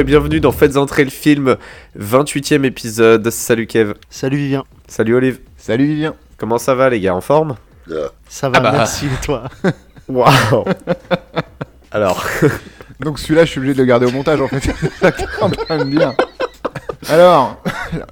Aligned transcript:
Et 0.00 0.04
bienvenue 0.04 0.40
dans 0.40 0.50
Faites 0.50 0.78
entrer 0.78 1.04
le 1.04 1.10
film, 1.10 1.56
28e 1.98 2.64
épisode. 2.64 3.28
Salut 3.28 3.66
Kev. 3.66 3.92
Salut 4.08 4.38
Vivien. 4.38 4.64
Salut 4.88 5.14
Olive. 5.14 5.40
Salut 5.58 5.84
Vivien. 5.86 6.14
Comment 6.38 6.56
ça 6.56 6.74
va 6.74 6.88
les 6.88 7.00
gars 7.00 7.14
En 7.14 7.20
forme? 7.20 7.56
Ça 8.26 8.48
va, 8.48 8.58
Ah 8.58 8.60
bah. 8.60 8.72
merci 8.72 9.06
et 9.06 9.24
toi? 9.24 9.44
Waouh 10.08 10.64
Alors, 11.90 12.24
Donc 13.00 13.18
celui-là, 13.18 13.44
je 13.44 13.50
suis 13.50 13.58
obligé 13.58 13.74
de 13.74 13.78
le 13.80 13.84
garder 13.84 14.06
au 14.06 14.10
montage 14.10 14.40
en 14.40 14.48
fait. 14.48 14.72
En 15.42 15.50
train 15.50 15.84
de 15.84 15.90
dire. 15.90 16.12
Alors, 17.08 17.62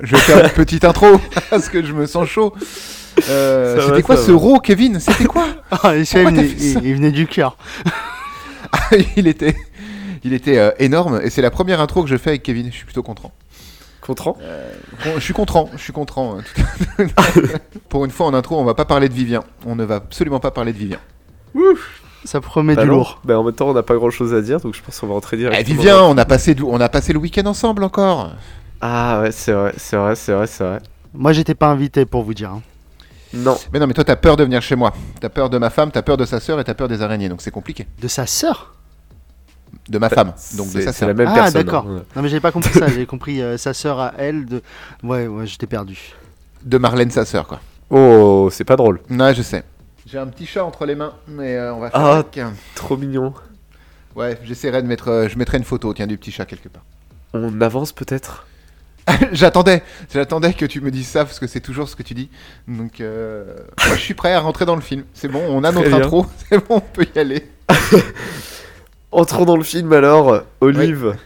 je 0.03 0.13
vais 0.15 0.21
faire 0.21 0.45
une 0.45 0.51
petite 0.51 0.85
intro 0.85 1.21
parce 1.49 1.69
que 1.71 1.83
je 1.85 1.93
me 1.95 2.05
sens 2.07 2.29
chaud. 2.29 2.55
Euh, 3.31 3.81
C'était 3.87 4.03
quoi 4.03 4.17
ce 4.19 4.31
va. 4.31 4.39
raw, 4.39 4.61
Kevin? 4.61 5.01
C'était 5.01 5.25
quoi? 5.25 5.47
Ah, 5.71 5.95
il, 5.97 6.03
il- 6.03 6.85
il 6.85 6.95
venait 6.97 7.11
du 7.13 7.27
cœur. 7.27 7.57
Il 9.17 9.27
était, 9.27 9.57
il 10.29 10.35
était 10.35 10.59
euh, 10.59 10.71
énorme 10.79 11.21
et 11.23 11.31
c'est 11.31 11.43
la 11.43 11.51
première 11.51 11.81
intro 11.81 12.03
que 12.03 12.09
je 12.09 12.17
fais 12.17 12.31
avec 12.31 12.43
Kevin. 12.43 12.67
Je 12.71 12.77
suis 12.77 12.85
plutôt 12.85 13.03
content. 13.03 13.33
content 14.01 14.35
Con- 15.03 15.13
Je 15.17 15.21
suis 15.21 15.35
content, 15.35 15.69
je 15.75 15.79
suis 15.83 15.93
content. 15.93 16.39
euh, 16.39 17.07
tout. 17.35 17.43
Pour 17.89 18.05
une 18.05 18.11
fois 18.11 18.27
en 18.27 18.35
intro, 18.35 18.59
on 18.59 18.65
va 18.65 18.75
pas 18.75 18.85
parler 18.85 19.09
de 19.09 19.15
Vivien. 19.15 19.43
On 19.67 19.75
ne 19.75 19.85
va 19.85 19.97
absolument 19.97 20.41
pas 20.41 20.51
parler 20.51 20.73
de 20.73 20.79
Vivien. 20.79 20.99
Ça 22.25 22.41
promet 22.41 22.75
Bah 22.75 22.83
du 22.83 22.89
non. 22.89 22.97
lourd. 22.97 23.21
Bah 23.25 23.39
en 23.39 23.45
même 23.45 23.55
temps, 23.55 23.69
on 23.69 23.75
n'a 23.75 23.83
pas 23.83 23.95
grand 23.95 24.11
chose 24.11 24.35
à 24.35 24.41
dire, 24.41 24.61
donc 24.61 24.75
je 24.75 24.83
pense 24.83 24.99
qu'on 25.01 25.07
va 25.07 25.15
rentrer 25.15 25.37
Eh, 25.37 25.41
directement. 25.41 25.77
Vivien, 25.77 26.03
on 26.03 26.17
a 26.19 26.25
passé, 26.25 26.55
on 26.65 26.81
a 26.81 26.89
passé 26.89 27.13
le 27.13 27.19
week-end 27.19 27.47
ensemble 27.47 27.85
encore. 27.85 28.33
Ah 28.81 29.21
ouais, 29.23 29.33
c'est 29.33 29.53
vrai, 29.53 29.73
c'est 29.77 29.97
vrai, 29.97 30.15
c'est 30.17 30.33
vrai, 30.33 30.47
c'est 30.47 30.65
vrai. 30.65 30.79
Moi, 31.15 31.33
j'étais 31.33 31.55
pas 31.55 31.69
invité 31.69 32.05
pour 32.07 32.23
vous 32.23 32.35
dire. 32.35 32.51
hein. 32.51 32.63
Non, 33.35 33.59
Mais 33.73 33.79
non, 33.79 33.87
mais 33.87 33.93
toi, 33.95 34.05
t'as 34.05 34.17
peur 34.17 34.37
de 34.37 34.45
venir 34.45 34.63
chez 34.63 34.75
moi. 34.77 34.93
T'as 35.21 35.29
peur 35.29 35.51
de 35.51 35.59
ma 35.59 35.69
femme, 35.71 35.91
t'as 35.91 36.03
peur 36.03 36.17
de 36.17 36.25
sa 36.25 36.41
sœur 36.41 36.59
et 36.61 36.65
t'as 36.65 36.75
peur 36.75 36.89
des 36.89 37.03
araignées. 37.03 37.29
Donc 37.29 37.43
c'est 37.43 37.51
compliqué. 37.51 37.87
De 38.01 38.09
sa 38.09 38.27
sœur? 38.27 38.75
De 39.89 39.99
ma 39.99 40.09
femme. 40.11 40.33
Donc 40.57 40.67
de 40.69 40.73
c'est 40.73 40.83
sa 40.83 40.93
c'est 40.93 40.99
sœur. 41.01 41.09
la 41.09 41.15
même 41.15 41.29
Ah, 41.31 41.35
personne. 41.35 41.63
d'accord. 41.63 41.87
hein. 41.89 42.03
Non, 42.15 42.23
mais 42.23 42.29
j'avais 42.29 42.41
pas 42.41 42.53
compris 42.53 42.73
ça. 42.73 42.87
J'avais 42.89 43.07
compris 43.07 43.41
euh, 43.41 43.57
sa 43.57 43.73
sœur 43.75 43.99
à 44.01 44.13
elle. 44.19 44.45
De... 44.47 44.63
Ouais, 45.03 45.27
ouais, 45.27 45.47
j'étais 45.47 45.67
perdu. 45.67 45.99
De 46.65 46.77
Marlène, 46.79 47.11
sa 47.11 47.25
sœur, 47.25 47.47
quoi. 47.47 47.61
Oh, 47.91 48.49
c'est 48.53 48.65
pas 48.65 48.77
drôle. 48.77 49.01
Ouais, 49.11 49.35
je 49.35 49.43
sais. 49.43 49.63
J'ai 50.07 50.19
un 50.19 50.27
petit 50.27 50.47
chat 50.47 50.65
entre 50.65 50.85
les 50.87 50.95
mains, 50.95 51.15
mais 51.27 51.57
euh, 51.57 51.73
on 51.75 51.81
va 51.81 51.91
faire 51.91 52.01
Ah. 52.01 52.13
avec. 52.19 52.39
Trop 52.75 52.97
mignon. 52.97 53.33
Ouais, 54.15 54.39
j'essaierai 54.45 54.83
de 54.83 54.87
mettre. 54.87 55.09
euh, 55.09 55.29
je 55.29 55.39
mettrai 55.39 55.59
une 55.59 55.65
photo, 55.65 55.93
tiens, 55.95 56.07
du 56.07 56.19
petit 56.19 56.33
chat 56.33 56.45
quelque 56.45 56.69
part. 56.69 56.83
On 57.35 57.61
avance 57.61 57.93
peut-être? 57.93 58.47
J'attendais, 59.33 59.83
j'attendais 60.13 60.53
que 60.53 60.67
tu 60.67 60.83
me 60.83 60.91
dises 60.91 61.09
ça 61.09 61.25
parce 61.25 61.39
que 61.39 61.47
c'est 61.47 61.61
toujours 61.61 61.89
ce 61.89 61.97
que 61.97 62.03
tu 62.03 62.13
dis. 62.13 62.29
Donc, 62.67 63.01
euh, 63.01 63.45
moi, 63.87 63.97
je 63.97 64.01
suis 64.03 64.13
prêt 64.15 64.35
à 64.35 64.41
rentrer 64.41 64.67
dans 64.67 64.75
le 64.77 64.83
film. 64.83 65.05
C'est 65.15 65.29
bon, 65.29 65.43
on 65.49 65.65
a 65.65 65.73
Très 65.73 65.81
notre 65.81 65.89
bien. 65.97 66.05
intro. 66.05 66.27
C'est 66.51 66.59
bon, 66.59 66.77
on 66.77 66.81
peut 66.81 67.07
y 67.15 67.19
aller. 67.19 67.49
Entrons 69.11 69.47
dans 69.47 69.57
le 69.57 69.65
film 69.65 69.91
alors, 69.95 70.43
Olive. 70.61 71.17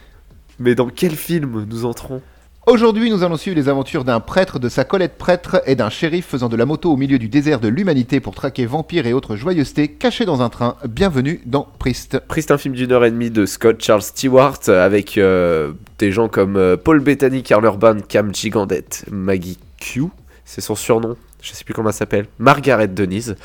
Mais 0.57 0.73
dans 0.73 0.87
quel 0.87 1.11
film 1.11 1.65
nous 1.69 1.83
entrons? 1.83 2.21
Aujourd'hui, 2.65 3.11
nous 3.11 3.23
allons 3.23 3.35
suivre 3.35 3.57
les 3.57 3.67
aventures 3.67 4.05
d'un 4.05 4.21
prêtre, 4.21 4.57
de 4.57 4.69
sa 4.69 4.85
Colette 4.85 5.17
prêtre 5.17 5.61
et 5.65 5.75
d'un 5.75 5.89
shérif 5.89 6.27
faisant 6.27 6.47
de 6.47 6.55
la 6.55 6.65
moto 6.65 6.93
au 6.93 6.95
milieu 6.95 7.19
du 7.19 7.27
désert 7.27 7.59
de 7.59 7.67
l'humanité 7.67 8.21
pour 8.21 8.35
traquer 8.35 8.65
vampires 8.65 9.05
et 9.05 9.11
autres 9.11 9.35
joyeusetés 9.35 9.89
cachés 9.89 10.23
dans 10.23 10.41
un 10.41 10.47
train. 10.47 10.77
Bienvenue 10.87 11.41
dans 11.45 11.67
Priest. 11.77 12.19
Priest, 12.25 12.51
un 12.51 12.57
film 12.57 12.73
d'une 12.73 12.93
heure 12.93 13.03
et 13.03 13.11
demie 13.11 13.31
de 13.31 13.45
Scott 13.45 13.83
Charles 13.83 14.01
Stewart 14.01 14.69
avec 14.69 15.17
euh, 15.17 15.73
des 15.99 16.13
gens 16.13 16.29
comme 16.29 16.55
euh, 16.55 16.77
Paul 16.77 17.01
Bettany, 17.01 17.43
Carl 17.43 17.65
Urban, 17.65 17.97
Cam 18.07 18.33
Gigandette, 18.33 19.03
Maggie 19.11 19.59
Q, 19.77 20.03
c'est 20.45 20.61
son 20.61 20.75
surnom, 20.75 21.17
je 21.41 21.51
sais 21.51 21.65
plus 21.65 21.73
comment 21.73 21.89
elle 21.89 21.95
s'appelle, 21.95 22.27
Margaret 22.39 22.87
Denise 22.87 23.35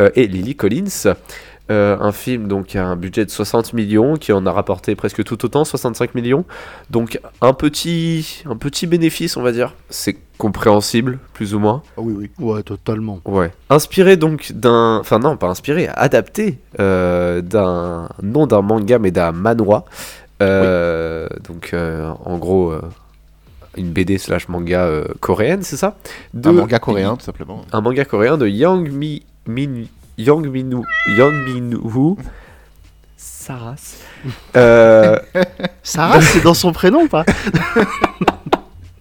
euh, 0.00 0.08
et 0.14 0.26
Lily 0.26 0.56
Collins. 0.56 1.12
Euh, 1.70 1.96
un 2.00 2.10
film 2.12 2.48
donc 2.48 2.74
à 2.74 2.84
un 2.84 2.96
budget 2.96 3.24
de 3.24 3.30
60 3.30 3.72
millions 3.72 4.16
qui 4.16 4.32
en 4.32 4.44
a 4.46 4.52
rapporté 4.52 4.94
presque 4.96 5.22
tout 5.22 5.42
autant, 5.44 5.64
65 5.64 6.14
millions. 6.14 6.44
Donc 6.90 7.20
un 7.40 7.52
petit, 7.52 8.42
un 8.50 8.56
petit 8.56 8.86
bénéfice, 8.86 9.36
on 9.36 9.42
va 9.42 9.52
dire. 9.52 9.74
C'est 9.88 10.16
compréhensible, 10.38 11.20
plus 11.34 11.54
ou 11.54 11.60
moins. 11.60 11.82
oui, 11.96 12.14
oui. 12.18 12.30
Ouais, 12.40 12.62
totalement. 12.64 13.20
Ouais. 13.24 13.52
Inspiré 13.70 14.16
donc 14.16 14.50
d'un. 14.52 14.98
Enfin, 14.98 15.20
non, 15.20 15.36
pas 15.36 15.46
inspiré, 15.48 15.88
adapté 15.94 16.58
euh, 16.80 17.40
d'un. 17.42 18.08
Non 18.22 18.46
d'un 18.48 18.60
manga, 18.62 18.98
mais 18.98 19.12
d'un 19.12 19.30
manhwa. 19.32 19.84
Euh, 20.42 21.28
Donc, 21.48 21.74
en 21.74 22.38
gros, 22.38 22.74
une 23.76 23.92
BD 23.92 24.18
slash 24.18 24.48
manga 24.48 24.90
coréenne, 25.20 25.62
c'est 25.62 25.76
ça? 25.76 25.96
De- 26.34 26.48
Un 26.48 26.52
manga 26.52 26.78
coréen, 26.80 27.16
tout 27.16 27.24
simplement. 27.24 27.62
Un 27.72 27.80
manga 27.80 28.04
coréen 28.04 28.36
de 28.36 28.48
Yang 28.48 28.90
Mi. 28.90 29.22
Min, 29.46 29.84
Yang 30.22 30.48
Minu. 30.48 30.82
Yang 31.16 31.34
Minwoo. 31.44 32.16
Saras. 33.16 33.96
Euh, 34.56 35.18
Sarah, 35.82 36.20
c'est 36.20 36.42
dans 36.42 36.54
son 36.54 36.72
prénom 36.72 37.02
ou 37.02 37.08
pas? 37.08 37.24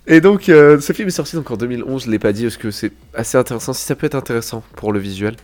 Et 0.07 0.19
donc, 0.19 0.49
euh, 0.49 0.79
ce 0.79 0.93
film 0.93 1.07
est 1.07 1.11
sorti 1.11 1.35
donc 1.35 1.51
en 1.51 1.57
2011, 1.57 2.05
je 2.05 2.11
l'ai 2.11 2.19
pas 2.19 2.33
dit 2.33 2.43
parce 2.43 2.57
que 2.57 2.71
c'est 2.71 2.91
assez 3.13 3.37
intéressant. 3.37 3.73
Si 3.73 3.85
ça 3.85 3.95
peut 3.95 4.07
être 4.07 4.15
intéressant 4.15 4.63
pour 4.75 4.91
le 4.93 4.99
visuel. 4.99 5.35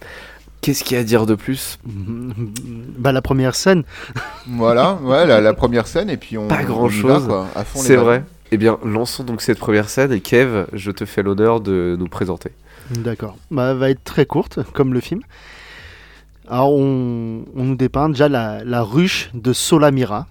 Qu'est-ce 0.61 0.83
qu'il 0.83 0.95
y 0.95 0.97
a 0.97 1.01
à 1.01 1.03
dire 1.03 1.25
de 1.27 1.35
plus? 1.35 1.77
Bah, 2.97 3.11
la 3.11 3.21
première 3.21 3.53
scène. 3.53 3.83
Voilà, 4.47 4.95
ouais, 5.03 5.27
la, 5.27 5.39
la 5.39 5.53
première 5.53 5.85
scène, 5.85 6.09
et 6.09 6.17
puis 6.17 6.37
on. 6.37 6.47
Pas 6.47 6.63
grand-chose. 6.63 7.21
va, 7.21 7.27
quoi, 7.27 7.47
à 7.55 7.63
fond 7.63 7.81
les 7.81 7.87
C'est 7.87 7.95
vrai. 7.95 8.23
Eh 8.51 8.57
bien, 8.57 8.79
lançons 8.83 9.23
donc 9.23 9.41
cette 9.41 9.59
première 9.59 9.89
scène 9.89 10.11
et 10.11 10.19
Kev, 10.21 10.65
je 10.73 10.89
te 10.89 11.05
fais 11.05 11.21
l'honneur 11.21 11.61
de 11.61 11.95
nous 11.99 12.07
présenter. 12.07 12.51
D'accord. 12.89 13.37
Bah, 13.51 13.69
elle 13.71 13.77
va 13.77 13.89
être 13.91 14.03
très 14.03 14.25
courte, 14.25 14.59
comme 14.73 14.93
le 14.93 14.99
film. 14.99 15.21
Alors, 16.49 16.71
on, 16.71 17.43
nous 17.55 17.75
dépeint 17.75 18.07
déjà 18.07 18.29
la, 18.29 18.81
ruche 18.81 19.29
de 19.33 19.51
Solamira. 19.51 20.27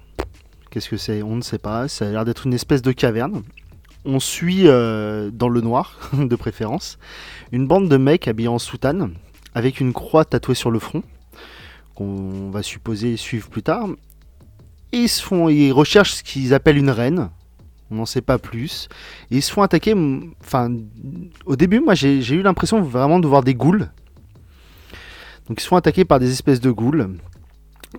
Qu'est-ce 0.71 0.89
que 0.89 0.97
c'est? 0.97 1.23
On 1.23 1.37
ne 1.37 1.43
sait 1.43 1.59
pas. 1.59 1.89
Ça 1.89 2.07
a 2.07 2.11
l'air 2.11 2.25
d'être 2.25 2.47
une 2.47 2.55
espèce 2.55 2.81
de 2.81 2.93
caverne. 2.93 3.43
On 4.07 4.19
suit, 4.19 4.67
euh, 4.67 5.31
dans 5.31 5.51
le 5.51 5.61
noir, 5.61 5.99
de 6.15 6.37
préférence, 6.37 6.99
une 7.53 7.67
bande 7.67 7.91
de 7.91 7.97
mecs 7.99 8.29
habillés 8.29 8.49
en 8.49 8.59
soutane, 8.59 9.13
avec 9.55 9.79
une 9.81 9.93
croix 9.93 10.25
tatouée 10.25 10.55
sur 10.55 10.71
le 10.71 10.79
front, 10.79 11.03
qu'on 11.95 12.51
va 12.51 12.63
supposer 12.63 13.19
suivre 13.19 13.51
plus 13.51 13.63
tard. 13.63 13.87
Et 14.93 14.99
ils, 14.99 15.09
se 15.09 15.23
font, 15.23 15.51
ils 15.51 15.73
recherchent 15.73 16.15
ce 16.15 16.23
qu'ils 16.23 16.55
appellent 16.55 16.79
une 16.79 16.91
reine. 16.91 17.29
On 17.91 17.97
n'en 17.97 18.07
sait 18.07 18.23
pas 18.23 18.39
plus. 18.39 18.89
Ils 19.31 19.43
se 19.43 19.53
font 19.53 19.63
attaquer. 19.63 19.95
Enfin, 20.41 20.75
au 21.45 21.57
début, 21.57 21.81
moi, 21.81 21.95
j'ai 21.95 22.33
eu 22.33 22.43
l'impression 22.43 22.81
vraiment 22.81 23.19
de 23.19 23.27
voir 23.27 23.43
des 23.43 23.55
ghouls. 23.55 23.87
Donc, 25.49 25.61
ils 25.61 25.63
se 25.63 25.69
font 25.69 25.77
attaquer 25.77 26.05
par 26.05 26.19
des 26.19 26.31
espèces 26.33 26.61
de 26.61 26.71
ghouls. 26.71 27.17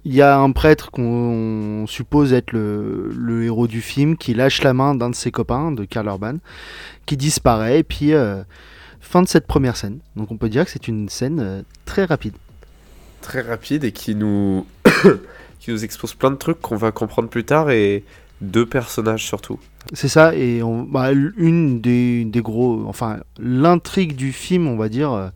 Il 0.03 0.13
y 0.13 0.21
a 0.21 0.37
un 0.37 0.51
prêtre 0.51 0.91
qu'on 0.91 1.85
suppose 1.87 2.33
être 2.33 2.51
le, 2.51 3.09
le 3.15 3.45
héros 3.45 3.67
du 3.67 3.81
film 3.81 4.17
qui 4.17 4.33
lâche 4.33 4.61
la 4.63 4.73
main 4.73 4.95
d'un 4.95 5.09
de 5.09 5.15
ses 5.15 5.31
copains, 5.31 5.71
de 5.71 5.85
Karl 5.85 6.07
Urban, 6.07 6.37
qui 7.05 7.17
disparaît. 7.17 7.79
Et 7.79 7.83
puis, 7.83 8.13
euh, 8.13 8.43
fin 8.99 9.21
de 9.21 9.27
cette 9.27 9.47
première 9.47 9.77
scène. 9.77 9.99
Donc, 10.15 10.31
on 10.31 10.37
peut 10.37 10.49
dire 10.49 10.65
que 10.65 10.71
c'est 10.71 10.87
une 10.87 11.09
scène 11.09 11.39
euh, 11.39 11.61
très 11.85 12.05
rapide. 12.05 12.33
Très 13.21 13.41
rapide 13.41 13.83
et 13.83 13.91
qui 13.91 14.13
nous, 14.13 14.65
qui 15.59 15.71
nous 15.71 15.83
expose 15.83 16.13
plein 16.13 16.31
de 16.31 16.35
trucs 16.35 16.61
qu'on 16.61 16.75
va 16.75 16.91
comprendre 16.91 17.29
plus 17.29 17.45
tard 17.45 17.71
et 17.71 18.03
deux 18.41 18.65
personnages 18.65 19.25
surtout. 19.25 19.59
C'est 19.93 20.09
ça, 20.09 20.35
et 20.35 20.61
on, 20.63 20.83
bah, 20.83 21.11
une 21.11 21.79
des, 21.79 22.25
des 22.25 22.41
gros. 22.41 22.83
Enfin, 22.87 23.19
l'intrigue 23.39 24.15
du 24.15 24.33
film, 24.33 24.67
on 24.67 24.75
va 24.75 24.89
dire, 24.89 25.13
euh, 25.13 25.29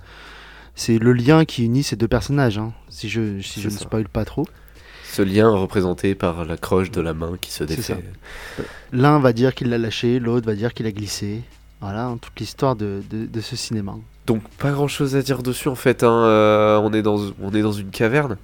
c'est 0.81 0.97
le 0.97 1.13
lien 1.13 1.45
qui 1.45 1.63
unit 1.65 1.83
ces 1.83 1.95
deux 1.95 2.07
personnages. 2.07 2.57
hein, 2.57 2.73
si 2.89 3.07
je, 3.09 3.39
si 3.41 3.63
ne 3.63 3.69
spoil 3.69 4.07
pas 4.09 4.25
trop. 4.25 4.45
Ce 5.11 5.21
lien 5.21 5.49
représenté 5.49 6.15
par 6.15 6.45
la 6.45 6.57
croche 6.57 6.89
de 6.89 7.01
la 7.01 7.13
main 7.13 7.33
qui 7.39 7.51
se 7.51 7.63
défait. 7.65 7.81
ça. 8.57 8.63
L'un 8.93 9.19
va 9.19 9.33
dire 9.33 9.53
qu'il 9.53 9.69
l'a 9.69 9.77
lâché, 9.77 10.19
l'autre 10.19 10.45
va 10.47 10.55
dire 10.55 10.73
qu'il 10.73 10.85
a 10.85 10.91
glissé. 10.91 11.41
Voilà, 11.81 12.05
hein, 12.05 12.17
toute 12.21 12.39
l'histoire 12.39 12.75
de, 12.75 13.01
de, 13.09 13.25
de 13.25 13.41
ce 13.41 13.55
cinéma. 13.55 13.95
Donc 14.27 14.41
pas 14.59 14.71
grand 14.71 14.87
chose 14.87 15.15
à 15.15 15.21
dire 15.21 15.41
dessus 15.43 15.67
en 15.67 15.75
fait. 15.75 16.03
hein, 16.03 16.23
euh, 16.25 16.77
on, 16.81 16.93
est 16.93 17.01
dans, 17.01 17.19
on 17.41 17.53
est 17.53 17.61
dans 17.61 17.71
une 17.73 17.89
caverne. 17.89 18.37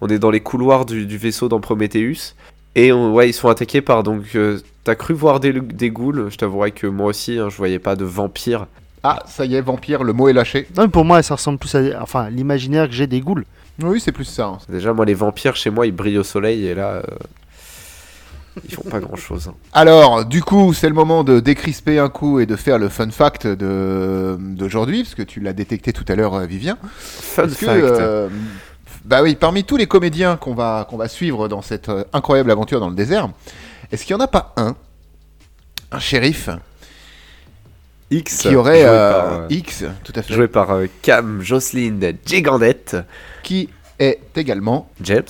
On 0.00 0.08
est 0.08 0.18
dans 0.18 0.30
les 0.30 0.40
couloirs 0.40 0.86
du, 0.86 1.06
du 1.06 1.18
vaisseau 1.18 1.48
dans 1.48 1.60
Prometheus. 1.60 2.34
Et 2.74 2.92
on- 2.92 3.12
ouais, 3.12 3.28
ils 3.28 3.32
sont 3.34 3.48
attaqués 3.48 3.80
par 3.82 4.02
donc. 4.02 4.34
euh, 4.34 4.60
T'as 4.84 4.94
cru 4.94 5.14
voir 5.14 5.40
des, 5.40 5.52
des 5.52 5.90
ghouls? 5.90 6.28
Je 6.30 6.36
t'avouerai 6.36 6.70
que 6.72 6.86
moi 6.86 7.06
aussi, 7.06 7.38
hein, 7.38 7.48
je 7.50 7.56
voyais 7.56 7.78
pas 7.78 7.96
de 7.96 8.04
vampires. 8.04 8.66
Ah, 9.04 9.22
ça 9.26 9.44
y 9.44 9.54
est, 9.54 9.60
vampire, 9.60 10.02
le 10.02 10.12
mot 10.14 10.28
est 10.28 10.32
lâché. 10.32 10.66
Non, 10.76 10.84
mais 10.84 10.88
pour 10.88 11.04
moi, 11.04 11.22
ça 11.22 11.34
ressemble 11.34 11.58
plus 11.58 11.74
à 11.74 12.02
enfin, 12.02 12.30
l'imaginaire 12.30 12.88
que 12.88 12.94
j'ai 12.94 13.06
des 13.06 13.20
ghouls. 13.20 13.44
Oui, 13.82 14.00
c'est 14.00 14.12
plus 14.12 14.24
ça. 14.24 14.46
hein. 14.46 14.58
Déjà, 14.68 14.92
moi, 14.94 15.04
les 15.04 15.14
vampires 15.14 15.56
chez 15.56 15.68
moi, 15.70 15.86
ils 15.86 15.92
brillent 15.92 16.18
au 16.18 16.22
soleil 16.24 16.66
et 16.66 16.74
là, 16.74 16.86
euh, 16.88 17.02
ils 18.68 18.74
font 18.74 18.88
pas 18.88 19.00
grand 19.00 19.16
chose. 19.16 19.50
Alors, 19.72 20.24
du 20.24 20.42
coup, 20.42 20.72
c'est 20.72 20.88
le 20.88 20.94
moment 20.94 21.24
de 21.24 21.40
décrisper 21.40 21.98
un 21.98 22.08
coup 22.08 22.38
et 22.40 22.46
de 22.46 22.54
faire 22.56 22.78
le 22.78 22.88
fun 22.88 23.10
fact 23.10 23.46
de- 23.46 24.36
d'aujourd'hui, 24.40 25.02
parce 25.02 25.14
que 25.16 25.22
tu 25.22 25.40
l'as 25.40 25.52
détecté 25.52 25.92
tout 25.92 26.04
à 26.08 26.14
l'heure, 26.14 26.34
euh, 26.34 26.46
Vivien. 26.46 26.78
Fun 26.96 27.42
que, 27.48 27.48
fact. 27.54 27.68
euh, 27.82 28.28
bah 29.04 29.22
oui, 29.22 29.34
parmi 29.34 29.64
tous 29.64 29.76
les 29.76 29.86
comédiens 29.86 30.36
qu'on 30.36 30.54
va, 30.54 30.86
qu'on 30.88 30.96
va 30.96 31.08
suivre 31.08 31.48
dans 31.48 31.60
cette 31.62 31.90
incroyable 32.12 32.50
aventure 32.52 32.80
dans 32.80 32.88
le 32.88 32.94
désert, 32.94 33.28
est-ce 33.92 34.04
qu'il 34.06 34.14
n'y 34.16 34.22
en 34.22 34.24
a 34.24 34.28
pas 34.28 34.54
un, 34.56 34.74
un 35.92 35.98
shérif, 35.98 36.48
X. 38.14 38.38
qui 38.42 38.54
aurait 38.54 38.80
joué 38.80 38.86
euh, 38.88 39.12
par, 39.12 39.32
euh, 39.32 39.46
X, 39.50 39.84
tout 40.04 40.12
à 40.14 40.22
fait, 40.22 40.34
joué 40.34 40.48
par, 40.48 40.70
euh, 40.70 40.86
Cam 41.02 41.40
Jocelyn 41.42 41.98
Gigandette 42.24 42.96
qui 43.42 43.68
est 43.98 44.20
également 44.36 44.88
James. 45.02 45.22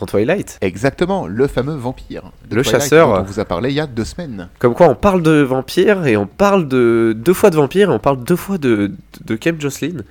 dans 0.00 0.06
Twilight. 0.06 0.58
Exactement, 0.60 1.26
le 1.26 1.46
fameux 1.46 1.74
vampire. 1.74 2.30
de 2.48 2.56
Le 2.56 2.62
Twilight 2.62 2.82
chasseur. 2.82 3.08
dont 3.08 3.20
On 3.20 3.22
vous 3.22 3.40
a 3.40 3.44
parlé 3.44 3.70
il 3.70 3.74
y 3.76 3.80
a 3.80 3.86
deux 3.86 4.04
semaines. 4.04 4.48
Comme 4.58 4.74
quoi, 4.74 4.88
on 4.88 4.94
parle 4.94 5.22
de 5.22 5.40
vampires 5.42 6.06
et 6.06 6.16
on 6.16 6.26
parle 6.26 6.68
de 6.68 7.14
deux 7.16 7.34
fois 7.34 7.50
de 7.50 7.56
vampires 7.56 7.90
et 7.90 7.94
on 7.94 7.98
parle 7.98 8.22
deux 8.22 8.36
fois 8.36 8.58
de, 8.58 8.92
de 9.24 9.36
Kem 9.36 9.60
Jocelyn. 9.60 10.02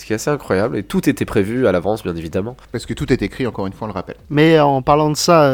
Ce 0.00 0.06
qui 0.06 0.12
est 0.12 0.16
assez 0.16 0.30
incroyable 0.30 0.76
et 0.78 0.82
tout 0.82 1.08
était 1.08 1.24
prévu 1.26 1.66
à 1.66 1.72
l'avance, 1.72 2.02
bien 2.02 2.16
évidemment. 2.16 2.56
Parce 2.72 2.86
que 2.86 2.94
tout 2.94 3.12
est 3.12 3.20
écrit, 3.22 3.46
encore 3.46 3.66
une 3.66 3.72
fois, 3.74 3.84
on 3.86 3.88
le 3.88 3.94
rappelle. 3.94 4.16
Mais 4.30 4.58
en 4.58 4.80
parlant 4.82 5.10
de 5.10 5.16
ça, 5.16 5.50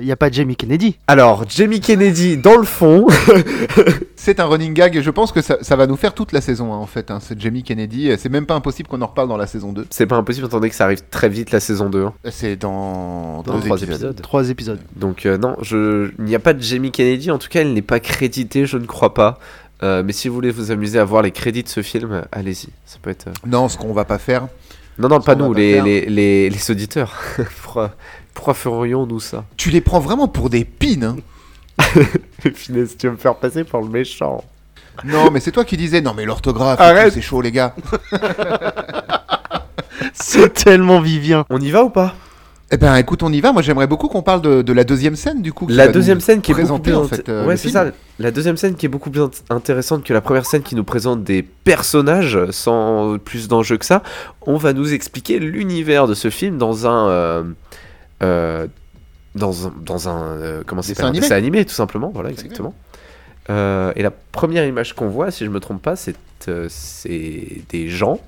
il 0.00 0.04
n'y 0.06 0.12
a 0.12 0.16
pas 0.16 0.30
Jamie 0.30 0.56
Kennedy. 0.56 0.96
Alors, 1.06 1.44
Jamie 1.48 1.80
Kennedy, 1.80 2.36
dans 2.38 2.56
le 2.56 2.64
fond, 2.64 3.06
C'est 4.16 4.38
un 4.40 4.44
running 4.46 4.74
gag, 4.74 4.96
et 4.96 5.02
je 5.02 5.10
pense 5.10 5.32
que 5.32 5.40
ça, 5.40 5.56
ça 5.62 5.76
va 5.76 5.86
nous 5.86 5.96
faire 5.96 6.12
toute 6.14 6.32
la 6.32 6.40
saison, 6.40 6.72
hein, 6.74 6.76
en 6.76 6.86
fait. 6.86 7.10
hein, 7.10 7.18
C'est 7.20 7.40
Jamie 7.40 7.62
Kennedy, 7.62 8.10
c'est 8.18 8.28
même 8.28 8.46
pas 8.46 8.54
impossible 8.54 8.88
qu'on 8.88 9.00
en 9.02 9.06
reparle 9.06 9.28
dans 9.28 9.36
la 9.38 9.46
saison 9.46 9.72
2. 9.72 9.86
c'est 9.90 10.06
pas 10.06 10.16
impossible, 10.16 10.46
étant 10.46 10.58
donné 10.58 10.68
que 10.70 10.76
ça 10.76 10.84
arrive 10.84 11.02
très 11.10 11.28
vite 11.28 11.50
la 11.52 11.60
saison 11.60 11.88
2. 11.88 12.04
hein. 12.04 12.12
C'est 12.30 12.56
dans, 12.56 13.42
Dans 13.42 13.58
trois 13.60 13.78
épisodes. 13.78 13.82
épisodes. 13.94 14.20
Trois 14.22 14.50
épisodes. 14.50 14.80
Donc 14.96 15.24
euh, 15.26 15.38
non, 15.38 15.56
je... 15.62 16.10
il 16.18 16.24
n'y 16.24 16.34
a 16.34 16.38
pas 16.38 16.52
de 16.52 16.62
Jamie 16.62 16.90
Kennedy, 16.90 17.30
en 17.30 17.38
tout 17.38 17.48
cas 17.48 17.60
elle 17.62 17.72
n'est 17.72 17.82
pas 17.82 18.00
créditée, 18.00 18.66
je 18.66 18.76
ne 18.76 18.86
crois 18.86 19.14
pas. 19.14 19.38
Euh, 19.82 20.02
mais 20.04 20.12
si 20.12 20.28
vous 20.28 20.34
voulez 20.34 20.50
vous 20.50 20.70
amuser 20.70 20.98
à 20.98 21.04
voir 21.04 21.22
les 21.22 21.30
crédits 21.30 21.62
de 21.62 21.68
ce 21.68 21.82
film, 21.82 22.22
allez-y. 22.32 22.68
Ça 22.84 22.98
peut 23.00 23.10
être... 23.10 23.28
euh, 23.28 23.32
Non, 23.46 23.68
ce 23.68 23.78
qu'on 23.78 23.92
va 23.94 24.04
pas 24.04 24.18
faire, 24.18 24.46
Non, 24.98 25.08
non, 25.08 25.20
pas 25.20 25.34
nous, 25.34 25.52
pas 25.52 25.58
les, 25.58 25.80
les, 25.80 26.06
les, 26.06 26.50
les 26.50 26.70
auditeurs. 26.70 27.14
pourquoi, 27.62 27.92
pourquoi 28.34 28.54
ferions-nous 28.54 29.20
ça? 29.20 29.44
Tu 29.56 29.70
les 29.70 29.80
prends 29.80 30.00
vraiment 30.00 30.28
pour 30.28 30.50
des 30.50 30.64
pins. 30.66 31.02
hein. 31.02 31.16
Finesse, 32.54 32.96
tu 32.98 33.06
veux 33.06 33.12
me 33.12 33.18
faire 33.18 33.36
passer 33.36 33.64
pour 33.64 33.80
le 33.80 33.88
méchant. 33.88 34.44
Non, 35.04 35.30
mais 35.30 35.40
c'est 35.40 35.52
toi 35.52 35.64
qui 35.64 35.78
disais, 35.78 36.02
non 36.02 36.12
mais 36.14 36.26
l'orthographe, 36.26 36.78
c'est 37.10 37.22
chaud 37.22 37.40
les 37.40 37.52
gars. 37.52 37.74
C'est 40.14 40.52
tellement 40.52 41.00
Vivien. 41.00 41.44
On 41.50 41.60
y 41.60 41.70
va 41.70 41.84
ou 41.84 41.90
pas? 41.90 42.14
Eh 42.72 42.76
ben 42.76 42.94
écoute, 42.96 43.22
on 43.24 43.32
y 43.32 43.40
va. 43.40 43.52
Moi 43.52 43.62
j'aimerais 43.62 43.86
beaucoup 43.88 44.06
qu'on 44.08 44.22
parle 44.22 44.42
de, 44.42 44.62
de 44.62 44.72
la 44.72 44.84
deuxième 44.84 45.16
scène 45.16 45.42
du 45.42 45.52
coup. 45.52 45.66
qui 45.66 45.72
La 45.74 45.88
deuxième 45.88 46.20
scène 46.20 46.40
qui 46.40 46.52
est 46.52 46.54
beaucoup 46.54 46.78
plus 46.78 46.94
en 46.94 47.04
int- 47.04 47.08
fait. 47.08 47.28
euh, 47.28 47.44
ouais, 47.46 47.56
c'est 47.56 47.68
ça. 47.70 47.86
La 48.20 48.30
deuxième 48.30 48.56
scène 48.56 48.76
qui 48.76 48.86
est 48.86 48.88
beaucoup 48.88 49.10
plus 49.10 49.22
int- 49.22 49.42
intéressante 49.50 50.04
que 50.04 50.12
la 50.12 50.20
première 50.20 50.46
scène 50.46 50.62
qui 50.62 50.76
nous 50.76 50.84
présente 50.84 51.24
des 51.24 51.42
personnages 51.42 52.38
sans 52.50 53.18
plus 53.18 53.48
d'enjeux 53.48 53.76
que 53.76 53.84
ça. 53.84 54.02
On 54.42 54.56
va 54.56 54.72
nous 54.72 54.92
expliquer 54.92 55.40
l'univers 55.40 56.06
de 56.06 56.14
ce 56.14 56.30
film 56.30 56.58
dans 56.58 56.86
un 56.86 57.08
euh, 57.08 57.42
euh, 58.22 58.66
dans 59.34 59.66
un 59.66 59.72
dans 59.84 60.08
un 60.08 60.62
comment 60.64 60.82
un 60.82 61.04
animé. 61.06 61.20
dessin 61.20 61.34
animé 61.36 61.64
tout 61.64 61.74
simplement. 61.74 62.10
Voilà 62.14 62.30
exactement. 62.30 62.74
Et 63.48 64.02
la 64.02 64.12
première 64.30 64.64
image 64.64 64.94
qu'on 64.94 65.08
voit, 65.08 65.32
si 65.32 65.44
je 65.44 65.50
me 65.50 65.58
trompe 65.58 65.82
pas, 65.82 65.96
c'est 65.96 66.14
c'est 66.68 67.62
des 67.68 67.88
gens 67.88 68.20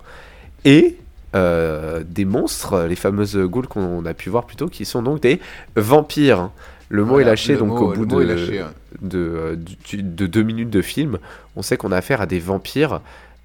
et 0.65 0.97
euh, 1.35 2.03
des 2.07 2.25
monstres, 2.25 2.87
les 2.89 2.97
fameuses 2.97 3.37
ghouls 3.37 3.67
qu'on 3.69 4.05
a 4.07 4.15
pu 4.15 4.29
voir 4.31 4.45
plus 4.47 4.57
tôt, 4.57 4.69
qui 4.69 4.85
sont 4.85 5.03
donc 5.03 5.21
des 5.21 5.41
vampires. 5.77 6.51
Le 6.89 7.05
mot 7.05 7.13
Voilà, 7.15 7.29
est 7.29 7.31
lâché 7.31 7.57
donc 7.57 7.69
mot- 7.69 7.93
au 7.93 7.93
bout 7.95 8.05
mot 8.07 8.21
de, 8.21 8.23
est 8.23 8.37
lâché, 8.37 8.61
hein. 8.61 8.71
de, 9.01 9.19
euh, 9.19 9.57
de 9.95 10.27
deux 10.27 10.43
minutes 10.43 10.69
de 10.71 10.83
film, 10.83 11.19
on 11.57 11.63
sait 11.63 11.77
qu'on 11.79 11.91
a 11.91 11.97
affaire 11.97 12.21
à 12.21 12.27
des 12.27 12.39
vampires. 12.39 13.01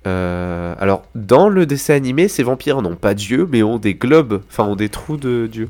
Euh, 0.05 0.75
alors, 0.79 1.03
dans 1.15 1.47
le 1.49 1.65
dessin 1.65 1.93
animé, 1.95 2.27
ces 2.27 2.43
vampires 2.43 2.81
n'ont 2.81 2.95
pas 2.95 3.13
Dieu, 3.13 3.47
mais 3.49 3.63
ont 3.63 3.77
des 3.77 3.93
globes, 3.93 4.41
enfin 4.49 4.65
ont 4.65 4.75
des 4.75 4.89
trous 4.89 5.17
de 5.17 5.47
Dieu. 5.51 5.69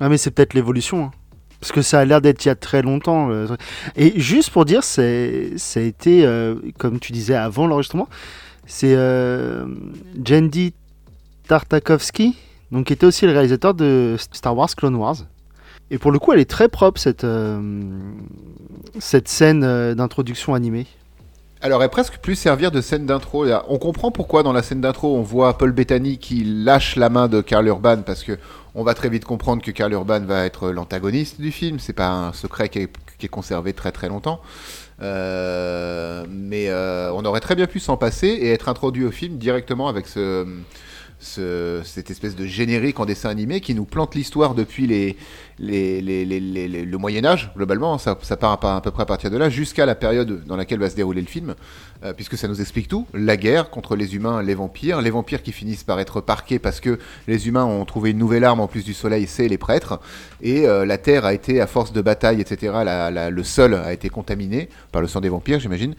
Ah 0.00 0.08
mais 0.08 0.16
c'est 0.16 0.30
peut-être 0.30 0.54
l'évolution. 0.54 1.04
hein. 1.04 1.10
Parce 1.60 1.72
que 1.72 1.82
ça 1.82 2.00
a 2.00 2.04
l'air 2.06 2.22
d'être 2.22 2.42
il 2.46 2.48
y 2.48 2.50
a 2.50 2.54
très 2.54 2.80
longtemps. 2.80 3.28
le. 3.28 3.46
Et 3.96 4.18
juste 4.18 4.48
pour 4.50 4.64
dire, 4.64 4.82
c'est, 4.82 5.52
ça 5.58 5.80
a 5.80 5.82
été, 5.82 6.24
euh, 6.24 6.54
comme 6.78 6.98
tu 6.98 7.12
disais 7.12 7.34
avant 7.34 7.66
l'enregistrement, 7.66 8.08
c'est 8.66 8.94
euh, 8.96 9.66
Jandy 10.24 10.72
Tartakovsky, 11.50 12.36
donc 12.70 12.86
qui 12.86 12.92
était 12.92 13.06
aussi 13.06 13.26
le 13.26 13.32
réalisateur 13.32 13.74
de 13.74 14.14
Star 14.32 14.56
Wars 14.56 14.72
Clone 14.76 14.94
Wars. 14.94 15.16
Et 15.90 15.98
pour 15.98 16.12
le 16.12 16.20
coup, 16.20 16.32
elle 16.32 16.38
est 16.38 16.48
très 16.48 16.68
propre 16.68 17.00
cette, 17.00 17.24
euh, 17.24 17.60
cette 19.00 19.26
scène 19.26 19.64
euh, 19.64 19.96
d'introduction 19.96 20.54
animée. 20.54 20.86
Elle 21.60 21.72
aurait 21.72 21.88
presque 21.88 22.18
pu 22.18 22.36
servir 22.36 22.70
de 22.70 22.80
scène 22.80 23.04
d'intro. 23.04 23.46
On 23.68 23.78
comprend 23.78 24.12
pourquoi 24.12 24.44
dans 24.44 24.52
la 24.52 24.62
scène 24.62 24.80
d'intro 24.80 25.16
on 25.16 25.22
voit 25.22 25.58
Paul 25.58 25.72
Bettany 25.72 26.18
qui 26.18 26.44
lâche 26.44 26.94
la 26.94 27.08
main 27.08 27.26
de 27.26 27.40
Karl 27.40 27.66
Urban 27.66 28.02
parce 28.06 28.22
que 28.22 28.38
on 28.76 28.84
va 28.84 28.94
très 28.94 29.08
vite 29.08 29.24
comprendre 29.24 29.60
que 29.60 29.72
Karl 29.72 29.92
Urban 29.92 30.20
va 30.20 30.44
être 30.46 30.70
l'antagoniste 30.70 31.40
du 31.40 31.50
film. 31.50 31.80
C'est 31.80 31.92
pas 31.94 32.10
un 32.10 32.32
secret 32.32 32.68
qui 32.68 32.78
est, 32.78 33.28
conservé 33.28 33.72
très 33.72 33.90
très 33.90 34.08
longtemps. 34.08 34.40
Euh, 35.02 36.24
mais 36.30 36.72
on 37.12 37.24
aurait 37.24 37.40
très 37.40 37.56
bien 37.56 37.66
pu 37.66 37.80
s'en 37.80 37.96
passer 37.96 38.28
et 38.28 38.52
être 38.52 38.68
introduit 38.68 39.04
au 39.04 39.10
film 39.10 39.36
directement 39.36 39.88
avec 39.88 40.06
ce, 40.06 40.46
ce- 41.20 41.82
cette 41.84 42.10
espèce 42.10 42.34
de 42.34 42.46
générique 42.46 42.98
en 42.98 43.04
dessin 43.06 43.28
animé 43.28 43.60
qui 43.60 43.74
nous 43.74 43.84
plante 43.84 44.14
l'histoire 44.14 44.54
depuis 44.54 45.14
le 45.60 46.96
Moyen 46.96 47.24
Âge, 47.24 47.50
globalement, 47.56 47.98
ça, 47.98 48.16
part 48.36 48.58
à, 48.64 48.80
peu 48.80 48.90
près 48.90 49.02
à 49.02 49.06
partir 49.06 49.30
de 49.30 49.36
là, 49.36 49.48
jusqu'à 49.50 49.86
la 49.86 49.94
période 49.94 50.44
dans 50.46 50.56
laquelle 50.56 50.78
va 50.80 50.90
se 50.90 50.96
dérouler 50.96 51.20
le 51.20 51.26
film, 51.26 51.54
euh, 52.04 52.12
puisque 52.14 52.36
ça 52.38 52.48
nous 52.48 52.60
explique 52.60 52.88
tout, 52.88 53.06
la 53.14 53.36
guerre 53.36 53.70
contre 53.70 53.94
les 53.96 54.14
humains, 54.14 54.42
les 54.42 54.54
vampires, 54.54 55.00
les 55.02 55.10
vampires 55.10 55.42
qui 55.42 55.52
finissent 55.52 55.84
par 55.84 56.00
être 56.00 56.20
parqués 56.20 56.58
parce 56.58 56.80
que 56.80 56.98
les 57.28 57.46
humains 57.48 57.64
ont 57.64 57.84
trouvé 57.84 58.10
une 58.10 58.18
nouvelle 58.18 58.44
arme 58.44 58.60
en 58.60 58.66
plus 58.68 58.84
du 58.84 58.94
soleil, 58.94 59.26
c'est 59.26 59.48
les 59.48 59.58
prêtres, 59.58 60.00
et 60.42 60.66
euh, 60.66 60.86
la 60.86 60.96
terre 60.98 61.24
a 61.26 61.34
été, 61.34 61.60
à 61.60 61.66
force 61.66 61.92
de 61.92 62.00
bataille, 62.00 62.40
etc., 62.40 62.72
le 63.30 63.42
sol 63.42 63.74
a 63.74 63.92
été 63.92 64.08
contaminé 64.08 64.68
par 64.92 65.02
le 65.02 65.08
sang 65.08 65.20
des 65.20 65.28
vampires, 65.28 65.60
j'imagine, 65.60 65.94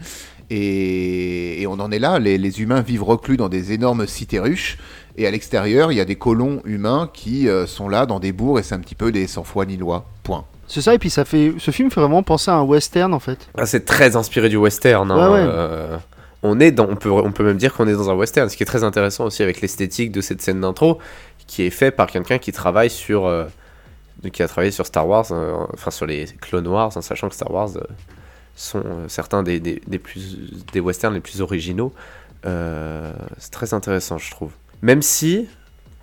et, 0.52 1.62
et 1.62 1.66
on 1.66 1.74
en 1.74 1.90
est 1.90 1.98
là, 1.98 2.18
les, 2.18 2.38
les 2.38 2.60
humains 2.60 2.80
vivent 2.82 3.02
reclus 3.04 3.36
dans 3.36 3.48
des 3.48 3.72
énormes 3.72 4.06
cités 4.06 4.38
ruches, 4.38 4.78
et 5.16 5.26
à 5.26 5.30
l'extérieur, 5.30 5.92
il 5.92 5.96
y 5.96 6.00
a 6.00 6.04
des 6.04 6.16
colons 6.16 6.60
humains 6.64 7.10
qui 7.12 7.48
euh, 7.48 7.66
sont 7.66 7.88
là 7.88 8.06
dans 8.06 8.20
des 8.20 8.32
bourgs, 8.32 8.58
et 8.58 8.62
c'est 8.62 8.74
un 8.74 8.80
petit 8.80 8.94
peu 8.94 9.12
des 9.12 9.26
sans-foi 9.26 9.64
ni 9.66 9.76
loi. 9.76 10.04
Point. 10.22 10.44
C'est 10.68 10.80
ça, 10.80 10.94
et 10.94 10.98
puis 10.98 11.10
ça 11.10 11.24
fait, 11.24 11.52
ce 11.58 11.70
film 11.70 11.90
fait 11.90 12.00
vraiment 12.00 12.22
penser 12.22 12.50
à 12.50 12.54
un 12.54 12.62
western 12.62 13.12
en 13.12 13.18
fait. 13.18 13.48
Ah, 13.56 13.66
c'est 13.66 13.84
très 13.84 14.16
inspiré 14.16 14.48
du 14.48 14.56
western. 14.56 15.10
hein, 15.10 15.16
Ouais, 15.30 15.34
ouais. 15.34 15.46
euh, 15.46 15.96
on, 16.42 16.58
est 16.60 16.70
dans, 16.70 16.88
on, 16.88 16.96
peut, 16.96 17.10
on 17.10 17.30
peut 17.32 17.44
même 17.44 17.58
dire 17.58 17.74
qu'on 17.74 17.86
est 17.88 17.92
dans 17.92 18.08
un 18.10 18.14
western, 18.14 18.48
ce 18.48 18.56
qui 18.56 18.62
est 18.62 18.66
très 18.66 18.84
intéressant 18.84 19.24
aussi 19.26 19.42
avec 19.42 19.60
l'esthétique 19.60 20.12
de 20.12 20.20
cette 20.20 20.40
scène 20.40 20.60
d'intro, 20.60 20.98
qui 21.46 21.62
est 21.64 21.70
fait 21.70 21.90
par 21.90 22.06
quelqu'un 22.06 22.38
qui 22.38 22.52
travaille 22.52 22.90
sur... 22.90 23.26
euh, 23.26 23.44
qui 24.32 24.42
a 24.42 24.46
travaillé 24.48 24.70
sur 24.70 24.86
Star 24.86 25.06
Wars, 25.08 25.26
euh, 25.32 25.52
enfin 25.74 25.90
sur 25.90 26.06
les 26.06 26.26
Clone 26.40 26.68
Wars, 26.68 26.96
en 26.96 27.00
sachant 27.02 27.28
que 27.28 27.34
Star 27.34 27.50
Wars 27.50 27.70
euh, 27.76 27.80
sont 28.54 28.82
euh, 28.84 29.08
certains 29.08 29.42
des, 29.42 29.60
des, 29.60 29.98
plus, 29.98 30.38
des 30.72 30.80
westerns 30.80 31.14
les 31.14 31.20
plus 31.20 31.40
originaux. 31.40 31.92
Euh, 32.44 33.12
c'est 33.38 33.50
très 33.50 33.74
intéressant, 33.74 34.18
je 34.18 34.30
trouve. 34.30 34.52
Même 34.82 35.02
si 35.02 35.48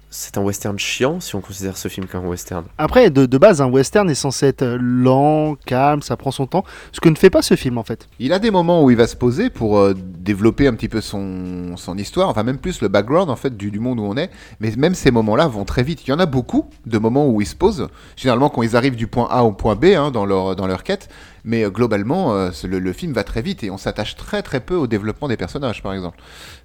c'est 0.09 0.37
un 0.37 0.41
western 0.41 0.77
chiant, 0.79 1.19
si 1.19 1.35
on 1.35 1.41
considère 1.41 1.77
ce 1.77 1.87
film 1.87 2.07
comme 2.07 2.25
un 2.25 2.27
western. 2.27 2.65
Après, 2.77 3.09
de, 3.09 3.25
de 3.25 3.37
base, 3.37 3.61
un 3.61 3.67
western 3.69 4.09
est 4.09 4.15
censé 4.15 4.47
être 4.47 4.63
euh, 4.63 4.77
lent, 4.79 5.55
calme, 5.65 6.01
ça 6.01 6.17
prend 6.17 6.31
son 6.31 6.47
temps, 6.47 6.63
ce 6.91 6.99
que 6.99 7.09
ne 7.09 7.15
fait 7.15 7.29
pas 7.29 7.41
ce 7.41 7.55
film 7.55 7.77
en 7.77 7.83
fait. 7.83 8.07
Il 8.19 8.33
a 8.33 8.39
des 8.39 8.51
moments 8.51 8.83
où 8.83 8.89
il 8.89 8.97
va 8.97 9.07
se 9.07 9.15
poser 9.15 9.49
pour 9.49 9.77
euh, 9.77 9.93
développer 9.95 10.67
un 10.67 10.73
petit 10.73 10.89
peu 10.89 11.01
son, 11.01 11.77
son 11.77 11.97
histoire, 11.97 12.29
enfin 12.29 12.43
même 12.43 12.57
plus 12.57 12.81
le 12.81 12.87
background 12.87 13.29
en 13.29 13.35
fait 13.35 13.55
du, 13.55 13.71
du 13.71 13.79
monde 13.79 13.99
où 13.99 14.03
on 14.03 14.17
est, 14.17 14.31
mais 14.59 14.71
même 14.77 14.95
ces 14.95 15.11
moments-là 15.11 15.47
vont 15.47 15.65
très 15.65 15.83
vite. 15.83 16.07
Il 16.07 16.09
y 16.09 16.13
en 16.13 16.19
a 16.19 16.25
beaucoup 16.25 16.69
de 16.85 16.97
moments 16.97 17.27
où 17.27 17.41
ils 17.41 17.47
se 17.47 17.55
posent, 17.55 17.87
généralement 18.15 18.49
quand 18.49 18.63
ils 18.63 18.75
arrivent 18.75 18.95
du 18.95 19.07
point 19.07 19.27
A 19.29 19.43
au 19.43 19.51
point 19.51 19.75
B 19.75 19.85
hein, 19.85 20.11
dans, 20.11 20.25
leur, 20.25 20.55
dans 20.55 20.65
leur 20.67 20.83
quête, 20.83 21.09
mais 21.43 21.63
euh, 21.63 21.69
globalement 21.69 22.33
euh, 22.33 22.49
le, 22.63 22.79
le 22.79 22.93
film 22.93 23.13
va 23.13 23.23
très 23.23 23.41
vite 23.41 23.63
et 23.63 23.69
on 23.69 23.77
s'attache 23.77 24.15
très 24.15 24.41
très 24.41 24.59
peu 24.59 24.75
au 24.75 24.87
développement 24.87 25.27
des 25.27 25.37
personnages 25.37 25.83
par 25.83 25.93
exemple. 25.93 26.17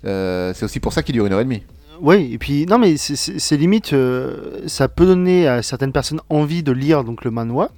Euh, 0.06 0.52
c'est 0.54 0.64
aussi 0.64 0.80
pour 0.80 0.92
ça 0.92 1.02
qu'il 1.02 1.12
dure 1.12 1.26
une 1.26 1.32
heure 1.32 1.40
et 1.40 1.44
demie. 1.44 1.62
Oui, 2.00 2.30
et 2.32 2.38
puis 2.38 2.66
non, 2.66 2.78
mais 2.78 2.96
c'est- 2.96 3.56
limite, 3.56 3.92
euh, 3.92 4.60
ça 4.66 4.88
peut 4.88 5.06
donner 5.06 5.46
à 5.46 5.62
certaines 5.62 5.92
personnes 5.92 6.20
envie 6.28 6.62
de 6.62 6.72
lire 6.72 7.04
donc 7.04 7.24
le 7.24 7.30
manhwa, 7.30 7.70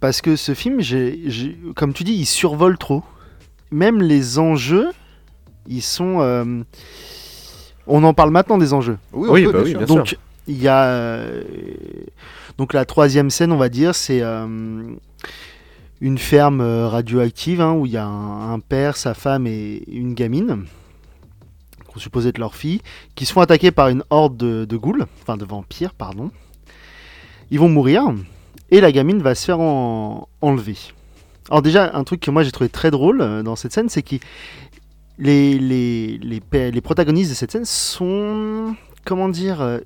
parce 0.00 0.20
que 0.20 0.36
ce 0.36 0.54
film, 0.54 0.78
comme 1.74 1.92
tu 1.92 2.04
dis, 2.04 2.12
il 2.14 2.26
survole 2.26 2.78
trop. 2.78 3.02
Même 3.70 4.00
les 4.00 4.38
enjeux, 4.38 4.88
ils 5.66 5.82
sont, 5.82 6.20
euh, 6.20 6.62
on 7.86 8.04
en 8.04 8.14
parle 8.14 8.30
maintenant 8.30 8.58
des 8.58 8.72
enjeux. 8.72 8.98
Oui, 9.12 9.28
Oui, 9.30 9.44
peut, 9.44 9.52
bah 9.52 9.58
bien 9.58 9.64
oui, 9.64 9.70
sûr. 9.70 9.78
bien 9.78 9.86
sûr. 9.86 9.96
Donc 9.96 10.16
il 10.46 10.62
y 10.62 10.68
a 10.68 10.84
euh, 10.84 11.42
donc 12.58 12.72
la 12.72 12.84
troisième 12.84 13.28
scène, 13.30 13.52
on 13.52 13.56
va 13.58 13.68
dire, 13.68 13.94
c'est 13.94 14.22
euh, 14.22 14.46
une 16.00 16.18
ferme 16.18 16.60
radioactive 16.62 17.60
hein, 17.60 17.72
où 17.72 17.86
il 17.86 17.92
y 17.92 17.96
a 17.96 18.06
un, 18.06 18.54
un 18.54 18.60
père, 18.60 18.96
sa 18.96 19.14
femme 19.14 19.46
et 19.46 19.82
une 19.88 20.14
gamine 20.14 20.64
qu'on 21.98 22.02
supposait 22.02 22.28
être 22.30 22.38
leur 22.38 22.54
fille, 22.54 22.80
qui 23.16 23.26
se 23.26 23.32
font 23.32 23.40
attaquer 23.40 23.72
par 23.72 23.88
une 23.88 24.04
horde 24.10 24.36
de, 24.36 24.64
de 24.64 24.76
ghouls, 24.76 25.04
enfin 25.22 25.36
de 25.36 25.44
vampires, 25.44 25.94
pardon. 25.94 26.30
Ils 27.50 27.58
vont 27.58 27.68
mourir 27.68 28.14
et 28.70 28.80
la 28.80 28.92
gamine 28.92 29.20
va 29.20 29.34
se 29.34 29.44
faire 29.44 29.60
en- 29.60 30.28
enlever. 30.40 30.76
Alors 31.50 31.62
déjà, 31.62 31.90
un 31.94 32.04
truc 32.04 32.20
que 32.20 32.30
moi 32.30 32.42
j'ai 32.44 32.52
trouvé 32.52 32.68
très 32.70 32.90
drôle 32.90 33.20
euh, 33.20 33.42
dans 33.42 33.56
cette 33.56 33.72
scène, 33.72 33.88
c'est 33.88 34.02
que 34.02 34.16
les, 35.18 35.58
les, 35.58 36.18
les, 36.18 36.70
les 36.70 36.80
protagonistes 36.80 37.30
de 37.30 37.34
cette 37.34 37.50
scène 37.50 37.64
sont, 37.64 38.76
comment 39.04 39.28
dire, 39.28 39.60
euh, 39.60 39.78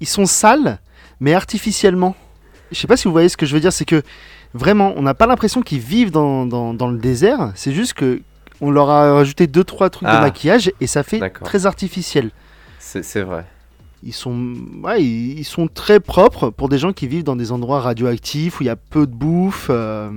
ils 0.00 0.06
sont 0.06 0.26
sales, 0.26 0.78
mais 1.20 1.34
artificiellement. 1.34 2.14
Je 2.72 2.78
sais 2.78 2.86
pas 2.86 2.96
si 2.96 3.04
vous 3.08 3.12
voyez 3.12 3.28
ce 3.28 3.36
que 3.36 3.46
je 3.46 3.52
veux 3.54 3.60
dire, 3.60 3.72
c'est 3.72 3.84
que 3.84 4.02
vraiment, 4.54 4.94
on 4.96 5.02
n'a 5.02 5.14
pas 5.14 5.26
l'impression 5.26 5.60
qu'ils 5.60 5.80
vivent 5.80 6.10
dans, 6.12 6.46
dans, 6.46 6.72
dans 6.72 6.88
le 6.88 6.98
désert, 6.98 7.52
c'est 7.56 7.72
juste 7.72 7.92
que 7.94 8.22
on 8.60 8.70
leur 8.70 8.90
a 8.90 9.12
rajouté 9.14 9.46
deux 9.46 9.64
trois 9.64 9.90
trucs 9.90 10.08
de 10.08 10.12
Ah. 10.14 10.20
maquillage 10.20 10.72
et 10.80 10.86
ça 10.86 11.02
fait 11.02 11.18
très 11.44 11.66
artificiel. 11.66 12.30
C'est 12.78 13.22
vrai. 13.22 13.44
ils 14.02 14.12
sont, 14.12 14.54
ouais, 14.84 15.02
ils 15.02 15.38
ils 15.40 15.44
sont 15.44 15.66
très 15.68 15.98
propres 16.00 16.50
pour 16.50 16.68
des 16.68 16.78
gens 16.78 16.92
qui 16.92 17.06
vivent 17.08 17.24
dans 17.24 17.34
des 17.36 17.50
endroits 17.52 17.80
radioactifs 17.80 18.60
où 18.60 18.62
il 18.62 18.66
y 18.66 18.70
a 18.70 18.76
peu 18.76 19.06
de 19.06 19.12
bouffe. 19.12 19.66
euh. 19.70 20.10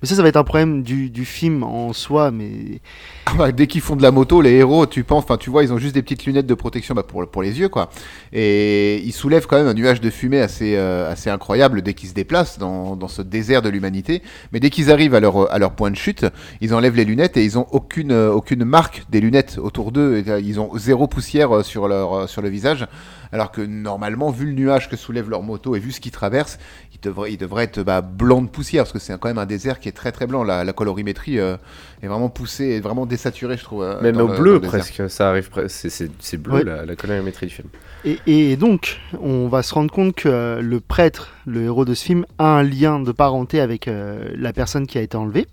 Mais 0.00 0.08
ça, 0.08 0.14
ça 0.14 0.22
va 0.22 0.28
être 0.28 0.36
un 0.36 0.44
problème 0.44 0.82
du, 0.82 1.24
film 1.24 1.62
en 1.62 1.92
soi, 1.92 2.30
mais 2.30 2.80
Ah 3.26 3.32
bah, 3.36 3.52
dès 3.52 3.66
qu'ils 3.66 3.80
font 3.80 3.96
de 3.96 4.02
la 4.02 4.10
moto, 4.10 4.40
les 4.40 4.52
héros, 4.52 4.86
tu 4.86 5.04
penses, 5.04 5.24
enfin 5.24 5.36
tu 5.36 5.50
vois, 5.50 5.64
ils 5.64 5.72
ont 5.72 5.78
juste 5.78 5.94
des 5.94 6.02
petites 6.02 6.26
lunettes 6.26 6.46
de 6.46 6.54
protection 6.54 6.94
bah, 6.94 7.02
pour, 7.02 7.26
pour 7.28 7.42
les 7.42 7.58
yeux, 7.58 7.68
quoi. 7.68 7.90
Et 8.32 8.98
ils 9.04 9.12
soulèvent 9.12 9.46
quand 9.46 9.56
même 9.56 9.66
un 9.66 9.74
nuage 9.74 10.00
de 10.00 10.10
fumée 10.10 10.40
assez, 10.40 10.76
euh, 10.76 11.10
assez 11.10 11.30
incroyable 11.30 11.82
dès 11.82 11.94
qu'ils 11.94 12.08
se 12.10 12.14
déplacent 12.14 12.58
dans, 12.58 12.96
dans 12.96 13.08
ce 13.08 13.22
désert 13.22 13.62
de 13.62 13.68
l'humanité. 13.68 14.22
Mais 14.52 14.60
dès 14.60 14.70
qu'ils 14.70 14.90
arrivent 14.90 15.14
à 15.14 15.20
leur, 15.20 15.72
point 15.72 15.90
de 15.90 15.96
chute, 15.96 16.26
ils 16.60 16.74
enlèvent 16.74 16.96
les 16.96 17.04
lunettes 17.04 17.36
et 17.36 17.44
ils 17.44 17.58
ont 17.58 17.66
aucune, 17.72 18.64
marque 18.64 19.04
des 19.10 19.20
lunettes 19.20 19.58
autour 19.62 19.92
d'eux. 19.92 20.22
Euh, 20.28 20.40
Ils 20.40 20.60
ont 20.60 20.70
zéro 20.76 21.06
poussière 21.06 21.56
euh, 21.56 21.62
sur, 21.62 21.88
leur, 21.88 22.28
sur 22.28 22.42
le 22.42 22.48
visage. 22.48 22.86
Alors 23.34 23.50
que 23.50 23.60
normalement, 23.60 24.30
vu 24.30 24.46
le 24.46 24.52
nuage 24.52 24.88
que 24.88 24.94
soulève 24.94 25.28
leur 25.28 25.42
moto 25.42 25.74
et 25.74 25.80
vu 25.80 25.90
ce 25.90 26.00
qu'ils 26.00 26.12
traversent, 26.12 26.56
ils 26.94 27.00
devraient, 27.00 27.32
ils 27.32 27.36
devraient 27.36 27.64
être 27.64 27.82
bah, 27.82 28.00
blancs 28.00 28.44
de 28.44 28.48
poussière 28.48 28.84
parce 28.84 28.92
que 28.92 29.00
c'est 29.00 29.18
quand 29.18 29.26
même 29.28 29.38
un 29.38 29.44
désert 29.44 29.80
qui 29.80 29.88
est 29.88 29.92
très 29.92 30.12
très 30.12 30.28
blanc. 30.28 30.44
La, 30.44 30.62
la 30.62 30.72
colorimétrie 30.72 31.40
euh, 31.40 31.56
est 32.00 32.06
vraiment 32.06 32.28
poussée, 32.28 32.76
est 32.76 32.80
vraiment 32.80 33.06
désaturée, 33.06 33.56
je 33.56 33.64
trouve. 33.64 33.82
euh, 33.82 34.00
Même 34.00 34.18
au 34.20 34.28
le- 34.28 34.38
bleu 34.38 34.60
presque, 34.60 35.10
ça 35.10 35.30
arrive 35.30 35.50
presque. 35.50 35.70
C'est- 35.74 35.90
C'est 35.90 36.10
c'est 36.20 36.36
bleu 36.36 36.54
Ouais. 36.54 36.64
la, 36.64 36.86
la 36.86 36.94
colorimétrie 36.94 37.46
du 37.48 37.54
film. 37.54 37.68
Et, 38.04 38.18
et 38.26 38.56
donc, 38.56 39.00
on 39.20 39.48
va 39.48 39.64
se 39.64 39.74
rendre 39.74 39.92
compte 39.92 40.14
que 40.14 40.60
le 40.62 40.78
prêtre, 40.78 41.32
le 41.44 41.62
héros 41.64 41.84
de 41.84 41.94
ce 41.94 42.04
film, 42.04 42.24
a 42.38 42.58
un 42.58 42.62
lien 42.62 43.00
de 43.00 43.10
parenté 43.10 43.58
avec 43.60 43.88
euh, 43.88 44.28
la 44.36 44.52
personne 44.52 44.86
qui 44.86 44.96
a 44.96 45.02
été 45.02 45.16
enlevée. 45.16 45.48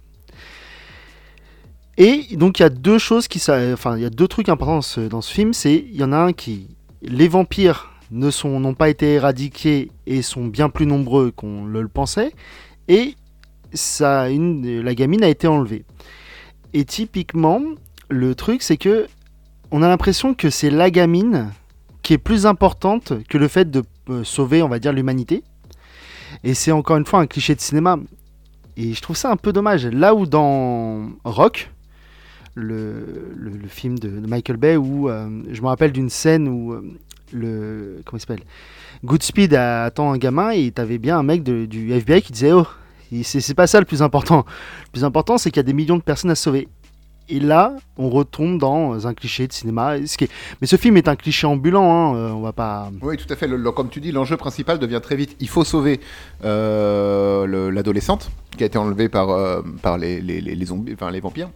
Et 1.97 2.25
donc, 2.35 2.59
il 2.59 2.63
y 2.63 2.65
a 2.65 2.69
deux 2.69 2.97
choses 2.97 3.27
qui, 3.27 3.39
enfin, 3.49 3.97
il 3.97 4.03
y 4.03 4.05
a 4.05 4.09
deux 4.09 4.27
trucs 4.27 4.49
importants 4.49 4.75
dans 4.75 4.81
ce, 4.81 5.01
dans 5.01 5.21
ce 5.21 5.31
film. 5.33 5.53
C'est, 5.53 5.75
il 5.75 5.95
y 5.95 6.03
en 6.03 6.11
a 6.13 6.17
un 6.17 6.33
qui, 6.33 6.67
les 7.01 7.27
vampires 7.27 7.89
n'ont 8.11 8.73
pas 8.73 8.89
été 8.89 9.13
éradiqués 9.13 9.89
et 10.05 10.21
sont 10.21 10.45
bien 10.45 10.69
plus 10.69 10.85
nombreux 10.85 11.31
qu'on 11.31 11.65
le, 11.65 11.87
pensait. 11.87 12.31
Et 12.87 13.15
la 13.95 14.95
gamine 14.95 15.23
a 15.23 15.29
été 15.29 15.47
enlevée. 15.47 15.85
Et 16.73 16.85
typiquement, 16.85 17.61
le 18.09 18.35
truc, 18.35 18.61
c'est 18.61 18.77
que 18.77 19.07
on 19.71 19.81
a 19.81 19.87
l'impression 19.87 20.33
que 20.33 20.49
c'est 20.49 20.69
la 20.69 20.91
gamine 20.91 21.51
qui 22.03 22.13
est 22.13 22.17
plus 22.17 22.45
importante 22.45 23.13
que 23.29 23.37
le 23.37 23.47
fait 23.47 23.69
de 23.71 23.83
euh, 24.09 24.23
sauver, 24.23 24.61
on 24.61 24.67
va 24.67 24.79
dire, 24.79 24.91
l'humanité. 24.91 25.43
Et 26.43 26.53
c'est 26.53 26.71
encore 26.71 26.97
une 26.97 27.05
fois 27.05 27.19
un 27.19 27.27
cliché 27.27 27.55
de 27.55 27.61
cinéma. 27.61 27.97
Et 28.75 28.93
je 28.93 29.01
trouve 29.01 29.15
ça 29.15 29.31
un 29.31 29.37
peu 29.37 29.53
dommage. 29.53 29.85
Là 29.85 30.13
où 30.13 30.25
dans 30.25 31.09
Rock, 31.23 31.71
le, 32.55 33.05
le- 33.35 33.67
film 33.67 33.97
de, 33.99 34.09
Michael 34.09 34.57
Bay, 34.57 34.75
où 34.75 35.09
euh, 35.09 35.29
je 35.51 35.61
me 35.61 35.67
rappelle 35.67 35.91
d'une 35.91 36.09
scène 36.09 36.47
où 36.47 36.73
euh, 36.73 36.81
le. 37.33 38.01
Comment 38.05 38.17
il 38.17 38.21
s'appelle? 38.21 38.43
Goodspeed 39.03 39.53
attend 39.53 40.11
un 40.11 40.17
gamin 40.17 40.51
et 40.51 40.71
t'avais 40.71 40.97
bien 40.97 41.17
un 41.17 41.23
mec 41.23 41.43
du 41.43 41.91
FBI 41.93 42.21
qui 42.21 42.33
disait 42.33 42.51
Oh, 42.51 42.65
c'est 43.23 43.53
pas 43.55 43.67
ça 43.67 43.79
le 43.79 43.85
plus 43.85 44.01
important. 44.01 44.45
Le 44.85 44.91
plus 44.91 45.03
important, 45.03 45.37
c'est 45.37 45.49
qu'il 45.49 45.57
y 45.57 45.61
a 45.61 45.63
des 45.63 45.73
millions 45.73 45.97
de 45.97 46.03
personnes 46.03 46.31
à 46.31 46.35
sauver. 46.35 46.67
Et 47.29 47.39
là, 47.39 47.77
on 47.97 48.09
retombe 48.09 48.59
dans 48.59 49.07
un 49.07 49.13
cliché 49.13 49.47
de 49.47 49.53
cinéma. 49.53 50.05
Ce 50.05 50.17
qui 50.17 50.27
Mais 50.59 50.67
ce 50.67 50.75
film 50.75 50.97
est 50.97 51.07
un 51.07 51.15
cliché 51.15 51.47
ambulant, 51.47 51.89
hein, 52.11 52.15
euh, 52.15 52.29
on 52.31 52.41
va 52.41 52.51
pas. 52.51 52.91
Oui, 53.01 53.15
tout 53.15 53.31
à 53.31 53.37
fait. 53.37 53.49
Comme 53.73 53.89
tu 53.89 54.01
dis, 54.01 54.11
l'enjeu 54.11 54.35
principal 54.35 54.79
devient 54.79 54.99
très 55.01 55.15
vite. 55.15 55.37
Il 55.39 55.47
faut 55.47 55.63
sauver 55.63 56.01
le- 56.43 57.69
l'adolescente 57.69 58.29
qui 58.57 58.63
a 58.63 58.67
été 58.67 58.77
enlevée 58.77 59.07
par, 59.07 59.63
par 59.81 59.97
les, 59.97 60.19
les, 60.19 60.41
les- 60.41 60.65
zombies, 60.65 60.95
les 61.11 61.19
vampires. 61.21 61.49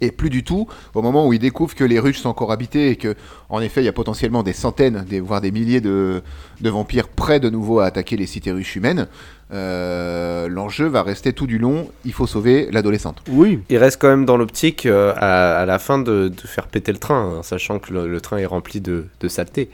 Et 0.00 0.10
plus 0.10 0.30
du 0.30 0.44
tout 0.44 0.66
au 0.94 1.02
moment 1.02 1.26
où 1.26 1.32
il 1.32 1.38
découvre 1.38 1.74
que 1.74 1.84
les 1.84 1.98
ruches 1.98 2.18
sont 2.20 2.28
encore 2.30 2.52
habitées 2.52 2.90
et 2.90 2.96
que, 2.96 3.14
en 3.48 3.60
effet, 3.60 3.82
il 3.82 3.84
y 3.84 3.88
a 3.88 3.92
potentiellement 3.92 4.42
des 4.42 4.52
centaines, 4.52 5.04
des, 5.08 5.20
voire 5.20 5.40
des 5.40 5.50
milliers 5.50 5.80
de, 5.80 6.22
de 6.60 6.70
vampires 6.70 7.08
prêts 7.08 7.40
de 7.40 7.50
nouveau 7.50 7.80
à 7.80 7.86
attaquer 7.86 8.16
les 8.16 8.26
cités 8.26 8.52
ruches 8.52 8.76
humaines. 8.76 9.08
Euh, 9.52 10.48
L'enjeu 10.48 10.86
va 10.86 11.02
rester 11.02 11.32
tout 11.32 11.46
du 11.46 11.58
long. 11.58 11.88
Il 12.04 12.12
faut 12.12 12.26
sauver 12.26 12.68
l'adolescente. 12.70 13.22
Oui, 13.28 13.60
Il 13.68 13.78
reste 13.78 14.00
quand 14.00 14.08
même 14.08 14.24
dans 14.24 14.36
l'optique 14.36 14.86
euh, 14.86 15.12
à, 15.16 15.58
à 15.58 15.66
la 15.66 15.78
fin 15.78 15.98
de, 15.98 16.28
de 16.28 16.46
faire 16.46 16.66
péter 16.68 16.92
le 16.92 16.98
train, 16.98 17.38
hein, 17.38 17.42
sachant 17.42 17.78
que 17.78 17.92
le, 17.92 18.08
le 18.08 18.20
train 18.20 18.38
est 18.38 18.46
rempli 18.46 18.80
de, 18.80 19.06
de 19.20 19.28
saleté. 19.28 19.68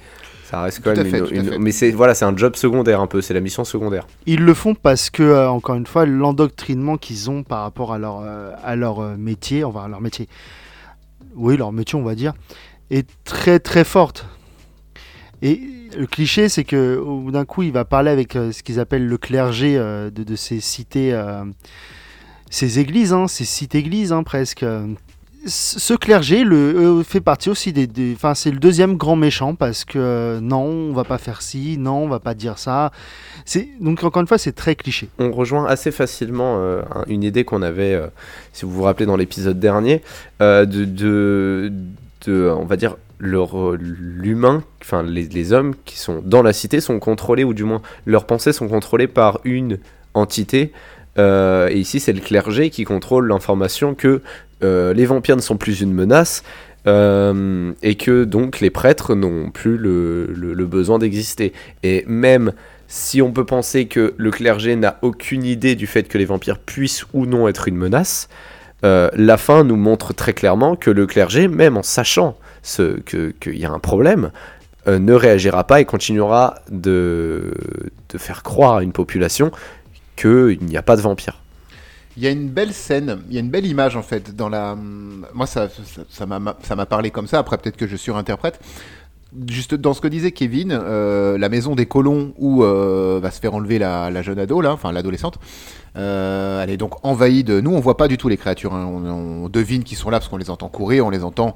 Ça 0.49 0.63
reste 0.63 0.81
quand 0.83 0.95
Tout 0.95 1.03
même 1.03 1.11
fait, 1.11 1.35
une. 1.35 1.59
Mais 1.59 1.73
c'est 1.73 1.91
voilà, 1.91 2.15
c'est 2.15 2.25
un 2.25 2.37
job 2.37 2.55
secondaire 2.55 3.01
un 3.01 3.09
peu, 3.09 3.21
c'est 3.21 3.35
la 3.35 3.41
mission 3.41 3.65
secondaire. 3.65 4.07
ils 4.27 4.41
le 4.41 4.55
font 4.55 4.77
parce 4.77 5.11
que, 5.11 5.25
euh, 5.25 5.51
encore 5.51 5.75
une 5.75 5.87
fois, 5.87 6.07
l'endoctrinement 6.07 6.97
qu'ils 6.97 7.31
ont 7.31 7.43
par 7.43 7.63
rapport 7.63 7.93
à 7.93 7.99
leur, 7.99 8.21
euh, 8.25 8.53
à 8.63 8.77
leur 8.77 9.01
euh, 9.01 9.17
métier, 9.17 9.65
enfin, 9.65 9.89
leur 9.89 10.01
métier, 10.01 10.29
oui, 11.35 11.57
leur 11.57 11.73
métier, 11.73 11.99
on 11.99 12.05
va 12.05 12.15
dire, 12.15 12.33
est 12.91 13.09
très 13.25 13.59
très 13.59 13.83
forte. 13.83 14.27
Et 15.43 15.61
le 15.97 16.07
cliché, 16.07 16.49
c'est 16.49 16.65
que 16.65 16.97
au 16.97 17.21
bout 17.21 17.31
d'un 17.31 17.45
coup, 17.45 17.63
il 17.63 17.73
va 17.73 17.85
parler 17.85 18.11
avec 18.11 18.37
euh, 18.37 18.53
ce 18.53 18.63
qu'ils 18.63 18.81
appellent 18.81 19.07
le 19.07 19.19
clergé 19.19 19.77
euh, 19.77 20.11
de, 20.11 20.23
de 20.23 20.37
ces 20.37 20.61
cités, 20.61 21.13
euh, 21.13 21.45
ces 22.51 22.79
églises, 22.79 23.13
hein, 23.13 23.27
ces 23.29 23.45
cités-églises 23.45 24.13
hein, 24.13 24.23
presque. 24.23 24.65
Ce 25.49 25.95
clergé 25.95 26.43
le, 26.43 26.57
euh, 26.57 27.03
fait 27.05 27.21
partie 27.21 27.51
aussi 27.51 27.73
des. 27.73 27.89
Enfin, 28.15 28.35
c'est 28.35 28.51
le 28.51 28.59
deuxième 28.59 28.97
grand 28.97 29.15
méchant 29.15 29.55
parce 29.55 29.85
que 29.85 29.99
euh, 29.99 30.41
non, 30.41 30.65
on 30.65 30.93
va 30.93 31.05
pas 31.05 31.19
faire 31.19 31.41
ci, 31.41 31.79
non, 31.79 31.99
on 32.03 32.09
va 32.09 32.19
pas 32.19 32.35
dire 32.35 32.59
ça. 32.59 32.91
Donc 33.81 34.03
encore 34.03 34.21
une 34.23 34.27
fois, 34.27 34.39
c'est 34.39 34.53
très 34.53 34.75
cliché. 34.75 35.09
On 35.21 35.31
rejoint 35.31 35.67
assez 35.67 35.93
facilement 35.93 36.57
euh, 36.59 36.83
un- 36.93 37.05
une 37.07 37.23
idée 37.23 37.45
qu'on 37.45 37.63
avait, 37.63 38.01
si 38.53 38.65
vous 38.65 38.73
vous 38.73 38.83
rappelez 38.83 39.07
dans 39.07 39.17
l'épisode 39.17 39.61
dernier, 39.61 40.03
de, 40.41 40.65
de, 40.65 41.73
de, 42.27 42.51
on 42.59 42.65
va 42.65 42.77
dire, 42.77 42.97
l'humain, 43.21 44.65
enfin 44.83 45.05
les, 45.05 45.53
hommes 45.53 45.75
qui 45.85 45.97
sont 45.99 46.23
dans 46.25 46.43
la 46.43 46.53
cité 46.53 46.81
sont 46.81 46.99
contrôlés, 46.99 47.45
ou 47.45 47.55
du 47.55 47.63
moins 47.65 47.83
leurs 48.05 48.27
pensées 48.27 48.53
sont 48.53 48.69
contrôlées 48.69 49.07
par 49.07 49.39
une 49.45 49.79
entité. 50.15 50.73
et 51.19 51.73
ici, 51.77 52.01
c'est 52.01 52.13
le 52.13 52.21
clergé 52.21 52.71
qui 52.71 52.83
contrôle 52.85 53.29
l'information 53.29 53.95
que 53.95 54.23
les 54.63 55.07
vampires 55.07 55.37
ne 55.37 55.41
sont 55.43 55.57
plus 55.57 55.81
une 55.81 55.93
menace. 55.93 56.43
euh, 56.87 57.73
et 57.83 57.97
que 57.97 58.23
donc 58.25 58.61
les 58.61 58.71
prêtres 58.71 59.15
n'ont 59.17 59.51
plus 59.51 59.77
le, 59.77 60.67
besoin 60.67 60.99
d'exister. 61.01 61.53
Et 61.83 62.05
même 62.07 62.53
si 62.87 63.21
on 63.21 63.33
peut 63.33 63.45
penser 63.45 63.87
que 63.87 64.15
le 64.17 64.31
clergé 64.31 64.77
n'a 64.77 64.99
aucune 65.03 65.43
idée 65.45 65.75
du 65.75 65.89
fait 65.89 66.05
que 66.05 66.17
les 66.17 66.25
vampires 66.25 66.59
puissent 66.61 67.05
ou 67.13 67.27
non 67.27 67.49
être 67.49 67.67
une 67.67 67.77
menace, 67.77 68.29
euh, 68.85 69.11
la 69.15 69.37
fin 69.37 69.65
nous 69.65 69.75
montre 69.75 70.13
très 70.15 70.33
clairement 70.33 70.77
que 70.77 70.91
le 70.91 71.07
clergé, 71.09 71.49
même 71.49 71.77
en 71.77 71.83
sachant 71.83 72.37
ce, 72.63 73.01
que- 73.01 73.33
qu'il 73.41 73.57
y 73.59 73.65
a 73.65 73.71
un 73.73 73.81
problème, 73.81 74.31
euh, 74.87 75.01
ne 75.01 75.13
réagira 75.15 75.65
pas 75.67 75.81
et 75.81 75.85
continuera 75.87 76.55
de, 76.71 77.53
de 78.11 78.19
faire 78.19 78.45
croire 78.45 78.77
à 78.77 78.83
une 78.85 78.93
population 78.93 79.51
qu'il 80.15 80.59
n'y 80.63 80.77
a 80.77 80.83
pas 80.83 80.95
de 80.95 81.01
vampires. 81.03 81.43
Il 82.17 82.23
y 82.23 82.27
a 82.27 82.31
une 82.31 82.49
belle 82.49 82.73
scène, 82.73 83.21
il 83.29 83.35
y 83.35 83.37
a 83.37 83.41
une 83.41 83.51
belle 83.51 83.67
image 83.67 83.97
en 83.97 84.03
fait 84.03 84.35
dans 84.35 84.49
la. 84.49 84.75
Moi, 85.35 85.47
ça, 85.47 85.69
ça, 86.09 86.25
m'a, 86.27 86.57
ça 86.63 86.75
m'a 86.77 86.87
parlé 86.87 87.11
comme 87.11 87.27
ça. 87.27 87.39
Après, 87.39 87.59
peut-être 87.59 87.77
que 87.77 87.87
je 87.87 87.97
surinterprète. 87.97 88.59
Juste 89.51 89.75
dans 89.75 89.93
ce 89.93 90.01
que 90.01 90.09
disait 90.09 90.31
Kevin, 90.31 90.71
euh, 90.73 91.37
la 91.37 91.51
maison 91.51 91.75
des 91.75 91.85
colons 91.85 92.33
où 92.39 92.63
euh, 92.65 93.19
va 93.21 93.31
se 93.31 93.39
faire 93.39 93.53
enlever 93.55 93.79
la, 93.79 94.23
jeune 94.23 94.39
ado 94.39 94.63
là, 94.63 94.73
enfin 94.73 94.93
l'adolescente. 94.93 95.39
euh, 95.97 96.63
elle 96.63 96.71
est 96.71 96.79
donc 96.79 97.05
envahie 97.05 97.45
de. 97.45 97.61
Nous, 97.61 97.71
on 97.75 97.81
voit 97.81 97.99
pas 97.99 98.09
du 98.09 98.17
tout 98.17 98.29
les 98.29 98.39
créatures. 98.39 98.73
hein. 98.73 98.87
On, 98.87 99.49
devine 99.51 99.85
qu'ils 99.85 99.99
sont 99.99 100.09
là 100.09 100.19
parce 100.21 100.29
qu'on 100.31 100.39
les 100.39 100.49
entend 100.49 100.69
courir, 100.69 101.05
on 101.05 101.11
les 101.11 101.23
entend. 101.25 101.53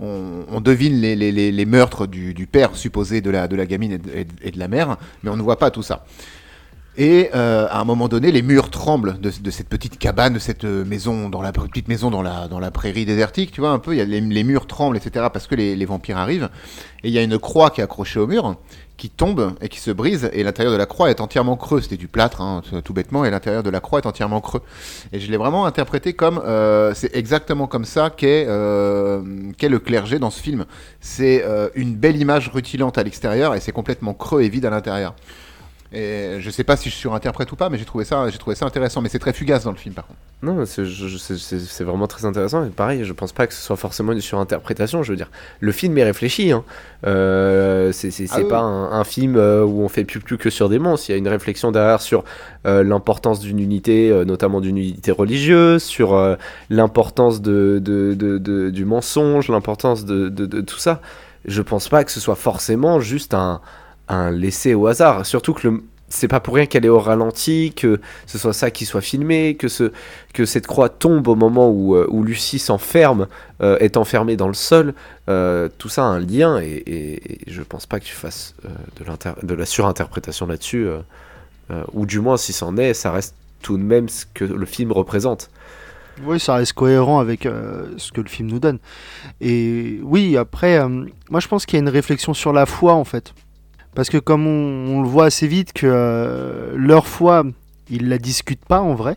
On, 0.00 0.60
devine 0.60 1.00
les, 1.00 1.16
les- 1.16 1.32
les- 1.32 1.50
les 1.52 1.64
meurtres 1.64 2.06
du, 2.06 2.34
du 2.34 2.46
père 2.46 2.76
supposé 2.76 3.20
de 3.20 3.30
la, 3.30 3.48
de 3.48 3.56
la 3.56 3.64
gamine 3.66 3.92
et 3.92 3.98
de- 3.98 4.10
et 4.42 4.50
de 4.50 4.58
la 4.58 4.68
mère, 4.68 4.96
mais 5.22 5.30
on 5.30 5.36
ne 5.36 5.42
voit 5.42 5.58
pas 5.58 5.70
tout 5.70 5.82
ça. 5.82 6.04
Et 6.96 7.30
euh, 7.34 7.66
à 7.70 7.80
un 7.80 7.84
moment 7.84 8.08
donné, 8.08 8.30
les 8.30 8.42
murs 8.42 8.70
tremblent 8.70 9.18
de, 9.20 9.50
cette 9.50 9.68
petite 9.68 9.98
cabane, 9.98 10.34
de 10.34 10.38
cette 10.38 10.64
euh, 10.64 10.84
maison, 10.84 11.28
dans 11.28 11.42
la 11.42 11.52
petite 11.52 11.88
maison 11.88 12.10
dans 12.10 12.22
la, 12.22 12.46
dans 12.46 12.60
la 12.60 12.70
prairie 12.70 13.04
désertique, 13.04 13.50
tu 13.50 13.60
vois, 13.60 13.70
un 13.70 13.80
peu, 13.80 13.94
il 13.94 13.98
y 13.98 14.00
a 14.00 14.04
les, 14.04 14.20
les 14.20 14.44
murs 14.44 14.66
tremblent, 14.66 14.96
etc., 14.96 15.26
parce 15.32 15.46
que 15.46 15.56
les, 15.56 15.74
les 15.74 15.84
vampires 15.86 16.18
arrivent. 16.18 16.50
Et 17.02 17.08
il 17.08 17.14
y 17.14 17.18
a 17.18 17.22
une 17.22 17.38
croix 17.38 17.70
qui 17.70 17.80
est 17.80 17.84
accrochée 17.84 18.20
au 18.20 18.26
mur, 18.26 18.56
qui 18.96 19.10
tombe 19.10 19.54
et 19.60 19.68
qui 19.68 19.80
se 19.80 19.90
brise, 19.90 20.30
et 20.32 20.42
l'intérieur 20.44 20.72
de 20.72 20.78
la 20.78 20.86
croix 20.86 21.10
est 21.10 21.20
entièrement 21.20 21.56
creux. 21.56 21.80
C'était 21.80 21.96
du 21.96 22.08
plâtre, 22.08 22.40
hein, 22.40 22.62
tout 22.84 22.94
bêtement, 22.94 23.24
et 23.24 23.30
l'intérieur 23.30 23.62
de 23.62 23.70
la 23.70 23.80
croix 23.80 23.98
est 23.98 24.06
entièrement 24.06 24.40
creux. 24.40 24.62
Et 25.12 25.20
je 25.20 25.30
l'ai 25.30 25.36
vraiment 25.36 25.66
interprété 25.66 26.12
comme, 26.12 26.40
euh, 26.44 26.92
c'est 26.94 27.14
exactement 27.14 27.66
comme 27.66 27.84
ça 27.84 28.10
qu'est 28.10 28.46
euh, 28.48 29.22
qu'est 29.58 29.68
le 29.68 29.80
clergé 29.80 30.18
dans 30.18 30.30
ce 30.30 30.40
film. 30.40 30.64
C'est 31.00 31.42
euh, 31.44 31.68
une 31.74 31.96
belle 31.96 32.16
image 32.16 32.48
rutilante 32.48 32.98
à 32.98 33.02
l'extérieur, 33.02 33.54
et 33.54 33.60
c'est 33.60 33.72
complètement 33.72 34.14
creux 34.14 34.42
et 34.42 34.48
vide 34.48 34.66
à 34.66 34.70
l'intérieur. 34.70 35.14
Et 35.94 36.40
je 36.40 36.50
sais 36.50 36.64
pas 36.64 36.76
si 36.76 36.90
je 36.90 36.94
surinterprète 36.94 37.50
ou 37.52 37.56
pas, 37.56 37.68
mais 37.70 37.78
j'ai 37.78 37.84
trouvé 37.84 38.04
ça, 38.04 38.28
j'ai 38.28 38.38
trouvé 38.38 38.56
ça 38.56 38.66
intéressant. 38.66 39.00
Mais 39.00 39.08
c'est 39.08 39.18
très 39.18 39.32
fugace 39.32 39.64
dans 39.64 39.70
le 39.70 39.76
film, 39.76 39.94
par 39.94 40.06
contre. 40.06 40.18
Non, 40.42 40.64
c'est 40.66 41.84
vraiment 41.84 42.06
très 42.06 42.24
intéressant. 42.26 42.64
Et 42.66 42.70
pareil, 42.70 43.04
je 43.04 43.12
pense 43.12 43.32
pas 43.32 43.46
que 43.46 43.54
ce 43.54 43.62
soit 43.62 43.76
forcément 43.76 44.12
une 44.12 44.20
surinterprétation. 44.20 45.02
Je 45.02 45.12
veux 45.12 45.16
dire, 45.16 45.30
le 45.60 45.72
film 45.72 45.96
est 45.96 46.04
réfléchi. 46.04 46.50
Hein. 46.52 46.64
Euh, 47.06 47.92
c'est 47.92 48.10
Ah 48.30 48.36
oui. 48.38 48.48
pas 48.48 48.58
un, 48.58 48.92
un 48.92 49.04
film 49.04 49.36
euh, 49.36 49.64
où 49.64 49.82
on 49.82 49.88
fait 49.88 50.04
plus, 50.04 50.20
plus 50.20 50.36
que 50.36 50.50
sur 50.50 50.68
des 50.68 50.78
monstres. 50.78 51.08
Il 51.08 51.12
y 51.12 51.14
a 51.14 51.18
une 51.18 51.28
réflexion 51.28 51.70
derrière 51.72 52.00
sur 52.00 52.24
euh, 52.66 52.82
l'importance 52.82 53.40
d'une 53.40 53.58
unité, 53.60 54.10
euh, 54.10 54.24
notamment 54.24 54.60
d'une 54.60 54.76
unité 54.78 55.12
religieuse, 55.12 55.82
sur 55.82 56.36
l'importance 56.70 57.40
de, 57.40 57.78
de- 57.82 58.14
de- 58.14 58.38
de- 58.38 58.70
du 58.70 58.84
mensonge, 58.84 59.48
l'importance 59.48 60.04
de 60.04 60.28
tout 60.62 60.78
ça. 60.78 61.00
je 61.46 61.62
pense 61.62 61.88
pas 61.88 62.04
que 62.04 62.10
ce 62.10 62.20
soit 62.20 62.34
forcément 62.36 63.00
juste 63.00 63.34
un, 63.34 63.60
un 64.08 64.30
laissé 64.30 64.74
au 64.74 64.86
hasard. 64.86 65.26
Surtout 65.26 65.54
que 65.54 65.82
c'est 66.14 66.28
pas 66.28 66.40
pour 66.40 66.54
rien 66.54 66.66
qu'elle 66.66 66.84
est 66.84 66.90
au 66.90 67.00
ralenti, 67.00 67.72
que 67.74 68.00
ce 68.26 68.38
soit 68.38 68.52
ça 68.52 68.70
qui 68.70 68.84
soit 68.84 69.00
filmé, 69.00 69.56
que, 69.56 69.68
ce, 69.68 69.90
que 70.32 70.44
cette 70.44 70.66
croix 70.66 70.88
tombe 70.88 71.26
au 71.28 71.34
moment 71.34 71.68
où, 71.70 71.96
euh, 71.96 72.08
Lucie 72.24 72.58
s'enferme, 72.58 73.26
euh, 73.62 73.76
est 73.78 73.96
enfermée 73.96 74.36
dans 74.36 74.48
le 74.48 74.54
sol. 74.54 74.94
Euh, 75.28 75.68
tout 75.78 75.88
ça 75.88 76.02
a 76.04 76.06
un 76.06 76.20
lien 76.20 76.60
et, 76.60 76.82
et, 76.86 77.32
et 77.32 77.50
je 77.50 77.62
pense 77.62 77.86
pas 77.86 77.98
que 77.98 78.04
tu 78.04 78.14
fasses 78.14 78.54
de, 78.96 79.46
de 79.46 79.54
la 79.54 79.66
surinterprétation 79.66 80.46
là-dessus. 80.46 80.86
ou 81.92 82.06
du 82.06 82.20
moins, 82.20 82.36
si 82.36 82.52
c'en 82.52 82.76
est, 82.76 82.94
ça 82.94 83.10
reste 83.10 83.34
tout 83.62 83.76
de 83.76 83.82
même 83.82 84.08
ce 84.08 84.24
que 84.32 84.44
le 84.44 84.66
film 84.66 84.92
représente. 84.92 85.50
Oui, 86.22 86.38
ça 86.38 86.54
reste 86.54 86.74
cohérent 86.74 87.18
avec 87.18 87.48
ce 87.96 88.12
que 88.12 88.20
le 88.20 88.28
film 88.28 88.48
nous 88.48 88.60
donne. 88.60 88.78
Et 89.40 89.98
oui, 90.02 90.36
après, 90.36 90.80
moi 91.30 91.40
je 91.40 91.48
pense 91.48 91.66
qu'il 91.66 91.76
y 91.76 91.80
a 91.80 91.82
une 91.82 91.88
réflexion 91.88 92.34
sur 92.34 92.52
la 92.52 92.66
foi 92.66 92.92
en 92.92 93.04
fait. 93.04 93.34
Parce 93.94 94.10
que 94.10 94.18
comme 94.18 94.46
on, 94.46 94.96
on 94.98 95.02
le 95.02 95.08
voit 95.08 95.26
assez 95.26 95.46
vite 95.46 95.72
que 95.72 95.86
euh, 95.88 96.74
leur 96.76 97.06
foi, 97.06 97.44
ils 97.90 98.08
la 98.08 98.18
discutent 98.18 98.64
pas 98.64 98.80
en 98.80 98.94
vrai, 98.94 99.16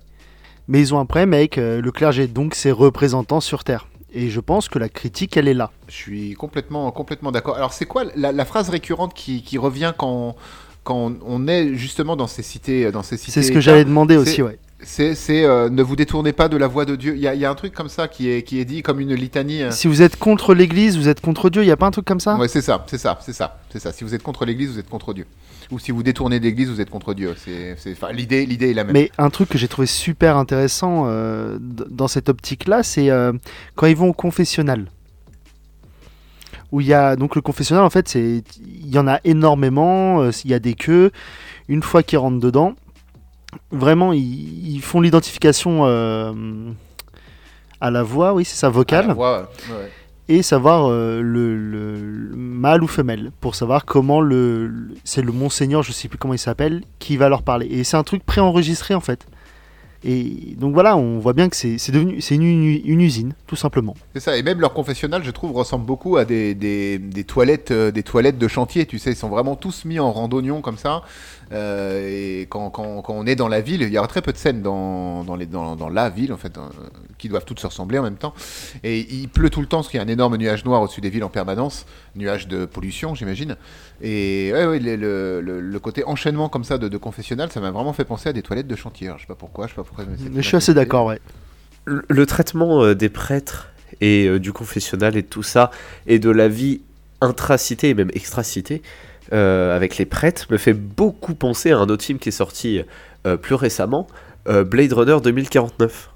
mais 0.67 0.79
ils 0.79 0.93
ont 0.93 1.00
un 1.00 1.05
problème 1.05 1.34
avec 1.34 1.57
euh, 1.57 1.81
le 1.81 1.91
clergé, 1.91 2.27
donc 2.27 2.53
ses 2.55 2.72
représentants 2.72 3.41
sur 3.41 3.63
Terre. 3.63 3.88
Et 4.13 4.29
je 4.29 4.39
pense 4.39 4.69
que 4.69 4.79
la 4.79 4.89
critique, 4.89 5.36
elle 5.36 5.48
est 5.48 5.53
là. 5.53 5.72
Je 5.88 5.93
suis 5.93 6.34
complètement, 6.34 6.89
complètement 6.91 7.31
d'accord. 7.31 7.55
Alors, 7.55 7.74
c'est 7.74 7.86
quoi 7.86 8.03
la, 8.15 8.31
la 8.31 8.46
phrase 8.46 8.69
récurrente 8.69 9.13
qui, 9.13 9.43
qui 9.43 9.57
revient 9.57 9.93
quand, 9.98 10.36
quand 10.84 11.13
on 11.25 11.48
est 11.48 11.75
justement 11.75 12.15
dans 12.15 12.27
ces 12.27 12.43
cités, 12.43 12.91
dans 12.91 13.03
ces 13.03 13.17
cités 13.17 13.31
C'est 13.31 13.43
ce 13.43 13.51
que 13.51 13.60
j'allais 13.60 13.84
demander 13.84 14.15
aussi, 14.15 14.41
ouais. 14.41 14.57
C'est, 14.79 15.15
euh, 15.43 15.69
ne 15.69 15.81
vous 15.81 15.96
détournez 15.96 16.34
pas 16.34 16.50
de 16.50 16.55
la 16.57 16.67
voix 16.67 16.86
de 16.86 16.96
Dieu. 16.96 17.15
Il 17.15 17.22
y 17.22 17.27
a, 17.27 17.34
il 17.34 17.41
y 17.41 17.46
a 17.46 17.50
un 17.50 17.55
truc 17.55 17.74
comme 17.74 17.89
ça 17.89 18.07
qui 18.07 18.29
est, 18.29 18.43
qui 18.43 18.60
est 18.60 18.65
dit 18.65 18.84
comme 18.84 19.00
une 19.00 19.15
litanie. 19.15 19.63
euh. 19.63 19.72
Si 19.72 19.88
vous 19.88 20.03
êtes 20.03 20.17
contre 20.17 20.53
l'Église, 20.53 20.98
vous 20.98 21.07
êtes 21.10 21.19
contre 21.19 21.50
Dieu, 21.50 21.63
il 21.63 21.65
n'y 21.65 21.72
a 21.72 21.77
pas 21.77 21.88
un 21.88 21.91
truc 21.91 22.05
comme 22.05 22.19
ça? 22.19 22.38
Ouais, 22.38 22.48
c'est 22.48 22.62
ça, 22.62 22.86
c'est 22.88 23.00
ça, 23.00 23.17
c'est 23.22 23.34
ça, 23.34 23.60
c'est 23.72 23.79
ça. 23.79 23.91
Si 23.91 24.03
vous 24.03 24.13
êtes 24.13 24.22
contre 24.22 24.46
l'Église, 24.46 24.69
vous 24.72 24.79
êtes 24.79 24.89
contre 24.89 25.15
Dieu. 25.15 25.25
Ou 25.72 25.79
si 25.79 25.91
vous 25.91 26.03
détournez 26.03 26.39
d'Église, 26.39 26.69
vous 26.69 26.79
êtes 26.79 26.91
contre 26.91 27.15
Dieu. 27.15 27.36
C'est, 27.43 27.75
enfin, 27.91 28.12
l'idée, 28.12 28.46
l'idée 28.46 28.69
est 28.69 28.74
la 28.75 28.84
même. 28.84 28.93
Mais 28.93 29.12
un 29.17 29.31
truc 29.31 29.50
que 29.50 29.57
j'ai 29.57 29.67
trouvé 29.67 29.88
super 29.88 30.38
intéressant 30.38 31.05
euh, 31.07 31.57
dans 31.60 32.07
cette 32.07 32.29
optique-là, 32.29 32.84
c'est 32.84 33.10
quand 33.75 33.88
ils 33.88 33.98
vont 33.98 34.10
au 34.10 34.13
confessionnal. 34.13 34.91
Où 36.72 36.81
il 36.81 36.88
y 36.88 36.93
a 36.93 37.15
donc 37.15 37.36
le 37.36 37.41
confessionnal, 37.41 37.84
en 37.84 37.89
fait, 37.89 38.07
c'est 38.10 38.43
il 38.60 38.89
y 38.93 39.00
en 39.00 39.07
a 39.07 39.19
énormément. 39.24 40.29
Il 40.46 40.51
y 40.51 40.53
a 40.53 40.60
des 40.60 40.75
queues. 40.75 41.12
Une 41.67 41.81
fois 41.81 42.03
qu'ils 42.03 42.19
rentrent 42.19 42.39
dedans, 42.39 42.75
vraiment, 43.72 44.13
ils, 44.13 44.75
ils 44.75 44.82
font 44.82 45.01
l'identification 45.01 45.82
euh, 45.86 46.32
à 47.82 47.92
la 47.92 48.04
voix, 48.04 48.34
oui, 48.34 48.46
c'est 48.46 48.56
ça, 48.58 48.70
vocale, 48.70 49.12
voix, 49.13 49.50
ouais, 49.70 49.92
et 50.30 50.42
savoir 50.42 50.88
euh, 50.89 51.22
le, 51.22 51.56
le- 51.56 51.96
le 51.96 52.36
mâle 52.36 52.84
ou 52.84 52.88
femelle, 52.88 53.32
pour 53.39 53.56
savoir 53.56 53.86
comment 53.86 54.20
le, 54.20 54.68
le- 54.68 54.96
c'est 55.04 55.22
le 55.22 55.32
monseigneur, 55.32 55.84
je 55.84 55.92
sais 55.92 56.08
plus 56.08 56.18
comment 56.18 56.34
il 56.34 56.39
s'appelle, 56.39 56.82
qui 57.00 57.16
va 57.18 57.30
leur 57.30 57.44
parler. 57.44 57.68
Et 57.68 57.84
c'est 57.84 57.98
un 57.98 58.04
truc 58.04 58.25
préenregistré 58.25 58.94
en 58.94 59.00
fait. 59.00 59.25
Et 60.04 60.56
donc 60.60 60.74
voilà, 60.74 60.96
on 60.96 61.18
voit 61.18 61.34
bien 61.34 61.50
que 61.50 61.56
c'est 61.56 61.77
c'est 61.80 61.92
devenu, 61.92 62.22
c'est 62.22 62.36
une, 62.36 62.44
une- 62.44 62.82
une 62.86 63.01
usine, 63.01 63.34
tout 63.48 63.56
simplement. 63.56 63.96
C'est 64.13 64.20
ça, 64.20 64.38
et 64.38 64.44
même 64.44 64.60
leur 64.60 64.74
confessionnal, 64.74 65.24
je 65.24 65.32
trouve, 65.32 65.54
ressemble 65.54 65.86
beaucoup 65.86 66.18
à 66.18 66.25
des, 66.25 66.54
des, 66.54 67.00
des 67.00 67.24
toilettes, 67.24 67.72
euh, 67.72 67.92
des 67.92 68.04
toilettes 68.04 68.38
de 68.38 68.48
chantier, 68.48 68.86
tu 68.86 69.00
sais, 69.00 69.12
ils 69.12 69.15
sont 69.15 69.30
vraiment 69.30 69.56
tous 69.56 69.86
mis 69.86 69.98
en 70.00 70.12
randonnion 70.12 70.62
comme 70.62 70.78
ça. 70.78 71.02
Euh, 71.51 72.41
et 72.41 72.41
quand, 72.49 72.69
quand, 72.69 73.01
quand 73.01 73.13
on 73.13 73.25
est 73.25 73.36
dans 73.36 73.47
la 73.47 73.62
ville, 73.62 73.81
il 73.81 73.89
y 73.89 73.97
aura 73.97 74.07
très 74.07 74.21
peu 74.21 74.31
de 74.33 74.38
scènes 74.38 74.62
dans, 74.62 75.23
dans, 75.23 75.36
les, 75.36 75.45
dans, 75.45 75.75
dans 75.75 75.89
la 75.89 76.10
ville, 76.10 76.33
en 76.33 76.38
fait, 76.38 76.57
euh, 76.57 76.62
qui 77.17 77.29
doivent 77.29 77.45
toutes 77.45 77.60
se 77.60 77.67
ressembler 77.67 77.99
en 77.99 78.03
même 78.03 78.17
temps. 78.17 78.33
Et 78.83 78.99
il 78.99 79.29
pleut 79.29 79.49
tout 79.49 79.62
le 79.62 79.67
temps, 79.67 79.77
parce 79.77 79.89
qu'il 79.89 79.97
y 79.97 80.01
a 80.01 80.05
un 80.05 80.10
énorme 80.10 80.38
nuage 80.38 80.65
noir 80.65 80.81
au-dessus 80.81 81.01
des 81.01 81.10
villes 81.10 81.23
en 81.23 81.29
permanence, 81.29 81.86
nuage 82.15 82.47
de 82.47 82.65
pollution, 82.65 83.15
j'imagine. 83.15 83.55
Et 84.01 84.51
ouais, 84.53 84.65
ouais, 84.65 84.79
le, 84.79 85.41
le, 85.41 85.79
côté 85.79 86.03
enchaînement 86.05 86.49
comme 86.49 86.63
ça 86.63 86.77
de, 86.77 86.88
de 86.88 86.97
confessionnal, 86.97 87.51
ça 87.51 87.62
m'a 87.62 87.71
vraiment 87.71 87.93
fait 87.93 88.05
penser 88.05 88.29
à 88.29 88.33
des 88.33 88.41
toilettes 88.41 88.67
de 88.67 88.75
chantier. 88.75 89.12
Je 89.15 89.21
sais 89.21 89.27
pas 89.27 89.36
pourquoi, 89.36 89.67
je 89.67 89.71
sais 89.71 89.75
pas 89.75 89.83
pourquoi. 89.83 90.05
mais 90.05 90.41
Je 90.41 90.47
suis 90.47 90.57
assez 90.57 90.73
d'accord, 90.73 91.05
ouais. 91.05 91.19
le, 91.86 92.03
le 92.07 92.25
traitement 92.25 92.83
euh, 92.83 92.93
des 92.95 93.10
prêtres 93.10 93.69
et 94.01 94.27
euh, 94.27 94.39
du 94.39 94.51
confessionnal 94.53 95.15
et 95.15 95.21
de 95.21 95.27
tout 95.27 95.43
ça, 95.43 95.71
et 96.05 96.19
de 96.19 96.29
la 96.29 96.47
vie 96.49 96.81
intracité 97.21 97.89
et 97.89 97.93
même 97.93 98.12
extracité 98.13 98.81
euh, 99.34 99.76
avec 99.76 99.98
les 99.98 100.06
prêtres, 100.06 100.48
me 100.50 100.58
fait 100.58 100.74
beaucoup 100.74 101.36
penser 101.36 101.72
à 101.72 101.78
un 101.78 101.88
autre 101.88 102.04
film 102.04 102.20
qui 102.20 102.30
est 102.30 102.32
sorti 102.34 102.82
euh, 103.26 103.38
plus 103.38 103.56
récemment, 103.56 104.08
euh, 104.48 104.63
Blade 104.63 104.94
Runner 104.94 105.18
2049. 105.22 106.12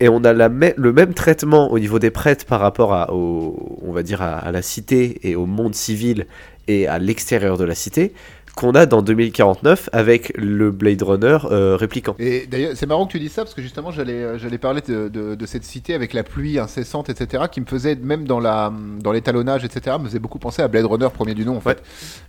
Et 0.00 0.08
on 0.08 0.24
a 0.24 0.32
le 0.32 0.92
même 0.92 1.12
traitement 1.12 1.70
au 1.70 1.78
niveau 1.78 1.98
des 1.98 2.10
prêtres 2.10 2.46
par 2.46 2.60
rapport 2.60 3.10
on 3.12 3.92
va 3.92 4.02
dire 4.02 4.22
à 4.22 4.50
la 4.50 4.62
cité 4.62 5.28
et 5.28 5.36
au 5.36 5.44
monde 5.44 5.74
civil 5.74 6.26
et 6.68 6.86
à 6.86 6.98
l'extérieur 6.98 7.58
de 7.58 7.64
la 7.64 7.74
cité 7.74 8.14
qu'on 8.60 8.72
a 8.72 8.84
dans 8.84 9.00
2049 9.00 9.88
avec 9.92 10.32
le 10.36 10.70
Blade 10.70 11.00
Runner 11.02 11.38
euh, 11.50 11.76
répliquant. 11.76 12.14
Et 12.18 12.46
d'ailleurs, 12.46 12.72
c'est 12.74 12.84
marrant 12.84 13.06
que 13.06 13.12
tu 13.12 13.18
dis 13.18 13.30
ça 13.30 13.42
parce 13.42 13.54
que 13.54 13.62
justement, 13.62 13.90
j'allais, 13.90 14.12
euh, 14.22 14.38
j'allais 14.38 14.58
parler 14.58 14.82
de, 14.86 15.08
de- 15.08 15.34
de 15.34 15.46
cette 15.46 15.64
cité 15.64 15.94
avec 15.94 16.12
la 16.12 16.22
pluie 16.24 16.58
incessante, 16.58 17.08
etc., 17.08 17.44
qui 17.50 17.62
me 17.62 17.66
faisait, 17.66 17.94
même 17.96 18.26
dans, 18.26 18.38
la, 18.38 18.70
dans 19.00 19.12
l'étalonnage, 19.12 19.64
etc., 19.64 19.96
me 19.98 20.04
faisait 20.04 20.18
beaucoup 20.18 20.38
penser 20.38 20.60
à 20.60 20.68
Blade 20.68 20.84
Runner, 20.84 21.08
premier 21.12 21.32
du 21.34 21.46
nom, 21.46 21.56
en 21.56 21.60
fait. 21.60 21.82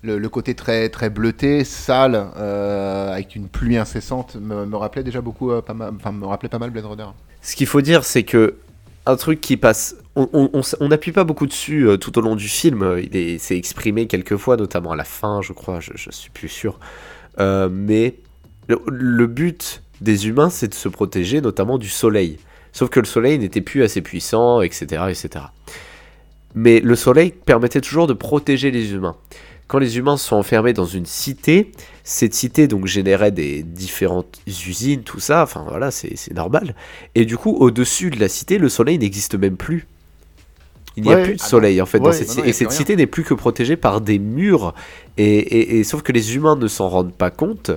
Le, 0.04 0.18
le 0.18 0.30
côté 0.30 0.56
très, 0.56 0.88
très 0.88 1.10
bleuté, 1.10 1.66
sale, 1.66 2.28
euh, 2.38 3.12
avec 3.14 3.36
une 3.36 3.50
pluie 3.50 3.76
incessante, 3.78 4.38
me, 4.40 4.66
me 4.66 4.78
rappelait 4.78 5.04
déjà 5.04 5.20
beaucoup, 5.20 5.52
euh, 5.52 5.62
pas 5.62 5.74
mal, 5.74 5.92
enfin, 5.98 6.14
me 6.14 6.26
rappelait 6.26 6.48
pas 6.50 6.60
mal 6.60 6.70
Blade 6.70 6.86
Runner. 6.86 7.08
Ce 7.42 7.58
qu'il 7.58 7.68
faut 7.68 7.82
dire, 7.82 8.06
c'est 8.06 8.24
que 8.24 8.56
un 9.06 9.16
truc 9.18 9.42
qui 9.42 9.58
passe, 9.58 9.96
on 10.16 10.88
n'appuie 10.88 11.12
pas 11.12 11.24
beaucoup 11.24 11.48
dessus 11.48 11.88
euh, 11.88 11.98
tout 11.98 12.18
au 12.18 12.22
long 12.22 12.36
du 12.36 12.48
film. 12.48 12.84
euh, 12.84 13.02
Il 13.02 13.16
est, 13.16 13.38
c'est 13.38 13.58
exprimé 13.58 14.08
quelques 14.08 14.38
fois, 14.38 14.58
notamment 14.58 14.92
à 14.92 14.96
la 14.96 15.04
fin, 15.06 15.42
je 15.42 15.54
crois. 15.54 15.80
Je, 15.80 15.92
je 15.96 16.10
suis 16.12 16.30
plus 16.30 16.50
sûr. 16.50 16.80
Euh, 17.40 17.70
mais 17.72 18.16
le, 18.68 18.80
le 18.88 19.28
but 19.28 19.84
des 20.02 20.28
humains, 20.28 20.50
c'est 20.50 20.68
de 20.68 20.74
se 20.74 20.90
protéger, 20.90 21.40
notamment 21.42 21.78
du 21.78 21.90
soleil. 21.90 22.40
Sauf 22.74 22.90
que 22.90 23.00
le 23.00 23.06
soleil 23.06 23.40
n'était 23.40 23.62
plus 23.62 23.84
assez 23.84 24.02
puissant, 24.02 24.62
etc., 24.62 25.04
etc. 25.10 25.46
Mais 26.56 26.80
le 26.82 26.96
soleil 26.96 27.32
permettait 27.32 27.82
toujours 27.82 28.08
de 28.08 28.14
protéger 28.14 28.72
les 28.72 28.92
humains. 28.94 29.16
Quand 29.68 29.80
les 29.80 29.98
humains 29.98 30.18
sont 30.18 30.36
enfermés 30.36 30.74
dans 30.74 30.86
une 30.86 31.06
cité, 31.06 31.72
cette 32.04 32.34
cité 32.34 32.68
donc 32.68 32.88
générait 32.88 33.32
des 33.32 33.64
différentes 33.64 34.42
usines, 34.46 35.04
tout 35.04 35.22
ça, 35.22 35.44
enfin 35.44 35.66
voilà, 35.66 35.92
c'est 35.92 36.34
normal. 36.34 36.76
Et 37.16 37.24
du 37.24 37.38
coup, 37.38 37.56
au-dessus 37.56 38.10
de 38.10 38.20
la 38.20 38.28
cité, 38.28 38.58
le 38.58 38.68
soleil 38.68 38.98
n'existe 39.00 39.36
même 39.36 39.56
plus. 39.56 39.88
Il 40.98 41.04
n'y 41.04 41.14
a 41.14 41.18
plus 41.24 41.36
de 41.36 41.42
Ah 41.42 41.48
soleil 41.48 41.82
en 41.82 41.86
fait 41.86 42.00
dans 42.00 42.12
cette 42.12 42.30
cité. 42.30 42.50
Et 42.50 42.54
cette 42.54 42.68
rien. 42.70 42.78
cité 42.78 42.96
n'est 42.96 43.08
plus 43.08 43.24
que 43.24 43.34
protégée 43.34 43.78
par 43.78 44.02
des 44.02 44.20
murs. 44.20 44.74
Et, 45.18 45.24
et- 45.38 45.80
et- 45.80 45.84
sauf 45.84 46.02
que 46.02 46.12
les 46.12 46.36
humains 46.36 46.56
ne 46.58 46.68
s'en 46.68 46.90
rendent 46.90 47.14
pas 47.14 47.30
compte. 47.32 47.72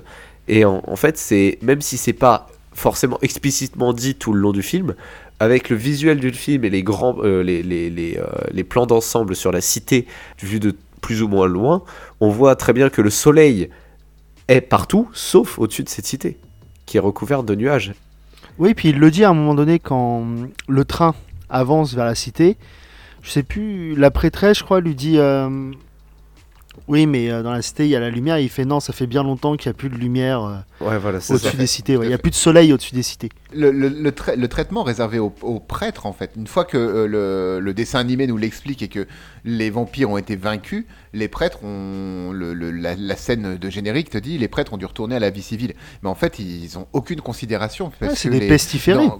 Et 0.48 0.64
en, 0.64 0.82
en 0.86 0.96
fait, 0.96 1.16
c'est 1.16 1.58
même 1.62 1.80
si 1.80 1.96
c'est 1.96 2.12
pas 2.12 2.48
forcément 2.72 3.18
explicitement 3.22 3.92
dit 3.92 4.16
tout 4.16 4.32
le 4.32 4.40
long 4.40 4.50
du 4.52 4.62
film, 4.62 4.94
avec 5.38 5.68
le 5.70 5.76
visuel 5.76 6.18
du 6.18 6.32
film 6.32 6.64
et 6.64 6.70
les 6.70 6.82
grands, 6.82 7.16
euh, 7.22 7.42
les, 7.42 7.62
les, 7.62 7.88
les, 7.88 8.18
euh, 8.18 8.24
les 8.52 8.64
plans 8.64 8.86
d'ensemble 8.86 9.36
sur 9.36 9.52
la 9.52 9.60
cité 9.60 10.06
vus 10.42 10.58
de 10.60 10.74
plus 11.00 11.22
ou 11.22 11.28
moins 11.28 11.46
loin, 11.46 11.82
on 12.20 12.30
voit 12.30 12.56
très 12.56 12.72
bien 12.72 12.88
que 12.90 13.00
le 13.02 13.10
soleil 13.10 13.68
est 14.48 14.60
partout, 14.60 15.08
sauf 15.12 15.58
au-dessus 15.58 15.84
de 15.84 15.88
cette 15.88 16.06
cité, 16.06 16.38
qui 16.86 16.96
est 16.96 17.00
recouverte 17.00 17.46
de 17.46 17.54
nuages. 17.54 17.94
Oui, 18.58 18.74
puis 18.74 18.88
il 18.90 18.98
le 18.98 19.10
dit 19.10 19.22
à 19.24 19.30
un 19.30 19.34
moment 19.34 19.54
donné 19.54 19.78
quand 19.78 20.24
le 20.68 20.84
train 20.84 21.14
avance 21.50 21.94
vers 21.94 22.04
la 22.06 22.14
cité. 22.14 22.56
Je 23.24 23.30
sais 23.30 23.42
plus, 23.42 23.94
la 23.96 24.10
prêtresse, 24.10 24.58
je 24.58 24.64
crois, 24.64 24.80
lui 24.80 24.94
dit 24.94 25.16
euh, 25.18 25.70
Oui, 26.88 27.06
mais 27.06 27.30
euh, 27.30 27.42
dans 27.42 27.52
la 27.52 27.62
cité, 27.62 27.84
il 27.86 27.90
y 27.90 27.96
a 27.96 28.00
la 28.00 28.10
lumière. 28.10 28.36
Et 28.36 28.42
il 28.42 28.50
fait 28.50 28.66
Non, 28.66 28.80
ça 28.80 28.92
fait 28.92 29.06
bien 29.06 29.22
longtemps 29.22 29.56
qu'il 29.56 29.70
n'y 29.70 29.74
a 29.74 29.78
plus 29.78 29.88
de 29.88 29.94
lumière 29.96 30.42
euh, 30.44 30.56
Ouais, 30.86 30.98
voilà, 30.98 31.18
au-dessus 31.18 31.38
ça. 31.38 31.52
des 31.56 31.66
cités. 31.66 31.96
ouais. 31.96 32.04
Il 32.04 32.08
n'y 32.08 32.14
a 32.14 32.18
plus 32.18 32.30
de 32.30 32.36
soleil 32.36 32.70
au-dessus 32.74 32.94
des 32.94 33.02
cités. 33.02 33.30
Le, 33.54 33.70
le- 33.70 33.88
le 33.88 34.12
trai- 34.12 34.36
le 34.36 34.46
traitement 34.48 34.82
réservé 34.82 35.18
aux, 35.18 35.32
aux 35.40 35.58
prêtres, 35.58 36.04
en 36.04 36.12
fait, 36.12 36.32
une 36.36 36.46
fois 36.46 36.66
que 36.66 36.76
euh, 36.76 37.06
le, 37.06 37.60
le 37.60 37.72
dessin 37.72 37.98
animé 38.00 38.26
nous 38.26 38.36
l'explique 38.36 38.82
et 38.82 38.88
que 38.88 39.06
les 39.46 39.70
vampires 39.70 40.10
ont 40.10 40.18
été 40.18 40.36
vaincus, 40.36 40.84
les 41.14 41.28
prêtres 41.28 41.64
ont. 41.64 42.30
le- 42.30 42.52
le- 42.52 42.72
la, 42.72 42.94
la 42.94 43.16
scène 43.16 43.56
de 43.56 43.70
générique 43.70 44.10
te 44.10 44.18
dit 44.18 44.36
les 44.36 44.48
prêtres 44.48 44.74
ont 44.74 44.78
dû 44.78 44.84
retourner 44.84 45.16
à 45.16 45.20
la 45.20 45.30
vie 45.30 45.42
civile. 45.42 45.72
Mais 46.02 46.10
en 46.10 46.14
fait, 46.14 46.38
ils 46.40 46.76
ont 46.76 46.88
aucune 46.92 47.22
considération. 47.22 47.90
Ouais, 48.02 48.14
c'est 48.14 48.28
des 48.28 48.40
les- 48.40 48.48
pestiférés. 48.48 49.06
dans- 49.06 49.18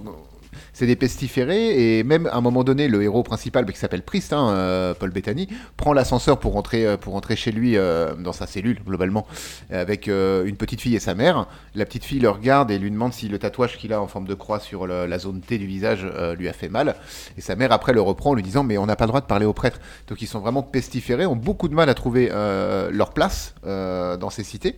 C'est 0.75 0.87
des 0.87 0.97
pestiférés 0.97 1.99
et 1.99 2.03
même 2.03 2.27
à 2.27 2.37
un 2.37 2.41
moment 2.41 2.65
donné, 2.65 2.89
le 2.89 3.01
héros 3.01 3.23
principal, 3.23 3.65
qui 3.65 3.79
s'appelle 3.79 4.03
Priest, 4.03 4.33
hein, 4.33 4.49
euh, 4.51 4.93
Paul 4.93 5.11
Bettany, 5.11 5.49
prend 5.77 5.93
l'ascenseur 5.93 6.41
pour 6.41 6.55
rentrer, 6.55 6.85
euh, 6.85 6.97
pour 6.97 7.21
chez 7.37 7.53
lui 7.53 7.77
euh, 7.77 8.15
dans 8.17 8.33
sa 8.33 8.49
cellule 8.49 8.81
globalement, 8.85 9.25
avec 9.71 10.09
une 10.09 10.57
petite 10.57 10.81
fille 10.81 10.97
et 10.97 11.01
sa 11.01 11.15
mère. 11.15 11.47
La 11.77 11.87
petite 11.87 12.05
fille 12.05 12.19
le 12.19 12.29
regarde 12.29 12.73
et 12.73 12.79
lui 12.79 12.91
demande 12.91 13.13
si 13.13 13.29
le 13.29 13.39
tatouage 13.39 13.79
qu'il 13.79 13.93
a 13.93 14.03
en 14.03 14.09
forme 14.09 14.27
de 14.27 14.35
croix 14.35 14.59
sur 14.59 14.87
la 14.87 15.19
zone 15.19 15.41
T 15.41 15.59
du 15.59 15.67
visage 15.67 16.07
lui 16.37 16.49
a 16.49 16.53
fait 16.53 16.69
mal. 16.69 16.97
Et 17.39 17.41
sa 17.41 17.55
mère 17.55 17.71
après 17.71 17.93
le 17.93 18.01
reprend 18.01 18.31
en 18.31 18.35
lui 18.35 18.43
disant 18.43 18.65
mais 18.65 18.77
on 18.77 18.87
n'a 18.87 18.97
pas 18.97 19.05
le 19.05 19.09
droit 19.09 19.21
de 19.21 19.27
parler 19.27 19.47
aux 19.47 19.53
prêtres. 19.53 19.79
Donc 20.09 20.23
ils 20.23 20.27
sont 20.27 20.41
vraiment 20.41 20.63
pestiférés, 20.63 21.25
ont 21.25 21.37
beaucoup 21.37 21.69
de 21.69 21.75
mal 21.75 21.89
à 21.89 21.95
trouver 21.95 22.29
leur 22.29 23.13
place 23.13 23.55
dans 23.65 24.31
ces 24.31 24.45
cités. 24.45 24.77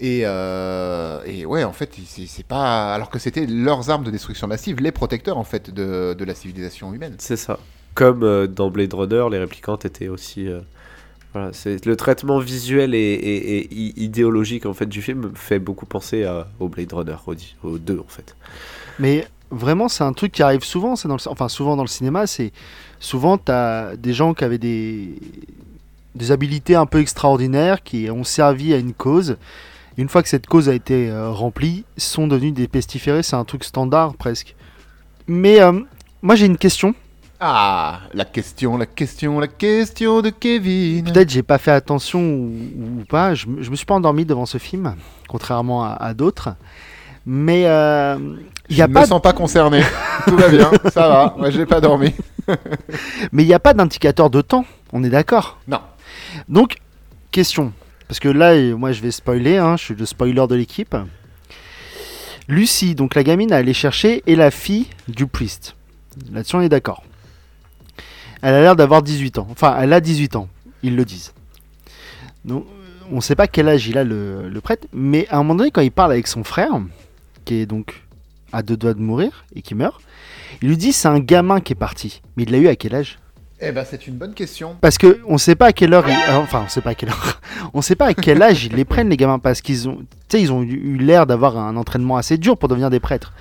Et, 0.00 0.20
euh, 0.24 1.20
et 1.26 1.44
ouais, 1.44 1.64
en 1.64 1.72
fait, 1.72 1.90
c'est 2.26 2.46
pas. 2.46 2.94
Alors 2.94 3.10
que 3.10 3.18
c'était 3.18 3.46
leurs 3.46 3.90
armes 3.90 4.04
de 4.04 4.10
destruction 4.10 4.46
massive, 4.46 4.80
les 4.80 4.92
protecteurs 4.92 5.38
en 5.38 5.44
fait 5.44 5.70
de, 5.74 6.14
de 6.14 6.24
la 6.24 6.34
civilisation 6.34 6.94
humaine. 6.94 7.14
C'est 7.18 7.36
ça. 7.36 7.58
comme 7.94 8.22
euh, 8.22 8.46
dans 8.46 8.70
Blade 8.70 8.94
Runner, 8.94 9.24
les 9.30 9.38
réplicantes 9.38 9.84
étaient 9.84 10.08
aussi. 10.08 10.46
euh, 10.46 10.60
voilà, 11.34 11.50
c'est 11.52 11.84
le 11.84 11.94
traitement 11.96 12.38
visuel 12.38 12.94
et, 12.94 12.98
et- 12.98 13.58
et 13.58 13.68
i- 13.74 13.92
idéologique 14.04 14.64
en 14.66 14.72
fait 14.72 14.86
du 14.86 15.02
film 15.02 15.32
fait 15.34 15.58
beaucoup 15.58 15.84
penser 15.84 16.24
à, 16.24 16.46
au 16.58 16.68
Blade 16.68 16.92
Runner, 16.92 17.16
au, 17.26 17.34
aux 17.68 17.78
deux 17.78 17.98
en 17.98 18.08
fait. 18.08 18.34
Mais 18.98 19.26
vraiment, 19.50 19.88
c'est 19.88 20.04
un 20.04 20.12
truc 20.12 20.32
qui 20.32 20.42
arrive 20.42 20.62
souvent. 20.64 20.94
C'est 20.96 21.08
dans 21.08 21.16
le, 21.16 21.28
enfin 21.28 21.48
souvent 21.48 21.74
dans 21.76 21.82
le 21.82 21.88
cinéma, 21.88 22.26
c'est 22.26 22.52
souvent 23.00 23.36
t'as 23.36 23.96
des 23.96 24.12
gens 24.14 24.32
qui 24.32 24.44
avaient 24.44 24.58
des 24.58 25.18
des 26.14 26.32
habilités 26.32 26.74
un 26.76 26.86
peu 26.86 27.00
extraordinaires 27.00 27.82
qui 27.82 28.08
ont 28.10 28.24
servi 28.24 28.72
à 28.74 28.78
une 28.78 28.94
cause. 28.94 29.36
Une 29.98 30.08
fois 30.08 30.22
que 30.22 30.28
cette 30.28 30.46
cause 30.46 30.68
a 30.68 30.74
été 30.74 31.10
euh, 31.10 31.30
remplie, 31.30 31.84
sont 31.96 32.28
devenus 32.28 32.54
des 32.54 32.68
pestiférés. 32.68 33.24
C'est 33.24 33.36
un 33.36 33.44
truc 33.44 33.64
standard 33.64 34.14
presque. 34.14 34.54
Mais 35.26 35.60
euh, 35.60 35.72
moi 36.22 36.36
j'ai 36.36 36.46
une 36.46 36.56
question. 36.56 36.94
Ah, 37.40 38.00
la 38.14 38.24
question, 38.24 38.76
la 38.78 38.86
question, 38.86 39.38
la 39.40 39.48
question 39.48 40.22
de 40.22 40.30
Kevin. 40.30 41.04
Peut-être 41.04 41.30
j'ai 41.30 41.42
pas 41.42 41.58
fait 41.58 41.72
attention 41.72 42.20
ou, 42.20 42.52
ou 43.00 43.04
pas. 43.08 43.34
Je, 43.34 43.46
je 43.60 43.70
me 43.70 43.76
suis 43.76 43.86
pas 43.86 43.94
endormi 43.94 44.24
devant 44.24 44.46
ce 44.46 44.58
film, 44.58 44.94
contrairement 45.28 45.84
à, 45.84 45.90
à 45.90 46.14
d'autres. 46.14 46.50
Mais 47.26 47.66
euh, 47.66 48.16
il 48.68 48.76
Je 48.76 48.78
y 48.78 48.82
a 48.82 48.88
ne 48.88 48.94
pas 48.94 49.02
me 49.02 49.06
sens 49.06 49.20
pas 49.20 49.32
concerné. 49.32 49.82
Tout 50.26 50.36
va 50.36 50.48
bien, 50.48 50.70
ça 50.92 51.08
va. 51.08 51.34
Moi, 51.38 51.50
j'ai 51.50 51.66
pas 51.66 51.80
dormi. 51.80 52.14
Mais 53.32 53.42
il 53.42 53.46
n'y 53.46 53.54
a 53.54 53.58
pas 53.58 53.74
d'indicateur 53.74 54.30
de 54.30 54.40
temps, 54.40 54.64
on 54.92 55.04
est 55.04 55.10
d'accord? 55.10 55.58
Non. 55.68 55.80
Donc, 56.48 56.76
question, 57.30 57.72
parce 58.08 58.18
que 58.18 58.28
là, 58.28 58.54
moi 58.76 58.92
je 58.92 59.02
vais 59.02 59.10
spoiler, 59.10 59.58
hein, 59.58 59.76
je 59.76 59.84
suis 59.84 59.94
le 59.94 60.06
spoiler 60.06 60.46
de 60.48 60.54
l'équipe. 60.54 60.96
Lucie, 62.48 62.94
donc 62.94 63.14
la 63.14 63.22
gamine, 63.22 63.52
elle 63.52 63.68
est 63.68 63.74
chercher, 63.74 64.22
et 64.26 64.34
la 64.34 64.50
fille 64.50 64.86
du 65.06 65.26
priest. 65.26 65.76
Là-dessus, 66.32 66.56
on 66.56 66.62
est 66.62 66.70
d'accord. 66.70 67.04
Elle 68.40 68.54
a 68.54 68.60
l'air 68.60 68.74
d'avoir 68.76 69.02
18 69.02 69.38
ans. 69.38 69.46
Enfin, 69.50 69.76
elle 69.78 69.92
a 69.92 70.00
18 70.00 70.36
ans, 70.36 70.48
ils 70.82 70.96
le 70.96 71.04
disent. 71.04 71.34
Donc, 72.44 72.64
on 73.10 73.16
ne 73.16 73.20
sait 73.20 73.36
pas 73.36 73.46
quel 73.46 73.68
âge 73.68 73.86
il 73.86 73.98
a 73.98 74.04
le 74.04 74.60
prêtre, 74.62 74.86
mais 74.92 75.28
à 75.28 75.36
un 75.36 75.38
moment 75.38 75.56
donné, 75.56 75.70
quand 75.70 75.82
il 75.82 75.92
parle 75.92 76.12
avec 76.12 76.26
son 76.26 76.42
frère, 76.42 76.70
qui 77.44 77.56
est 77.56 77.66
donc 77.66 78.02
à 78.52 78.62
deux 78.62 78.76
doigts 78.76 78.94
de 78.94 79.00
mourir 79.00 79.44
et 79.54 79.60
qui 79.60 79.74
meurt, 79.74 80.00
il 80.62 80.68
lui 80.68 80.76
dit 80.76 80.92
c'est 80.92 81.08
un 81.08 81.20
gamin 81.20 81.60
qui 81.60 81.74
est 81.74 81.76
parti. 81.76 82.22
Mais 82.36 82.44
il 82.44 82.50
l'a 82.50 82.58
eu 82.58 82.68
à 82.68 82.76
quel 82.76 82.94
âge? 82.94 83.18
Eh 83.60 83.72
ben, 83.72 83.84
c'est 83.88 84.06
une 84.06 84.14
bonne 84.14 84.34
question. 84.34 84.76
parce 84.80 84.98
que 84.98 85.20
on 85.26 85.36
sait 85.36 85.56
pas 85.56 85.66
à 85.66 85.72
quelle 85.72 85.92
heure, 85.92 86.08
ils- 86.08 86.12
euh, 86.30 86.38
enfin 86.38 86.62
on 86.66 86.68
sait 86.68 86.80
pas 86.80 86.90
à 86.90 86.94
quelle 86.94 87.08
heure, 87.08 87.40
on 87.74 87.82
sait 87.82 87.96
pas 87.96 88.06
à 88.06 88.14
quel 88.14 88.40
âge 88.42 88.64
ils 88.64 88.72
les 88.74 88.84
prennent 88.84 89.08
les 89.08 89.16
gamins 89.16 89.38
parce 89.40 89.60
qu'ils 89.60 89.88
ont, 89.88 89.96
tu 89.96 90.04
sais, 90.36 90.40
ils 90.40 90.52
ont 90.52 90.62
eu 90.62 90.74
eu 90.74 90.96
l'air 90.98 91.26
d'avoir 91.26 91.58
un 91.58 91.76
entraînement 91.76 92.16
assez 92.16 92.38
dur 92.38 92.56
pour 92.56 92.68
devenir 92.68 92.88
des 92.90 93.00
prêtres. 93.00 93.32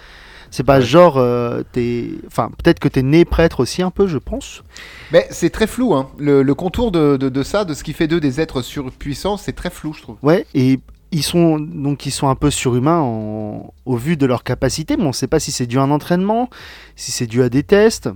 C'est 0.49 0.63
pas 0.63 0.77
Ouais. 0.79 0.85
genre, 0.85 1.17
euh, 1.17 1.61
t'es, 1.73 2.09
enfin 2.25 2.49
peut-être 2.63 2.79
que 2.79 2.87
t'es 2.87 3.03
né 3.03 3.25
prêtre 3.25 3.59
aussi 3.59 3.81
un 3.83 3.91
peu, 3.91 4.07
je 4.07 4.17
pense. 4.17 4.63
Mais 5.11 5.27
c'est 5.29 5.49
très 5.49 5.67
flou, 5.67 5.93
hein. 5.93 6.09
Le, 6.17 6.41
le 6.41 6.55
contour 6.55 6.91
de, 6.91 7.17
de- 7.17 7.29
de 7.29 7.43
ça, 7.43 7.65
de 7.65 7.73
ce 7.73 7.83
qui 7.83 7.91
fait 7.93 8.07
d'eux 8.07 8.21
des 8.21 8.39
êtres 8.41 8.61
surpuissants, 8.61 9.35
c'est 9.37 9.51
très 9.53 9.69
flou, 9.69 9.93
je 9.93 10.01
trouve. 10.01 10.15
Ouais, 10.23 10.45
et 10.55 10.79
ils 11.11 11.21
sont 11.23 11.59
donc 11.59 12.05
ils 12.05 12.11
sont 12.11 12.27
un 12.29 12.35
peu 12.35 12.49
surhumains 12.49 12.99
en- 13.01 13.73
au 13.85 13.97
vu 13.97 14.17
de 14.17 14.25
leur 14.25 14.43
capacité, 14.43 14.95
mais 14.97 15.03
on 15.03 15.13
sait 15.13 15.27
pas 15.27 15.39
si 15.39 15.51
c'est 15.51 15.67
dû 15.67 15.77
à 15.77 15.81
un 15.83 15.91
entraînement, 15.91 16.49
si 16.95 17.11
c'est 17.11 17.27
dû 17.27 17.43
à 17.43 17.49
des 17.49 17.63
tests. 17.63 18.09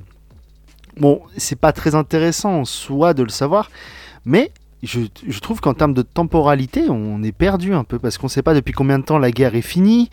Bon, 1.00 1.22
c'est 1.38 1.58
pas 1.60 1.72
très 1.72 1.96
intéressant 1.96 2.60
en 2.62 2.66
soi 2.66 3.14
de 3.14 3.24
le 3.24 3.30
savoir, 3.30 3.70
mais 4.26 4.52
je, 4.84 5.00
je 5.28 5.40
trouve 5.40 5.62
qu'en 5.62 5.74
termes 5.74 5.94
de 5.94 6.02
temporalité, 6.02 6.84
on 6.90 7.22
est 7.24 7.32
perdu 7.32 7.74
un 7.74 7.84
peu 7.84 8.00
parce 8.00 8.18
qu'on 8.18 8.28
sait 8.28 8.42
pas 8.42 8.54
depuis 8.54 8.74
combien 8.74 9.00
de 9.00 9.04
temps 9.06 9.20
la 9.20 9.32
guerre 9.32 9.56
est 9.56 9.62
finie. 9.62 10.10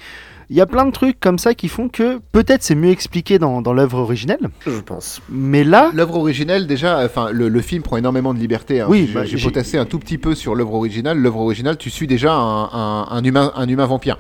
Il 0.50 0.56
y 0.56 0.62
a 0.62 0.66
plein 0.66 0.86
de 0.86 0.92
trucs 0.92 1.20
comme 1.20 1.36
ça 1.38 1.52
qui 1.52 1.68
font 1.68 1.88
que 1.90 2.20
peut-être 2.32 2.62
c'est 2.62 2.74
mieux 2.74 2.88
expliqué 2.90 3.38
dans, 3.38 3.60
dans 3.60 3.74
l'œuvre 3.74 3.98
originelle, 3.98 4.48
Je 4.66 4.80
pense. 4.80 5.20
mais 5.28 5.62
là, 5.62 5.90
L'œuvre 5.92 6.16
originale, 6.16 6.66
déjà, 6.66 7.04
enfin, 7.04 7.30
le, 7.32 7.50
le 7.50 7.60
film 7.60 7.82
prend 7.82 7.98
énormément 7.98 8.32
de 8.32 8.38
liberté. 8.38 8.80
hein. 8.80 8.86
Oui, 8.88 9.10
J'ai- 9.26 9.36
bah, 9.36 9.42
potassé 9.44 9.76
un 9.76 9.84
tout 9.84 9.98
petit 9.98 10.16
peu 10.16 10.34
sur 10.34 10.54
l'œuvre 10.54 10.72
originale. 10.74 11.18
L'œuvre 11.18 11.40
originale, 11.40 11.76
tu 11.76 11.90
suis 11.90 12.06
déjà 12.06 12.32
un, 12.32 12.64
un- 12.72 13.08
un 13.10 13.24
humain, 13.24 13.52
un 13.56 13.68
humain 13.68 13.84
vampire. 13.84 14.18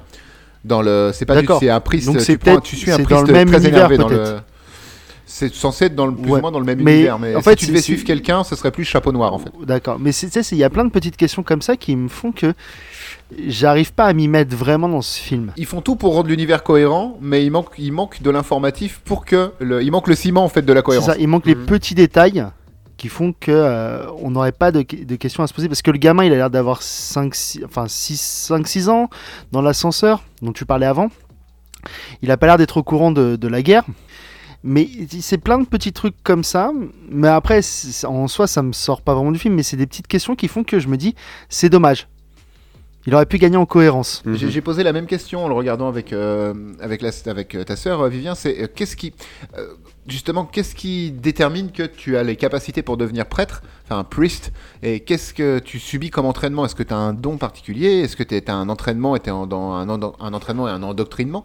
Dans 0.64 0.82
le, 0.82 1.12
c'est 1.14 1.24
pas 1.24 1.40
du, 1.40 1.46
c'est 1.60 1.70
un 1.70 1.80
priest. 1.80 2.06
Donc 2.06 2.18
tu 2.18 2.24
c'est 2.24 2.36
prends- 2.36 2.52
peut-être- 2.52 2.62
tu 2.64 2.76
suis 2.76 2.90
un 2.90 2.98
dans 2.98 3.04
priest 3.04 3.26
le 3.28 3.32
même 3.32 3.48
très 3.48 3.58
univers, 3.62 3.90
énervé 3.90 3.96
dans 3.96 4.08
le. 4.08 4.36
C'est 5.30 5.54
censé 5.54 5.84
être 5.84 5.94
dans 5.94 6.06
le 6.06 6.14
plus 6.14 6.30
Ouais. 6.30 6.38
ou 6.38 6.40
moins 6.40 6.50
dans 6.50 6.58
le 6.58 6.64
même 6.64 6.80
Mais, 6.82 6.94
univers, 6.96 7.18
mais 7.18 7.34
en 7.36 7.40
si 7.40 7.44
fait, 7.44 7.56
tu 7.56 7.66
devais 7.66 7.82
suivre 7.82 8.02
quelqu'un, 8.02 8.44
ce 8.44 8.56
serait 8.56 8.70
plus 8.70 8.84
chapeau 8.84 9.12
noir 9.12 9.34
en 9.34 9.38
fait. 9.38 9.50
D'accord, 9.66 9.98
mais 10.00 10.10
c'est- 10.10 10.30
tu 10.30 10.42
sais, 10.42 10.56
il 10.56 10.58
y 10.58 10.64
a 10.64 10.70
plein 10.70 10.86
de 10.86 10.90
petites 10.90 11.18
questions 11.18 11.42
comme 11.42 11.60
ça 11.60 11.76
qui 11.76 11.94
me 11.96 12.08
font 12.08 12.32
que 12.32 12.54
j'arrive 13.46 13.92
pas 13.92 14.06
à 14.06 14.12
m'y 14.14 14.26
mettre 14.26 14.56
vraiment 14.56 14.88
dans 14.88 15.02
ce 15.02 15.20
film. 15.20 15.52
Ils 15.58 15.66
font 15.66 15.82
tout 15.82 15.96
pour 15.96 16.14
rendre 16.14 16.28
l'univers 16.28 16.62
cohérent, 16.62 17.18
mais 17.20 17.44
il 17.44 17.50
manque, 17.50 17.68
il 17.78 17.92
manque 17.92 18.22
de 18.22 18.30
l'informatif 18.30 19.00
pour 19.04 19.24
que 19.26 19.52
le, 19.60 19.82
il 19.82 19.90
manque 19.90 20.08
le 20.08 20.14
ciment 20.14 20.44
en 20.44 20.48
fait 20.48 20.62
de 20.62 20.72
la 20.72 20.80
cohérence. 20.82 21.06
ça, 21.06 21.16
il 21.18 21.28
manque 21.28 21.44
les 21.46 21.54
Mhm. 21.54 21.66
petits 21.66 21.94
détails 21.94 22.44
qui 22.96 23.08
font 23.08 23.34
que 23.38 23.52
euh, 23.52 24.06
on 24.22 24.30
n'aurait 24.30 24.50
pas 24.52 24.72
de, 24.72 24.80
de 24.82 25.16
questions 25.16 25.42
à 25.42 25.46
se 25.46 25.52
poser 25.54 25.68
parce 25.68 25.82
que 25.82 25.90
le 25.90 25.98
gamin 25.98 26.24
il 26.24 26.32
a 26.32 26.36
l'air 26.36 26.50
d'avoir 26.50 26.82
5 26.82 27.34
6 27.34 27.60
enfin 27.64 27.84
6 27.86 28.18
5 28.20 28.66
6 28.66 28.88
ans 28.88 29.08
dans 29.52 29.60
l'ascenseur 29.62 30.22
dont 30.42 30.52
tu 30.52 30.64
parlais 30.64 30.86
avant. 30.86 31.10
Il 32.22 32.30
a 32.32 32.36
pas 32.36 32.46
l'air 32.46 32.58
d'être 32.58 32.78
au 32.78 32.82
courant 32.82 33.12
de, 33.12 33.36
de 33.36 33.48
la 33.48 33.62
guerre. 33.62 33.84
Mais 34.64 34.88
c'est 35.20 35.38
plein 35.38 35.58
de 35.58 35.66
petits 35.66 35.92
trucs 35.92 36.20
comme 36.22 36.44
ça. 36.44 36.72
Mais 37.08 37.28
après, 37.28 37.60
en 38.04 38.28
soi, 38.28 38.46
ça 38.46 38.62
me 38.62 38.72
sort 38.72 39.02
pas 39.02 39.14
vraiment 39.14 39.32
du 39.32 39.38
film. 39.38 39.54
Mais 39.54 39.62
c'est 39.62 39.76
des 39.76 39.86
petites 39.86 40.08
questions 40.08 40.34
qui 40.34 40.48
font 40.48 40.64
que 40.64 40.80
je 40.80 40.88
me 40.88 40.96
dis, 40.96 41.14
c'est 41.48 41.68
dommage. 41.68 42.08
Il 43.06 43.14
aurait 43.14 43.26
pu 43.26 43.38
gagner 43.38 43.56
en 43.56 43.64
cohérence. 43.64 44.22
Mhm. 44.26 44.36
J'ai 44.36 44.50
j'ai 44.50 44.60
posé 44.60 44.82
la 44.82 44.92
même 44.92 45.06
question 45.06 45.44
en 45.44 45.48
le 45.48 45.54
regardant 45.54 45.88
avec, 45.88 46.12
euh, 46.12 46.52
avec, 46.80 47.00
la, 47.00 47.10
avec 47.26 47.54
euh, 47.54 47.64
ta 47.64 47.76
sœur 47.76 48.02
euh, 48.02 48.08
Vivien. 48.08 48.34
C'est 48.34 48.62
euh, 48.62 48.66
qu'est-ce 48.74 48.96
qui, 48.96 49.14
euh, 49.56 49.66
justement, 50.08 50.44
qu'est-ce 50.44 50.74
qui 50.74 51.10
détermine 51.12 51.70
que 51.70 51.82
tu 51.82 52.16
as 52.16 52.22
les 52.22 52.36
capacités 52.36 52.82
pour 52.82 52.96
devenir 52.96 53.26
prêtre, 53.26 53.62
enfin 53.84 54.04
priest, 54.04 54.52
et 54.82 55.00
qu'est-ce 55.00 55.32
que 55.34 55.58
tu 55.58 55.78
subis 55.78 56.10
comme 56.10 56.26
entraînement? 56.26 56.64
Est-ce 56.64 56.74
que 56.74 56.82
tu 56.82 56.94
as 56.94 56.96
un 56.96 57.12
don 57.12 57.36
particulier? 57.36 58.00
Est-ce 58.00 58.16
que 58.16 58.22
tu 58.22 58.40
as 58.46 58.54
un 58.54 58.68
entraînement 58.68 59.16
et 59.16 59.30
en- 59.30 59.46
dans 59.46 59.74
un, 59.74 59.88
entraînement 60.32 60.68
et 60.68 60.70
un 60.70 60.82
endoctrinement? 60.82 61.44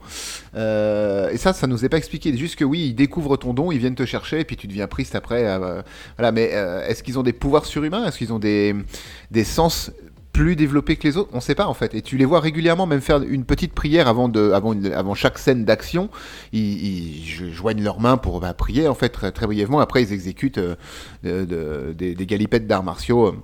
Euh, 0.56 1.30
Et 1.30 1.38
ça, 1.38 1.54
ça 1.54 1.68
nous 1.68 1.84
est 1.86 1.90
pas 1.90 1.98
expliqué. 1.98 2.36
Juste 2.38 2.56
que 2.56 2.64
oui, 2.66 2.88
ils 2.88 2.94
découvrent 2.96 3.38
ton 3.38 3.54
don, 3.54 3.72
ils 3.72 3.80
viennent 3.80 3.96
te 3.96 4.06
chercher, 4.06 4.40
et 4.40 4.46
puis 4.46 4.56
tu 4.58 4.68
deviens 4.68 4.88
priest 4.88 5.16
après. 5.16 5.46
euh, 5.46 5.82
voilà, 6.18 6.32
mais 6.32 6.52
euh, 6.54 6.86
est-ce 6.88 7.04
qu'ils 7.04 7.18
ont 7.20 7.24
des 7.24 7.34
pouvoirs 7.34 7.66
surhumains? 7.66 8.06
Est-ce 8.06 8.18
qu'ils 8.18 8.34
ont 8.34 8.40
des 8.40 8.74
sens 9.44 9.92
plus 10.34 10.56
développés 10.58 10.98
que 10.98 11.08
les 11.08 11.16
autres 11.16 11.30
On 11.32 11.40
sait 11.40 11.56
pas 11.56 11.68
en 11.68 11.74
fait. 11.74 11.94
Et 11.94 12.02
tu 12.02 12.18
les 12.18 12.26
vois 12.26 12.42
régulièrement 12.42 12.86
même 12.86 13.02
faire 13.02 13.22
une 13.22 13.46
petite 13.46 13.74
prière 13.74 14.08
avant, 14.10 14.28
de, 14.28 14.52
avant, 14.52 14.74
avant 14.92 15.14
chaque 15.14 15.38
scène 15.38 15.64
d'action. 15.64 16.10
Ils, 16.52 17.20
ils 17.22 17.26
jo- 17.26 17.52
joignent 17.52 17.84
leurs 17.84 18.02
mains 18.02 18.18
pour 18.18 18.42
bah, 18.42 18.54
prier 18.54 18.88
en 18.88 18.96
fait 18.96 19.10
très, 19.10 19.32
brièvement. 19.32 19.80
Après 19.80 20.04
ils 20.04 20.12
exécutent 20.12 20.58
euh, 20.58 20.76
de- 21.24 21.94
des, 21.94 22.16
des 22.16 22.26
galipettes 22.26 22.68
d'arts 22.68 22.84
martiaux. 22.84 23.36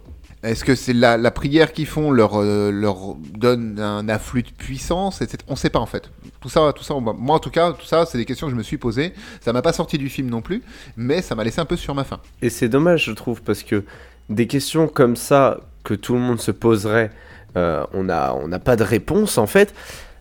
Est-ce 0.42 0.64
que 0.64 0.74
c'est 0.74 0.94
la, 0.94 1.18
prière 1.32 1.74
qu'ils 1.74 1.86
font 1.86 2.12
leur, 2.12 2.36
euh, 2.42 2.72
leur 2.72 3.16
donne 3.38 3.78
un 3.80 4.08
afflux 4.08 4.44
de 4.44 4.50
puissance. 4.52 5.22
On 5.50 5.58
sait 5.58 5.70
pas 5.70 5.80
en 5.80 5.86
fait. 5.86 6.10
Tout 6.40 6.48
ça, 6.48 6.72
tout 6.74 6.84
ça, 6.84 6.94
moi 6.96 7.36
en 7.36 7.40
tout 7.40 7.50
cas, 7.50 7.74
tout 7.74 7.86
ça, 7.86 8.06
c'est 8.06 8.18
des 8.18 8.24
questions 8.24 8.48
que 8.48 8.52
je 8.52 8.58
me 8.58 8.64
suis 8.64 8.78
posées. 8.78 9.14
Ça 9.42 9.52
m'a 9.52 9.62
pas 9.62 9.74
sorti 9.74 9.98
du 9.98 10.08
film 10.08 10.30
non 10.30 10.42
plus, 10.42 10.64
mais 10.96 11.22
ça 11.22 11.36
m'a 11.36 11.44
laissé 11.44 11.60
un 11.60 11.66
peu 11.66 11.76
sur 11.76 11.94
ma 11.94 12.06
faim. 12.06 12.20
Et 12.42 12.50
c'est 12.50 12.70
dommage, 12.70 13.04
je 13.06 13.12
trouve, 13.12 13.42
parce 13.42 13.64
que 13.64 13.84
des 14.30 14.48
questions 14.48 14.88
comme 14.88 15.18
ça 15.18 15.60
que 15.84 15.94
tout 15.94 16.14
le 16.14 16.20
monde 16.20 16.40
se 16.40 16.52
poserait, 16.52 17.12
euh, 17.58 17.84
on 17.94 18.04
n'a 18.04 18.36
on 18.36 18.48
n'a 18.48 18.60
pas 18.60 18.76
de 18.76 18.84
réponse 18.84 19.38
en 19.38 19.48
fait, 19.48 19.74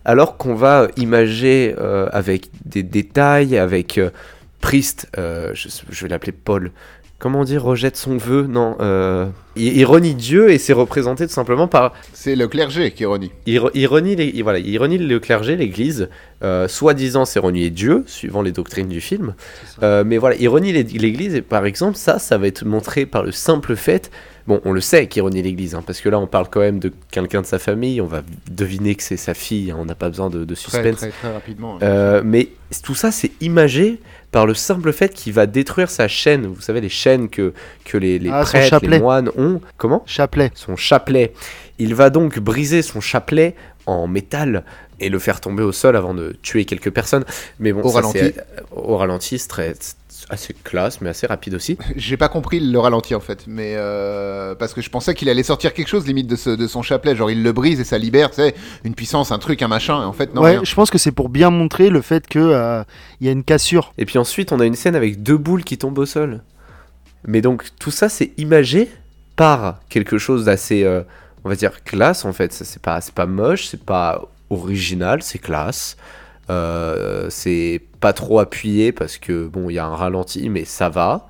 alors 0.05 0.37
qu'on 0.37 0.55
va 0.55 0.87
imager 0.97 1.75
euh, 1.77 2.07
avec 2.11 2.49
des 2.65 2.83
détails, 2.83 3.57
avec 3.57 3.97
euh, 3.97 4.09
Priest, 4.61 5.07
je, 5.15 5.69
je 5.89 6.03
vais 6.03 6.09
l'appeler 6.09 6.31
Paul. 6.33 6.71
Comment 7.17 7.43
dire, 7.43 7.61
rejette 7.63 7.97
son 7.97 8.15
vœu? 8.15 8.47
Non, 8.47 8.77
il, 9.57 9.77
il 9.77 9.83
renie 9.85 10.15
Dieu 10.15 10.51
et 10.51 10.57
c'est 10.57 10.71
représenté 10.71 11.27
tout 11.27 11.33
simplement 11.33 11.67
par 11.67 11.91
C'est 12.13 12.37
le 12.37 12.47
clergé 12.47 12.91
qui 12.91 13.03
ironie. 13.03 13.29
il, 13.45 13.59
re- 13.59 13.71
il 13.73 13.87
renie 13.87 14.15
les, 14.15 14.27
il- 14.27 14.41
voilà, 14.41 14.59
il 14.59 14.77
renie 14.77 14.97
le 14.97 15.19
clergé, 15.19 15.57
l'Église. 15.57 16.07
Soi-disant, 16.67 17.25
c'est 17.25 17.39
renier 17.39 17.69
Dieu, 17.71 18.05
suivant 18.07 18.41
les 18.41 18.53
doctrines 18.53 18.87
du 18.87 19.01
film. 19.01 19.33
Mais 19.81 20.17
voilà, 20.17 20.37
il 20.39 20.47
renie 20.47 20.71
l'é- 20.71 20.83
l'Église 20.83 21.35
et 21.35 21.41
par 21.41 21.65
exemple, 21.65 21.97
ça, 21.97 22.19
ça 22.19 22.37
va 22.37 22.47
être 22.47 22.63
montré 22.63 23.05
par 23.05 23.23
le 23.23 23.31
simple 23.33 23.75
fait. 23.75 24.11
Bon, 24.49 24.59
on 24.65 24.71
le 24.71 24.81
sait 24.81 25.05
qu'il 25.05 25.21
renie 25.21 25.43
l'Église, 25.43 25.75
hein, 25.75 25.83
parce 25.85 26.01
que 26.01 26.09
là, 26.09 26.19
on 26.19 26.25
parle 26.25 26.47
quand 26.49 26.59
même 26.59 26.79
de 26.79 26.91
quelqu'un 27.11 27.41
de 27.41 27.45
sa 27.45 27.59
famille. 27.59 28.01
On 28.01 28.07
va 28.07 28.23
deviner 28.49 28.95
que 28.95 29.03
c'est 29.03 29.15
sa 29.15 29.35
fille. 29.35 29.69
hein, 29.69 29.77
on 29.79 29.85
n'a 29.85 29.93
pas 29.93 30.09
besoin 30.09 30.31
de, 30.31 30.43
de 30.43 30.55
Très, 30.55 30.63
suspense. 30.63 30.97
très, 30.97 31.09
très 31.11 31.31
rapidement. 31.31 31.77
Euh, 31.83 32.23
mais 32.25 32.49
tout 32.83 32.95
ça, 32.95 33.11
c'est 33.11 33.29
imagé 33.41 33.99
par 34.31 34.47
le 34.47 34.55
simple 34.55 34.91
fait 34.91 35.13
qu'il 35.13 35.33
va 35.33 35.45
détruire 35.45 35.91
sa 35.91 36.07
chaîne. 36.07 36.47
Vous 36.47 36.61
savez, 36.61 36.81
les 36.81 36.89
chaînes 36.89 37.29
que, 37.29 37.53
que 37.85 37.97
les, 37.99 38.17
les 38.17 38.31
Ah, 38.33 38.41
prêtres, 38.41 38.79
les 38.87 38.99
moines 38.99 39.29
ont. 39.37 39.61
Comment? 39.77 40.01
Chapelet. 40.07 40.51
son 40.55 40.75
chapelet. 40.75 41.31
Il 41.77 41.93
va 41.93 42.09
donc 42.09 42.39
briser 42.39 42.81
son 42.81 43.01
chapelet 43.01 43.55
en 43.85 44.07
métal 44.07 44.65
et 44.99 45.09
le 45.09 45.19
faire 45.19 45.39
tomber 45.41 45.63
au 45.63 45.71
sol 45.71 45.95
avant 45.95 46.13
de 46.15 46.35
tuer 46.41 46.65
quelques 46.65 46.89
personnes. 46.91 47.23
Mais 47.59 47.71
bon, 47.71 47.81
Au 47.83 47.89
ça, 47.89 47.95
ralenti. 48.01 48.17
euh, 48.19 48.31
au 48.71 48.97
ralenti, 48.97 49.37
c'est 49.39 49.47
très, 49.47 49.73
assez 50.29 50.53
classe, 50.53 51.01
mais 51.01 51.09
assez 51.09 51.27
rapide 51.27 51.53
aussi. 51.55 51.77
J'ai 51.95 52.17
pas 52.17 52.29
compris 52.29 52.59
le 52.59 52.79
ralenti 52.79 53.15
en 53.15 53.19
fait, 53.19 53.45
mais 53.47 53.73
euh, 53.75 54.55
parce 54.55 54.73
que 54.73 54.81
je 54.81 54.89
pensais 54.89 55.13
qu'il 55.13 55.29
allait 55.29 55.43
sortir 55.43 55.73
quelque 55.73 55.87
chose 55.87 56.05
limite 56.07 56.27
de, 56.27 56.35
ce- 56.35 56.49
de 56.49 56.67
son 56.67 56.81
chapelet, 56.81 57.15
genre 57.15 57.31
il 57.31 57.43
le 57.43 57.51
brise 57.51 57.79
et 57.79 57.83
ça 57.83 57.97
libère, 57.97 58.29
tu 58.29 58.37
sais, 58.37 58.55
une 58.83 58.95
puissance, 58.95 59.31
un 59.31 59.39
truc, 59.39 59.61
un 59.61 59.67
machin, 59.67 60.01
et 60.01 60.05
en 60.05 60.13
fait 60.13 60.33
non. 60.35 60.41
ouais, 60.41 60.51
rien. 60.51 60.61
je 60.63 60.75
pense 60.75 60.89
que 60.89 60.97
c'est 60.97 61.11
pour 61.11 61.29
bien 61.29 61.49
montrer 61.49 61.89
le 61.89 62.01
fait 62.01 62.27
que 62.27 62.39
euh, 62.39 62.83
il 63.21 63.27
y 63.27 63.29
a 63.29 63.33
une 63.33 63.43
cassure. 63.43 63.93
Et 63.97 64.05
puis 64.05 64.17
ensuite, 64.17 64.51
on 64.51 64.59
a 64.59 64.65
une 64.65 64.75
scène 64.75 64.95
avec 64.95 65.23
deux 65.23 65.37
boules 65.37 65.63
qui 65.63 65.77
tombent 65.77 65.97
au 65.99 66.05
sol. 66.05 66.41
Mais 67.27 67.41
donc 67.41 67.65
tout 67.79 67.91
ça 67.91 68.07
c'est 68.09 68.31
imagé 68.37 68.89
par 69.35 69.79
quelque 69.89 70.17
chose 70.17 70.45
d'assez, 70.45 70.83
euh, 70.83 71.01
on 71.43 71.49
va 71.49 71.55
dire, 71.55 71.83
classe 71.83 72.25
en 72.25 72.33
fait. 72.33 72.51
Ça, 72.53 72.65
C'est 72.65 72.81
pas, 72.81 72.99
c'est 73.01 73.13
pas 73.13 73.25
moche, 73.25 73.67
c'est 73.67 73.83
pas 73.83 74.21
original, 74.49 75.21
c'est 75.21 75.39
classe. 75.39 75.95
Euh, 76.49 77.27
c'est 77.29 77.81
pas 77.99 78.13
trop 78.13 78.39
appuyé 78.39 78.91
parce 78.91 79.17
que 79.17 79.47
bon, 79.47 79.69
il 79.69 79.73
y 79.73 79.79
a 79.79 79.85
un 79.85 79.95
ralenti, 79.95 80.49
mais 80.49 80.65
ça 80.65 80.89
va. 80.89 81.27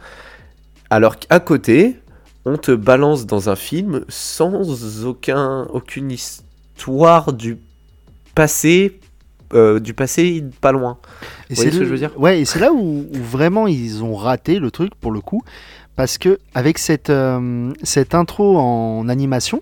Alors 0.89 1.17
qu'à 1.19 1.39
côté, 1.39 1.97
on 2.45 2.57
te 2.57 2.71
balance 2.71 3.25
dans 3.25 3.49
un 3.49 3.55
film 3.55 4.05
sans 4.07 5.03
aucun, 5.05 5.63
aucune 5.73 6.11
histoire 6.11 7.33
du 7.33 7.57
passé, 8.35 8.99
euh, 9.53 9.79
du 9.79 9.93
passé 9.93 10.43
pas 10.61 10.71
loin. 10.71 10.97
Et 11.49 11.55
voyez 11.55 11.71
ce 11.71 11.75
le- 11.75 11.79
que 11.81 11.85
je 11.85 11.91
veux 11.91 11.97
dire? 11.97 12.11
Ouais, 12.17 12.39
et 12.41 12.45
c'est 12.45 12.59
là 12.59 12.71
où, 12.71 13.07
où 13.13 13.23
vraiment 13.23 13.67
ils 13.67 14.03
ont 14.03 14.15
raté 14.15 14.59
le 14.59 14.71
truc 14.71 14.95
pour 14.95 15.11
le 15.11 15.21
coup, 15.21 15.41
parce 15.95 16.17
que 16.17 16.39
avec 16.53 16.77
cette, 16.77 17.09
euh, 17.09 17.71
cette 17.83 18.15
intro 18.15 18.57
en 18.57 19.09
animation, 19.09 19.61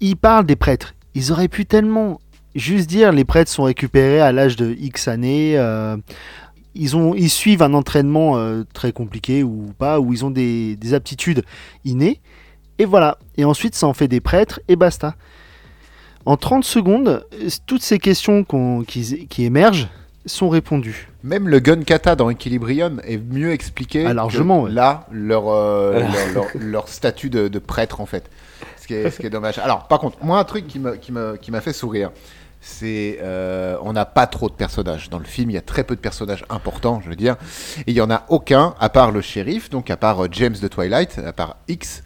ils 0.00 0.16
parlent 0.16 0.46
des 0.46 0.56
prêtres. 0.56 0.94
Ils 1.14 1.32
auraient 1.32 1.48
pu 1.48 1.64
tellement 1.66 2.20
juste 2.54 2.88
dire 2.88 3.12
les 3.12 3.24
prêtres 3.24 3.50
sont 3.50 3.64
récupérés 3.64 4.20
à 4.20 4.32
l'âge 4.32 4.56
de 4.56 4.74
X 4.78 5.08
années. 5.08 5.54
euh, 5.56 5.96
ils, 6.74 6.96
ont, 6.96 7.14
ils 7.14 7.30
suivent 7.30 7.62
un 7.62 7.74
entraînement 7.74 8.36
euh, 8.38 8.62
très 8.72 8.92
compliqué 8.92 9.42
ou 9.42 9.72
pas, 9.78 9.98
où 10.00 10.12
ils 10.12 10.24
ont 10.24 10.30
des, 10.30 10.76
des 10.76 10.94
aptitudes 10.94 11.42
innées. 11.84 12.20
Et 12.78 12.84
voilà. 12.84 13.18
Et 13.36 13.44
ensuite, 13.44 13.74
ça 13.74 13.86
en 13.86 13.92
fait 13.94 14.08
des 14.08 14.20
prêtres 14.20 14.60
et 14.68 14.76
basta. 14.76 15.14
En 16.26 16.36
30 16.36 16.64
secondes, 16.64 17.26
toutes 17.66 17.82
ces 17.82 17.98
questions 17.98 18.44
qui, 18.86 19.26
qui 19.28 19.44
émergent 19.44 19.88
sont 20.26 20.48
répondues. 20.50 21.08
Même 21.24 21.48
le 21.48 21.60
gun 21.60 21.82
kata 21.82 22.14
dans 22.14 22.28
Equilibrium 22.30 23.00
est 23.04 23.16
mieux 23.18 23.52
expliqué. 23.52 24.04
Ah, 24.06 24.10
que 24.10 24.14
largement, 24.16 24.62
ouais. 24.62 24.70
Là, 24.70 25.06
leur, 25.10 25.48
euh, 25.48 25.94
Alors. 25.96 26.10
leur, 26.34 26.44
leur- 26.54 26.62
leur 26.62 26.88
statut 26.88 27.30
de, 27.30 27.48
de 27.48 27.58
prêtre, 27.58 28.00
en 28.00 28.06
fait. 28.06 28.30
Ce 28.90 28.94
qui, 28.94 29.06
est, 29.06 29.10
ce 29.10 29.20
qui 29.20 29.26
est 29.26 29.30
dommage. 29.30 29.58
Alors, 29.58 29.86
par 29.88 29.98
contre, 30.00 30.18
moi, 30.22 30.38
un 30.38 30.44
truc 30.44 30.66
qui 30.66 30.78
m'a 30.78 30.96
qui 30.96 31.12
qui 31.40 31.50
m'a 31.50 31.60
fait 31.60 31.72
sourire, 31.72 32.10
c'est 32.60 33.18
euh, 33.22 33.76
on 33.82 33.92
n'a 33.92 34.04
pas 34.04 34.26
trop 34.26 34.48
de 34.48 34.54
personnages 34.54 35.08
dans 35.10 35.18
le 35.18 35.24
film. 35.24 35.50
Il 35.50 35.54
y 35.54 35.58
a 35.58 35.62
très 35.62 35.84
peu 35.84 35.94
de 35.96 36.00
personnages 36.00 36.44
importants, 36.50 37.00
je 37.02 37.08
veux 37.08 37.16
dire. 37.16 37.36
Et 37.86 37.92
il 37.92 37.94
y 37.94 38.00
en 38.00 38.10
a 38.10 38.24
aucun, 38.28 38.74
à 38.80 38.88
part 38.88 39.12
le 39.12 39.20
shérif, 39.20 39.70
donc 39.70 39.90
à 39.90 39.96
part 39.96 40.24
euh, 40.24 40.28
James 40.32 40.56
de 40.60 40.68
Twilight, 40.68 41.18
à 41.24 41.32
part 41.32 41.56
X, 41.68 42.02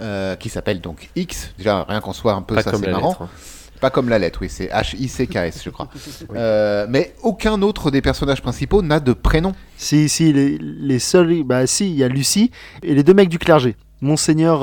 euh, 0.00 0.36
qui 0.36 0.48
s'appelle 0.48 0.80
donc 0.80 1.08
X. 1.16 1.52
Déjà, 1.58 1.84
rien 1.88 2.00
qu'en 2.00 2.12
soit 2.12 2.34
un 2.34 2.42
peu, 2.42 2.54
Pas 2.54 2.62
ça 2.62 2.70
comme 2.70 2.80
c'est 2.80 2.86
la 2.86 2.92
marrant. 2.92 3.08
lettre. 3.10 3.22
hein. 3.22 3.28
Pas 3.80 3.90
comme 3.90 4.08
la 4.08 4.18
lettre, 4.18 4.38
oui, 4.40 4.48
c'est 4.48 4.68
H-I-C-K-S, 4.68 5.62
je 5.64 5.70
crois. 5.70 5.88
Euh, 6.34 6.86
mais 6.88 7.14
aucun 7.22 7.60
autre 7.62 7.90
des 7.90 8.00
personnages 8.02 8.42
principaux 8.42 8.82
n'a 8.82 9.00
de 9.00 9.12
prénom. 9.12 9.54
Si, 9.76 10.08
si, 10.08 10.32
les, 10.32 10.58
les 10.58 10.98
seuls. 10.98 11.42
Bah, 11.44 11.66
si, 11.66 11.90
il 11.90 11.96
y 11.96 12.04
a 12.04 12.08
Lucie 12.08 12.50
et 12.82 12.94
les 12.94 13.02
deux 13.02 13.14
mecs 13.14 13.28
du 13.28 13.38
clergé. 13.38 13.76
Monseigneur. 14.00 14.60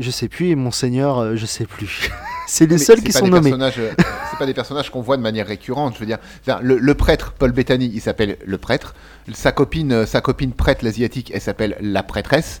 Je 0.00 0.10
sais 0.10 0.28
plus, 0.28 0.48
et 0.48 0.54
Monseigneur. 0.56 1.18
euh, 1.18 1.36
Je 1.36 1.46
sais 1.46 1.66
plus. 1.66 2.10
c'est 2.48 2.66
les 2.66 2.76
Mais 2.76 2.78
seuls 2.78 3.00
qui 3.02 3.12
sont 3.12 3.28
nommés. 3.28 3.52
euh, 3.52 3.68
c'est 4.30 4.38
pas 4.38 4.46
des 4.46 4.54
personnages 4.54 4.90
qu'on 4.90 5.02
voit 5.02 5.16
de 5.16 5.22
manière 5.22 5.46
récurrente. 5.46 5.94
Je 5.94 6.00
veux 6.00 6.06
dire, 6.06 6.18
Enfin, 6.46 6.58
le, 6.62 6.78
le 6.78 6.94
prêtre 6.94 7.32
Paul 7.38 7.52
Bettany, 7.52 7.90
il 7.94 8.00
s'appelle 8.00 8.36
le 8.44 8.58
prêtre. 8.58 8.94
Sa 9.32 9.52
copine, 9.52 9.92
euh, 9.92 10.06
sa 10.06 10.20
copine 10.20 10.52
prêtre 10.52 10.84
l'asiatique, 10.84 11.30
elle 11.34 11.40
s'appelle 11.40 11.76
la 11.80 12.02
prêtresse. 12.02 12.60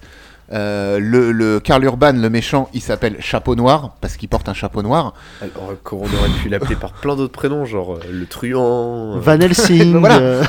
Euh, 0.52 0.98
le, 0.98 1.30
le 1.30 1.60
Karl 1.60 1.84
Urban, 1.84 2.12
le 2.14 2.28
méchant, 2.28 2.68
il 2.74 2.80
s'appelle 2.80 3.16
Chapeau 3.20 3.54
Noir 3.54 3.94
parce 4.00 4.16
qu'il 4.16 4.28
porte 4.28 4.48
un 4.48 4.52
chapeau 4.54 4.82
noir. 4.82 5.14
Alors 5.40 5.74
qu'on 5.84 5.98
aurait 5.98 6.28
pu 6.42 6.48
l'appeler 6.48 6.74
par 6.74 6.92
plein 6.92 7.14
d'autres 7.14 7.32
prénoms, 7.32 7.64
genre 7.64 7.94
euh, 7.94 8.00
le 8.10 8.26
truand. 8.26 9.14
euh, 9.16 9.20
Van 9.20 9.38
Helsing. 9.40 9.94
Voilà. 10.00 10.40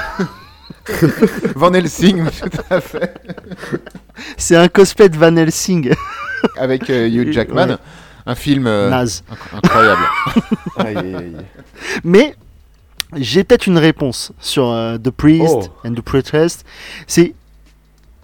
Van 1.56 1.71
Helsing, 1.73 2.25
tout 2.25 2.49
à 2.71 2.82
fait, 2.82 3.13
c'est 4.38 4.56
un 4.56 4.67
cosplay 4.67 5.10
de 5.10 5.17
Van 5.17 5.36
Helsing. 5.36 5.93
avec 6.58 6.89
euh, 6.89 7.08
Hugh 7.08 7.32
Jackman. 7.32 7.69
Ouais. 7.71 7.77
Un 8.25 8.36
film 8.36 8.67
euh, 8.67 8.89
Naze. 8.89 9.23
inc- 9.32 9.58
incroyable. 9.58 10.01
aïe, 10.77 10.97
aïe, 10.97 11.15
aïe. 11.15 11.36
Mais 12.04 12.36
j'ai 13.15 13.43
peut-être 13.43 13.65
une 13.67 13.77
réponse 13.80 14.32
sur 14.39 14.69
euh, 14.69 14.97
The 14.97 15.10
Priest 15.10 15.56
Oh. 15.56 15.67
and 15.88 15.93
the 15.93 16.01
Priestess. 16.01 16.63
C'est 17.08 17.34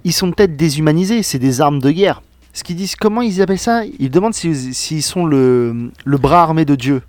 ils 0.03 0.13
sont 0.13 0.31
peut-être 0.31 0.55
déshumanisés, 0.55 1.23
c'est 1.23 1.39
des 1.39 1.59
armes 1.61 1.79
de 1.79 1.91
guerre. 1.91 2.21
Ce 2.53 2.63
qu'ils 2.63 2.75
disent, 2.75 2.95
comment 2.95 3.21
ils 3.21 3.41
appellent 3.41 3.57
ça? 3.59 3.81
Ils 3.99 4.09
demandent 4.09 4.33
si- 4.33 4.73
s'ils 4.73 5.03
sont 5.03 5.25
le, 5.25 5.91
le 6.05 6.17
bras 6.17 6.43
armé 6.43 6.63
de 6.63 6.75
Dieu. 6.75 7.01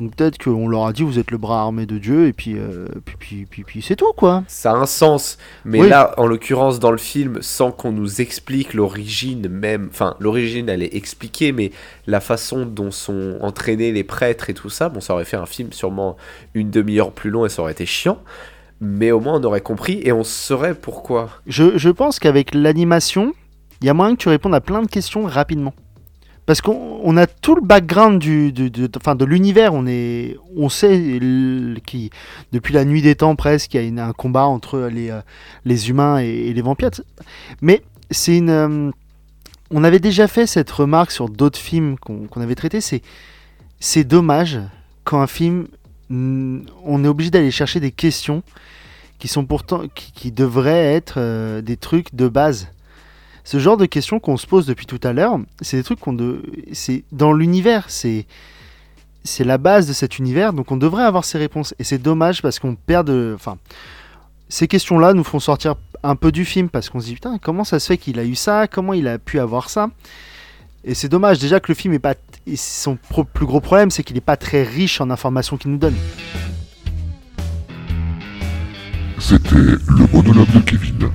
Donc 0.00 0.16
peut-être 0.16 0.42
qu'on 0.42 0.66
leur 0.66 0.86
a 0.86 0.92
dit 0.92 1.02
vous 1.02 1.18
êtes 1.18 1.30
le 1.30 1.36
bras 1.38 1.60
armé 1.60 1.84
de 1.84 1.98
Dieu 1.98 2.26
et 2.26 2.32
puis 2.32 2.54
euh, 2.56 2.86
puis, 3.04 3.16
puis, 3.18 3.46
puis, 3.50 3.64
puis 3.64 3.82
c'est 3.82 3.96
tout 3.96 4.12
quoi. 4.16 4.42
Ça 4.48 4.72
a 4.72 4.74
un 4.76 4.86
sens, 4.86 5.36
mais 5.64 5.80
Oui. 5.82 5.88
là, 5.88 6.14
en 6.16 6.26
l'occurrence, 6.26 6.78
dans 6.80 6.90
le 6.90 6.96
film, 6.98 7.38
sans 7.42 7.70
qu'on 7.70 7.92
nous 7.92 8.20
explique 8.20 8.72
l'origine 8.74 9.48
même, 9.48 9.88
enfin, 9.90 10.16
l'origine, 10.18 10.68
elle 10.70 10.82
est 10.82 10.94
expliquée, 10.94 11.52
mais 11.52 11.70
la 12.06 12.20
façon 12.20 12.64
dont 12.64 12.90
sont 12.90 13.36
entraînés 13.42 13.92
les 13.92 14.04
prêtres 14.04 14.48
et 14.48 14.54
tout 14.54 14.70
ça, 14.70 14.88
bon, 14.88 15.00
ça 15.00 15.12
aurait 15.14 15.24
fait 15.26 15.36
un 15.36 15.46
film 15.46 15.72
sûrement 15.72 16.16
une 16.54 16.70
demi-heure 16.70 17.12
plus 17.12 17.30
long 17.30 17.44
et 17.44 17.48
ça 17.50 17.60
aurait 17.62 17.72
été 17.72 17.84
chiant, 17.86 18.18
mais 18.80 19.10
au 19.12 19.20
moins 19.20 19.38
on 19.38 19.44
aurait 19.44 19.60
compris 19.60 20.00
et 20.02 20.12
on 20.12 20.24
saurait 20.24 20.74
pourquoi. 20.74 21.28
Je, 21.46 21.76
je 21.76 21.90
pense 21.90 22.18
qu'avec 22.18 22.54
l'animation, 22.54 23.34
il 23.82 23.86
y 23.86 23.90
a 23.90 23.94
moyen 23.94 24.14
que 24.14 24.20
tu 24.22 24.28
répondes 24.30 24.54
à 24.54 24.60
plein 24.60 24.80
de 24.82 24.88
questions 24.88 25.24
rapidement. 25.24 25.74
Parce 26.50 26.62
qu'on 26.62 26.98
on 27.04 27.16
a 27.16 27.28
tout 27.28 27.54
le 27.54 27.60
background 27.60 28.18
du, 28.18 28.50
de, 28.50 28.68
de 28.88 29.24
l'univers. 29.24 29.72
On, 29.72 29.86
est, 29.86 30.36
on 30.56 30.68
sait 30.68 31.20
qui, 31.86 32.10
depuis 32.50 32.74
la 32.74 32.84
nuit 32.84 33.02
des 33.02 33.14
temps 33.14 33.36
presque, 33.36 33.72
il 33.74 33.94
y 33.94 34.00
a 34.00 34.04
un 34.04 34.12
combat 34.12 34.46
entre 34.46 34.90
les, 34.92 35.10
euh, 35.12 35.20
les 35.64 35.90
humains 35.90 36.18
et, 36.18 36.52
les 36.52 36.60
vampires. 36.60 36.90
Mais 37.60 37.84
c'est 38.10 38.36
une. 38.36 38.50
euh, 38.50 38.90
on 39.70 39.84
avait 39.84 40.00
déjà 40.00 40.26
fait 40.26 40.48
cette 40.48 40.72
remarque 40.72 41.12
sur 41.12 41.28
d'autres 41.28 41.56
films 41.56 41.96
qu'on 41.96 42.40
avait 42.40 42.56
traités. 42.56 42.80
C'est 42.80 43.02
c'est 43.78 44.02
dommage 44.02 44.58
quand 45.04 45.20
un 45.20 45.28
film, 45.28 45.68
on 46.10 47.04
est 47.04 47.08
obligé 47.08 47.30
d'aller 47.30 47.52
chercher 47.52 47.78
des 47.78 47.92
questions 47.92 48.42
qui 49.20 49.28
sont 49.28 49.44
pourtant 49.44 49.84
qui, 49.94 50.10
qui 50.10 50.32
devraient 50.32 50.94
être 50.96 51.14
euh, 51.18 51.62
des 51.62 51.76
trucs 51.76 52.12
de 52.12 52.26
base. 52.26 52.72
Ce 53.44 53.58
genre 53.58 53.76
de 53.76 53.86
questions 53.86 54.20
qu'on 54.20 54.36
se 54.36 54.46
pose 54.46 54.66
depuis 54.66 54.86
tout 54.86 55.00
à 55.02 55.12
l'heure, 55.12 55.38
c'est 55.60 55.76
des 55.76 55.82
trucs 55.82 56.00
qu'on 56.00 56.12
de, 56.12 56.42
c'est 56.72 57.04
dans 57.12 57.32
l'univers, 57.32 57.84
c'est 57.88 58.26
c'est 59.22 59.44
la 59.44 59.58
base 59.58 59.86
de 59.86 59.92
cet 59.92 60.18
univers, 60.18 60.54
donc 60.54 60.72
on 60.72 60.78
devrait 60.78 61.04
avoir 61.04 61.26
ces 61.26 61.36
réponses. 61.36 61.74
Et 61.78 61.84
c'est 61.84 61.98
dommage 61.98 62.40
parce 62.40 62.58
qu'on 62.58 62.74
perd 62.74 63.06
de, 63.06 63.32
enfin, 63.34 63.58
ces 64.48 64.66
questions-là 64.66 65.12
nous 65.12 65.24
font 65.24 65.40
sortir 65.40 65.74
un 66.02 66.16
peu 66.16 66.32
du 66.32 66.44
film 66.44 66.70
parce 66.70 66.88
qu'on 66.88 67.00
se 67.00 67.06
dit 67.06 67.14
putain 67.14 67.38
comment 67.38 67.64
ça 67.64 67.78
se 67.78 67.86
fait 67.86 67.98
qu'il 67.98 68.18
a 68.18 68.24
eu 68.24 68.34
ça, 68.34 68.66
comment 68.66 68.94
il 68.94 69.06
a 69.08 69.18
pu 69.18 69.38
avoir 69.38 69.68
ça? 69.68 69.90
Et 70.84 70.94
c'est 70.94 71.08
dommage 71.08 71.38
déjà 71.38 71.60
que 71.60 71.70
le 71.70 71.74
film 71.74 71.92
est 71.92 71.98
pas, 71.98 72.14
son 72.56 72.96
plus 73.34 73.46
gros 73.46 73.60
problème 73.60 73.90
c'est 73.90 74.02
qu'il 74.02 74.14
n'est 74.14 74.22
pas 74.22 74.38
très 74.38 74.62
riche 74.62 75.00
en 75.00 75.10
informations 75.10 75.58
qu'il 75.58 75.70
nous 75.70 75.78
donne. 75.78 75.96
C'était 79.18 79.54
le 79.54 80.12
monologue 80.12 80.50
de 80.52 80.60
Kevin. 80.60 81.10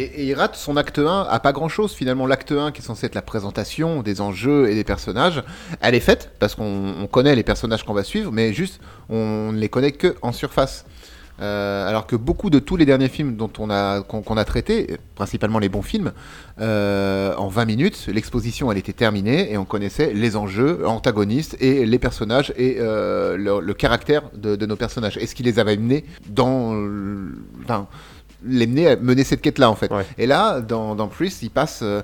Et, 0.00 0.28
il 0.28 0.34
rate 0.34 0.56
son 0.56 0.76
acte 0.76 0.98
1 0.98 1.26
à 1.28 1.40
pas 1.40 1.52
grand 1.52 1.68
chose 1.68 1.92
finalement. 1.92 2.26
L'acte 2.26 2.52
1 2.52 2.72
qui 2.72 2.80
est 2.80 2.84
censé 2.84 3.06
être 3.06 3.14
la 3.14 3.22
présentation 3.22 4.02
des 4.02 4.20
enjeux 4.20 4.70
et 4.70 4.74
des 4.74 4.84
personnages, 4.84 5.42
elle 5.80 5.94
est 5.94 6.00
faite 6.00 6.30
parce 6.38 6.54
qu'on 6.54 6.94
on 6.98 7.06
connaît 7.06 7.34
les 7.34 7.42
personnages 7.42 7.84
qu'on 7.84 7.94
va 7.94 8.04
suivre, 8.04 8.32
mais 8.32 8.52
juste 8.52 8.80
on 9.08 9.52
ne 9.52 9.58
les 9.58 9.68
connaît 9.68 9.92
que 9.92 10.16
en 10.22 10.32
surface. 10.32 10.84
Euh, 11.40 11.88
alors 11.88 12.06
que 12.06 12.16
beaucoup 12.16 12.50
de 12.50 12.58
tous 12.58 12.76
les 12.76 12.84
derniers 12.84 13.08
films 13.08 13.36
dont 13.36 13.50
on 13.58 13.70
a 13.70 14.02
qu'on 14.02 14.36
a 14.36 14.44
traités, 14.44 14.98
principalement 15.14 15.58
les 15.58 15.70
bons 15.70 15.80
films, 15.80 16.12
euh, 16.60 17.34
en 17.36 17.48
20 17.48 17.64
minutes, 17.64 18.08
l'exposition 18.12 18.70
elle 18.70 18.76
était 18.76 18.92
terminée 18.92 19.50
et 19.50 19.56
on 19.56 19.64
connaissait 19.64 20.12
les 20.12 20.36
enjeux, 20.36 20.86
antagonistes 20.86 21.56
et 21.58 21.86
les 21.86 21.98
personnages 21.98 22.52
et 22.58 22.76
euh, 22.78 23.38
le, 23.38 23.72
caractère 23.72 24.24
de, 24.34 24.66
nos 24.66 24.76
personnages. 24.76 25.16
Et 25.16 25.26
ce 25.26 25.34
qui 25.34 25.42
les 25.42 25.58
avait 25.58 25.78
menés 25.78 26.04
dans, 26.28 26.74
les 28.44 28.66
mener 28.66 28.88
à 28.88 28.96
mener 28.96 29.24
cette 29.24 29.40
quête-là 29.40 29.70
en 29.70 29.74
fait. 29.74 29.90
Ouais. 29.92 30.06
Et 30.18 30.26
là, 30.26 30.60
dans, 30.60 30.94
dans 30.94 31.08
Priest, 31.08 31.42
il 31.42 31.50
passe 31.50 31.80
euh, 31.82 32.02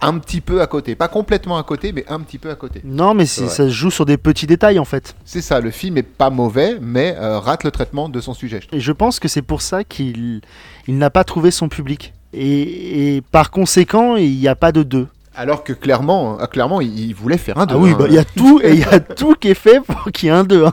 un 0.00 0.18
petit 0.18 0.40
peu 0.40 0.60
à 0.60 0.66
côté, 0.66 0.94
pas 0.94 1.08
complètement 1.08 1.56
à 1.56 1.62
côté, 1.62 1.92
mais 1.92 2.04
un 2.08 2.20
petit 2.20 2.38
peu 2.38 2.50
à 2.50 2.54
côté. 2.54 2.80
Non, 2.84 3.14
mais 3.14 3.26
ça 3.26 3.48
se 3.48 3.68
joue 3.70 3.90
sur 3.90 4.04
des 4.04 4.16
petits 4.16 4.46
détails 4.46 4.78
en 4.78 4.84
fait. 4.84 5.16
C'est 5.24 5.40
ça, 5.40 5.60
le 5.60 5.70
film 5.70 5.96
est 5.96 6.02
pas 6.02 6.30
mauvais, 6.30 6.78
mais 6.80 7.16
euh, 7.18 7.38
rate 7.38 7.64
le 7.64 7.70
traitement 7.70 8.08
de 8.08 8.20
son 8.20 8.34
sujet. 8.34 8.60
je. 8.60 8.76
Et 8.76 8.80
je 8.80 8.92
pense 8.92 9.18
que 9.18 9.28
c'est 9.28 9.42
pour 9.42 9.62
ça 9.62 9.84
qu'il 9.84 10.40
il 10.86 10.98
n'a 10.98 11.10
pas 11.10 11.24
trouvé 11.24 11.50
son 11.50 11.68
public. 11.68 12.12
Et, 12.32 13.16
et 13.16 13.20
par 13.22 13.50
conséquent, 13.50 14.16
il 14.16 14.38
n'y 14.38 14.48
a 14.48 14.56
pas 14.56 14.72
de 14.72 14.82
deux. 14.82 15.06
Alors 15.36 15.64
que 15.64 15.72
clairement, 15.72 16.38
euh, 16.40 16.46
clairement, 16.46 16.80
il, 16.80 16.98
il 16.98 17.14
voulait 17.14 17.38
faire 17.38 17.58
un 17.58 17.66
deux. 17.66 17.74
ah 17.74 17.78
oui, 17.78 17.90
hein. 17.90 17.96
bah, 17.98 18.04
il 18.08 18.14
y 18.14 18.18
a 18.18 18.24
tout 18.24 18.60
et 18.62 18.70
il 18.72 18.80
y 18.80 18.84
a 18.84 19.00
tout 19.00 19.34
qui 19.34 19.48
est 19.48 19.54
fait 19.54 19.80
pour 19.80 20.04
qu'il 20.12 20.28
y 20.28 20.32
ait 20.32 20.34
un 20.34 20.44
deux. 20.44 20.64
hein. 20.64 20.72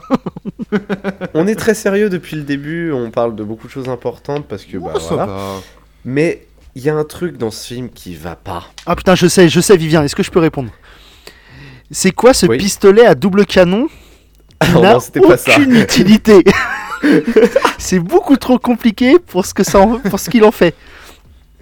On 1.34 1.46
est 1.46 1.54
très 1.56 1.74
sérieux 1.74 2.08
depuis 2.08 2.36
le 2.36 2.42
début, 2.42 2.92
on 2.92 3.10
parle 3.10 3.34
de 3.34 3.42
beaucoup 3.44 3.66
de 3.66 3.72
choses 3.72 3.88
importantes 3.88 4.46
parce 4.48 4.64
que, 4.64 4.76
bah 4.78 4.92
Oh, 4.94 4.98
ça 5.00 5.08
voilà. 5.14 5.26
va. 5.26 5.40
Mais 6.04 6.46
il 6.74 6.82
y 6.82 6.88
a 6.90 6.94
un 6.94 7.04
truc 7.04 7.36
dans 7.36 7.50
ce 7.50 7.66
film 7.74 7.90
qui 7.90 8.14
va 8.14 8.36
pas. 8.36 8.64
Ah 8.86 8.96
putain, 8.96 9.14
je 9.14 9.26
sais, 9.26 9.48
je 9.48 9.60
sais, 9.60 9.76
Vivien. 9.76 10.02
Est-ce 10.02 10.16
que 10.16 10.22
je 10.22 10.30
peux 10.30 10.40
répondre? 10.40 10.70
C'est 11.90 12.12
quoi 12.12 12.32
ce 12.32 12.46
Oui. 12.46 12.56
pistolet 12.56 13.04
à 13.04 13.14
double 13.14 13.44
canon 13.44 13.88
qui 14.64 14.72
n'a 14.80 14.94
non, 14.94 15.00
c'était 15.00 15.20
pas 15.20 15.36
ça. 15.36 15.52
aucune 15.56 15.74
utilité? 15.76 16.42
C'est 17.78 17.98
beaucoup 17.98 18.36
trop 18.36 18.58
compliqué 18.58 19.18
pour 19.18 19.44
ce 19.44 19.52
que 19.52 19.64
ça 19.64 19.80
en- 19.80 19.98
pour 19.98 20.20
ce 20.20 20.30
qu'il 20.30 20.44
en 20.44 20.52
fait. 20.52 20.74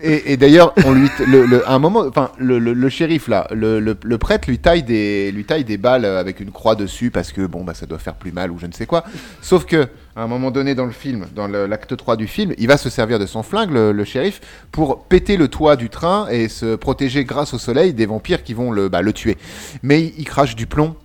Et, 0.03 0.37
d'ailleurs, 0.37 0.75
on 0.85 0.93
lui, 0.93 1.09
le, 1.27 1.69
à 1.69 1.75
un 1.75 1.79
moment, 1.79 2.01
enfin, 2.01 2.31
le, 2.39 2.89
shérif 2.89 3.29
là, 3.29 3.47
le, 3.53 4.17
prêtre 4.17 4.49
lui 4.49 4.59
taille 4.59 4.83
des, 4.83 5.31
lui 5.33 5.45
taille 5.45 5.65
des 5.65 5.77
balles 5.77 6.05
avec 6.05 6.41
une 6.41 6.51
croix 6.51 6.75
dessus 6.75 7.11
parce 7.11 7.33
que 7.33 7.47
bon, 7.47 7.65
bah, 7.65 7.75
ça 7.75 7.87
doit 7.87 7.99
faire 7.99 8.15
plus 8.15 8.33
mal 8.33 8.51
ou 8.51 8.59
je 8.59 8.67
ne 8.67 8.73
sais 8.73 8.87
quoi. 8.87 9.05
Sauf 9.43 9.67
que 9.67 9.89
à 10.17 10.23
un 10.23 10.27
moment 10.27 10.51
donné 10.51 10.75
dans 10.75 10.87
le 10.87 10.93
film, 10.93 11.27
dans 11.35 11.47
l'acte 11.47 11.97
3 11.97 12.17
du 12.17 12.27
film, 12.27 12.53
il 12.59 12.67
va 12.67 12.77
se 12.77 12.91
servir 12.91 13.19
de 13.19 13.27
son 13.27 13.43
flingue, 13.43 13.71
le, 13.71 14.05
shérif, 14.05 14.41
pour 14.73 15.05
péter 15.05 15.37
le 15.37 15.49
toit 15.49 15.77
du 15.77 15.89
train 15.89 16.29
et 16.29 16.49
se 16.49 16.77
protéger 16.77 17.25
grâce 17.25 17.55
au 17.55 17.59
soleil 17.59 17.95
des 17.95 18.07
vampires 18.07 18.43
qui 18.43 18.55
vont 18.55 18.71
le, 18.71 18.89
bah, 18.89 19.03
le 19.03 19.13
tuer. 19.13 19.39
Mais 19.83 20.13
il 20.19 20.25
crache 20.25 20.57
du 20.57 20.67
plomb. 20.67 20.97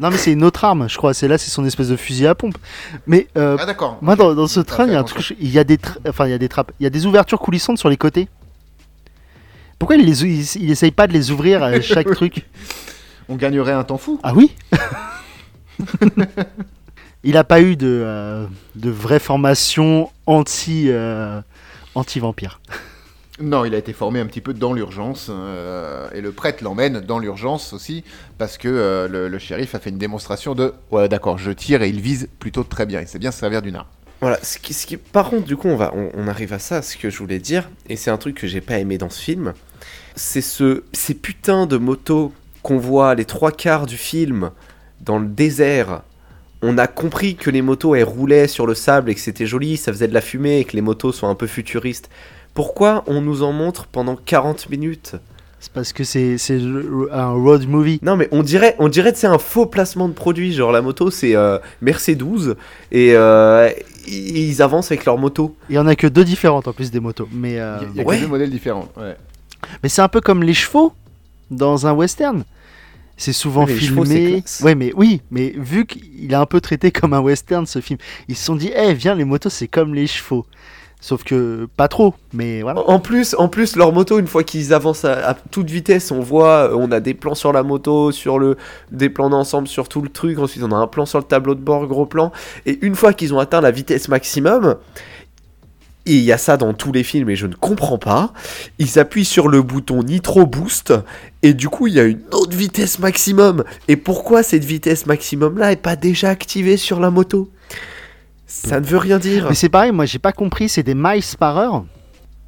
Non, 0.00 0.10
mais 0.10 0.16
c'est 0.16 0.32
une 0.32 0.42
autre 0.42 0.64
arme, 0.64 0.88
je 0.88 0.96
crois. 0.96 1.14
C'est 1.14 1.28
là, 1.28 1.38
c'est 1.38 1.50
son 1.50 1.64
espèce 1.64 1.88
de 1.88 1.96
fusil 1.96 2.26
à 2.26 2.34
pompe. 2.34 2.58
Mais 3.06 3.28
euh, 3.36 3.56
Ah 3.60 3.66
d'accord. 3.66 3.98
moi, 4.02 4.16
dans, 4.16 4.34
dans 4.34 4.48
ce 4.48 4.58
train, 4.60 4.86
il 4.86 4.92
y 4.92 4.96
a 4.96 5.00
un 5.00 5.04
truc. 5.04 5.36
Il 5.40 5.50
y 5.50 5.58
a 5.58 5.64
des, 5.64 5.76
tra- 5.76 5.98
enfin, 6.08 6.26
il 6.26 6.30
y 6.30 6.34
a 6.34 6.38
des 6.38 6.48
trappes. 6.48 6.72
Il 6.80 6.84
y 6.84 6.86
a 6.86 6.90
des 6.90 7.06
ouvertures 7.06 7.38
coulissantes 7.38 7.78
sur 7.78 7.88
les 7.88 7.96
côtés. 7.96 8.28
Pourquoi 9.78 9.96
il, 9.96 10.04
les, 10.04 10.22
ou- 10.22 10.26
il, 10.26 10.40
il 10.62 10.70
essaye 10.70 10.90
pas 10.90 11.06
de 11.06 11.12
les 11.12 11.30
ouvrir 11.30 11.62
à 11.62 11.80
chaque 11.80 12.10
truc? 12.10 12.44
On 13.28 13.36
gagnerait 13.36 13.72
un 13.72 13.84
temps 13.84 13.98
fou. 13.98 14.18
Ah 14.24 14.32
oui 14.34 14.54
Il 17.26 17.36
a 17.38 17.44
pas 17.44 17.60
eu 17.62 17.74
de, 17.76 17.86
euh, 18.04 18.46
de 18.74 18.90
vraie 18.90 19.18
formation 19.18 20.10
anti, 20.26 20.86
euh, 20.88 21.40
anti-vampire. 21.94 22.60
Non, 23.40 23.64
il 23.64 23.74
a 23.74 23.78
été 23.78 23.92
formé 23.92 24.20
un 24.20 24.26
petit 24.26 24.40
peu 24.40 24.54
dans 24.54 24.72
l'urgence 24.72 25.26
euh, 25.28 26.08
et 26.14 26.20
le 26.20 26.30
prêtre 26.30 26.62
l'emmène 26.62 27.00
dans 27.00 27.18
l'urgence 27.18 27.72
aussi 27.72 28.04
parce 28.38 28.58
que 28.58 28.68
euh, 28.68 29.28
le, 29.28 29.38
shérif 29.38 29.74
a 29.74 29.80
fait 29.80 29.90
une 29.90 29.98
démonstration 29.98 30.54
de 30.54 30.72
ouais 30.92 31.08
d'accord 31.08 31.36
je 31.36 31.50
tire 31.50 31.82
et 31.82 31.88
il 31.88 32.00
vise 32.00 32.28
plutôt 32.38 32.62
très 32.62 32.86
bien 32.86 33.00
il 33.00 33.08
sait 33.08 33.18
bien 33.18 33.32
se 33.32 33.40
servir 33.40 33.60
d'une 33.60 33.74
arme. 33.74 33.88
Voilà, 34.20 34.38
ce 34.42 34.58
qui, 34.58 34.96
par 34.96 35.28
contre, 35.28 35.44
du 35.44 35.54
coup, 35.56 35.68
on, 35.68 35.76
va, 35.76 35.92
on 35.94 36.28
arrive 36.28 36.54
à 36.54 36.58
ça, 36.58 36.80
ce 36.80 36.96
que 36.96 37.10
je 37.10 37.18
voulais 37.18 37.40
dire, 37.40 37.68
et 37.90 37.96
c'est 37.96 38.10
un 38.10 38.16
truc 38.16 38.36
que 38.36 38.46
j'ai 38.46 38.62
pas 38.62 38.78
aimé 38.78 38.96
dans 38.96 39.10
ce 39.10 39.20
film, 39.20 39.52
c'est 40.16 40.40
ce, 40.40 40.84
ces 40.94 41.12
putains 41.12 41.66
de 41.66 41.76
motos 41.76 42.32
qu'on 42.62 42.78
voit 42.78 43.14
les 43.14 43.26
trois 43.26 43.52
quarts 43.52 43.84
du 43.84 43.96
film 43.96 44.50
dans 45.00 45.18
le 45.18 45.26
désert. 45.26 46.02
On 46.62 46.78
a 46.78 46.86
compris 46.86 47.36
que 47.36 47.50
les 47.50 47.60
motos, 47.60 47.94
elles 47.94 48.04
roulaient 48.04 48.48
sur 48.48 48.66
le 48.66 48.74
sable 48.74 49.10
et 49.10 49.14
que 49.14 49.20
c'était 49.20 49.46
joli, 49.46 49.76
ça 49.76 49.92
faisait 49.92 50.08
de 50.08 50.14
la 50.14 50.22
fumée 50.22 50.60
et 50.60 50.64
que 50.64 50.74
les 50.74 50.80
motos 50.80 51.12
sont 51.12 51.28
un 51.28 51.34
peu 51.34 51.46
futuristes. 51.46 52.08
Pourquoi 52.54 53.02
on 53.06 53.20
nous 53.20 53.42
en 53.42 53.52
montre 53.52 53.86
pendant 53.86 54.16
40 54.16 54.70
minutes 54.70 55.16
C'est 55.58 55.72
parce 55.72 55.92
que 55.92 56.04
c'est 56.04 56.36
un 57.12 57.30
road 57.32 57.66
movie. 57.68 57.98
Non 58.02 58.16
mais 58.16 58.28
on 58.30 58.42
dirait, 58.42 58.76
on 58.78 58.88
dirait 58.88 59.12
que 59.12 59.18
c'est 59.18 59.26
un 59.26 59.38
faux 59.38 59.66
placement 59.66 60.08
de 60.08 60.14
produit, 60.14 60.52
genre 60.52 60.70
la 60.72 60.80
moto 60.82 61.10
c'est 61.10 61.34
euh, 61.34 61.58
Mercedes 61.82 62.56
et 62.92 63.12
euh, 63.14 63.70
ils 64.06 64.62
avancent 64.62 64.92
avec 64.92 65.04
leur 65.04 65.18
moto. 65.18 65.56
Il 65.68 65.74
y 65.74 65.78
en 65.78 65.86
a 65.86 65.96
que 65.96 66.06
deux 66.06 66.24
différentes 66.24 66.68
en 66.68 66.72
plus 66.72 66.90
des 66.90 67.00
motos. 67.00 67.28
Mais, 67.32 67.58
euh, 67.58 67.78
Il 67.80 67.86
y 67.86 67.86
a, 67.86 67.90
il 67.90 67.96
y 67.96 68.00
a 68.00 68.04
ouais. 68.04 68.16
que 68.16 68.22
deux 68.22 68.28
modèles 68.28 68.50
différents. 68.50 68.88
ouais. 68.96 69.16
mais 69.82 69.88
c'est 69.88 70.02
un 70.02 70.08
peu 70.08 70.20
comme 70.20 70.42
les 70.42 70.54
chevaux 70.54 70.92
dans 71.50 71.86
un 71.86 71.92
western. 71.92 72.44
C'est 73.16 73.32
souvent 73.32 73.64
les 73.64 73.78
chevaux, 73.78 74.04
filmé. 74.04 74.42
Ouais, 74.62 74.74
mais 74.74 74.92
oui, 74.96 75.22
mais 75.30 75.54
vu 75.56 75.86
qu'il 75.86 76.32
est 76.32 76.34
un 76.34 76.46
peu 76.46 76.60
traité 76.60 76.90
comme 76.90 77.12
un 77.14 77.20
western 77.20 77.64
ce 77.64 77.80
film, 77.80 77.98
ils 78.28 78.34
se 78.34 78.44
sont 78.44 78.56
dit, 78.56 78.72
eh, 78.74 78.92
viens, 78.92 79.14
les 79.14 79.24
motos, 79.24 79.50
c'est 79.50 79.68
comme 79.68 79.94
les 79.94 80.08
chevaux. 80.08 80.46
Sauf 81.04 81.22
que 81.22 81.68
pas 81.76 81.86
trop, 81.86 82.14
mais 82.32 82.62
voilà. 82.62 82.80
En 82.88 82.98
plus, 82.98 83.34
en 83.36 83.48
plus 83.48 83.76
leur 83.76 83.92
moto 83.92 84.18
une 84.18 84.26
fois 84.26 84.42
qu'ils 84.42 84.72
avancent 84.72 85.04
à, 85.04 85.36
toute 85.50 85.68
vitesse, 85.68 86.10
on 86.10 86.20
voit, 86.20 86.74
on 86.74 86.90
a 86.92 87.00
des 87.00 87.12
plans 87.12 87.34
sur 87.34 87.52
la 87.52 87.62
moto, 87.62 88.10
sur 88.10 88.38
le, 88.38 88.56
des 88.90 89.10
plans 89.10 89.28
d'ensemble 89.28 89.68
sur 89.68 89.90
tout 89.90 90.00
le 90.00 90.08
truc. 90.08 90.38
Ensuite 90.38 90.62
on 90.62 90.72
a 90.72 90.76
un 90.76 90.86
plan 90.86 91.04
sur 91.04 91.18
le 91.18 91.26
tableau 91.26 91.54
de 91.54 91.60
bord, 91.60 91.86
gros 91.88 92.06
plan. 92.06 92.32
Et 92.64 92.78
une 92.80 92.94
fois 92.94 93.12
qu'ils 93.12 93.34
ont 93.34 93.38
atteint 93.38 93.60
la 93.60 93.70
vitesse 93.70 94.08
maximum. 94.08 94.76
Et 96.06 96.14
il 96.14 96.24
y 96.24 96.32
a 96.32 96.38
ça 96.38 96.56
dans 96.56 96.72
tous 96.72 96.92
les 96.92 97.02
films 97.02 97.28
et 97.28 97.36
je 97.36 97.48
ne 97.48 97.54
comprends 97.54 97.98
pas. 97.98 98.32
Ils 98.78 98.98
appuient 98.98 99.26
sur 99.26 99.48
le 99.48 99.60
bouton 99.60 100.04
Nitro 100.04 100.46
Boost 100.46 100.94
et 101.42 101.52
du 101.52 101.68
coup 101.68 101.86
il 101.86 101.92
y 101.92 102.00
a 102.00 102.04
une 102.04 102.22
autre 102.32 102.56
vitesse 102.56 102.98
maximum. 102.98 103.62
Et 103.88 103.96
pourquoi 103.96 104.42
cette 104.42 104.64
vitesse 104.64 105.04
maximum 105.04 105.58
là 105.58 105.70
est 105.70 105.76
pas 105.76 105.96
déjà 105.96 106.30
activée 106.30 106.78
sur 106.78 106.98
la 106.98 107.10
moto? 107.10 107.50
Ça 108.54 108.80
ne 108.80 108.86
veut 108.86 108.98
rien 108.98 109.18
dire. 109.18 109.46
Mais 109.48 109.54
c'est 109.54 109.68
pareil, 109.68 109.92
moi 109.92 110.04
j'ai 110.06 110.18
pas 110.18 110.32
compris, 110.32 110.68
c'est 110.68 110.82
des 110.82 110.94
miles 110.94 111.22
par 111.38 111.58
heure. 111.58 111.84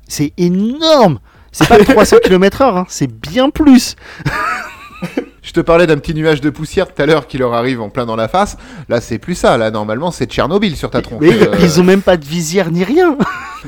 C'est 0.09 0.33
énorme 0.38 1.19
C'est 1.53 1.69
pas 1.69 1.79
300 1.79 2.16
km/h, 2.23 2.79
hein, 2.79 2.87
c'est 2.88 3.11
bien 3.11 3.51
plus 3.51 3.97
Je 5.42 5.53
te 5.53 5.61
parlais 5.61 5.87
d'un 5.87 5.97
petit 5.99 6.12
nuage 6.14 6.40
de 6.40 6.51
poussière 6.51 6.92
tout 6.92 7.01
à 7.01 7.07
l'heure 7.07 7.27
qui 7.29 7.38
leur 7.38 7.55
arrive 7.55 7.81
en 7.81 7.88
plein 7.88 8.05
dans 8.05 8.16
la 8.16 8.27
face. 8.29 8.57
Là 8.88 9.01
c'est 9.01 9.19
plus 9.19 9.35
ça. 9.37 9.57
Là 9.57 9.71
normalement 9.71 10.11
c'est 10.11 10.27
Tchernobyl 10.27 10.77
sur 10.77 10.90
ta 10.90 11.03
tronche. 11.03 11.21
Mais 11.23 11.33
Euh, 11.33 11.55
ils 11.61 11.81
ont 11.81 11.85
même 11.85 12.03
pas 12.03 12.16
de 12.16 12.25
visière 12.25 12.71
ni 12.71 12.83
rien 12.85 13.16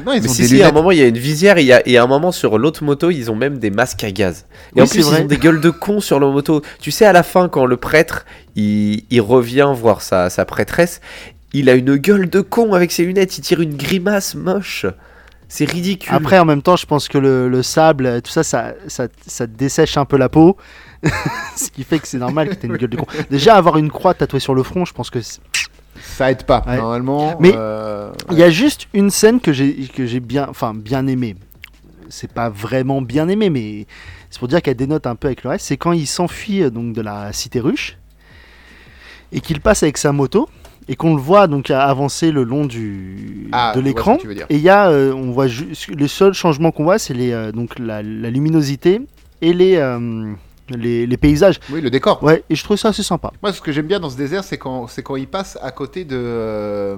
non, 0.05 0.12
ils 0.12 0.22
Mais 0.22 0.29
ont 0.29 0.33
si, 0.33 0.42
des 0.42 0.48
si, 0.48 0.62
à 0.62 0.68
un 0.68 0.72
moment, 0.72 0.90
il 0.92 0.98
y 0.98 1.03
a 1.03 1.07
une 1.07 1.18
visière 1.18 1.57
et, 1.59 1.62
il 1.62 1.66
y 1.66 1.72
a, 1.72 1.87
et 1.88 1.96
à 1.98 2.03
un 2.03 2.07
moment, 2.07 2.31
sur 2.31 2.59
l'autre 2.59 2.85
moto, 2.85 3.11
ils 3.11 3.31
ont 3.31 3.35
même 3.37 3.59
des 3.59 3.70
masques 3.70 4.05
à 4.05 4.11
gaz. 4.12 4.46
Et 4.77 4.81
Oui, 4.81 4.83
en 4.83 4.87
plus, 4.87 5.01
vrai. 5.03 5.18
ils 5.18 5.22
ont 5.22 5.27
des 5.27 5.38
gueules 5.38 5.61
de 5.61 5.70
cons 5.70 6.01
sur 6.01 6.20
leur 6.20 6.31
moto. 6.31 6.62
Tu 6.81 6.90
sais, 6.92 7.05
à 7.05 7.12
la 7.12 7.22
fin, 7.24 7.48
quand 7.48 7.64
le 7.66 7.77
prêtre, 7.79 8.24
il, 8.55 9.05
il 9.11 9.20
revient 9.20 9.72
voir 9.74 10.03
sa, 10.03 10.31
sa 10.31 10.44
prêtresse, 10.44 11.01
il 11.53 11.69
a 11.71 11.75
une 11.75 11.97
gueule 11.97 12.29
de 12.29 12.41
con 12.41 12.75
avec 12.75 12.93
ses 12.93 13.05
lunettes, 13.05 13.39
il 13.39 13.41
tire 13.43 13.61
une 13.61 13.77
grimace 13.77 14.35
moche. 14.35 14.87
C'est 15.51 15.65
ridicule. 15.65 16.13
Après, 16.15 16.39
en 16.39 16.45
même 16.45 16.61
temps, 16.61 16.77
je 16.77 16.85
pense 16.85 17.09
que 17.09 17.17
le, 17.17 17.49
le 17.49 17.63
sable, 17.63 18.05
euh, 18.05 18.21
tout 18.21 18.31
ça, 18.31 18.43
ça, 18.43 18.75
ça, 18.87 19.09
ça 19.27 19.47
dessèche 19.47 19.97
un 19.97 20.05
peu 20.05 20.19
la 20.19 20.29
peau. 20.29 20.59
Ce 21.57 21.71
qui 21.71 21.85
fait 21.85 21.99
que 21.99 22.07
c'est 22.07 22.19
normal 22.19 22.51
que 22.51 22.55
tu 22.55 22.67
une 22.67 22.77
gueule 22.77 22.91
de 22.91 22.97
con. 22.99 23.07
Déjà, 23.31 23.57
avoir 23.57 23.79
une 23.79 23.91
croix 23.91 24.13
tatouée 24.13 24.41
sur 24.41 24.55
le 24.55 24.63
front, 24.63 24.85
je 24.85 24.93
pense 24.93 25.09
que. 25.09 25.21
Ça 26.01 26.31
aide 26.31 26.45
pas 26.45 26.63
Ouais. 26.67 26.77
normalement. 26.77 27.37
Mais- 27.41 27.55
euh, 27.57 28.11
Il 28.31 28.37
y 28.39 28.43
a 28.43 28.51
juste 28.51 28.89
une 28.93 29.09
scène 29.11 29.41
que 29.41 29.53
j'ai 29.55 30.21
bien, 30.21 30.47
enfin, 30.51 30.75
bien 30.75 31.07
aimée. 31.07 31.35
C'est 32.11 32.31
pas 32.33 32.51
vraiment 32.51 33.01
bien 33.01 33.27
aimé, 33.29 33.49
mais 33.49 33.87
c'est 34.29 34.39
pour 34.39 34.49
dire 34.49 34.61
qu'elle 34.61 34.77
dénote 34.77 35.07
un 35.07 35.17
peu 35.17 35.29
avec 35.29 35.45
le 35.45 35.51
reste. 35.51 35.65
C'est 35.67 35.77
quand 35.79 35.93
il 35.93 36.07
s'enfuit 36.07 36.63
euh, 36.63 36.69
donc 36.71 36.93
de 36.93 37.01
la 37.01 37.33
cité 37.33 37.59
ruche 37.61 37.97
et 39.33 39.41
qu'il 39.41 39.61
passe 39.61 39.83
avec 39.83 39.97
sa 39.99 40.13
moto 40.13 40.49
et 40.88 40.96
qu'on 40.96 41.14
le 41.14 41.20
voit 41.20 41.46
donc 41.46 41.70
avancer 41.70 42.31
le 42.33 42.44
long 42.44 42.64
du 42.64 43.48
Ah, 43.53 43.72
de 43.74 43.81
l'écran. 43.81 44.18
Et 44.48 44.57
il 44.57 44.62
y 44.62 44.68
a, 44.70 44.88
euh, 44.90 45.12
on 45.12 45.31
voit 45.31 45.46
juste 45.46 45.88
le 45.88 46.09
seul 46.09 46.33
changement 46.33 46.70
qu'on 46.70 46.85
voit, 46.85 46.98
c'est 46.98 47.14
les 47.14 47.33
euh, 47.33 47.53
donc 47.53 47.79
la, 47.79 48.03
la 48.03 48.31
luminosité 48.31 49.01
et 49.42 49.53
les, 49.53 49.77
euh, 49.77 50.33
les 50.70 51.07
les 51.07 51.16
paysages. 51.16 51.61
Oui 51.70 51.81
le 51.81 51.90
décor. 51.90 52.22
Ouais, 52.22 52.42
et 52.48 52.55
je 52.55 52.64
trouve 52.64 52.77
ça 52.79 52.88
assez 52.88 53.03
sympa. 53.03 53.33
Moi, 53.42 53.53
ce 53.53 53.61
que 53.61 53.70
j'aime 53.72 53.87
bien 53.87 54.01
dans 54.01 54.11
ce 54.11 54.16
désert, 54.16 54.44
c'est 54.44 54.59
quand, 54.59 54.87
c'est 54.87 55.03
quand 55.03 55.16
il 55.16 55.27
passe 55.29 55.59
à 55.62 55.70
côté 55.70 56.05
de, 56.05 56.16
euh, 56.16 56.96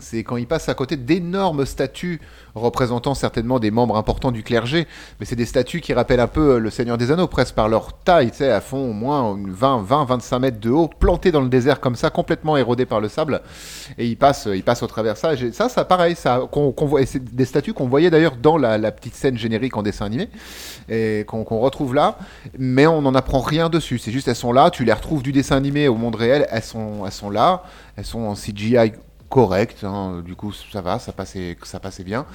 c'est 0.00 0.22
quand 0.24 0.36
il 0.36 0.46
passe 0.46 0.68
à 0.68 0.74
côté 0.74 0.96
d'énormes 0.96 1.66
statues 1.66 2.20
représentant 2.54 3.14
certainement 3.14 3.58
des 3.58 3.70
membres 3.70 3.96
importants 3.96 4.30
du 4.30 4.42
clergé, 4.42 4.86
mais 5.20 5.26
c'est 5.26 5.36
des 5.36 5.46
statues 5.46 5.80
qui 5.80 5.92
rappellent 5.94 6.20
un 6.20 6.26
peu 6.26 6.54
euh, 6.54 6.58
le 6.58 6.70
Seigneur 6.70 6.98
des 6.98 7.10
Anneaux, 7.10 7.26
presque 7.26 7.54
par 7.54 7.68
leur 7.68 7.92
taille, 7.92 8.30
tu 8.30 8.38
sais, 8.38 8.50
à 8.50 8.60
fond 8.60 8.90
au 8.90 8.92
moins 8.92 9.34
une 9.36 9.50
20, 9.50 9.82
20, 9.82 10.04
25 10.04 10.38
mètres 10.38 10.60
de 10.60 10.70
haut, 10.70 10.88
plantées 10.88 11.32
dans 11.32 11.40
le 11.40 11.48
désert 11.48 11.80
comme 11.80 11.96
ça, 11.96 12.10
complètement 12.10 12.56
érodées 12.56 12.86
par 12.86 13.00
le 13.00 13.08
sable, 13.08 13.40
et 13.98 14.06
il 14.06 14.16
passe, 14.16 14.48
il 14.52 14.62
passe 14.62 14.82
au 14.82 14.86
travers 14.86 15.16
ça. 15.16 15.34
J'ai- 15.34 15.52
Ça, 15.52 15.68
ça, 15.68 15.84
pareil, 15.84 16.14
ça, 16.14 16.42
et 16.98 17.06
c'est 17.06 17.24
des 17.34 17.44
statues 17.44 17.72
qu'on 17.72 17.88
voyait 17.88 18.10
d'ailleurs 18.10 18.36
dans 18.36 18.56
la, 18.58 18.92
petite 18.92 19.14
scène 19.14 19.38
générique 19.38 19.76
en 19.76 19.82
dessin 19.82 20.06
animé, 20.06 20.28
et 20.88 21.24
qu'on, 21.26 21.44
qu'on 21.44 21.58
retrouve 21.60 21.94
là 21.94 22.18
mais 22.58 22.86
on 22.86 23.02
n'en 23.02 23.14
apprend 23.14 23.40
rien 23.40 23.68
dessus. 23.68 23.98
C'est 23.98 24.12
juste 24.12 24.28
elles 24.28 24.36
sont 24.36 24.52
là, 24.52 24.70
tu 24.70 24.84
les 24.84 24.92
retrouves 24.92 25.22
du 25.22 25.32
dessin 25.32 25.56
animé 25.56 25.88
au 25.88 25.94
monde 25.94 26.14
réel, 26.14 26.46
elles 26.50 26.62
sont, 26.62 27.04
elles 27.04 27.12
sont 27.12 27.30
là, 27.30 27.64
elles 27.96 28.04
sont 28.04 28.20
en 28.20 28.34
CGI 28.34 28.92
correct, 29.32 29.82
hein, 29.82 30.22
du 30.22 30.34
coup 30.34 30.52
ça 30.52 30.82
va, 30.82 30.98
ça 30.98 31.10
passait, 31.10 31.56
ça 31.62 31.80
passait 31.80 32.04
bien. 32.04 32.26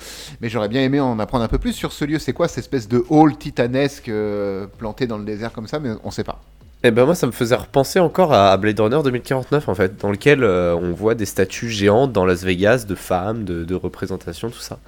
Mais 0.42 0.50
j'aurais 0.50 0.68
bien 0.68 0.82
aimé 0.82 1.00
en 1.00 1.20
apprendre 1.20 1.44
un 1.44 1.48
peu 1.48 1.60
plus 1.60 1.74
sur 1.74 1.92
ce 1.92 2.04
lieu. 2.04 2.18
C'est 2.18 2.34
quoi 2.34 2.48
cette 2.48 2.58
espèce 2.58 2.88
de 2.88 3.06
hall 3.10 3.38
titanesque 3.38 4.10
euh, 4.10 4.66
planté 4.80 5.06
dans 5.06 5.20
le 5.20 5.24
désert 5.24 5.54
comme 5.54 5.68
ça, 5.68 5.78
mais 5.80 5.92
on 6.04 6.10
sait 6.10 6.24
pas. 6.24 6.42
Et 6.84 6.90
ben 6.90 7.06
moi, 7.06 7.14
ça 7.14 7.28
me 7.28 7.32
faisait 7.32 7.56
repenser 7.56 8.00
encore 8.00 8.34
à 8.34 8.58
Blade 8.58 8.80
Runner 8.80 9.00
2049, 9.04 9.70
en 9.70 9.76
fait, 9.76 10.02
dans 10.02 10.10
lequel 10.10 10.44
euh, 10.44 10.76
on 10.76 10.92
voit 10.92 11.14
des 11.14 11.28
statues 11.28 11.70
géantes 11.70 12.14
dans 12.14 12.26
Las 12.26 12.44
Vegas 12.44 12.86
de 12.88 12.96
femmes, 12.96 13.44
de, 13.44 13.64
de 13.64 13.76
représentations, 13.76 14.50
tout 14.50 14.58
ça. 14.58 14.80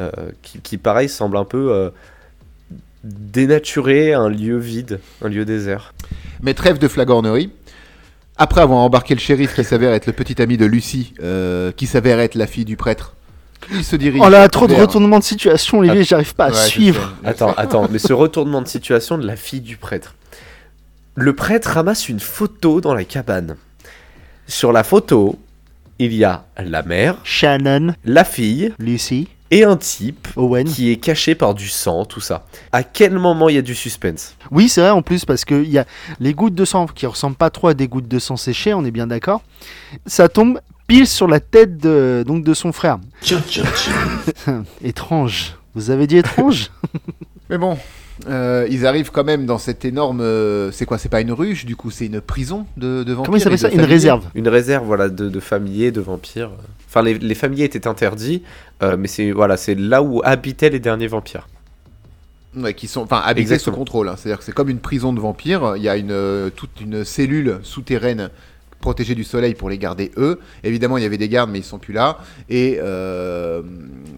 Euh, 0.00 0.10
qui, 0.40 0.58
qui, 0.60 0.78
pareil, 0.78 1.10
semble 1.10 1.36
un 1.36 1.44
peu 1.44 1.92
dénaturer 3.04 4.14
un 4.14 4.30
lieu 4.30 4.56
vide, 4.56 5.00
un 5.20 5.28
lieu 5.28 5.44
désert. 5.44 5.92
Mais 6.40 6.54
trêve 6.54 6.78
de 6.78 6.88
flagornerie. 6.88 7.50
Après 8.36 8.60
avoir 8.60 8.78
embarqué 8.80 9.14
le 9.14 9.20
shérif 9.20 9.54
qui 9.54 9.62
s'avère 9.64 9.92
être 9.92 10.06
le 10.06 10.12
petit 10.12 10.40
ami 10.40 10.56
de 10.56 10.64
Lucie, 10.64 11.12
euh, 11.22 11.70
qui 11.72 11.86
s'avère 11.86 12.18
être 12.18 12.34
la 12.34 12.46
fille 12.46 12.64
du 12.64 12.76
prêtre, 12.76 13.14
il 13.70 13.84
se 13.84 13.94
dirige. 13.96 14.20
Oh 14.24 14.28
là, 14.28 14.48
trop 14.48 14.66
de 14.66 14.72
vers- 14.72 14.82
retournements 14.82 15.18
de 15.18 15.24
situation, 15.24 15.78
Olivier, 15.78 16.00
Ah, 16.00 16.04
j'arrive 16.04 16.34
pas 16.34 16.46
à 16.46 16.50
Ouais, 16.50 16.56
je 16.64 16.68
suivre. 16.68 17.00
sais, 17.02 17.14
je 17.24 17.28
Attends, 17.28 17.48
sais. 17.50 17.54
attends, 17.60 17.88
mais 17.90 17.98
ce 17.98 18.12
retournement 18.12 18.62
de 18.62 18.66
situation 18.68 19.18
de 19.18 19.26
la 19.26 19.36
fille 19.36 19.60
du 19.60 19.76
prêtre. 19.76 20.14
Le 21.14 21.34
prêtre 21.34 21.68
ramasse 21.70 22.08
une 22.08 22.20
photo 22.20 22.80
dans 22.80 22.94
la 22.94 23.04
cabane. 23.04 23.56
Sur 24.46 24.72
la 24.72 24.82
photo, 24.82 25.38
il 25.98 26.12
y 26.14 26.24
a 26.24 26.46
la 26.58 26.82
mère, 26.82 27.16
Shannon, 27.22 27.94
la 28.04 28.24
fille 28.24 28.72
Lucy, 28.78 29.28
et 29.52 29.64
un 29.64 29.76
type 29.76 30.26
Owen. 30.34 30.66
qui 30.66 30.90
est 30.90 30.96
caché 30.96 31.34
par 31.34 31.54
du 31.54 31.68
sang, 31.68 32.04
tout 32.04 32.20
ça. 32.20 32.46
À 32.72 32.82
quel 32.82 33.12
moment 33.12 33.48
il 33.48 33.54
y 33.54 33.58
a 33.58 33.62
du 33.62 33.74
suspense? 33.74 34.34
Oui, 34.50 34.68
c'est 34.68 34.80
vrai 34.80 34.90
en 34.90 35.02
plus 35.02 35.24
parce 35.24 35.44
que 35.44 35.62
il 35.62 35.70
y 35.70 35.78
a 35.78 35.84
les 36.18 36.32
gouttes 36.32 36.54
de 36.54 36.64
sang 36.64 36.86
qui 36.86 37.06
ressemblent 37.06 37.36
pas 37.36 37.50
trop 37.50 37.68
à 37.68 37.74
des 37.74 37.86
gouttes 37.86 38.08
de 38.08 38.18
sang 38.18 38.36
séchées, 38.36 38.72
on 38.74 38.84
est 38.84 38.90
bien 38.90 39.06
d'accord. 39.06 39.42
Ça 40.06 40.28
tombe 40.28 40.58
pile 40.86 41.06
sur 41.06 41.28
la 41.28 41.38
tête 41.38 41.76
de, 41.76 42.24
donc 42.26 42.44
de 42.44 42.54
son 42.54 42.72
frère. 42.72 42.98
Tiens, 43.20 43.42
tiens, 43.46 43.64
tiens. 43.76 44.64
étrange. 44.82 45.56
Vous 45.74 45.90
avez 45.90 46.06
dit 46.06 46.16
étrange? 46.16 46.70
Mais 47.50 47.58
bon, 47.58 47.78
euh, 48.28 48.66
ils 48.70 48.86
arrivent 48.86 49.10
quand 49.10 49.24
même 49.24 49.46
dans 49.46 49.58
cette 49.58 49.84
énorme. 49.84 50.20
euh, 50.20 50.70
c'est 50.72 50.84
quoi 50.86 50.98
C'est 50.98 51.08
pas 51.08 51.20
une 51.20 51.32
ruche, 51.32 51.64
du 51.64 51.76
coup, 51.76 51.90
c'est 51.90 52.06
une 52.06 52.20
prison 52.20 52.66
de, 52.76 53.02
de 53.02 53.12
vampires. 53.12 53.24
Comment 53.26 53.36
il 53.36 53.40
s'appelle 53.40 53.58
ça? 53.58 53.70
Une 53.70 53.80
réserve. 53.82 54.24
Une 54.34 54.48
réserve 54.48 54.84
voilà, 54.86 55.08
de, 55.08 55.28
de 55.28 55.40
familiers, 55.40 55.90
de 55.90 56.00
vampires. 56.00 56.50
Enfin, 56.88 57.02
les, 57.02 57.14
les 57.18 57.34
familiers 57.34 57.64
étaient 57.64 57.86
interdits, 57.86 58.42
euh, 58.82 58.96
mais 58.98 59.08
c'est 59.08 59.32
voilà, 59.32 59.56
c'est 59.56 59.74
là 59.74 60.02
où 60.02 60.20
habitaient 60.24 60.70
les 60.70 60.80
derniers 60.80 61.06
vampires. 61.08 61.48
Ouais, 62.54 62.74
qui 62.74 62.86
sont, 62.86 63.00
enfin, 63.00 63.22
habités 63.24 63.58
sous 63.58 63.72
contrôle. 63.72 64.08
hein. 64.10 64.14
C'est-à-dire 64.18 64.38
que 64.38 64.44
c'est 64.44 64.52
comme 64.52 64.68
une 64.68 64.78
prison 64.80 65.14
de 65.14 65.20
vampires. 65.20 65.72
Il 65.76 65.82
y 65.82 65.88
a 65.88 65.96
une, 65.96 66.50
toute 66.54 66.82
une 66.82 67.02
cellule 67.02 67.60
souterraine 67.62 68.28
protégée 68.82 69.14
du 69.14 69.24
soleil 69.24 69.54
pour 69.54 69.70
les 69.70 69.78
garder 69.78 70.10
eux. 70.18 70.38
Évidemment, 70.62 70.98
il 70.98 71.02
y 71.02 71.06
avait 71.06 71.16
des 71.16 71.30
gardes, 71.30 71.48
mais 71.50 71.60
ils 71.60 71.64
sont 71.64 71.78
plus 71.78 71.94
là. 71.94 72.18
Et 72.50 72.78
euh, 72.82 73.62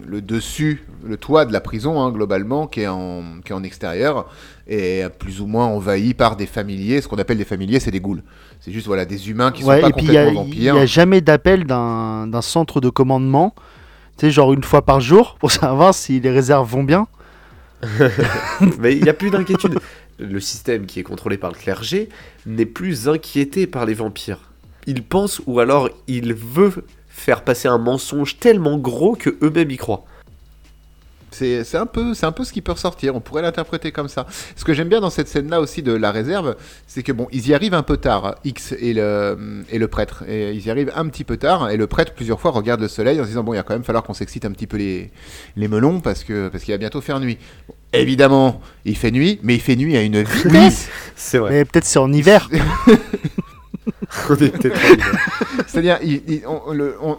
le 0.05 0.21
dessus, 0.21 0.83
le 1.05 1.15
toit 1.15 1.45
de 1.45 1.53
la 1.53 1.61
prison, 1.61 2.01
hein, 2.01 2.11
globalement, 2.11 2.67
qui 2.67 2.81
est, 2.81 2.87
en, 2.87 3.23
qui 3.45 3.53
est 3.53 3.55
en 3.55 3.63
extérieur, 3.63 4.27
est 4.67 5.07
plus 5.17 5.39
ou 5.39 5.45
moins 5.47 5.67
envahi 5.67 6.13
par 6.13 6.35
des 6.35 6.45
familiers. 6.47 6.99
Ce 6.99 7.07
qu'on 7.07 7.17
appelle 7.17 7.37
des 7.37 7.45
familiers, 7.45 7.79
c'est 7.79 7.91
des 7.91 8.01
ghouls. 8.01 8.23
C'est 8.59 8.73
juste 8.73 8.87
voilà, 8.87 9.05
des 9.05 9.29
humains 9.29 9.51
qui 9.51 9.63
Ouais, 9.63 9.75
sont 9.77 9.81
pas 9.83 9.89
et 9.89 9.93
puis 9.93 10.05
il 10.07 10.11
y 10.13 10.17
a, 10.17 10.25
complètement 10.25 10.47
il 10.51 10.61
y 10.63 10.65
vampires. 10.67 10.81
a 10.81 10.85
jamais 10.85 11.21
d'appel 11.21 11.65
d'un 11.65 12.27
d'un 12.27 12.41
centre 12.41 12.81
de 12.81 12.89
commandement. 12.89 13.53
Tu 14.17 14.25
sais, 14.25 14.31
genre 14.31 14.51
une 14.53 14.63
fois 14.63 14.83
par 14.83 14.99
jour 14.99 15.35
pour 15.39 15.51
savoir 15.51 15.93
si 15.93 16.19
les 16.19 16.31
réserves 16.31 16.69
vont 16.69 16.83
bien. 16.83 17.07
Mais 18.79 18.95
il 18.95 19.03
n'y 19.03 19.09
a 19.09 19.13
plus 19.13 19.29
d'inquiétude. 19.29 19.77
Le 20.17 20.39
système 20.39 20.85
qui 20.85 20.99
est 20.99 21.03
contrôlé 21.03 21.37
par 21.37 21.51
le 21.51 21.57
clergé 21.57 22.09
n'est 22.45 22.65
plus 22.65 23.09
inquiété 23.09 23.67
par 23.67 23.85
les 23.85 23.93
vampires. 23.93 24.39
Il 24.87 25.03
pense 25.03 25.41
ou 25.45 25.59
alors 25.59 25.89
il 26.07 26.33
veut 26.33 26.85
faire 27.09 27.43
passer 27.43 27.67
un 27.67 27.77
mensonge 27.77 28.37
tellement 28.39 28.77
gros 28.77 29.15
que 29.15 29.35
eux-mêmes 29.41 29.71
y 29.71 29.77
croient. 29.77 30.05
C'est 31.31 31.65
c'est 31.65 31.75
un, 31.77 31.85
peu- 31.85 32.13
c'est 32.13 32.25
un 32.25 32.31
peu 32.31 32.45
ce 32.45 32.53
qui 32.53 32.61
peut 32.61 32.71
ressortir, 32.71 33.13
on 33.13 33.19
pourrait 33.19 33.41
l'interpréter 33.41 33.91
comme 33.91 34.07
ça. 34.07 34.25
Ce 34.55 34.63
que 34.63 34.73
j'aime 34.73 34.87
bien 34.87 35.01
dans 35.01 35.09
cette 35.09 35.27
scène-là 35.27 35.59
aussi 35.59 35.81
de 35.81 35.91
la 35.91 36.11
réserve, 36.11 36.55
c'est 36.87 37.03
que 37.03 37.11
bon, 37.11 37.27
ils 37.33 37.49
y 37.49 37.53
arrivent 37.53 37.73
un 37.73 37.83
peu 37.83 37.97
tard, 37.97 38.35
X 38.45 38.73
et 38.79 38.93
le, 38.93 39.65
et 39.69 39.77
le 39.77 39.87
prêtre. 39.89 40.23
Et 40.29 40.53
ils 40.53 40.65
y 40.65 40.71
arrivent 40.71 40.93
un 40.95 41.07
petit 41.09 41.25
peu 41.25 41.35
tard, 41.35 41.69
et 41.71 41.75
le 41.75 41.87
prêtre 41.87 42.13
plusieurs 42.15 42.39
fois 42.39 42.51
regarde 42.51 42.79
le 42.79 42.87
soleil 42.87 43.19
en 43.19 43.23
se 43.23 43.29
disant 43.29 43.43
bon, 43.43 43.53
il 43.53 43.57
va 43.57 43.63
quand 43.63 43.73
même 43.73 43.83
falloir 43.83 44.03
qu'on 44.05 44.13
s'excite 44.13 44.45
un 44.45 44.51
petit 44.51 44.65
peu 44.67 44.77
les, 44.77 45.11
les 45.57 45.67
melons 45.67 45.99
parce 45.99 46.23
que 46.23 46.47
parce 46.47 46.63
qu'il 46.63 46.73
va 46.73 46.77
bientôt 46.77 47.01
faire 47.01 47.19
nuit. 47.19 47.37
Bon, 47.67 47.73
évidemment, 47.91 48.61
il 48.85 48.95
fait 48.95 49.11
nuit, 49.11 49.39
mais 49.43 49.55
il 49.55 49.61
fait 49.61 49.75
nuit 49.75 49.97
à 49.97 50.03
une 50.03 50.21
vitesse. 50.43 50.87
C'est 51.17 51.39
vrai. 51.39 51.51
Mais 51.51 51.65
peut-être 51.65 51.85
c'est 51.85 51.99
en 51.99 52.13
hiver. 52.13 52.49
C'est-à-dire, 55.67 55.99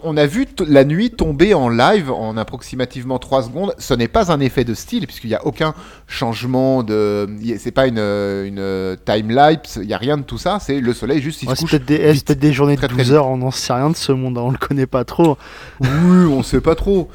on, 0.03 0.17
a 0.17 0.25
vu 0.25 0.47
la 0.67 0.83
nuit 0.83 1.11
tomber 1.11 1.53
en 1.53 1.69
live 1.69 2.11
en 2.11 2.37
approximativement 2.37 3.19
3 3.19 3.43
secondes. 3.43 3.73
Ce 3.77 3.93
n'est 3.93 4.07
pas 4.07 4.31
un 4.31 4.39
effet 4.39 4.63
de 4.63 4.73
style, 4.73 5.05
puisqu'il 5.07 5.27
n'y 5.27 5.35
a 5.35 5.45
aucun 5.45 5.73
changement 6.07 6.83
de. 6.83 7.27
C'est 7.57 7.71
pas 7.71 7.87
une, 7.87 7.99
une 7.99 8.97
time-lapse, 9.05 9.79
il 9.81 9.87
n'y 9.87 9.93
a 9.93 9.97
rien 9.97 10.17
de 10.17 10.23
tout 10.23 10.37
ça. 10.37 10.57
C'est 10.59 10.79
le 10.79 10.93
soleil 10.93 11.21
juste, 11.21 11.43
Ouais, 11.43 11.53
c'est 11.55 11.61
couche. 11.61 11.71
peut-être 11.71 11.85
des, 11.85 11.95
eh, 11.95 12.13
peut-être 12.13 12.39
des 12.39 12.53
journées 12.53 12.75
de 12.75 12.79
Très, 12.79 12.87
très 12.87 12.97
12 12.97 13.05
vite. 13.05 13.13
heures, 13.15 13.27
on 13.27 13.37
n'en 13.37 13.51
sait 13.51 13.73
rien 13.73 13.89
de 13.89 13.95
ce 13.95 14.11
monde, 14.11 14.37
hein, 14.37 14.41
on 14.45 14.51
le 14.51 14.57
connaît 14.57 14.87
pas 14.87 15.03
trop. 15.05 15.37
Oui, 15.81 15.87
on 16.31 16.43
sait 16.43 16.61
pas 16.61 16.75
trop. 16.75 17.09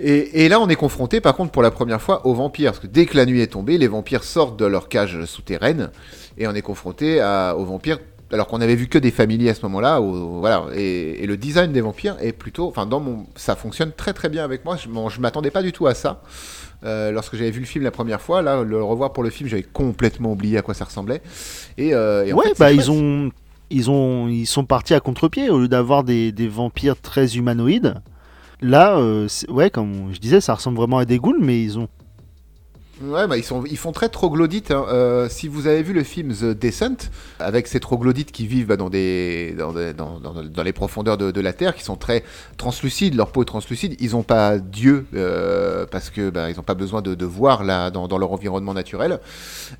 Et, 0.00 0.44
et 0.44 0.48
là, 0.48 0.60
on 0.60 0.68
est 0.68 0.76
confronté, 0.76 1.20
par 1.20 1.34
contre, 1.34 1.50
pour 1.50 1.62
la 1.62 1.70
première 1.72 2.00
fois, 2.00 2.24
aux 2.26 2.34
vampires. 2.34 2.70
Parce 2.72 2.80
que 2.82 2.86
dès 2.86 3.06
que 3.06 3.16
la 3.16 3.26
nuit 3.26 3.40
est 3.40 3.48
tombée, 3.48 3.78
les 3.78 3.88
vampires 3.88 4.22
sortent 4.22 4.56
de 4.58 4.64
leur 4.64 4.88
cage 4.88 5.24
souterraine. 5.24 5.90
Et 6.36 6.46
on 6.46 6.54
est 6.54 6.62
confronté 6.62 7.20
à- 7.20 7.56
aux 7.56 7.64
vampires. 7.64 7.98
Alors 8.32 8.46
qu'on 8.46 8.60
avait 8.60 8.74
vu 8.74 8.88
que 8.88 8.98
des 8.98 9.10
familiers 9.10 9.50
à 9.50 9.54
ce 9.54 9.62
moment-là. 9.62 10.00
voilà. 10.00 10.66
Et, 10.74 11.24
et 11.24 11.26
le 11.26 11.36
design 11.36 11.72
des 11.72 11.80
vampires 11.80 12.16
est 12.20 12.32
plutôt. 12.32 12.68
Enfin, 12.68 12.84
dans 12.86 13.00
mon. 13.00 13.26
Ça 13.36 13.56
fonctionne 13.56 13.92
très 13.92 14.12
très 14.12 14.28
bien 14.28 14.44
avec 14.44 14.64
moi. 14.64 14.76
Je, 14.76 14.88
je 15.08 15.20
m'attendais 15.20 15.50
pas 15.50 15.62
du 15.62 15.72
tout 15.72 15.86
à 15.86 15.94
ça. 15.94 16.22
Euh, 16.84 17.10
lorsque 17.10 17.36
j'avais 17.36 17.50
vu 17.50 17.60
le 17.60 17.66
film 17.66 17.84
la 17.84 17.90
première 17.90 18.20
fois, 18.20 18.42
là, 18.42 18.62
le 18.62 18.82
revoir 18.82 19.12
pour 19.12 19.22
le 19.22 19.30
film, 19.30 19.48
j'avais 19.48 19.62
complètement 19.62 20.32
oublié 20.32 20.58
à 20.58 20.62
quoi 20.62 20.74
ça 20.74 20.84
ressemblait. 20.84 21.22
Et, 21.76 21.94
euh, 21.94 22.24
et 22.26 22.32
en 22.32 22.36
ouais, 22.36 22.48
fait, 22.48 22.58
bah 22.58 22.72
ils 22.72 22.90
ont, 22.90 23.30
ils 23.70 23.90
ont, 23.90 24.28
ils 24.28 24.46
sont 24.46 24.64
partis 24.64 24.94
à 24.94 25.00
contre-pied 25.00 25.50
au 25.50 25.58
lieu 25.60 25.68
d'avoir 25.68 26.04
des, 26.04 26.30
des 26.30 26.48
vampires 26.48 27.00
très 27.00 27.36
humanoïdes. 27.36 27.94
Là, 28.60 28.98
euh, 28.98 29.28
ouais, 29.48 29.70
comme 29.70 30.12
je 30.12 30.18
disais, 30.18 30.40
ça 30.40 30.54
ressemble 30.54 30.76
vraiment 30.76 30.98
à 30.98 31.04
des 31.04 31.18
ghouls, 31.18 31.38
mais 31.40 31.62
ils 31.62 31.78
ont. 31.78 31.88
Ouais, 33.00 33.28
bah, 33.28 33.36
ils, 33.36 33.44
sont, 33.44 33.62
ils 33.64 33.76
font 33.76 33.92
très 33.92 34.08
troglodytes. 34.08 34.72
hein. 34.72 34.84
Euh, 34.88 35.28
si 35.28 35.46
vous 35.46 35.68
avez 35.68 35.82
vu 35.84 35.92
le 35.92 36.02
film 36.02 36.34
The 36.34 36.46
Descent, 36.46 36.96
avec 37.38 37.68
ces 37.68 37.78
troglodytes 37.78 38.32
qui 38.32 38.46
vivent 38.46 38.66
bah, 38.66 38.76
dans, 38.76 38.90
des, 38.90 39.54
dans, 39.56 39.72
des- 39.72 39.92
dans, 39.94 40.18
dans- 40.18 40.42
dans 40.42 40.62
les 40.64 40.72
profondeurs 40.72 41.16
de, 41.16 41.30
de 41.30 41.40
la 41.40 41.52
Terre, 41.52 41.76
qui 41.76 41.84
sont 41.84 41.94
très 41.94 42.24
translucides, 42.56 43.14
leur 43.14 43.30
peau 43.30 43.42
est 43.42 43.46
translucide, 43.46 43.94
ils 44.00 44.12
n'ont 44.12 44.24
pas 44.24 44.58
Dieu, 44.58 45.06
euh, 45.14 45.86
parce 45.88 46.10
que 46.10 46.30
bah, 46.30 46.50
ils 46.50 46.56
n'ont 46.56 46.62
pas 46.64 46.74
besoin 46.74 47.00
de, 47.00 47.14
de 47.14 47.24
voir 47.24 47.62
là, 47.62 47.90
dans, 47.90 48.08
leur 48.18 48.32
environnement 48.32 48.74
naturel. 48.74 49.20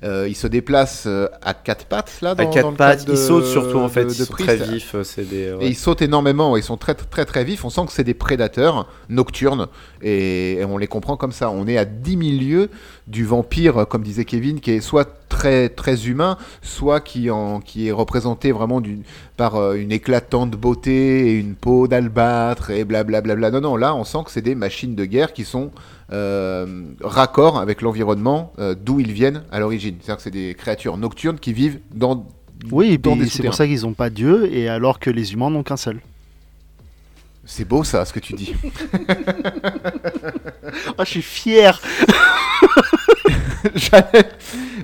Euh, 0.03 0.25
ils 0.29 0.35
se 0.35 0.47
déplacent 0.47 1.07
à 1.41 1.53
quatre 1.53 1.85
pattes, 1.87 2.19
là, 2.21 2.31
À 2.31 2.35
quatre 2.45 2.71
pattes, 2.77 3.05
ils 3.09 3.17
sautent 3.17 3.45
surtout 3.47 3.79
en 3.79 3.89
fait, 3.89 4.03
ils 4.03 4.13
sont 4.25 4.31
très 4.31 4.55
vifs. 4.75 4.95
des. 5.25 5.51
ouais. 5.53 5.65
Et 5.65 5.67
ils 5.67 5.75
sautent 5.75 6.01
énormément, 6.01 6.55
ils 6.55 6.63
sont 6.63 6.77
très 6.77 6.95
très 6.95 7.25
très 7.25 7.43
vifs. 7.43 7.65
On 7.65 7.69
sent 7.69 7.81
que 7.85 7.91
c'est 7.91 8.03
des 8.05 8.13
prédateurs 8.13 8.87
nocturnes 9.09 9.67
et, 10.01 10.53
et 10.53 10.65
on 10.65 10.77
les 10.77 10.87
comprend 10.87 11.17
comme 11.17 11.33
ça. 11.33 11.49
On 11.51 11.67
est 11.67 11.77
à 11.77 11.83
10 11.83 12.11
000 12.39 12.41
lieues 12.49 12.69
du 13.09 13.25
vampire, 13.25 13.87
comme 13.89 14.03
disait 14.03 14.23
Kevin, 14.23 14.59
qui 14.59 14.71
est 14.71 14.81
soit 14.81 15.19
très 15.29 15.69
très 15.69 16.07
humain, 16.07 16.37
soit 16.61 16.99
qui, 16.99 17.31
en, 17.31 17.59
qui 17.59 17.87
est 17.87 17.91
représenté 17.91 18.51
vraiment 18.51 18.81
par 19.37 19.55
euh, 19.55 19.75
une 19.75 19.91
éclatante 19.91 20.51
beauté 20.51 21.29
et 21.29 21.33
une 21.39 21.55
peau 21.55 21.87
d'albâtre 21.87 22.71
et 22.71 22.83
blablabla. 22.83 23.51
Non, 23.51 23.61
non, 23.61 23.75
là 23.77 23.95
on 23.95 24.03
sent 24.03 24.19
que 24.25 24.31
c'est 24.31 24.41
des 24.41 24.55
machines 24.55 24.95
de 24.95 25.05
guerre 25.05 25.33
qui 25.33 25.45
sont 25.45 25.71
euh, 26.11 26.83
raccord 27.01 27.59
avec 27.59 27.81
l'environnement 27.81 28.53
euh, 28.59 28.75
d'où 28.79 28.99
ils 28.99 29.11
viennent 29.11 29.43
à 29.51 29.59
l'origine. 29.59 29.95
C'est-à-dire 30.01 30.17
que 30.17 30.23
c'est 30.23 30.31
des 30.31 30.55
créatures 30.55 30.97
nocturnes 30.97 31.39
qui 31.39 31.53
vivent 31.53 31.79
dans. 31.93 32.27
Oui, 32.71 32.97
dans 32.97 33.17
c'est 33.27 33.43
pour 33.43 33.53
ça 33.53 33.65
qu'ils 33.65 33.81
n'ont 33.81 33.93
pas 33.93 34.09
Dieu, 34.09 34.53
et 34.53 34.67
alors 34.67 34.99
que 34.99 35.09
les 35.09 35.33
humains 35.33 35.49
n'ont 35.49 35.63
qu'un 35.63 35.77
seul. 35.77 36.01
C'est 37.45 37.65
beau 37.65 37.83
ça, 37.83 38.05
ce 38.05 38.13
que 38.13 38.19
tu 38.19 38.33
dis. 38.33 38.53
Ah, 40.97 41.03
je 41.03 41.09
suis 41.09 41.21
fier. 41.21 41.81
J'allais- 43.75 44.29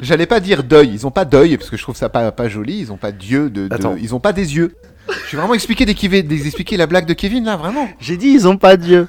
J'allais 0.02 0.26
pas 0.26 0.40
dire 0.40 0.64
deuil. 0.64 0.92
Ils 0.94 1.08
ont 1.08 1.12
pas 1.12 1.26
deuil 1.26 1.58
parce 1.58 1.70
que 1.70 1.78
je 1.78 1.82
trouve 1.84 1.96
ça 1.96 2.10
pas, 2.10 2.32
pas 2.32 2.48
joli. 2.50 2.80
Ils 2.80 2.92
ont 2.92 2.98
pas 2.98 3.12
Dieu 3.12 3.50
de, 3.50 3.68
de- 3.68 3.74
Attends. 3.74 3.96
Ils 4.00 4.14
ont 4.16 4.20
pas 4.20 4.34
des 4.34 4.56
yeux. 4.56 4.76
Je 5.24 5.28
suis 5.28 5.38
vraiment 5.38 5.54
expliqué 5.54 5.86
des, 5.86 5.94
des 6.24 6.46
expliquer 6.48 6.78
la 6.78 6.88
blague 6.88 7.06
de 7.06 7.14
Kevin 7.14 7.46
là, 7.46 7.56
vraiment. 7.58 7.88
J'ai 8.00 8.18
dit 8.18 8.28
ils 8.30 8.48
ont 8.48 8.58
pas 8.58 8.76
Dieu, 8.76 9.08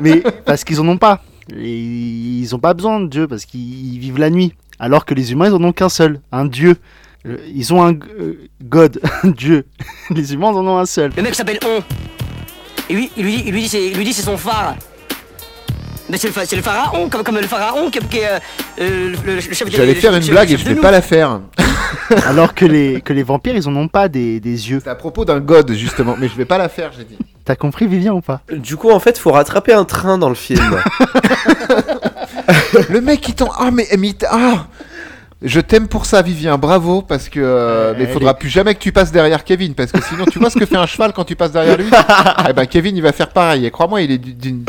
mais 0.00 0.22
parce 0.46 0.64
qu'ils 0.64 0.80
en 0.80 0.88
ont 0.88 0.96
pas. 0.96 1.22
Et 1.54 1.70
ils 1.74 2.54
ont 2.54 2.58
pas 2.58 2.72
besoin 2.72 2.98
de 3.00 3.08
Dieu 3.08 3.28
parce 3.28 3.44
qu'ils 3.44 3.98
vivent 3.98 4.18
la 4.18 4.30
nuit, 4.30 4.54
alors 4.78 5.04
que 5.04 5.12
les 5.12 5.32
humains 5.32 5.48
ils 5.48 5.52
en 5.54 5.62
ont 5.62 5.72
qu'un 5.72 5.90
seul, 5.90 6.20
un 6.32 6.46
Dieu. 6.46 6.76
Euh, 7.26 7.36
Ils 7.54 7.72
ont 7.74 7.82
un 7.82 7.92
euh, 7.94 8.38
God, 8.62 9.00
un 9.22 9.28
Dieu. 9.30 9.66
Les 10.10 10.32
humains 10.34 10.50
ils 10.52 10.56
en 10.58 10.66
ont 10.66 10.78
un 10.78 10.86
seul. 10.86 11.10
Le 11.16 11.22
mec 11.22 11.34
s'appelle 11.34 11.58
On. 11.64 11.82
Et 12.90 12.94
lui, 12.94 13.10
il 13.16 13.24
lui 13.24 13.36
dit, 13.36 13.42
il 13.46 13.52
lui 13.52 13.60
dit, 13.62 13.68
c'est, 13.68 13.86
il 13.90 13.96
lui 13.96 14.04
dit 14.04 14.12
c'est 14.12 14.22
son 14.22 14.36
phare. 14.38 14.76
Mais 16.14 16.18
c'est 16.18 16.28
le, 16.28 16.56
le 16.58 16.62
pharaon, 16.62 17.08
comme, 17.08 17.24
comme 17.24 17.38
le 17.38 17.46
pharaon 17.48 17.90
qui, 17.90 17.98
qui 17.98 18.18
est 18.18 18.28
euh, 18.28 18.38
euh, 18.80 19.14
le, 19.26 19.34
le 19.34 19.40
chef 19.40 19.68
de 19.68 19.76
J'allais 19.76 19.96
faire 19.96 20.14
une 20.14 20.24
blague 20.24 20.52
et 20.52 20.56
je 20.56 20.64
vais 20.64 20.76
pas 20.76 20.92
la 20.92 21.02
faire. 21.02 21.40
Alors 22.28 22.54
que 22.54 22.64
les, 22.64 23.00
que 23.00 23.12
les 23.12 23.24
vampires 23.24 23.56
ils 23.56 23.66
en 23.68 23.74
ont 23.74 23.88
pas 23.88 24.06
des, 24.08 24.38
des 24.38 24.70
yeux. 24.70 24.78
C'est 24.84 24.90
à 24.90 24.94
propos 24.94 25.24
d'un 25.24 25.40
god 25.40 25.72
justement, 25.72 26.14
mais 26.16 26.28
je 26.28 26.36
vais 26.36 26.44
pas 26.44 26.56
la 26.56 26.68
faire, 26.68 26.92
j'ai 26.96 27.02
dit. 27.02 27.18
T'as 27.44 27.56
compris 27.56 27.88
Vivien 27.88 28.12
ou 28.12 28.20
pas? 28.20 28.42
Du 28.52 28.76
coup, 28.76 28.92
en 28.92 29.00
fait, 29.00 29.18
faut 29.18 29.32
rattraper 29.32 29.72
un 29.72 29.84
train 29.84 30.16
dans 30.16 30.28
le 30.28 30.36
film. 30.36 30.80
Le 32.90 33.00
mec 33.00 33.20
qui 33.20 33.34
t'en 33.34 33.50
ah 33.58 33.70
mais, 33.72 33.88
mais 33.98 34.08
il 34.08 34.14
t'a- 34.14 34.28
ah 34.30 34.66
je 35.44 35.60
t'aime 35.60 35.86
pour 35.88 36.06
ça, 36.06 36.22
Vivien. 36.22 36.58
Bravo, 36.58 37.02
parce 37.02 37.28
que 37.28 37.38
euh, 37.42 37.94
mais 37.96 38.04
il 38.04 38.10
faudra 38.10 38.34
plus 38.34 38.48
jamais 38.48 38.74
que 38.74 38.80
tu 38.80 38.90
passes 38.92 39.12
derrière 39.12 39.44
Kevin, 39.44 39.74
parce 39.74 39.92
que 39.92 40.02
sinon, 40.02 40.24
tu 40.30 40.38
vois 40.38 40.50
ce 40.50 40.58
que 40.58 40.66
fait 40.66 40.76
un 40.76 40.86
cheval 40.86 41.12
quand 41.12 41.24
tu 41.24 41.36
passes 41.36 41.52
derrière 41.52 41.76
lui? 41.76 41.86
Eh 42.48 42.52
ben, 42.52 42.66
Kevin, 42.66 42.96
il 42.96 43.02
va 43.02 43.12
faire 43.12 43.28
pareil. 43.28 43.66
Et 43.66 43.70
crois-moi, 43.70 44.02
il 44.02 44.12
est 44.12 44.20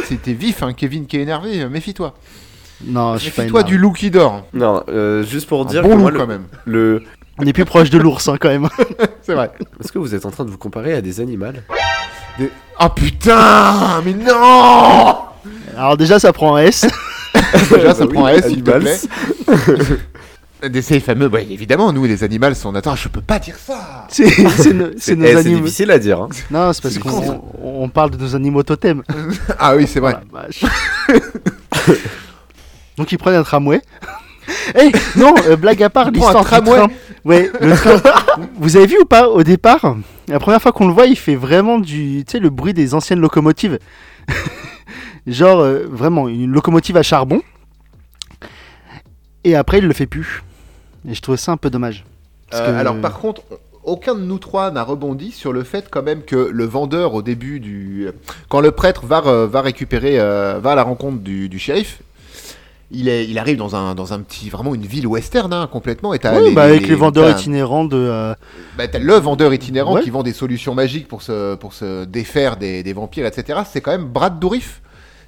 c'était 0.05 0.33
vif, 0.33 0.61
hein, 0.63 0.73
Kevin 0.73 1.05
qui 1.07 1.17
est 1.17 1.21
énervé. 1.21 1.61
euh, 1.61 1.69
Méfie-toi. 1.69 2.13
Non, 2.85 3.15
je 3.15 3.23
suis 3.23 3.31
pas 3.31 3.43
Méfie-toi 3.43 3.63
du 3.63 3.77
loup 3.77 3.93
qui 3.93 4.11
dort. 4.11 4.43
non, 4.53 4.83
euh, 4.89 5.23
juste 5.23 5.47
pour 5.47 5.61
Un 5.61 5.65
dire 5.65 5.81
bon 5.81 5.89
que 5.89 5.93
loup 5.95 6.01
moi, 6.01 6.11
le, 6.11 6.19
quand 6.19 6.27
même. 6.27 6.43
le- 6.65 7.01
On 7.39 7.45
est 7.45 7.53
plus 7.53 7.65
proche 7.65 7.89
de 7.89 7.97
l'ours 7.97 8.27
hein, 8.27 8.35
quand 8.39 8.49
même. 8.49 8.67
C'est 9.21 9.33
vrai. 9.33 9.51
Est-ce 9.83 9.91
que 9.91 9.99
vous 9.99 10.13
êtes 10.13 10.25
en 10.25 10.31
train 10.31 10.43
de 10.45 10.49
vous 10.51 10.57
comparer 10.57 10.93
à 10.93 11.01
des 11.01 11.19
animaux? 11.21 11.47
Des- 12.37 12.51
Oh 12.81 12.89
putain, 12.93 14.01
mais 14.05 14.11
non 14.13 15.15
Alors 15.77 15.95
déjà 15.97 16.19
ça 16.19 16.33
prend 16.33 16.55
un 16.57 16.63
S. 16.63 16.85
Déjà, 17.69 17.93
ça 17.93 18.05
Bah 18.05 18.13
prend 18.13 18.25
oui, 18.25 18.31
un 18.31 18.35
S, 18.35 18.47
s'il 18.47 18.63
te 18.63 18.71
Animals. 18.71 18.97
plaît. 18.97 19.97
Des 20.63 20.81
ces 20.81 20.99
fameux, 20.99 21.29
évidemment, 21.51 21.91
nous 21.93 22.05
les 22.05 22.23
animaux, 22.23 22.47
on 22.63 22.73
attend. 22.75 22.95
Je 22.95 23.07
peux 23.09 23.21
pas 23.21 23.37
dire 23.39 23.55
ça. 23.57 24.07
C'est 24.09 24.27
c'est 24.29 24.73
nos, 24.73 24.87
c'est 24.97 24.99
C'est 24.99 25.15
nos 25.15 25.25
eh, 25.25 25.31
c'est 25.33 25.37
animaux. 25.37 25.59
difficile 25.61 25.91
à 25.91 25.99
dire. 25.99 26.21
hein. 26.21 26.29
Non, 26.49 26.73
c'est 26.73 26.81
parce 26.81 26.93
C'est 26.95 26.99
con, 27.01 27.21
ça. 27.21 27.33
qu'on 27.61 27.83
on 27.83 27.89
parle 27.89 28.11
de 28.11 28.17
nos 28.17 28.35
animaux 28.35 28.63
totems. 28.63 29.03
Ah 29.59 29.75
oui, 29.75 29.85
c'est 29.87 29.99
vrai. 29.99 30.15
Oh 30.21 30.35
la 30.35 30.41
vache. 30.41 30.63
Donc 32.97 33.11
ils 33.11 33.17
prennent 33.17 33.35
un 33.35 33.43
tramway. 33.43 33.81
Eh, 34.79 34.91
non, 35.17 35.33
euh, 35.47 35.55
blague 35.55 35.81
à 35.81 35.89
part, 35.89 36.11
prend 36.11 36.29
un 36.29 36.33
l'histoire 36.33 36.43
du 36.43 36.49
tramway. 36.49 36.77
train. 36.77 36.87
Ouais, 37.25 37.51
le 37.61 37.75
train. 37.75 37.99
Vous 38.59 38.77
avez 38.77 38.85
vu 38.85 38.97
ou 39.01 39.05
pas 39.05 39.27
au 39.27 39.41
départ 39.41 39.95
La 40.27 40.39
première 40.39 40.61
fois 40.61 40.71
qu'on 40.71 40.87
le 40.87 40.93
voit, 40.93 41.07
il 41.07 41.15
fait 41.15 41.35
vraiment 41.35 41.79
du, 41.79 42.23
tu 42.27 42.33
sais, 42.33 42.39
le 42.39 42.51
bruit 42.51 42.73
des 42.73 42.93
anciennes 42.93 43.19
locomotives. 43.19 43.79
Genre 45.25 45.59
euh, 45.61 45.87
vraiment 45.89 46.27
une 46.29 46.51
locomotive 46.51 46.95
à 46.97 47.01
charbon. 47.03 47.41
Et 49.45 49.55
après, 49.55 49.77
il 49.77 49.85
le 49.87 49.93
fait 49.93 50.07
plus. 50.07 50.43
Et 51.07 51.13
je 51.13 51.21
trouve 51.21 51.37
ça 51.37 51.51
un 51.53 51.57
peu 51.57 51.69
dommage. 51.69 52.03
Parce 52.49 52.61
Euh, 52.63 52.71
que- 52.73 52.77
Alors 52.77 52.99
par 52.99 53.17
contre, 53.19 53.43
aucun 53.83 54.15
de 54.15 54.21
nous 54.21 54.39
trois 54.39 54.71
n'a 54.71 54.83
rebondi 54.83 55.31
sur 55.31 55.53
le 55.53 55.63
fait 55.63 55.87
quand 55.89 56.01
même 56.03 56.23
que 56.23 56.35
le 56.35 56.65
vendeur 56.65 57.13
au 57.13 57.21
début 57.21 57.59
du... 57.59 58.07
Quand 58.49 58.59
le 58.59 58.71
prêtre 58.71 59.05
va, 59.05 59.21
va 59.21 59.61
récupérer, 59.61 60.19
euh, 60.19 60.59
va 60.59 60.71
à 60.71 60.75
la 60.75 60.83
rencontre 60.83 61.19
du, 61.19 61.47
du 61.47 61.59
shérif, 61.59 61.99
il, 62.91 63.07
est, 63.09 63.25
il 63.27 63.37
arrive 63.39 63.57
dans 63.57 63.75
un, 63.75 63.93
dans 63.95 64.13
un 64.13 64.19
petit, 64.19 64.49
vraiment 64.49 64.73
une 64.75 64.85
ville 64.85 65.05
western 65.07 65.51
hein, 65.53 65.67
complètement. 65.71 66.13
Et 66.13 66.19
t'as 66.19 66.39
Ouais, 66.39 66.51
bah, 66.53 66.63
avec 66.63 66.81
les- 66.81 66.87
les 66.89 66.95
vendeurs 66.95 67.29
itinérants 67.29 67.85
de. 67.85 67.97
euh, 67.97 68.33
bah, 68.77 68.85
le 68.99 69.13
vendeur 69.15 69.53
itinérant 69.53 69.95
Ouais. 69.95 70.01
qui 70.03 70.09
vend 70.11 70.23
des 70.23 70.33
solutions 70.33 70.73
magiques 70.75 71.07
pour 71.07 71.21
se, 71.21 71.55
pour 71.55 71.73
se 71.73 72.05
défaire 72.05 72.57
des, 72.57 72.81
des 72.83 72.93
vampires, 72.93 73.25
etc. 73.25 73.59
C'est 73.71 73.81
quand 73.81 73.91
même 73.91 74.05
Brad 74.05 74.39
Dourif. 74.39 74.81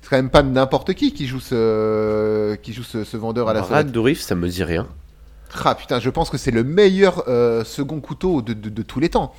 C'est 0.08 0.12
quand 0.12 0.22
même 0.24 0.30
pas 0.30 0.42
n'importe 0.42 0.94
qui 0.94 1.12
qui 1.12 1.28
joue 1.28 1.42
ce, 1.42 2.56
qui 2.56 2.72
joue 2.72 2.84
ce, 2.84 3.04
ce 3.04 3.18
vendeur 3.18 3.50
à 3.50 3.54
la 3.54 3.60
Brad 3.60 3.92
Dourif, 3.92 4.22
ça 4.22 4.36
me 4.36 4.48
dit 4.48 4.64
rien. 4.64 4.88
Ah 5.66 5.76
putain, 5.76 6.00
je 6.00 6.10
pense 6.10 6.30
que 6.30 6.38
c'est 6.38 6.52
le 6.52 6.64
meilleur 6.64 7.26
euh, 7.28 7.66
second 7.66 8.00
couteau 8.00 8.42
de, 8.42 8.54
de- 8.54 8.70
de 8.70 8.82
tous 8.84 9.02
les 9.02 9.10
temps. 9.10 9.34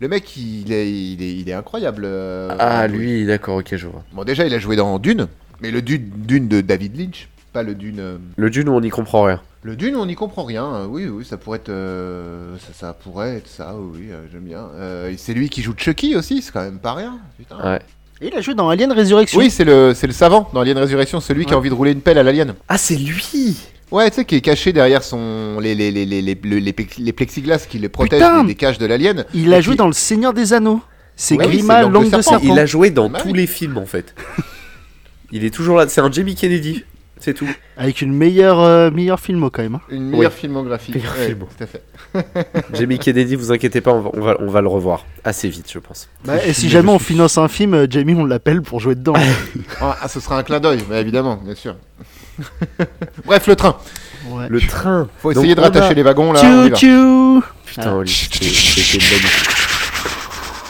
Le 0.00 0.08
mec, 0.08 0.34
il 0.38 0.72
est, 0.72 0.90
il 0.90 1.22
est, 1.22 1.36
il 1.36 1.48
est 1.50 1.52
incroyable. 1.52 2.04
euh, 2.06 2.48
Ah, 2.58 2.86
lui, 2.88 3.26
d'accord, 3.26 3.56
ok, 3.58 3.76
je 3.76 3.86
vois. 3.88 4.04
Bon, 4.14 4.24
déjà, 4.24 4.46
il 4.46 4.54
a 4.54 4.58
joué 4.58 4.74
dans 4.76 4.98
Dune, 4.98 5.26
mais 5.60 5.70
le 5.70 5.82
Dune, 5.82 6.10
Dune 6.16 6.48
de 6.48 6.62
David 6.62 6.98
Lynch, 6.98 7.28
pas 7.52 7.62
le 7.62 7.74
Dune. 7.74 8.00
euh, 8.00 8.16
Le 8.36 8.48
Dune 8.48 8.70
où 8.70 8.72
on 8.72 8.80
n'y 8.80 8.88
comprend 8.88 9.22
rien. 9.24 9.42
Le 9.64 9.76
Dune, 9.76 9.96
on 9.96 10.06
n'y 10.06 10.14
comprend 10.14 10.44
rien. 10.44 10.64
euh, 10.76 10.86
Oui, 10.86 11.06
oui, 11.08 11.26
ça 11.26 11.36
pourrait 11.36 11.58
être, 11.58 11.68
euh, 11.68 12.56
ça, 12.56 12.72
ça 12.86 12.92
pourrait 12.94 13.36
être 13.36 13.48
ça. 13.48 13.74
Oui, 13.78 14.06
euh, 14.10 14.24
j'aime 14.32 14.44
bien. 14.44 14.68
Euh, 14.76 15.12
c'est 15.18 15.34
lui 15.34 15.50
qui 15.50 15.60
joue 15.60 15.74
Chucky 15.76 16.16
aussi, 16.16 16.40
c'est 16.40 16.52
quand 16.52 16.62
même 16.62 16.78
pas 16.78 16.94
rien. 16.94 17.18
Putain. 17.36 17.56
Ouais. 17.62 17.80
Et 18.20 18.28
il 18.28 18.34
a 18.34 18.40
joué 18.40 18.54
dans 18.54 18.68
Alien 18.70 18.92
Résurrection. 18.92 19.38
Oui, 19.38 19.50
c'est 19.50 19.64
le, 19.64 19.92
c'est 19.94 20.06
le 20.06 20.12
savant 20.12 20.48
dans 20.54 20.60
Alien 20.60 20.78
Résurrection, 20.78 21.20
celui 21.20 21.44
qui 21.44 21.52
a 21.52 21.58
envie 21.58 21.68
de 21.68 21.74
rouler 21.74 21.92
une 21.92 22.00
pelle 22.00 22.16
à 22.18 22.22
l'alien. 22.22 22.54
Ah, 22.68 22.78
c'est 22.78 22.96
lui 22.96 23.56
Ouais, 23.92 24.08
tu 24.10 24.16
sais, 24.16 24.24
qui 24.24 24.34
est 24.36 24.40
caché 24.40 24.72
derrière 24.72 25.04
son 25.04 25.60
les 25.60 25.74
les 25.74 25.92
les 25.92 26.04
les 26.06 26.20
les, 26.22 26.34
les, 26.42 26.60
les 26.60 26.72
plex- 26.72 26.98
les 26.98 27.12
plexiglas 27.12 27.66
qui 27.68 27.78
les 27.78 27.88
protègent 27.88 28.20
Putain 28.20 28.40
des, 28.42 28.48
des 28.48 28.54
cages 28.56 28.78
de 28.78 28.86
l'alien. 28.86 29.24
Il 29.32 29.52
a 29.54 29.60
joué 29.60 29.74
qui- 29.74 29.78
dans 29.78 29.86
Le 29.86 29.92
Seigneur 29.92 30.32
des 30.32 30.52
Anneaux. 30.54 30.80
C'est 31.14 31.36
Ouais, 31.36 31.46
Grima, 31.46 31.82
Langue 31.82 32.10
de 32.10 32.20
serpent. 32.20 32.40
Il 32.42 32.58
a 32.58 32.66
joué 32.66 32.90
dans 32.90 33.08
Bah 33.08 33.20
tous 33.22 33.28
oui. 33.28 33.34
les 33.38 33.46
films, 33.46 33.78
en 33.78 33.86
fait. 33.86 34.14
Il 35.30 35.44
est 35.44 35.50
toujours 35.54 35.76
là. 35.76 35.86
C'est 35.88 36.00
un 36.00 36.10
Jamie 36.10 36.34
Kennedy. 36.34 36.84
C'est 37.18 37.32
tout. 37.32 37.48
Avec 37.78 38.02
une 38.02 38.12
meilleure, 38.12 38.60
euh, 38.60 38.90
meilleure 38.90 39.18
filmo 39.20 39.48
quand 39.50 39.62
même. 39.62 39.76
hein. 39.76 39.80
Une 39.88 40.10
meilleure 40.10 40.30
Oui. 40.32 40.38
filmographie. 40.38 40.92
Meilleure 40.92 41.14
Ouais, 41.18 41.26
filmo. 41.28 41.48
tout 41.56 41.64
à 41.64 41.66
fait. 41.66 41.82
Jamie 42.74 42.98
Kennedy, 42.98 43.36
vous 43.36 43.52
inquiétez 43.52 43.80
pas, 43.80 43.92
on 43.92 44.00
va, 44.02 44.10
on 44.14 44.20
va, 44.20 44.36
on 44.40 44.50
va 44.50 44.60
le 44.60 44.68
revoir 44.68 45.04
assez 45.24 45.48
vite, 45.48 45.70
je 45.72 45.78
pense. 45.78 46.08
Bah, 46.24 46.44
et 46.44 46.52
si 46.52 46.68
jamais 46.68 46.90
on 46.90 46.98
finance 46.98 47.38
un 47.38 47.48
film, 47.48 47.72
euh, 47.74 47.86
Jamie, 47.88 48.14
on 48.14 48.24
l'appelle 48.26 48.60
pour 48.62 48.80
jouer 48.80 48.94
dedans. 48.94 49.14
Ah, 49.80 49.96
ah, 50.02 50.08
ce 50.08 50.20
sera 50.20 50.38
un 50.38 50.42
clin 50.42 50.60
d'œil, 50.60 50.80
mais 50.90 51.00
évidemment, 51.00 51.36
bien 51.42 51.54
sûr. 51.54 51.76
Bref, 53.24 53.46
le 53.46 53.56
train. 53.56 53.76
Ouais. 54.28 54.46
Le 54.48 54.60
train. 54.60 55.08
Faut 55.18 55.32
Donc, 55.32 55.42
essayer 55.42 55.54
de 55.54 55.60
a- 55.60 55.64
rattacher 55.64 55.94
les 55.94 56.02
wagons 56.02 56.32
là. 56.32 56.40
on 56.44 56.66
y 56.66 56.68
Tchou 56.68 56.70
va. 56.70 56.76
tchou 56.76 57.42
Putain, 57.64 57.82
Ah. 57.86 57.96
Oli, 57.96 58.10
c'était 58.10 58.44
c'était 58.46 58.98
magnifique. 59.04 59.65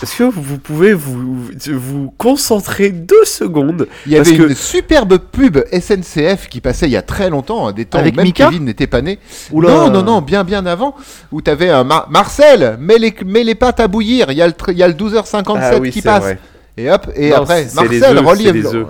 Est-ce 0.02 0.18
que 0.18 0.24
vous 0.24 0.58
pouvez 0.58 0.92
vous, 0.92 1.46
vous 1.72 2.12
concentrer 2.18 2.90
deux 2.90 3.24
secondes 3.24 3.88
Il 4.06 4.12
y 4.12 4.16
avait 4.16 4.24
Parce 4.24 4.36
que- 4.36 4.48
une 4.50 4.54
superbe 4.54 5.16
pub 5.18 5.58
SNCF 5.72 6.48
qui 6.48 6.60
passait 6.60 6.86
il 6.86 6.92
y 6.92 6.96
a 6.96 7.02
très 7.02 7.30
longtemps, 7.30 7.66
hein, 7.68 7.72
des 7.72 7.86
temps 7.86 7.98
Avec 7.98 8.12
où 8.14 8.16
même 8.18 8.26
Mika 8.26 8.46
Kevin 8.48 8.64
n'était 8.64 8.86
pas 8.86 9.00
né. 9.00 9.18
Oula. 9.52 9.70
Non, 9.70 9.90
non, 9.90 10.02
non, 10.02 10.20
bien, 10.20 10.44
bien 10.44 10.66
avant, 10.66 10.94
où 11.32 11.40
t'avais 11.40 11.70
un 11.70 11.82
Mar- 11.84 12.08
Marcel, 12.10 12.76
mets 12.78 12.98
les, 12.98 13.14
mets 13.24 13.42
les 13.44 13.54
pâtes 13.54 13.80
à 13.80 13.88
bouillir, 13.88 14.30
il 14.30 14.36
y 14.36 14.42
a 14.42 14.48
le, 14.48 14.54
il 14.68 14.76
y 14.76 14.82
a 14.82 14.88
le 14.88 14.94
12h57 14.94 15.58
Ah 15.60 15.78
oui, 15.80 15.90
qui 15.90 16.00
c'est 16.00 16.08
passe. 16.08 16.22
vrai. 16.22 16.38
Et 16.76 16.90
hop, 16.90 17.10
et 17.16 17.30
Non, 17.30 17.36
après, 17.36 17.64
c'est 17.66 17.74
Marcel, 17.76 18.00
c'est 18.00 18.66
œufs. 18.76 18.86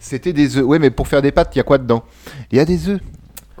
C'était 0.00 0.32
des 0.32 0.56
œufs. 0.56 0.64
Oui, 0.66 0.78
mais 0.80 0.90
pour 0.90 1.06
faire 1.06 1.22
des 1.22 1.30
pâtes, 1.30 1.50
il 1.54 1.58
y 1.58 1.60
a 1.60 1.64
quoi 1.64 1.78
dedans? 1.78 2.02
Il 2.50 2.58
y 2.58 2.60
a 2.60 2.64
des 2.64 2.88
œufs. 2.88 2.98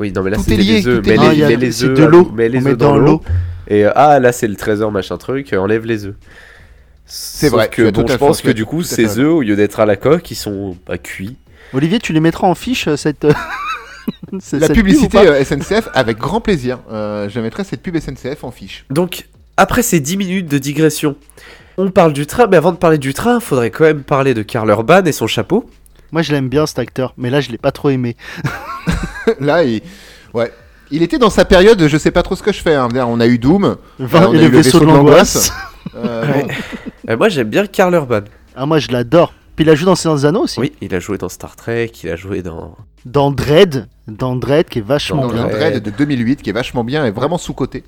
Oui, 0.00 0.12
non, 0.12 0.22
mais 0.22 0.30
là, 0.30 0.36
Tout 0.36 0.42
c'était 0.42 0.56
est 0.56 0.58
lié, 0.64 0.72
les 0.80 0.88
œufs. 0.88 1.04
les, 1.06 1.14
il 1.14 1.38
y 1.38 1.44
a- 1.44 1.48
mets 1.48 1.56
les 1.56 1.72
c'est 1.72 1.86
œufs, 1.86 1.94
de 1.98 2.04
l'eau. 2.04 2.30
Mets 2.34 2.48
les 2.48 2.66
œufs 2.66 2.76
dans 2.76 2.90
dans 2.90 2.96
l'eau. 2.98 3.22
Et 3.68 3.84
euh, 3.84 3.90
ah, 3.94 4.18
là, 4.18 4.32
c'est 4.32 4.48
le 4.48 4.56
trésor, 4.56 4.90
machin 4.90 5.16
truc. 5.16 5.52
Enlève 5.52 5.84
les 5.84 6.06
œufs. 6.06 6.14
C'est 7.08 7.48
vrai, 7.48 7.68
que 7.70 7.90
bon, 7.90 8.06
je 8.06 8.16
pense 8.16 8.42
que 8.42 8.50
du 8.50 8.64
coup, 8.66 8.82
ces 8.82 9.18
œufs, 9.18 9.32
au 9.32 9.42
lieu 9.42 9.56
d'être 9.56 9.80
à 9.80 9.86
la 9.86 9.96
coque, 9.96 10.30
ils 10.30 10.34
sont 10.36 10.76
pas 10.84 10.98
cuits. 10.98 11.36
Olivier, 11.72 11.98
tu 11.98 12.12
les 12.12 12.20
mettras 12.20 12.46
en 12.46 12.54
fiche, 12.54 12.86
euh, 12.88 12.96
cette. 12.96 13.24
euh, 13.24 13.32
cette- 14.40 14.60
La 14.60 14.66
cette 14.68 14.76
publicité 14.76 15.18
pas 15.18 15.24
euh, 15.24 15.42
SNCF, 15.44 15.88
avec 15.94 16.18
grand 16.18 16.40
plaisir. 16.40 16.78
Euh, 16.92 17.28
je 17.28 17.40
mettrai 17.40 17.64
cette 17.64 17.82
pub 17.82 17.96
SNCF 17.98 18.44
en 18.44 18.50
fiche. 18.50 18.84
Donc, 18.90 19.26
après 19.56 19.82
ces 19.82 20.00
10 20.00 20.16
minutes 20.18 20.46
de 20.48 20.58
digression, 20.58 21.16
on 21.78 21.90
parle 21.90 22.12
du 22.12 22.26
train, 22.26 22.46
mais 22.46 22.56
avant 22.56 22.72
de 22.72 22.76
parler 22.76 22.98
du 22.98 23.14
train, 23.14 23.40
faudrait 23.40 23.70
quand 23.70 23.84
même 23.84 24.02
parler 24.02 24.34
de 24.34 24.42
Karl 24.42 24.68
Urban 24.68 25.04
et 25.04 25.12
son 25.12 25.26
chapeau. 25.26 25.68
Moi, 26.12 26.22
je 26.22 26.32
l'aime 26.32 26.48
bien 26.48 26.66
cet 26.66 26.78
acteur, 26.78 27.12
mais 27.18 27.28
là, 27.30 27.40
je 27.40 27.50
l'ai 27.50 27.58
pas 27.58 27.70
trop 27.72 27.90
aimé. 27.90 28.16
Là, 29.40 29.62
il... 29.62 29.82
Ouais. 30.34 30.52
Il 30.90 31.02
était 31.02 31.18
dans 31.18 31.28
sa 31.28 31.44
période, 31.44 31.86
je 31.86 31.96
sais 31.98 32.10
pas 32.10 32.22
trop 32.22 32.34
ce 32.34 32.42
que 32.42 32.50
je 32.52 32.60
fais. 32.62 32.74
hein. 32.74 32.88
On 32.94 33.20
a 33.20 33.26
eu 33.26 33.38
Doom. 33.38 33.76
Vingt- 34.00 34.26
on 34.28 34.32
et 34.32 34.38
a 34.38 34.40
le 34.40 34.46
eu 34.46 34.50
vaisseau 34.50 34.80
de 34.80 34.86
l'angoisse. 34.86 35.52
Euh, 35.94 36.32
Ouais. 36.32 36.42
bon. 36.42 36.48
Euh, 37.10 37.16
moi, 37.16 37.28
j'aime 37.28 37.48
bien 37.48 37.66
Karl 37.66 37.94
Urban. 37.94 38.20
Ah, 38.56 38.66
moi, 38.66 38.78
je 38.78 38.88
l'adore. 38.90 39.32
Puis 39.56 39.64
il 39.64 39.70
a 39.70 39.74
joué 39.74 39.86
dans 39.86 39.94
Seigneur 39.96 40.16
des 40.18 40.24
Anneaux 40.26 40.42
aussi. 40.44 40.60
Oui, 40.60 40.72
il 40.80 40.94
a 40.94 41.00
joué 41.00 41.18
dans 41.18 41.28
Star 41.28 41.56
Trek, 41.56 41.90
il 42.04 42.10
a 42.10 42.16
joué 42.16 42.42
dans. 42.42 42.76
Dans 43.04 43.30
Dread. 43.32 43.88
Dans 44.06 44.36
Dread, 44.36 44.68
qui 44.68 44.78
est 44.78 44.82
vachement 44.86 45.22
Dans 45.22 45.28
Dans 45.28 45.34
bien. 45.34 45.44
un 45.46 45.48
Dread. 45.48 45.82
De 45.82 45.90
2008 45.90 46.42
qui 46.42 46.50
est 46.50 46.52
vachement 46.52 46.84
bien 46.84 47.04
et 47.06 47.10
vraiment 47.10 47.38
sous-côté. 47.38 47.82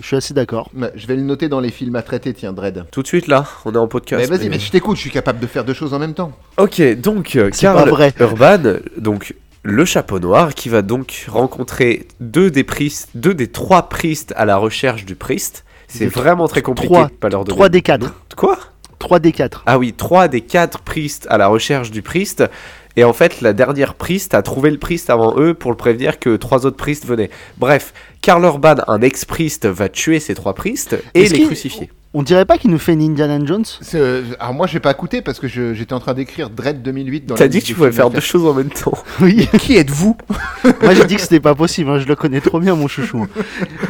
Je 0.00 0.06
suis 0.06 0.16
assez 0.16 0.32
d'accord. 0.32 0.70
Je 0.94 1.06
vais 1.06 1.16
le 1.16 1.22
noter 1.22 1.50
dans 1.50 1.60
les 1.60 1.70
films 1.70 1.96
à 1.96 2.02
traiter, 2.02 2.32
tiens, 2.32 2.54
Dread. 2.54 2.86
Tout 2.90 3.02
de 3.02 3.06
suite 3.06 3.26
là, 3.26 3.44
on 3.66 3.74
est 3.74 3.76
en 3.76 3.88
podcast. 3.88 4.30
Mais 4.30 4.36
vas-y, 4.38 4.48
mais 4.48 4.58
je 4.58 4.70
t'écoute, 4.70 4.96
je 4.96 5.02
suis 5.02 5.10
capable 5.10 5.38
de 5.38 5.46
faire 5.46 5.64
deux 5.66 5.74
choses 5.74 5.92
en 5.92 5.98
même 5.98 6.14
temps. 6.14 6.32
Ok, 6.56 6.80
donc 6.98 7.36
euh, 7.36 7.50
Karl 7.50 7.90
vrai. 7.90 8.14
Urban, 8.18 8.76
donc 8.96 9.34
le 9.64 9.84
chapeau 9.84 10.18
noir, 10.18 10.54
qui 10.54 10.70
va 10.70 10.80
donc 10.80 11.26
rencontrer 11.28 12.08
deux 12.20 12.50
des 12.50 12.64
priest, 12.64 13.10
deux 13.14 13.34
des 13.34 13.48
trois 13.48 13.90
pristes 13.90 14.32
à 14.36 14.46
la 14.46 14.56
recherche 14.56 15.04
du 15.04 15.14
priest. 15.14 15.64
C'est 15.98 16.06
vraiment 16.06 16.48
très 16.48 16.62
compliqué 16.62 16.92
trois- 16.94 17.06
de 17.06 17.12
pas 17.12 17.28
leur 17.28 17.44
donner. 17.44 17.56
3 17.56 17.68
des 17.68 17.82
4. 17.82 18.14
Quoi? 18.36 18.58
3 18.98 19.18
des 19.18 19.32
4. 19.32 19.62
Ah 19.66 19.78
oui, 19.78 19.92
trois 19.92 20.28
des 20.28 20.40
quatre 20.40 20.80
pristes 20.80 21.26
à 21.28 21.36
la 21.38 21.48
recherche 21.48 21.90
du 21.90 22.02
priest. 22.02 22.44
Et 22.94 23.04
en 23.04 23.12
fait, 23.12 23.40
la 23.40 23.52
dernière 23.52 23.94
priste 23.94 24.34
a 24.34 24.42
trouvé 24.42 24.70
le 24.70 24.78
priest 24.78 25.08
avant 25.10 25.34
eux 25.38 25.54
pour 25.54 25.70
le 25.70 25.76
prévenir 25.76 26.18
que 26.18 26.36
trois 26.36 26.66
autres 26.66 26.76
pristes 26.76 27.06
venaient. 27.06 27.30
Bref, 27.58 27.94
Karl 28.20 28.44
Urban, 28.44 28.76
un 28.86 29.00
ex-priest, 29.00 29.66
va 29.66 29.88
tuer 29.88 30.20
ces 30.20 30.34
trois 30.34 30.54
pristes 30.54 30.96
et 31.14 31.22
les 31.28 31.42
crucifier. 31.46 31.90
On 32.14 32.22
dirait 32.22 32.44
pas 32.44 32.58
qu'il 32.58 32.70
nous 32.70 32.78
fait 32.78 32.92
une 32.92 33.00
Indiana 33.00 33.42
Jones 33.44 33.64
euh, 33.94 34.22
Alors 34.38 34.52
moi, 34.52 34.66
j'ai 34.66 34.80
pas 34.80 34.90
écouté 34.90 35.22
parce 35.22 35.38
que 35.38 35.48
j'étais 35.48 35.94
en 35.94 36.00
train 36.00 36.12
d'écrire 36.12 36.50
Dread 36.50 36.82
2008 36.82 37.24
dans 37.26 37.34
T'as 37.36 37.48
dit 37.48 37.60
que 37.60 37.64
tu 37.64 37.74
pouvais 37.74 37.90
faire 37.92 38.10
deux 38.10 38.20
choses 38.20 38.44
en 38.46 38.52
même 38.54 38.68
temps. 38.70 38.92
Oui. 39.20 39.48
Qui 39.58 39.76
êtes-vous 39.76 40.16
Moi, 40.82 40.94
j'ai 40.94 41.04
dit 41.06 41.16
que 41.16 41.22
c'était 41.22 41.40
pas 41.40 41.54
possible. 41.54 41.88
hein, 41.90 41.98
Je 41.98 42.06
le 42.06 42.14
connais 42.14 42.40
trop 42.42 42.60
bien, 42.60 42.74
mon 42.74 42.86
chouchou. 42.86 43.26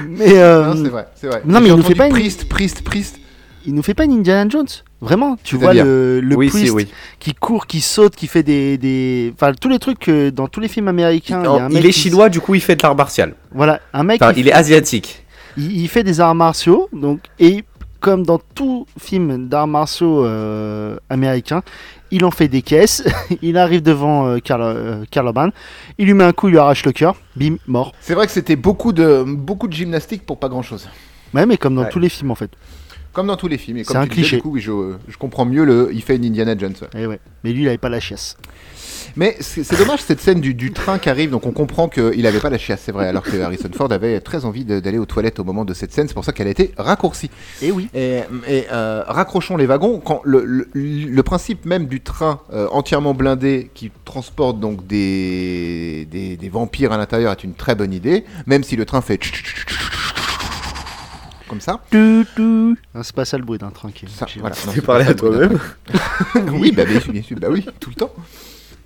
Mais 0.09 0.39
euh, 0.39 0.73
Non, 0.73 0.85
c'est 0.85 0.91
vrai, 0.91 1.07
c'est 1.17 1.27
vrai. 1.27 1.43
non, 1.45 1.61
mais 1.61 1.69
il 1.69 1.75
nous 1.75 1.83
fait 1.83 1.95
pas 1.97 2.07
une- 2.07 2.13
Priest, 2.13 2.49
Priest, 2.49 2.83
Priest. 2.85 3.19
il 3.67 3.75
nous 3.75 3.83
fait 3.83 3.95
pas 3.95 4.05
une 4.05 4.13
Indiana 4.13 4.49
Jones. 4.49 4.67
Vraiment. 5.01 5.37
Tu 5.43 5.57
vois 5.57 5.75
le, 5.75 6.21
le 6.21 6.37
oui, 6.37 6.49
priest 6.49 6.67
si, 6.67 6.71
oui. 6.71 6.87
qui 7.19 7.35
court, 7.35 7.67
qui 7.67 7.81
saute, 7.81 8.15
qui 8.15 8.29
fait 8.29 8.45
des. 8.45 8.79
des... 8.79 9.33
Enfin, 9.35 9.53
tous 9.53 9.69
les 9.69 9.81
trucs 9.81 9.99
que 9.99 10.31
dans 10.31 10.47
tous 10.47 10.61
les 10.61 10.69
films 10.69 10.87
américains. 10.87 11.41
il 11.41 11.45
y 11.45 11.49
a 11.49 11.51
un 11.65 11.69
il 11.71 11.75
mec 11.75 11.85
est 11.87 11.89
qui- 11.89 11.93
chinois, 12.03 12.29
du 12.29 12.39
coup, 12.39 12.55
il 12.55 12.61
fait 12.61 12.77
de 12.77 12.83
l'art 12.85 12.95
martial. 12.95 13.35
Voilà, 13.53 13.81
un 13.93 14.05
mec. 14.05 14.23
Enfin, 14.23 14.33
il 14.37 14.47
est 14.47 14.53
asiatique. 14.53 15.25
il, 15.57 15.81
il 15.81 15.89
fait 15.89 16.05
des 16.05 16.21
arts 16.21 16.37
martiaux, 16.37 16.89
donc, 16.93 17.19
et 17.41 17.65
comme 18.03 18.27
dans 18.27 18.39
tout 18.55 18.87
film 18.99 19.49
d'arts 19.49 19.69
martiaux 19.69 20.25
euh, 20.27 20.97
américain, 21.09 21.63
il 22.11 22.25
en 22.27 22.31
fait 22.31 22.49
des 22.49 22.61
caisses, 22.61 23.05
il 23.43 23.57
arrive 23.57 23.81
devant 23.83 24.27
euh, 24.27 24.39
Karl, 24.39 24.61
euh, 24.63 25.05
Karl 25.11 25.27
Urban, 25.29 25.49
il 25.99 26.07
lui 26.07 26.15
met 26.15 26.25
un 26.25 26.33
coup, 26.33 26.49
il 26.49 26.53
lui 26.53 26.59
arrache 26.59 26.85
le 26.85 26.93
cœur, 26.93 27.15
bim, 27.37 27.57
mort. 27.67 27.93
C'est 28.01 28.15
vrai 28.15 28.27
que 28.27 28.33
c'était 28.33 28.57
beaucoup 28.57 28.93
de, 28.93 29.25
beaucoup 29.27 29.69
de 29.69 29.73
gymnastique 29.73 30.27
pour 30.27 30.39
pas 30.39 30.49
grand-chose. 30.49 30.89
Ouais, 31.33 31.47
mais 31.47 31.57
comme 31.57 31.75
dans 31.77 31.83
Ouais. 31.83 31.89
tous 31.91 32.01
les 32.01 32.09
films 32.11 32.31
en 32.33 32.35
fait. 32.35 32.51
Comme 33.13 33.29
dans 33.29 33.37
tous 33.37 33.49
les 33.49 33.59
films. 33.59 33.79
Et 33.79 33.85
C'est 33.85 33.93
comme 33.93 34.03
un 34.03 34.07
disais, 34.07 34.15
cliché. 34.15 34.37
du 34.37 34.43
coup, 34.43 34.51
oui, 34.53 34.61
je, 34.61 34.95
je 35.07 35.17
comprends 35.19 35.45
mieux 35.45 35.65
le. 35.65 35.91
Il 35.93 36.03
fait 36.03 36.17
une 36.17 36.25
Indiana 36.25 36.57
Jones. 36.59 36.75
ouais. 36.83 36.89
Et 37.01 37.03
Eh 37.05 37.07
ouais. 37.07 37.21
Mais 37.45 37.53
lui, 37.53 37.63
il 37.63 37.69
avait 37.69 37.79
pas 37.79 37.89
la 37.91 38.01
chiasse. 38.01 38.37
Mais 39.17 39.37
c'est 39.41 39.77
dommage 39.79 40.01
cette 40.03 40.21
scène 40.21 40.41
du, 40.41 40.55
du 40.55 40.73
train 40.73 40.99
qui 40.99 41.09
arrive, 41.11 41.31
donc 41.31 41.47
on 41.47 41.53
comprend 41.53 41.89
qu'il 41.89 42.27
avait 42.27 42.41
pas 42.41 42.51
la 42.51 42.59
chiasse, 42.59 42.83
c'est 42.85 42.93
vrai, 42.93 43.09
alors 43.09 43.23
que 43.23 43.41
Harrison 43.41 43.69
Ford 43.75 43.91
avait 43.93 44.21
très 44.21 44.45
envie 44.45 44.65
d'aller 44.65 44.99
aux 44.99 45.07
toilettes 45.07 45.39
au 45.39 45.45
moment 45.45 45.65
de 45.65 45.75
cette 45.75 45.93
scène, 45.93 46.09
c'est 46.09 46.15
pour 46.15 46.25
ça 46.25 46.33
qu'elle 46.33 46.47
a 46.47 46.51
été 46.51 46.73
raccourcie. 46.77 47.31
Et 47.61 47.71
oui. 47.73 47.89
Et, 47.95 48.21
et, 48.49 48.67
euh, 48.73 49.03
raccrochons 49.07 49.57
les 49.57 49.67
wagons, 49.67 50.01
quand 50.01 50.21
le, 50.25 50.45
le- 50.45 50.69
le 50.75 51.23
principe 51.23 51.65
même 51.67 51.87
du 51.87 52.01
train 52.01 52.41
euh, 52.53 52.69
entièrement 52.71 53.15
blindé 53.15 53.71
qui 53.75 53.91
transporte 54.05 54.59
donc 54.61 54.87
des, 54.87 56.07
des, 56.11 56.37
des 56.37 56.49
vampires 56.49 56.93
à 56.93 56.97
l'intérieur 56.97 57.33
est 57.33 57.45
une 57.45 57.55
très 57.55 57.75
bonne 57.75 57.93
idée, 57.93 58.25
même 58.47 58.65
si 58.65 58.77
le 58.77 58.85
train 58.85 59.01
fait 59.01 59.19
comme 61.49 61.61
ça. 61.61 61.81
Ah, 62.95 63.01
c'est 63.03 63.15
pas 63.15 63.25
ça 63.27 63.37
le 63.37 63.45
bruit 63.45 63.59
d'un 63.59 63.71
train 63.71 63.91
qui 63.91 64.07
Ça, 64.09 64.27
voilà. 64.41 64.55
Tu 64.73 64.81
parlais 64.81 65.07
à 65.07 65.15
toi-même. 65.15 65.59
oui, 66.55 66.73
bah, 66.73 66.85
bien 66.87 66.99
sûr, 67.01 67.13
bien 67.13 67.23
sûr, 67.23 67.37
bah 67.39 67.49
oui, 67.51 67.67
tout 67.79 67.91
le 67.91 67.97
temps. 67.97 68.13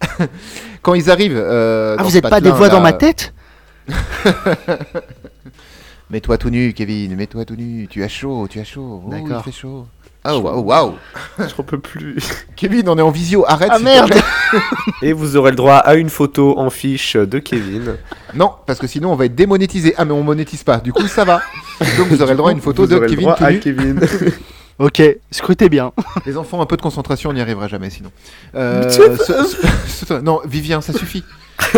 Quand 0.82 0.94
ils 0.94 1.11
arrivent, 1.11 1.36
euh, 1.36 1.94
Ah, 1.94 1.99
dans 1.99 2.05
vous 2.05 2.11
ce 2.11 2.16
êtes 2.18 2.28
pas 2.28 2.40
des 2.40 2.51
voix 2.51 2.68
dans 2.68 2.80
ma 2.80 2.92
tête 2.92 3.32
Mets-toi 6.11 6.38
tout 6.38 6.51
nu, 6.51 6.72
Kevin, 6.72 7.16
mets-toi 7.16 7.44
tout 7.44 7.57
nu. 7.57 7.88
Tu 7.88 8.03
as 8.05 8.09
chaud, 8.09 8.47
tu 8.49 8.61
as 8.61 8.64
chaud. 8.64 9.03
Oh, 9.05 9.11
D'accord. 9.11 9.42
il 9.44 9.53
fait 9.53 9.59
chaud. 9.59 9.86
Ah, 10.22 10.36
waouh, 10.38 10.61
waouh. 10.61 10.94
J'en 11.38 11.62
peux 11.64 11.78
plus. 11.78 12.16
Kevin, 12.57 12.88
on 12.88 12.99
est 12.99 13.03
en 13.03 13.11
visio, 13.11 13.44
arrête. 13.47 13.70
Ah 13.72 13.78
merde. 13.80 14.12
Et 15.03 15.12
vous 15.12 15.36
aurez 15.36 15.51
le 15.51 15.57
droit 15.57 15.76
à 15.76 15.94
une 15.94 16.09
photo 16.11 16.59
en 16.59 16.70
fiche 16.70 17.16
de 17.16 17.38
Kevin. 17.40 17.97
Non, 18.34 18.53
parce 18.66 18.78
que 18.78 18.86
sinon 18.86 19.12
on 19.12 19.16
va 19.16 19.26
être 19.26 19.34
démonétisé. 19.34 19.94
Ah, 19.97 20.05
mais 20.05 20.12
on 20.12 20.22
monétise 20.22 20.62
pas. 20.64 20.78
Du 20.78 20.92
coup, 20.92 21.07
ça 21.09 21.24
va. 21.24 21.42
Donc 21.99 22.09
vous 22.09 22.22
aurez 22.22 22.32
le 22.32 22.38
droit 22.38 22.51
à 22.51 22.53
une 22.53 22.61
photo 22.61 22.82
Vous 22.82 22.88
de 22.88 22.97
aurez 22.97 23.07
le 23.07 23.11
Kevin 23.11 23.24
droit 23.24 23.36
tout 23.36 23.44
à 23.44 23.53
nu. 23.53 23.59
Kevin. 23.61 24.01
Ok, 24.79 25.03
scrutez 25.31 25.68
bien. 25.68 25.93
Les 26.27 26.37
enfants, 26.37 26.61
un 26.61 26.66
peu 26.66 26.77
de 26.77 26.83
concentration, 26.83 27.31
on 27.31 27.33
n'y 27.33 27.41
arrivera 27.41 27.66
jamais 27.68 27.91
sinon. 27.91 28.11
Euh, 28.55 28.83
Mais 28.85 28.91
ce- 28.91 29.24
ce- 29.24 30.07
ce- 30.07 30.14
non, 30.20 30.41
Vivien, 30.47 30.81
ça 30.81 30.93
suffit. 30.93 31.24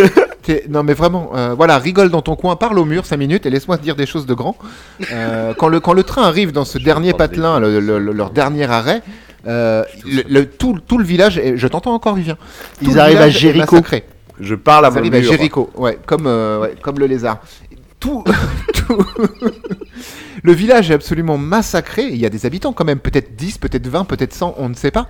Non, 0.70 0.82
mais 0.82 0.94
vraiment, 0.94 1.32
euh, 1.34 1.52
voilà, 1.54 1.76
rigole 1.76 2.08
dans 2.08 2.22
ton 2.22 2.34
coin, 2.34 2.56
parle 2.56 2.78
au 2.78 2.86
mur 2.86 3.04
5 3.04 3.18
minutes 3.18 3.44
et 3.44 3.50
laisse-moi 3.50 3.76
te 3.76 3.82
dire 3.82 3.96
des 3.96 4.06
choses 4.06 4.24
de 4.24 4.32
grand. 4.32 4.56
Euh, 5.12 5.52
quand, 5.58 5.68
le, 5.68 5.78
quand 5.78 5.92
le 5.92 6.04
train 6.04 6.22
arrive 6.22 6.52
dans 6.52 6.64
ce 6.64 6.78
dernier 6.78 7.12
patelin, 7.12 7.60
le- 7.60 7.80
le- 7.80 7.98
le- 7.98 8.12
leur 8.12 8.30
dernier 8.30 8.64
arrêt, 8.64 9.02
euh, 9.46 9.84
le, 10.06 10.22
le- 10.26 10.46
tout, 10.48 10.78
tout 10.86 10.96
le 10.96 11.04
village, 11.04 11.36
est- 11.36 11.58
je 11.58 11.68
t'entends 11.68 11.92
encore, 11.92 12.14
Vivien. 12.14 12.36
Tout 12.82 12.90
Ils 12.90 12.98
arrivent 12.98 13.20
à 13.20 13.28
Jéricho. 13.28 13.76
Je 14.40 14.54
parle 14.54 14.86
à 14.86 14.88
Ils 14.88 14.92
mon 14.92 14.98
arrivent 15.00 15.14
à 15.16 15.18
mur. 15.20 15.30
Jéricho, 15.32 15.68
ouais, 15.76 15.98
comme, 16.06 16.26
euh, 16.26 16.60
ouais, 16.60 16.74
comme 16.80 16.98
le 16.98 17.04
lézard. 17.04 17.40
Tout, 18.00 18.22
tout- 18.74 19.04
le 20.42 20.52
village 20.52 20.90
est 20.90 20.94
absolument 20.94 21.36
massacré. 21.38 22.04
Il 22.04 22.16
y 22.16 22.26
a 22.26 22.30
des 22.30 22.46
habitants 22.46 22.72
quand 22.72 22.84
même, 22.84 23.00
peut-être 23.00 23.34
10, 23.36 23.58
peut-être 23.58 23.86
20, 23.88 24.04
peut-être 24.04 24.32
100, 24.34 24.54
on 24.58 24.68
ne 24.68 24.74
sait 24.74 24.90
pas. 24.90 25.08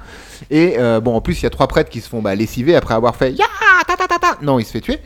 Et 0.51 0.77
euh, 0.79 1.01
bon, 1.01 1.15
en 1.15 1.21
plus, 1.21 1.41
il 1.41 1.43
y 1.43 1.47
a 1.47 1.51
trois 1.51 1.69
prêtres 1.69 1.91
qui 1.91 2.01
se 2.01 2.09
font 2.09 2.23
bah, 2.23 2.35
lessiver 2.35 2.75
après 2.77 2.95
avoir 2.95 3.15
fait 3.17 3.33
Ya 3.33 3.45
ta 3.87 3.97
ta 3.97 4.07
ta 4.07 4.19
ta. 4.19 4.39
Non, 4.43 4.59
il 4.59 4.65
se 4.65 4.73
fait 4.73 4.81
tuer. 4.81 4.99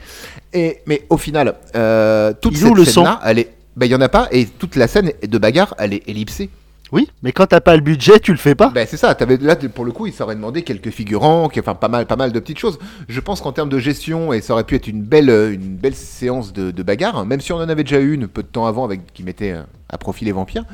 Et, 0.52 0.80
mais 0.86 1.04
au 1.10 1.16
final, 1.16 1.56
euh, 1.74 2.32
toute 2.40 2.52
Il 2.52 2.58
cette 2.58 2.68
scène-là, 2.84 3.20
elle 3.24 3.38
est. 3.40 3.50
bah, 3.76 3.86
Il 3.86 3.92
y 3.92 3.94
en 3.94 4.00
a 4.00 4.08
pas, 4.08 4.28
et 4.30 4.46
toute 4.46 4.76
la 4.76 4.86
scène 4.86 5.12
de 5.22 5.38
bagarre, 5.38 5.74
elle 5.78 5.94
est 5.94 6.08
ellipsée. 6.08 6.50
Oui, 6.92 7.08
mais 7.22 7.32
quand 7.32 7.46
t'as 7.46 7.60
pas 7.60 7.74
le 7.74 7.80
budget, 7.80 8.20
tu 8.20 8.32
le 8.32 8.36
fais 8.38 8.54
pas. 8.54 8.68
Ben 8.68 8.86
c'est 8.88 8.98
ça, 8.98 9.08
avais, 9.18 9.38
là 9.38 9.56
pour 9.56 9.84
le 9.86 9.92
coup, 9.92 10.06
il 10.06 10.12
s'aurait 10.12 10.34
demandé 10.34 10.62
quelques 10.62 10.90
figurants, 10.90 11.48
qui- 11.48 11.58
enfin 11.58 11.74
pas 11.74 11.88
mal, 11.88 12.06
pas 12.06 12.16
mal 12.16 12.32
de 12.32 12.38
petites 12.38 12.58
choses. 12.58 12.78
Je 13.08 13.18
pense 13.20 13.40
qu'en 13.40 13.52
termes 13.52 13.70
de 13.70 13.78
gestion, 13.78 14.32
et 14.34 14.42
ça 14.42 14.52
aurait 14.52 14.64
pu 14.64 14.74
être 14.74 14.86
une 14.88 15.02
belle, 15.02 15.30
euh, 15.30 15.52
une 15.54 15.76
belle 15.76 15.94
séance 15.94 16.52
de, 16.52 16.70
de 16.70 16.82
bagarre, 16.82 17.16
hein, 17.16 17.24
même 17.24 17.40
si 17.40 17.50
on 17.52 17.56
en 17.56 17.68
avait 17.68 17.82
déjà 17.84 17.98
eu 17.98 18.12
une 18.12 18.28
peu 18.28 18.42
de 18.42 18.48
temps 18.48 18.66
avant 18.66 18.84
avec 18.84 19.12
qui 19.14 19.22
mettait 19.22 19.52
euh, 19.52 19.62
à 19.88 19.96
profit 19.96 20.24
les 20.26 20.32
vampires, 20.32 20.64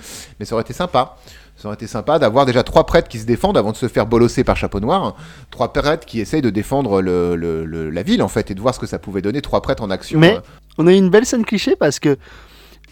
mais 0.41 0.45
ça 0.45 0.55
aurait 0.57 0.63
été 0.63 0.73
sympa. 0.73 1.17
Ça 1.57 1.67
aurait 1.67 1.75
été 1.75 1.87
sympa 1.89 2.19
d'avoir 2.21 2.47
déjà 2.47 2.63
trois 2.63 2.85
prêtres 2.87 3.09
qui 3.09 3.19
se 3.19 3.27
défendent 3.27 3.57
avant 3.59 3.73
de 3.73 3.77
se 3.77 3.89
faire 3.89 4.07
bolosser 4.07 4.45
par 4.45 4.57
Chapeau 4.57 4.79
Noir. 4.79 5.17
Trois 5.51 5.73
prêtres 5.73 6.07
qui 6.07 6.21
essayent 6.21 6.41
de 6.43 6.51
défendre 6.51 7.03
le, 7.03 7.35
le- 7.35 7.65
le- 7.65 7.91
la 7.91 8.03
ville 8.05 8.23
en 8.23 8.29
fait 8.29 8.51
et 8.53 8.55
de 8.55 8.61
voir 8.61 8.75
ce 8.75 8.79
que 8.79 8.87
ça 8.87 9.01
pouvait 9.01 9.23
donner. 9.23 9.41
Trois 9.43 9.61
prêtres 9.61 9.83
en 9.83 9.91
action. 9.91 10.21
Mais- 10.21 10.37
euh, 10.37 10.41
On 10.79 10.87
a 10.87 10.93
eu 10.93 10.97
une 10.97 11.11
belle 11.11 11.27
scène 11.27 11.45
cliché 11.45 11.75
parce 11.75 11.99
que 11.99 12.17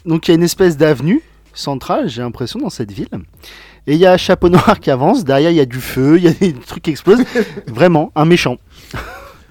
donc 0.04 0.26
il 0.26 0.32
y 0.32 0.34
a 0.34 0.36
une 0.36 0.42
espèce 0.42 0.76
d'avenue 0.76 1.22
centrale, 1.56 2.08
j'ai 2.08 2.22
l'impression 2.22 2.58
dans 2.60 2.70
cette 2.70 2.92
ville. 2.92 3.08
Et 3.88 3.94
il 3.94 3.98
y 4.00 4.06
un 4.06 4.16
chapeau 4.16 4.48
noir 4.48 4.80
qui 4.80 4.90
avance, 4.90 5.24
derrière 5.24 5.50
il 5.50 5.56
y 5.56 5.60
a 5.60 5.64
du 5.66 5.80
feu, 5.80 6.16
il 6.18 6.24
y 6.24 6.28
a 6.28 6.32
des 6.32 6.52
trucs 6.66 6.82
qui 6.84 6.90
explosent. 6.90 7.22
Vraiment 7.66 8.10
un 8.16 8.24
méchant. 8.24 8.56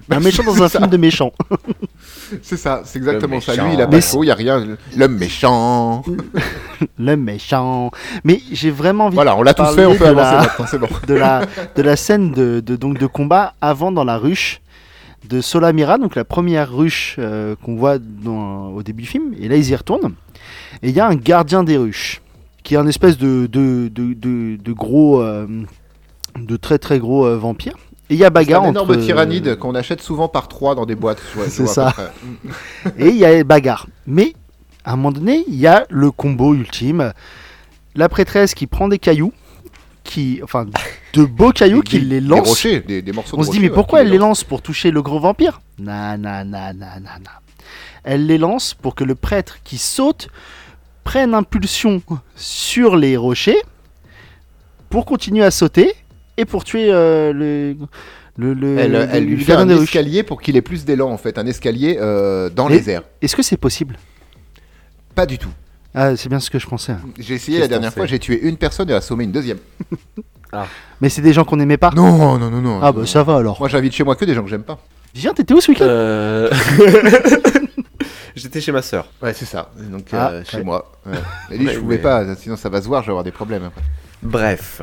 Un 0.08 0.20
méchant 0.20 0.44
dans 0.44 0.62
un 0.62 0.68
ça. 0.68 0.78
film 0.78 0.90
de 0.90 0.96
méchant. 0.98 1.32
c'est 2.42 2.56
ça, 2.56 2.82
c'est 2.84 2.98
exactement 2.98 3.40
ça. 3.40 3.56
Lui, 3.56 3.74
il 3.74 3.80
a 3.80 3.86
pas 3.88 4.00
chaud, 4.00 4.22
il 4.22 4.26
y 4.28 4.30
a 4.30 4.34
rien. 4.36 4.76
Le 4.96 5.08
méchant. 5.08 6.04
Le 6.98 7.16
méchant. 7.16 7.90
Mais 8.22 8.40
j'ai 8.52 8.70
vraiment 8.70 9.06
envie 9.06 9.14
Voilà, 9.16 9.36
on 9.36 9.42
l'a 9.42 9.54
tous 9.54 9.74
fait, 9.74 9.84
on 9.86 9.96
peut 9.96 10.04
de 10.04 10.10
avancer 10.10 10.32
la- 10.36 10.40
maintenant, 10.42 10.66
c'est 10.68 10.78
bon. 10.78 10.88
de 11.08 11.14
la, 11.14 11.42
de 11.74 11.82
la 11.82 11.96
scène 11.96 12.30
de, 12.32 12.60
de- 12.60 12.76
donc 12.76 12.98
de 12.98 13.06
combat 13.06 13.54
avant 13.60 13.90
dans 13.90 14.04
la 14.04 14.16
ruche 14.18 14.60
de 15.28 15.40
Solamira, 15.40 15.98
donc 15.98 16.14
la 16.14 16.24
première 16.24 16.72
ruche 16.72 17.16
euh, 17.18 17.54
qu'on 17.62 17.76
voit 17.76 17.98
dans- 17.98 18.68
au 18.68 18.82
début 18.82 19.02
du 19.02 19.08
film. 19.08 19.34
Et 19.40 19.48
là, 19.48 19.56
ils 19.56 19.68
y 19.70 19.74
retournent. 19.76 20.14
Et 20.82 20.90
il 20.90 20.94
y 20.94 21.00
a 21.00 21.06
un 21.06 21.14
gardien 21.14 21.64
des 21.64 21.76
ruches, 21.76 22.20
qui 22.62 22.74
est 22.74 22.78
un 22.78 22.86
espèce 22.86 23.18
de, 23.18 23.46
de, 23.46 23.88
de, 23.88 24.14
de- 24.14 24.56
de 24.56 24.72
gros, 24.72 25.20
euh, 25.22 25.46
de 26.38 26.56
très 26.56 26.78
très 26.78 26.98
gros 26.98 27.24
euh, 27.26 27.36
vampire. 27.36 27.74
Et 28.08 28.14
il 28.14 28.18
y 28.18 28.24
a 28.24 28.26
C'est 28.26 28.30
bagarre 28.34 28.62
un 28.62 28.68
entre. 28.68 28.82
énorme 28.84 28.98
tyrannide 29.04 29.56
qu'on 29.56 29.74
achète 29.74 30.00
souvent 30.00 30.28
par 30.28 30.46
trois 30.48 30.74
dans 30.76 30.86
des 30.86 30.94
boîtes. 30.94 31.20
C'est 31.48 31.66
ça. 31.66 31.92
Et 32.98 33.08
il 33.08 33.16
y 33.16 33.24
a 33.24 33.42
bagarre. 33.42 33.86
Mais 34.06 34.34
à 34.84 34.92
un 34.92 34.96
moment 34.96 35.10
donné, 35.12 35.44
il 35.48 35.56
y 35.56 35.66
a 35.66 35.86
le 35.90 36.10
combo 36.12 36.54
ultime. 36.54 37.12
La 37.96 38.08
prêtresse 38.08 38.54
qui 38.54 38.66
prend 38.68 38.86
des 38.88 38.98
cailloux, 39.00 39.32
qui, 40.06 40.40
enfin, 40.42 40.66
de 41.12 41.24
beaux 41.24 41.50
cailloux, 41.52 41.82
Des- 41.82 41.88
qui 41.88 41.98
des- 41.98 42.04
les 42.06 42.20
Des 42.20 42.26
lance. 42.26 42.48
rochers, 42.48 42.80
des, 42.80 43.02
des 43.02 43.12
morceaux 43.12 43.36
de 43.36 43.42
On 43.42 43.44
se 43.44 43.50
dit, 43.50 43.60
mais 43.60 43.70
pourquoi 43.70 44.00
elle 44.00 44.08
les 44.10 44.18
lance 44.18 44.44
pour 44.44 44.62
toucher 44.62 44.90
le 44.90 45.02
gros 45.02 45.20
vampire? 45.20 45.60
Non, 45.78 46.16
non, 46.16 46.44
non, 46.44 46.72
non, 46.74 46.86
non, 47.00 47.18
non. 47.20 47.30
Elle 48.04 48.26
les 48.26 48.38
lance 48.38 48.72
pour 48.74 48.94
que 48.94 49.04
le 49.04 49.14
prêtre 49.14 49.58
qui 49.64 49.78
saute 49.78 50.28
prenne 51.04 51.34
impulsion 51.34 52.00
sur 52.36 52.96
les 52.96 53.16
rochers 53.16 53.60
pour 54.90 55.04
continuer 55.04 55.44
à 55.44 55.50
sauter 55.50 55.92
et 56.36 56.44
pour 56.44 56.64
tuer 56.64 56.92
euh, 56.92 57.32
le, 57.32 57.76
le, 58.36 58.54
le- 58.54 58.78
Elle, 58.78 58.92
le- 58.92 59.08
elle 59.10 59.24
le 59.24 59.30
lui 59.34 59.44
fait 59.44 59.52
un 59.54 59.66
des 59.66 59.82
escalier 59.82 60.22
pour 60.22 60.40
qu'il 60.40 60.56
ait 60.56 60.62
plus 60.62 60.84
d'élan 60.84 61.10
en 61.10 61.16
fait, 61.18 61.38
un 61.38 61.46
escalier 61.46 61.98
euh, 62.00 62.48
dans 62.50 62.68
les 62.68 62.88
airs. 62.90 63.02
Est-ce 63.22 63.34
que 63.36 63.42
c'est 63.42 63.56
possible? 63.56 63.98
Pas 65.14 65.26
du 65.26 65.38
tout. 65.38 65.50
Ah, 65.96 66.16
C'est 66.16 66.28
bien 66.28 66.38
ce 66.38 66.48
que 66.50 66.58
je 66.60 66.66
pensais. 66.68 66.94
J'ai 67.18 67.34
essayé 67.34 67.58
la 67.58 67.66
dernière 67.68 67.92
fois, 67.92 68.06
j'ai 68.06 68.18
tué 68.20 68.40
une 68.42 68.56
personne 68.56 68.88
et 68.90 68.92
assommé 68.94 69.24
une 69.24 69.32
deuxième. 69.32 69.58
Mais 71.00 71.08
c'est 71.08 71.20
des 71.22 71.32
gens 71.32 71.44
qu'on 71.44 71.56
n'aimait 71.56 71.76
pas 71.76 71.90
Non, 71.94 72.38
non, 72.38 72.48
non, 72.50 72.62
non. 72.62 72.78
Ah 72.80 72.92
non. 72.92 73.00
bah 73.00 73.06
ça 73.06 73.22
va 73.24 73.36
alors. 73.36 73.58
Moi 73.58 73.68
j'invite 73.68 73.92
chez 73.92 74.04
moi 74.04 74.14
que 74.16 74.24
des 74.24 74.32
gens 74.34 74.42
que 74.44 74.48
j'aime 74.48 74.62
pas. 74.62 74.78
Viens, 75.14 75.34
t'étais 75.34 75.52
où 75.52 75.60
ce 75.60 75.70
week-end 75.72 75.84
Euh, 75.86 76.50
J'étais 78.34 78.60
chez 78.60 78.70
ma 78.72 78.82
sœur. 78.82 79.08
Ouais, 79.22 79.32
c'est 79.32 79.44
ça. 79.46 79.70
Donc 79.90 80.06
Ah, 80.12 80.28
euh, 80.30 80.44
chez 80.44 80.58
ouais. 80.58 80.64
moi. 80.64 80.92
Ouais. 81.06 81.14
Mais 81.50 81.56
lui, 81.58 81.66
Ouais, 81.68 81.74
je 81.74 81.78
pouvais 81.80 81.96
mais- 81.96 82.02
pas, 82.02 82.36
sinon 82.36 82.56
ça 82.56 82.68
va 82.68 82.80
se 82.82 82.86
voir, 82.86 83.02
je 83.02 83.06
vais 83.06 83.12
avoir 83.12 83.24
des 83.24 83.32
problèmes 83.32 83.64
après. 83.64 83.82
Bref. 84.22 84.82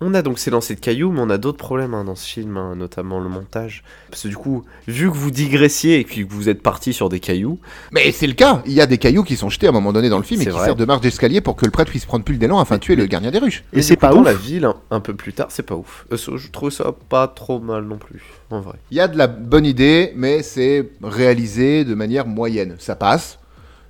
On 0.00 0.12
a 0.12 0.22
donc 0.22 0.40
ces 0.40 0.50
lancers 0.50 0.76
de 0.76 0.80
cailloux, 0.80 1.12
mais 1.12 1.20
on 1.20 1.30
a 1.30 1.38
d'autres 1.38 1.58
problèmes 1.58 1.94
hein, 1.94 2.04
dans 2.04 2.16
ce 2.16 2.26
film, 2.26 2.56
hein, 2.56 2.74
notamment 2.74 3.20
le 3.20 3.28
montage. 3.28 3.84
Parce 4.10 4.24
que 4.24 4.28
du 4.28 4.36
coup, 4.36 4.64
vu 4.88 5.08
que 5.08 5.16
vous 5.16 5.30
digressiez 5.30 6.00
et 6.00 6.04
puis 6.04 6.26
que 6.26 6.32
vous 6.32 6.48
êtes 6.48 6.62
parti 6.62 6.92
sur 6.92 7.08
des 7.08 7.20
cailloux, 7.20 7.60
Mais 7.92 8.10
c'est 8.10 8.26
le 8.26 8.32
cas. 8.32 8.60
Il 8.66 8.72
y 8.72 8.80
a 8.80 8.86
des 8.86 8.98
cailloux 8.98 9.22
qui 9.22 9.36
sont 9.36 9.50
jetés 9.50 9.66
à 9.66 9.70
un 9.70 9.72
moment 9.72 9.92
donné 9.92 10.08
dans 10.08 10.18
le 10.18 10.24
film 10.24 10.40
et 10.40 10.44
qui 10.44 10.50
vrai. 10.50 10.64
servent 10.64 10.78
de 10.78 10.84
marche 10.84 11.00
d'escalier 11.00 11.40
pour 11.40 11.54
que 11.54 11.64
le 11.64 11.70
prêtre 11.70 11.90
puisse 11.90 12.06
prendre 12.06 12.24
plus 12.24 12.38
d'élan 12.38 12.58
afin 12.58 12.76
de 12.76 12.80
tuer 12.80 12.96
le 12.96 13.06
gardien 13.06 13.30
des 13.30 13.38
ruches. 13.38 13.62
Et 13.72 13.82
c'est 13.82 13.96
pas 13.96 14.10
dans 14.10 14.20
ouf 14.20 14.26
la 14.26 14.34
ville, 14.34 14.64
un, 14.64 14.76
un 14.90 15.00
peu 15.00 15.14
plus 15.14 15.32
tard, 15.32 15.46
c'est 15.50 15.62
pas 15.62 15.76
ouf. 15.76 16.06
Euh, 16.12 16.16
je 16.16 16.50
trouve 16.50 16.70
ça 16.70 16.92
pas 17.08 17.28
trop 17.28 17.60
mal 17.60 17.84
non 17.84 17.98
plus, 17.98 18.22
en 18.50 18.60
vrai. 18.60 18.78
Il 18.90 18.96
y 18.96 19.00
a 19.00 19.06
de 19.06 19.16
la 19.16 19.28
bonne 19.28 19.64
idée, 19.64 20.12
mais 20.16 20.42
c'est 20.42 20.90
réalisé 21.02 21.84
de 21.84 21.94
manière 21.94 22.26
moyenne. 22.26 22.74
Ça 22.80 22.96
passe, 22.96 23.38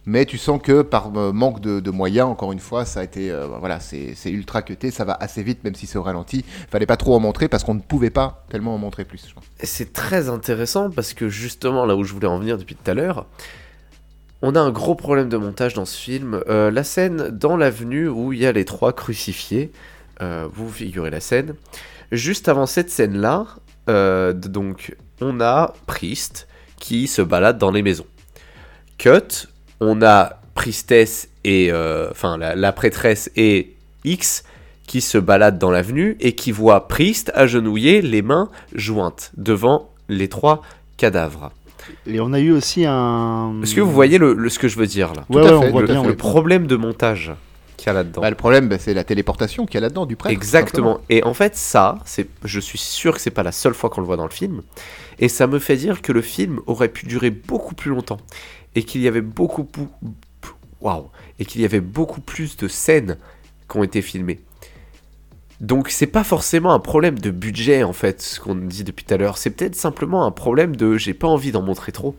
mais 0.07 0.27
tu 0.27 0.37
sens 0.37 0.61
que 0.63 0.83
par 0.83 1.11
euh, 1.17 1.33
manque 1.33 1.61
de, 1.61 1.91
moyens, 1.91 2.29
encore 2.29 2.53
une 2.53 2.59
fois, 2.59 2.85
ça 2.85 3.01
a 3.01 3.05
été, 3.05 3.31
euh, 3.31 3.47
voilà, 3.47 3.81
c'est 3.81 4.15
ultra 4.27 4.63
cuté, 4.63 4.91
ça 4.91 5.05
va 5.05 5.17
assez 5.19 5.43
vite, 5.43 5.65
même 5.65 5.75
si 5.75 5.87
c'est 5.87 5.99
au 5.99 6.03
ralenti. 6.03 6.45
Fallait 6.71 6.87
pas 6.87 6.97
trop 6.97 7.15
en 7.15 7.21
montrer 7.21 7.49
parce 7.49 7.65
qu'on 7.65 7.75
ne 7.75 7.81
pouvait 7.81 8.11
pas 8.11 8.45
tellement 8.51 8.75
en 8.75 8.79
montrer 8.79 9.05
plus. 9.05 9.35
c'est 9.63 9.93
très 9.93 10.29
intéressant 10.29 10.91
parce 10.91 11.15
que 11.15 11.29
justement, 11.29 11.87
là 11.87 11.97
où 11.97 12.05
je 12.05 12.13
voulais 12.13 12.27
en 12.27 12.39
venir 12.39 12.59
depuis 12.59 12.75
tout 12.75 12.91
à 12.91 12.95
l'heure, 12.95 13.27
on 14.43 14.55
a 14.55 14.61
un 14.61 14.71
gros 14.71 14.95
problème 14.95 15.31
de 15.31 15.39
montage 15.39 15.73
dans 15.73 15.87
ce 15.87 15.97
film. 15.97 16.43
Euh, 16.49 16.71
la 16.71 16.85
scène 16.85 17.29
dans 17.31 17.57
l'avenue 17.57 18.09
où 18.09 18.35
il 18.35 18.41
y 18.41 18.47
a 18.47 18.53
les 18.53 18.67
trois 18.67 18.93
crucifiés, 18.93 19.73
euh, 20.21 20.47
vous 20.53 20.69
figurez 20.69 21.11
la 21.11 21.21
scène. 21.21 21.55
Juste 22.13 22.49
avant 22.49 22.67
cette 22.67 22.91
scène-là, 22.91 23.47
donc, 23.87 24.97
on 25.21 25.41
a 25.41 25.75
Priest 25.87 26.49
qui 26.79 27.07
se 27.07 27.21
balade 27.23 27.59
dans 27.59 27.71
les 27.71 27.83
maisons. 27.83 28.07
Cut, 28.99 29.49
on 29.81 30.03
a 30.03 30.41
Priestess 30.55 31.29
et. 31.45 31.71
euh, 31.73 32.09
Enfin, 32.11 32.37
la, 32.39 32.55
la 32.55 32.73
prêtresse 32.73 33.31
et 33.37 33.75
X 34.05 34.45
qui 34.87 35.01
se 35.01 35.17
baladent 35.19 35.59
dans 35.59 35.71
l'avenue 35.71 36.17
et 36.21 36.35
qui 36.35 36.53
voient 36.53 36.89
Priest 36.89 37.33
agenouillé, 37.35 38.03
les 38.03 38.23
mains 38.23 38.51
jointes, 38.75 39.33
devant 39.37 39.89
les 40.09 40.29
trois 40.29 40.63
cadavres. 40.99 41.51
Et 42.07 42.21
on 42.21 42.33
a 42.33 42.41
eu 42.41 42.53
aussi 42.53 42.85
un. 42.87 43.61
Est-ce 43.63 43.75
que 43.75 43.81
vous 43.81 43.93
voyez 43.93 44.19
le, 44.19 44.35
le- 44.35 44.49
ce 44.49 44.59
que 44.59 44.69
je 44.69 44.79
veux 44.79 44.87
dire 44.87 45.13
là? 45.15 45.25
Ouais, 45.29 45.43
Tout 45.43 45.49
à 45.49 45.53
ouais, 45.59 45.61
fait, 45.61 45.69
on 45.69 45.71
voit 45.71 45.83
tout 45.83 45.91
à 45.91 45.93
bien. 45.93 46.03
fait. 46.03 46.09
Le 46.09 46.17
problème 46.17 46.67
de 46.67 46.77
montage 46.77 47.33
qu'il 47.77 47.87
y 47.89 47.91
a 47.91 47.93
là-dedans. 47.95 48.21
Bah, 48.23 48.31
le 48.31 48.37
problème, 48.37 48.69
bah, 48.69 48.77
c'est 48.79 48.95
la 48.95 49.05
téléportation 49.05 49.67
qu'il 49.67 49.75
y 49.75 49.79
a 49.79 49.81
là-dedans 49.81 50.07
du 50.07 50.17
prêtre. 50.17 50.33
Exactement. 50.35 51.01
Et 51.11 51.25
en 51.25 51.35
fait, 51.35 51.57
ça, 51.57 51.99
c'est, 52.05 52.29
je 52.45 52.61
suis 52.61 52.79
sûr 52.79 53.15
que 53.15 53.21
c'est 53.21 53.31
pas 53.31 53.43
la 53.43 53.53
seule 53.53 53.75
fois 53.75 53.91
qu'on 53.91 54.01
le 54.01 54.07
voit 54.07 54.17
dans 54.17 54.25
le 54.25 54.31
film. 54.31 54.63
Et 55.19 55.29
ça 55.29 55.47
me 55.47 55.59
fait 55.59 55.77
dire 55.77 56.01
que 56.03 56.13
le 56.13 56.23
film 56.23 56.61
aurait 56.67 56.89
pu 56.89 57.07
durer 57.07 57.31
beaucoup 57.31 57.75
plus 57.75 57.91
longtemps 57.91 58.19
et 58.75 58.83
qu'il 58.83 59.01
y 59.01 59.09
avait 59.09 59.21
beaucoup, 59.21 59.65
plus 62.21 62.57
de 62.57 62.69
scènes 62.69 63.19
qui 63.69 63.77
ont 63.77 63.83
été 63.83 64.03
filmées. 64.03 64.41
Donc 65.61 65.89
c'est 65.89 66.07
pas 66.07 66.25
forcément 66.25 66.73
un 66.73 66.81
problème 66.81 67.19
de 67.19 67.31
budget 67.31 67.85
en 67.85 67.93
fait, 67.93 68.21
ce 68.21 68.41
qu'on 68.41 68.55
dit 68.55 68.85
depuis 68.85 69.05
tout 69.05 69.15
à 69.15 69.17
l'heure. 69.17 69.39
C'est 69.39 69.51
peut-être 69.51 69.77
simplement 69.77 70.27
un 70.27 70.31
problème 70.31 70.77
de 70.77 70.97
j'ai 70.97 71.15
pas 71.15 71.29
envie 71.29 71.53
d'en 71.53 71.63
montrer 71.63 71.93
trop. 71.93 72.17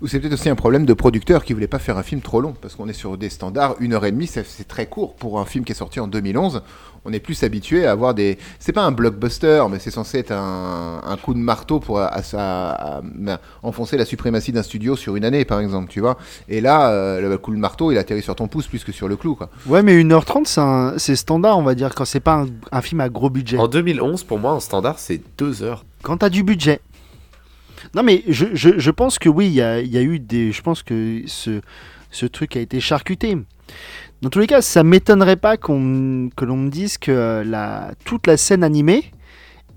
Ou 0.00 0.06
c'est 0.06 0.20
peut-être 0.20 0.34
aussi 0.34 0.48
un 0.48 0.54
problème 0.54 0.86
de 0.86 0.92
producteur 0.94 1.44
qui 1.44 1.52
voulait 1.52 1.66
pas 1.66 1.78
faire 1.80 1.98
un 1.98 2.02
film 2.04 2.20
trop 2.20 2.40
long, 2.40 2.54
parce 2.60 2.76
qu'on 2.76 2.88
est 2.88 2.92
sur 2.92 3.16
des 3.18 3.28
standards, 3.30 3.74
une 3.80 3.94
heure 3.94 4.04
et 4.04 4.12
demie, 4.12 4.28
c'est 4.28 4.44
très 4.68 4.86
court 4.86 5.14
pour 5.16 5.40
un 5.40 5.44
film 5.44 5.64
qui 5.64 5.72
est 5.72 5.74
sorti 5.74 5.98
en 5.98 6.06
2011. 6.06 6.62
On 7.04 7.12
est 7.12 7.20
plus 7.20 7.42
habitué 7.42 7.86
à 7.86 7.92
avoir 7.92 8.12
des. 8.12 8.38
C'est 8.58 8.72
pas 8.72 8.82
un 8.82 8.90
blockbuster, 8.92 9.62
mais 9.70 9.78
c'est 9.78 9.90
censé 9.90 10.18
être 10.18 10.32
un, 10.32 11.00
un 11.04 11.16
coup 11.16 11.32
de 11.32 11.38
marteau 11.38 11.80
pour 11.80 12.00
à, 12.00 12.06
à- 12.06 12.20
à- 12.34 12.98
à- 12.98 13.40
enfoncer 13.62 13.96
la 13.96 14.04
suprématie 14.04 14.52
d'un 14.52 14.62
studio 14.64 14.94
sur 14.96 15.16
une 15.16 15.24
année, 15.24 15.44
par 15.44 15.60
exemple, 15.60 15.88
tu 15.90 16.00
vois. 16.00 16.18
Et 16.48 16.60
là, 16.60 16.90
euh, 16.90 17.20
le 17.20 17.38
coup 17.38 17.52
de 17.52 17.58
marteau, 17.58 17.92
il 17.92 17.98
atterrit 17.98 18.22
sur 18.22 18.34
ton 18.36 18.46
pouce 18.48 18.66
plus 18.66 18.84
que 18.84 18.92
sur 18.92 19.08
le 19.08 19.16
clou, 19.16 19.34
quoi. 19.36 19.48
Ouais, 19.66 19.82
mais 19.82 19.94
1h30, 20.02 20.44
c'est 20.46 20.60
un- 20.60 20.94
c'est 20.98 21.16
standard, 21.16 21.56
on 21.58 21.62
va 21.62 21.74
dire, 21.74 21.94
quand 21.94 22.04
c'est 22.04 22.20
pas 22.20 22.34
un, 22.42 22.46
un 22.72 22.82
film 22.82 23.00
à 23.00 23.08
gros 23.08 23.30
budget. 23.30 23.56
En 23.58 23.68
2011, 23.68 24.24
pour 24.24 24.38
moi, 24.38 24.52
en 24.52 24.60
standard, 24.60 24.98
c'est 24.98 25.20
2 25.38 25.62
heures. 25.62 25.84
Quand 26.02 26.18
t'as 26.18 26.28
du 26.30 26.42
budget. 26.44 26.80
Non, 27.94 28.02
mais 28.02 28.22
je, 28.28 28.46
je, 28.54 28.90
pense 28.90 29.18
que 29.18 29.28
oui, 29.28 29.46
il 29.46 29.54
y 29.54 29.62
a, 29.62 29.80
y 29.80 29.96
a 29.96 30.02
eu 30.02 30.18
des. 30.18 30.52
Je 30.52 30.62
pense 30.62 30.82
que 30.82 31.22
ce, 31.26 31.60
ce 32.10 32.26
truc 32.26 32.56
a 32.56 32.60
été 32.60 32.80
charcuté. 32.80 33.36
Dans 34.22 34.30
tous 34.30 34.40
les 34.40 34.46
cas, 34.46 34.62
ça 34.62 34.82
m'étonnerait 34.82 35.36
pas 35.36 35.56
qu'on 35.56 36.28
que 36.34 36.44
l'on 36.44 36.56
me 36.56 36.70
dise 36.70 36.98
que 36.98 37.12
euh, 37.12 37.44
la, 37.44 37.92
toute 38.04 38.26
la 38.26 38.36
scène 38.36 38.64
animée 38.64 39.12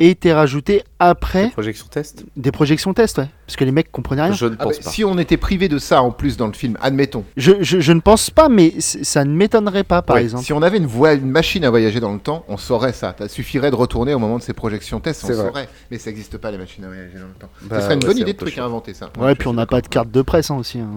été 0.09 0.33
rajoutée 0.33 0.83
après 0.99 1.49
Projection 1.51 1.85
test 1.89 2.23
des 2.35 2.51
projections 2.51 2.93
test, 2.93 3.17
ouais. 3.19 3.29
Parce 3.45 3.55
que 3.57 3.63
les 3.65 3.71
mecs 3.71 3.91
comprenaient 3.91 4.23
rien. 4.23 4.33
Je 4.33 4.45
ne 4.45 4.55
Ah 4.59 4.63
pense 4.63 4.77
bah, 4.77 4.83
pas. 4.85 4.89
si 4.89 5.03
on 5.03 5.17
était 5.17 5.37
privé 5.37 5.67
de 5.67 5.77
ça 5.77 6.01
en 6.01 6.11
plus 6.11 6.37
dans 6.37 6.47
le 6.47 6.53
film, 6.53 6.77
admettons. 6.81 7.23
Je, 7.37 7.51
je, 7.61 7.79
je 7.79 7.91
ne 7.91 7.99
pense 7.99 8.29
pas, 8.29 8.47
mais 8.49 8.73
ça 8.79 9.25
ne 9.25 9.31
m'étonnerait 9.33 9.83
pas, 9.83 10.01
par 10.01 10.15
Ouais, 10.15 10.23
exemple. 10.23 10.45
Si 10.45 10.53
on 10.53 10.61
avait 10.61 10.77
une, 10.77 10.85
voie, 10.85 11.13
une 11.13 11.29
machine 11.29 11.65
à 11.65 11.69
voyager 11.69 11.99
dans 11.99 12.13
le 12.13 12.19
temps, 12.19 12.45
on 12.47 12.57
saurait 12.57 12.93
ça. 12.93 13.15
Ça 13.17 13.27
suffirait 13.27 13.71
de 13.71 13.75
retourner 13.75 14.13
au 14.13 14.19
moment 14.19 14.37
de 14.37 14.43
ces 14.43 14.53
projections 14.53 14.99
tests, 14.99 15.23
on 15.25 15.27
vrai. 15.33 15.35
saurait. 15.47 15.69
Mais 15.91 15.97
ça 15.97 16.09
n'existe 16.09 16.37
pas 16.37 16.51
les 16.51 16.57
machines 16.57 16.83
à 16.85 16.87
voyager 16.87 17.15
dans 17.19 17.27
le 17.27 17.33
temps. 17.39 17.49
Bah, 17.63 17.77
Ce 17.77 17.83
serait 17.83 17.93
une 17.95 17.99
ouais, 18.01 18.07
bonne 18.07 18.17
idée 18.17 18.31
un 18.31 18.33
de 18.33 18.39
truc 18.39 18.57
à 18.57 18.63
inventer 18.65 18.93
ça. 18.93 19.09
Ouais, 19.19 19.35
puis 19.35 19.47
on 19.47 19.53
n'a 19.53 19.65
pas 19.65 19.81
de 19.81 19.87
carte 19.87 20.11
de 20.11 20.21
presse 20.21 20.49
hein, 20.51 20.55
aussi. 20.55 20.79
hein. 20.79 20.87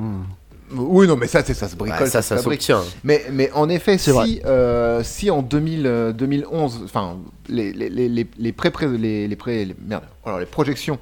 Oui, 0.76 1.06
non, 1.06 1.16
mais 1.16 1.26
ça, 1.26 1.42
c'est- 1.44 1.54
ça 1.54 1.68
se 1.68 1.76
bricole. 1.76 2.00
Ouais, 2.02 2.06
ça, 2.10 2.22
se 2.22 2.28
ça 2.28 2.36
fabrique. 2.36 2.62
s'obtient. 2.62 2.82
Mais, 3.04 3.24
mais 3.32 3.50
en 3.52 3.68
effet, 3.68 3.98
si, 3.98 4.40
euh, 4.44 5.02
si 5.04 5.30
en 5.30 5.42
2000, 5.42 5.86
euh, 5.86 6.12
2011, 6.12 6.80
enfin, 6.84 7.18
les, 7.48 7.72
les, 7.72 7.88
les, 7.88 8.08
les, 8.08 8.26
les, 8.38 8.52
pré, 8.52 8.70
pré- 8.70 8.88
les, 8.88 9.28
les, 9.28 9.36
pré- 9.36 9.64
les- 9.64 9.76
merde, 9.86 10.04
alors, 10.24 10.38
les 10.38 10.46
projections 10.46 10.98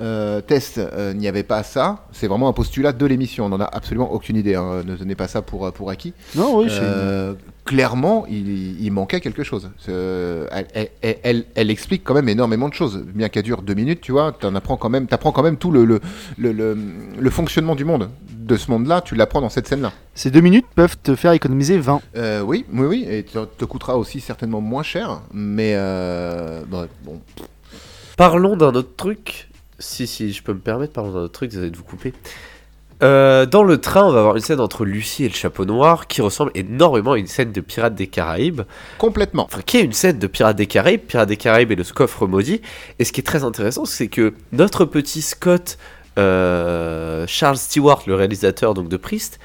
euh, 0.00 0.40
tests 0.40 0.78
euh, 0.78 1.12
n'y 1.14 1.28
avait 1.28 1.42
pas 1.42 1.62
ça, 1.62 2.06
c'est 2.12 2.26
vraiment 2.26 2.48
un 2.48 2.52
postulat 2.52 2.92
de 2.92 3.06
l'émission. 3.06 3.46
On 3.46 3.48
n'en 3.48 3.60
a 3.60 3.64
absolument 3.64 4.12
aucune 4.12 4.36
idée. 4.36 4.54
hein. 4.54 4.82
Ne 4.86 4.96
tenez 4.96 5.14
pas 5.14 5.28
ça 5.28 5.42
pour, 5.42 5.72
pour 5.72 5.90
acquis. 5.90 6.12
Non, 6.34 6.58
oui, 6.58 6.66
c'est- 6.68 6.80
Euh, 6.82 7.34
clairement, 7.64 8.26
il, 8.30 8.80
il 8.80 8.90
manquait 8.92 9.20
quelque 9.20 9.42
chose. 9.42 9.70
Euh, 9.88 10.46
elle, 10.52 10.88
elle, 11.02 11.16
elle- 11.22 11.44
elle 11.54 11.70
explique 11.70 12.04
quand 12.04 12.14
même 12.14 12.28
énormément 12.28 12.68
de 12.68 12.74
choses. 12.74 13.02
Bien 13.14 13.28
qu'elle 13.28 13.42
dure 13.42 13.62
deux 13.62 13.74
minutes, 13.74 14.00
tu 14.00 14.12
vois, 14.12 14.32
t'en 14.32 14.54
apprends 14.54 14.76
quand 14.76 14.88
même, 14.90 15.06
t'apprends 15.06 15.32
quand 15.32 15.42
même 15.42 15.56
tout 15.56 15.72
le, 15.72 15.84
le, 15.84 16.00
le, 16.38 16.52
le- 16.52 16.76
le 17.18 17.30
fonctionnement 17.30 17.74
du 17.74 17.84
monde. 17.84 18.08
De 18.30 18.56
ce 18.56 18.70
monde-là, 18.70 19.00
tu 19.00 19.16
l'apprends 19.16 19.40
dans 19.40 19.48
cette 19.48 19.66
scène-là. 19.66 19.90
ces 20.14 20.30
deux 20.30 20.40
minutes 20.40 20.66
peuvent 20.76 20.96
te 21.02 21.16
faire 21.16 21.32
économiser 21.32 21.78
20. 21.78 22.00
Euh, 22.16 22.42
oui, 22.42 22.64
oui, 22.72 22.86
oui, 22.86 23.06
et 23.10 23.24
te, 23.24 23.44
te 23.44 23.64
coûtera 23.64 23.98
aussi 23.98 24.20
certainement 24.20 24.60
moins 24.60 24.84
cher, 24.84 25.20
mais 25.32 25.72
euh, 25.74 26.62
bon, 26.68 26.86
bon. 27.04 27.20
Parlons 28.16 28.56
d'un 28.56 28.72
autre 28.72 28.94
truc. 28.96 29.48
Si, 29.78 30.06
si, 30.06 30.32
je 30.32 30.42
peux 30.42 30.52
me 30.54 30.58
permettre, 30.60 30.92
parlons 30.92 31.12
d'un 31.12 31.20
autre 31.20 31.32
truc, 31.32 31.52
vous 31.52 31.58
allez 31.58 31.70
vous 31.70 31.84
couper. 31.84 32.12
Euh, 33.02 33.44
dans 33.44 33.62
le 33.62 33.78
train, 33.78 34.04
on 34.04 34.10
va 34.12 34.20
avoir 34.20 34.36
une 34.36 34.42
scène 34.42 34.60
entre 34.60 34.86
Lucie 34.86 35.24
et 35.24 35.28
le 35.28 35.34
chapeau 35.34 35.66
noir 35.66 36.06
qui 36.06 36.22
ressemble 36.22 36.50
énormément 36.54 37.12
à 37.12 37.18
une 37.18 37.26
scène 37.26 37.52
de 37.52 37.60
Pirates 37.60 37.94
des 37.94 38.06
Caraïbes. 38.06 38.62
complètement. 38.96 39.44
Enfin, 39.44 39.60
qui 39.64 39.76
est 39.76 39.82
une 39.82 39.92
scène 39.92 40.18
de 40.18 40.26
Pirates 40.26 40.56
des 40.56 40.66
Caraïbes. 40.66 41.02
Pirates 41.02 41.28
des 41.28 41.36
Caraïbes 41.36 41.72
et 41.72 41.76
le 41.76 41.84
coffre 41.84 42.26
maudit. 42.26 42.62
Et 42.98 43.04
ce 43.04 43.12
qui 43.12 43.20
est 43.20 43.24
très 43.24 43.44
intéressant, 43.44 43.84
c'est 43.84 44.08
que 44.08 44.32
notre 44.52 44.86
petit 44.86 45.20
Scott, 45.20 45.76
euh, 46.18 47.26
Charles 47.26 47.58
Stewart, 47.58 48.02
le 48.06 48.14
réalisateur 48.14 48.72
donc 48.72 48.88
de 48.88 48.96
Priest, 48.96 49.40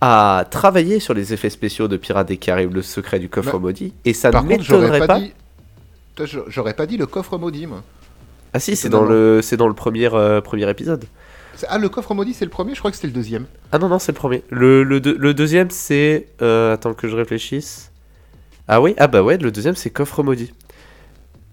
a 0.00 0.44
travaillé 0.48 1.00
sur 1.00 1.14
les 1.14 1.32
effets 1.32 1.50
spéciaux 1.50 1.88
de 1.88 1.96
Pirates 1.96 2.28
des 2.28 2.36
Caraïbes, 2.36 2.74
le 2.74 2.82
secret 2.82 3.18
du 3.18 3.28
coffre 3.28 3.54
Bah, 3.54 3.58
maudit. 3.58 3.92
Et 4.04 4.14
ça 4.14 4.30
ne 4.30 4.40
m'étonnerait 4.40 5.00
pas, 5.00 5.06
pas. 5.08 5.20
dit. 5.20 5.32
J'aurais 6.46 6.74
pas 6.74 6.86
dit 6.86 6.96
le 6.96 7.06
coffre 7.06 7.38
maudit, 7.38 7.66
moi. 7.66 7.82
Ah 8.54 8.60
si, 8.60 8.76
c'est 8.76 8.88
dans 8.88 9.04
le, 9.04 9.40
c'est 9.42 9.56
dans 9.56 9.66
le 9.68 9.74
premier, 9.74 10.08
euh, 10.14 10.40
premier 10.40 10.68
épisode. 10.70 11.04
Ah, 11.68 11.78
le 11.78 11.88
coffre 11.88 12.14
maudit, 12.14 12.34
c'est 12.34 12.44
le 12.44 12.50
premier 12.50 12.74
Je 12.74 12.78
crois 12.78 12.90
que 12.90 12.96
c'était 12.96 13.08
le 13.08 13.12
deuxième. 13.12 13.46
Ah 13.72 13.78
non, 13.78 13.88
non, 13.88 13.98
c'est 13.98 14.12
le 14.12 14.16
premier. 14.16 14.42
Le, 14.50 14.82
le, 14.84 14.98
le 15.00 15.34
deuxième, 15.34 15.70
c'est... 15.70 16.28
euh, 16.40 16.72
attends 16.74 16.94
que 16.94 17.08
je 17.08 17.16
réfléchisse. 17.16 17.90
Ah 18.68 18.80
oui 18.80 18.94
Ah 18.96 19.08
bah 19.08 19.22
ouais, 19.22 19.38
le 19.38 19.50
deuxième, 19.50 19.74
c'est 19.74 19.90
Coffre 19.90 20.22
Maudit. 20.22 20.52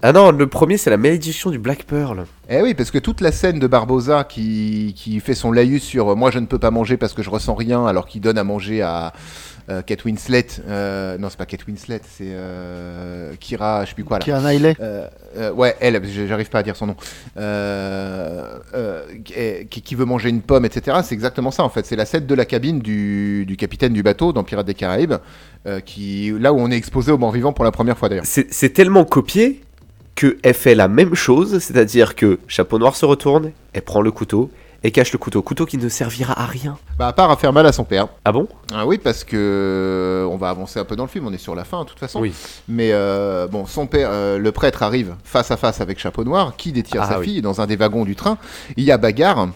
Ah 0.04 0.14
non, 0.14 0.32
le 0.32 0.48
premier, 0.48 0.78
c'est 0.78 0.90
la 0.90 0.98
malédiction 0.98 1.52
du 1.52 1.60
Black 1.60 1.84
Pearl. 1.84 2.26
Eh 2.50 2.62
oui, 2.62 2.74
parce 2.74 2.90
que 2.90 2.98
toute 2.98 3.22
la 3.22 3.32
scène 3.32 3.60
de 3.60 3.68
Barbosa 3.68 4.24
qui, 4.24 4.96
qui 4.98 5.20
fait 5.20 5.36
son 5.36 5.52
laïus 5.52 5.84
sur 5.84 6.10
euh, 6.10 6.16
moi 6.16 6.32
je 6.32 6.40
ne 6.40 6.48
peux 6.48 6.58
pas 6.58 6.72
manger 6.72 6.98
parce 6.98 7.14
que 7.14 7.22
je 7.22 7.30
ressens 7.30 7.54
rien, 7.54 7.86
alors 7.86 8.08
qu'il 8.08 8.20
donne 8.20 8.40
à 8.40 8.44
manger 8.44 8.82
à 8.82 9.14
euh, 9.70 9.84
Kate 9.84 10.04
Winslet. 10.04 10.48
euh, 10.68 11.20
non, 11.20 11.30
c'est 11.30 11.38
pas 11.38 11.46
Kate 11.46 11.68
Winslet, 11.68 12.02
c'est 12.04 12.32
euh, 12.32 13.34
Kira, 13.40 13.86
je 13.86 13.90
sais 13.90 13.94
plus 13.96 14.04
quoi 14.04 14.18
là. 14.18 14.26
Qui 14.26 14.32
a 14.32 14.38
un 14.38 14.42
Knightley. 14.42 14.76
Euh, 14.80 15.08
euh, 15.38 15.52
ouais, 15.54 15.76
elle, 15.80 16.02
j'arrive 16.28 16.50
pas 16.50 16.60
à 16.60 16.64
dire 16.64 16.76
son 16.76 16.88
nom, 16.88 16.96
euh, 17.38 18.58
euh, 18.74 19.04
qui, 19.70 19.84
qui 19.84 19.94
veut 19.94 20.06
manger 20.06 20.30
une 20.30 20.42
pomme, 20.42 20.66
etc. 20.66 20.98
C'est 21.04 21.14
exactement 21.14 21.52
ça 21.52 21.64
en 21.64 21.70
fait. 21.70 21.86
C'est 21.86 21.96
la 21.96 22.06
scène 22.06 22.26
de 22.26 22.34
la 22.36 22.46
cabine 22.46 22.80
du, 22.80 23.46
du 23.46 23.56
capitaine 23.56 23.94
du 23.94 24.02
bateau 24.02 24.34
dans 24.34 24.44
Pirates 24.44 24.66
des 24.66 24.74
Caraïbes, 24.74 25.14
euh, 25.68 25.80
qui, 25.80 26.34
là 26.40 26.54
où 26.54 26.60
on 26.60 26.72
est 26.72 26.78
exposé 26.78 27.12
aux 27.12 27.20
morts 27.20 27.32
vivants 27.32 27.54
pour 27.54 27.66
la 27.66 27.72
première 27.72 28.00
fois 28.00 28.10
d'ailleurs. 28.10 28.26
C'est 28.26 28.74
tellement 28.74 29.06
copié 29.06 29.62
que 30.16 30.38
elle 30.44 30.54
fait 30.54 30.76
la 30.76 30.88
même 30.88 31.16
chose, 31.16 31.60
c'est-à-dire 31.60 32.16
que 32.16 32.40
Chapeau 32.48 32.78
Noir 32.80 32.96
se 32.96 33.06
retourne, 33.06 33.52
elle 33.74 33.82
prend 33.82 34.02
le 34.02 34.12
couteau, 34.12 34.52
et 34.84 34.92
cache 34.92 35.12
le 35.12 35.20
couteau. 35.20 35.42
Couteau 35.42 35.66
qui 35.66 35.78
ne 35.78 35.90
servira 35.90 36.40
à 36.40 36.46
rien. 36.46 36.78
Bah, 36.98 37.08
à 37.08 37.14
part 37.14 37.30
à 37.30 37.38
faire 37.38 37.54
mal 37.54 37.66
à 37.66 37.72
son 37.72 37.84
père. 37.84 38.08
Ah 38.26 38.32
bon? 38.32 38.48
Ah 38.74 38.86
oui, 38.86 38.98
parce 38.98 39.24
que 39.24 39.36
euh, 39.38 40.26
on 40.26 40.38
va 40.38 40.50
avancer 40.50 40.80
un 40.80 40.86
peu 40.86 40.96
dans 40.96 41.04
le 41.04 41.10
film, 41.10 41.28
on 41.28 41.34
est 41.34 41.38
sur 41.38 41.54
la 41.56 41.64
fin 41.64 41.84
de 41.84 41.90
toute 41.90 42.00
façon. 42.00 42.20
Oui. 42.20 42.34
Mais 42.68 42.90
euh, 42.92 43.48
bon, 43.48 43.66
son 43.68 43.86
père, 43.86 44.10
euh, 44.12 44.38
le 44.40 44.52
prêtre 44.52 44.82
arrive 44.82 45.16
face 45.24 45.52
à 45.52 45.58
face 45.58 45.82
avec 45.82 46.00
Chapeau 46.00 46.24
Noir, 46.24 46.56
qui 46.58 46.72
détire 46.72 47.04
Ah 47.04 47.10
sa 47.10 47.20
oui. 47.20 47.26
fille 47.26 47.42
dans 47.42 47.62
un 47.62 47.68
des 47.68 47.76
wagons 47.76 48.06
du 48.06 48.16
train. 48.16 48.38
Il 48.76 48.84
y 48.84 48.92
a 48.92 48.98
bagarre. 48.98 49.50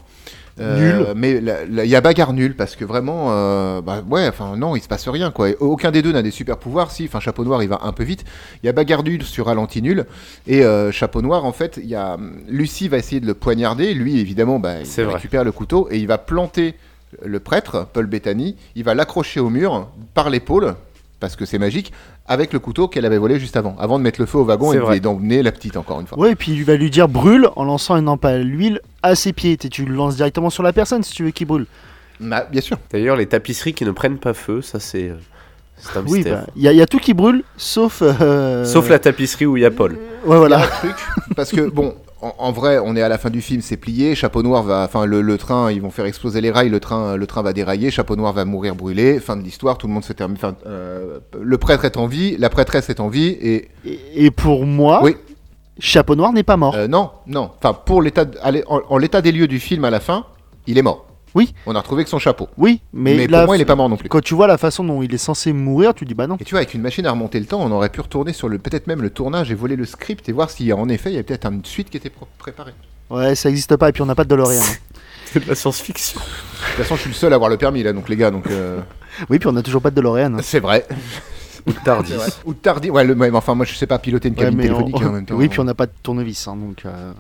Euh, 0.60 1.14
Mais 1.18 1.42
la- 1.42 1.66
la- 1.66 1.84
il 1.84 1.90
y 1.92 1.96
a 1.98 2.02
bagarre 2.02 2.32
nulle 2.32 2.56
parce 2.56 2.76
que 2.78 2.86
vraiment, 2.86 3.28
euh, 3.32 3.82
bah 3.82 4.02
ouais, 4.10 4.28
enfin 4.30 4.56
non, 4.56 4.76
il 4.78 4.82
se 4.82 4.88
passe 4.88 5.08
rien 5.10 5.30
quoi. 5.32 5.50
Et 5.50 5.58
aucun 5.60 5.92
des 5.92 6.02
deux 6.02 6.14
n'a 6.14 6.22
des 6.22 6.32
super 6.32 6.58
pouvoirs. 6.58 6.92
Si, 6.92 7.04
enfin 7.06 7.20
Chapeau 7.20 7.44
Noir, 7.44 7.62
il 7.62 7.68
va 7.70 7.80
un 7.84 7.92
peu 7.92 8.04
vite. 8.04 8.24
Il 8.64 8.66
y 8.66 8.70
a 8.70 8.72
bagarre 8.72 9.04
nulle 9.04 9.24
sur 9.24 9.48
ralenti 9.48 9.82
nul. 9.82 10.06
Et 10.48 10.64
euh, 10.64 10.92
Chapeau 10.94 11.22
Noir, 11.22 11.44
en 11.44 11.52
fait, 11.52 11.78
il 11.82 11.88
y 11.90 11.96
a 11.96 12.18
Lucie 12.48 12.88
va 12.88 12.98
essayer 12.98 13.20
de 13.20 13.26
le 13.28 13.34
poignarder. 13.34 13.94
Lui, 13.94 14.20
évidemment, 14.20 14.60
bah, 14.60 14.76
il 14.80 14.86
vrai. 15.04 15.16
récupère 15.16 15.44
le 15.44 15.52
couteau 15.52 15.90
et 15.92 15.98
il 15.98 16.08
va 16.08 16.18
planter 16.18 16.76
le 17.24 17.40
prêtre, 17.42 17.88
Paul 17.92 18.06
Bettany. 18.08 18.56
Il 18.76 18.84
va 18.86 18.94
l'accrocher 18.94 19.42
au 19.42 19.50
mur 19.50 19.90
par 20.14 20.30
l'épaule 20.30 20.76
parce 21.20 21.36
que 21.36 21.46
c'est 21.46 21.60
magique, 21.60 21.92
avec 22.28 22.54
le 22.54 22.60
couteau 22.60 22.88
qu'elle 22.88 23.06
avait 23.06 23.18
volé 23.18 23.40
juste 23.40 23.56
avant, 23.56 23.76
avant 23.78 24.00
de 24.00 24.04
mettre 24.04 24.20
le 24.20 24.26
feu 24.26 24.40
au 24.40 24.46
wagon 24.46 24.74
et 24.92 25.00
d'emmener 25.00 25.44
la 25.44 25.52
petite 25.52 25.78
encore 25.78 26.00
une 26.02 26.08
fois. 26.08 26.18
Ouais, 26.18 26.32
et 26.32 26.36
puis 26.36 26.52
il 26.54 26.64
va 26.66 26.76
lui 26.76 26.90
dire 26.90 27.08
brûle 27.08 27.50
en 27.56 27.64
lançant 27.64 27.96
une 27.98 28.06
lampe 28.06 28.26
à 28.26 28.38
l'huile 28.40 28.82
à 29.04 29.16
ses 29.16 29.32
pieds. 29.34 29.52
Et 29.54 29.58
tu 29.58 29.86
le 29.86 29.94
lances 29.94 30.16
directement 30.16 30.50
sur 30.50 30.64
la 30.64 30.74
personne 30.74 31.04
si 31.04 31.14
tu 31.14 31.24
veux 31.24 31.32
qu'il 31.32 31.48
brûle. 31.48 31.66
Bah, 32.20 32.48
bien 32.52 32.62
sûr. 32.62 32.78
D'ailleurs, 32.92 33.16
les 33.18 33.26
tapisseries 33.28 33.74
qui 33.74 33.86
ne 33.86 33.92
prennent 33.92 34.18
pas 34.18 34.34
feu, 34.34 34.62
ça 34.62 34.80
c'est. 34.80 35.10
euh, 35.10 35.16
un 35.96 36.02
Oui, 36.08 36.14
mystère. 36.20 36.46
bah, 36.46 36.52
il 36.56 36.62
y, 36.64 36.68
a- 36.68 36.72
il 36.72 36.78
y 36.78 36.82
a 36.82 36.88
tout 36.88 37.00
qui 37.00 37.14
brûle, 37.14 37.44
sauf. 37.58 38.02
euh, 38.02 38.64
Sauf 38.66 38.88
la 38.90 38.98
tapisserie 39.00 39.46
où 39.46 39.58
il 39.58 39.62
y 39.64 39.66
a 39.66 39.72
Paul. 39.72 39.92
Ouais, 39.92 39.98
Il 40.26 40.30
y 40.30 40.34
a 40.34 40.38
voilà. 40.38 40.64
un 40.64 40.68
truc, 40.68 40.96
parce 41.36 41.52
que 41.52 41.70
bon, 41.70 41.94
en, 42.26 42.34
en 42.48 42.52
vrai, 42.52 42.80
on 42.84 42.96
est 42.96 43.02
à 43.02 43.10
la 43.10 43.18
fin 43.18 43.30
du 43.30 43.42
film, 43.42 43.62
c'est 43.62 43.78
plié. 43.78 44.16
Chapeau 44.16 44.42
Noir 44.44 44.64
va, 44.64 44.84
enfin 44.84 45.06
le, 45.06 45.22
le 45.22 45.38
train, 45.38 45.72
ils 45.72 45.82
vont 45.82 45.90
faire 45.92 46.06
exploser 46.06 46.42
les 46.42 46.52
rails, 46.52 46.70
le 46.70 46.80
train, 46.80 47.16
le 47.18 47.28
train 47.28 47.42
va 47.42 47.54
dérailler. 47.54 47.92
Chapeau 47.92 48.16
Noir 48.16 48.34
va 48.34 48.46
mourir 48.46 48.76
brûlé. 48.76 49.20
Fin 49.20 49.36
de 49.38 49.44
l'histoire, 49.44 49.78
tout 49.78 49.88
le 49.88 49.94
monde 49.94 50.04
se 50.04 50.14
termine. 50.14 50.38
Enfin, 50.38 50.56
euh, 50.66 51.20
le 51.40 51.58
prêtre 51.58 51.86
est 51.86 51.98
en 51.98 52.08
vie, 52.08 52.36
la 52.38 52.50
prêtresse 52.50 52.90
est 52.90 53.00
en 53.00 53.08
vie, 53.10 53.28
et 53.28 53.70
Et, 53.86 54.26
et 54.26 54.32
pour 54.32 54.66
moi, 54.66 55.02
Oui. 55.04 55.16
Chapeau 55.78 56.16
Noir 56.16 56.32
n'est 56.32 56.44
pas 56.44 56.56
mort. 56.58 56.74
euh, 56.76 56.88
non, 56.88 57.12
non. 57.28 57.52
Enfin, 57.58 57.74
pour 57.74 58.02
l'état, 58.02 58.26
en 58.90 58.98
l'état 58.98 59.22
des 59.22 59.32
lieux 59.34 59.48
du 59.48 59.60
film 59.60 59.84
à 59.84 59.90
la 59.90 60.00
fin, 60.00 60.26
il 60.68 60.78
est 60.78 60.82
mort. 60.82 61.05
Oui. 61.36 61.54
On 61.66 61.76
a 61.76 61.80
retrouvé 61.80 62.04
que 62.06 62.10
son 62.10 62.18
chapeau. 62.18 62.48
oui, 62.58 62.82
mais, 62.94 63.16
Mais, 63.16 63.28
là, 63.28 63.40
pour 63.42 63.48
moi, 63.50 63.58
il 63.58 63.62
est 63.62 63.66
pas 63.66 63.76
mort 63.76 63.90
non 63.90 63.98
plus. 63.98 64.08
quand 64.10 64.22
tu 64.24 64.34
vois 64.34 64.48
la 64.48 64.58
façon 64.58 64.84
dont 64.84 65.04
il 65.04 65.14
est 65.14 65.18
censé 65.20 65.52
mourir, 65.54 65.94
tu 65.94 66.06
dis 66.06 66.14
bah 66.14 66.26
non. 66.28 66.38
Et 66.40 66.44
tu 66.46 66.52
vois, 66.52 66.60
avec 66.62 66.74
une 66.74 66.82
machine 66.82 67.06
à 67.06 67.12
remonter 67.12 67.40
le 67.40 67.46
temps, 67.46 67.60
on 67.62 67.72
aurait 67.72 67.90
pu 67.90 68.02
retourner 68.02 68.34
sur 68.34 68.48
le, 68.50 68.58
peut-être 68.58 68.88
même 68.88 69.02
le 69.02 69.10
tournage 69.10 69.52
et 69.52 69.54
voler 69.56 69.76
le 69.76 69.86
script 69.86 70.28
et 70.30 70.32
voir 70.32 70.50
s'il 70.50 70.66
y 70.66 70.72
a 70.72 70.76
en 70.78 70.90
effet, 70.90 71.10
il 71.10 71.14
y 71.14 71.16
avait 71.18 71.24
peut-être 71.24 71.46
une 71.46 71.64
suite 71.66 71.90
qui 71.90 71.98
était 71.98 72.12
préparée. 72.40 72.74
Ouais, 73.10 73.36
ça 73.36 73.50
existe 73.50 73.76
pas, 73.76 73.90
et 73.90 73.92
puis 73.92 74.02
on 74.02 74.06
n'a 74.08 74.16
pas 74.16 74.24
de 74.24 74.30
DeLorean. 74.30 74.58
hein. 74.60 74.76
C'est 75.26 75.44
de 75.44 75.50
la 75.50 75.56
science-fiction. 75.56 76.20
De 76.20 76.26
toute 76.76 76.84
façon, 76.84 76.96
je 76.96 77.02
suis 77.02 77.10
le 77.10 77.16
seul 77.16 77.34
à 77.34 77.36
avoir 77.36 77.50
le 77.50 77.58
permis 77.58 77.84
là, 77.84 77.92
donc 77.94 78.08
les 78.10 78.16
gars, 78.16 78.32
donc 78.32 78.48
euh, 78.48 78.80
oui, 79.30 79.38
puis 79.38 79.48
on 79.50 79.52
n'a 79.52 79.62
toujours 79.62 79.82
pas 79.82 79.90
de 79.92 79.96
DeLorean. 79.96 80.36
hein. 80.36 80.40
c'est 80.42 80.60
vrai. 80.62 80.86
Ou 81.68 81.72
Tardis. 81.84 82.12
C'est 82.12 82.18
vrai. 82.18 82.30
Ou 82.46 82.54
tardi, 82.54 82.90
ouais, 82.92 83.04
le 83.04 83.16
même. 83.16 83.36
Enfin, 83.36 83.56
moi, 83.56 83.66
je 83.66 83.74
sais 83.76 83.88
pas 83.88 83.98
piloter 84.00 84.28
une 84.30 84.36
Ouais, 84.36 84.42
cabine 84.46 84.58
mais 84.58 84.70
on- 84.70 84.74
téléphonique 84.84 85.02
hein, 85.04 85.08
en 85.08 85.12
même 85.12 85.26
temps. 85.28 85.36
Oui, 85.36 85.50
puis 85.50 85.60
on 85.60 85.64
n'a 85.66 85.74
pas 85.74 85.88
de 85.88 85.92
tournevis, 86.02 86.48
hein, 86.48 86.56
donc. 86.56 86.84
euh, 86.86 87.12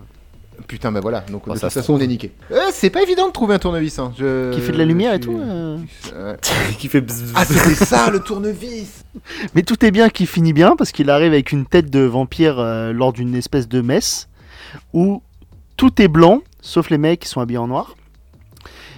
Putain, 0.67 0.91
bah 0.91 0.99
voilà. 1.01 1.21
Donc 1.31 1.47
Bah, 1.47 1.53
de 1.53 1.59
ça 1.59 1.67
toute 1.67 1.73
façon, 1.75 1.93
on 1.93 1.99
est 1.99 2.07
niqué. 2.07 2.31
Euh, 2.51 2.57
c'est 2.71 2.89
pas 2.89 3.01
évident 3.03 3.27
de 3.27 3.31
trouver 3.31 3.55
un 3.55 3.59
tournevis. 3.59 3.99
Hein. 3.99 4.13
Je- 4.17 4.51
Qui 4.53 4.61
fait 4.61 4.71
de 4.71 4.77
la 4.77 4.85
lumière 4.85 5.13
et 5.13 5.19
tout. 5.19 5.39
euh. 5.39 5.77
Qui 6.79 6.87
fait. 6.87 7.03
Ah, 7.35 7.45
c'était 7.45 7.75
ça 7.75 8.09
le 8.09 8.19
tournevis. 8.19 9.03
Mais 9.55 9.61
tout 9.63 9.85
est 9.85 9.91
bien 9.91 10.09
qui 10.09 10.25
finit 10.25 10.53
bien 10.53 10.75
parce 10.75 10.91
qu'il 10.91 11.09
arrive 11.09 11.31
avec 11.33 11.51
une 11.51 11.65
tête 11.65 11.89
de 11.89 12.01
vampire 12.01 12.59
euh, 12.59 12.91
lors 12.93 13.13
d'une 13.13 13.35
espèce 13.35 13.67
de 13.67 13.81
messe 13.81 14.27
où 14.93 15.21
tout 15.77 16.01
est 16.01 16.07
blanc 16.07 16.41
sauf 16.61 16.89
les 16.89 16.97
mecs 16.97 17.19
qui 17.21 17.27
sont 17.29 17.41
habillés 17.41 17.59
en 17.59 17.67
noir. 17.67 17.95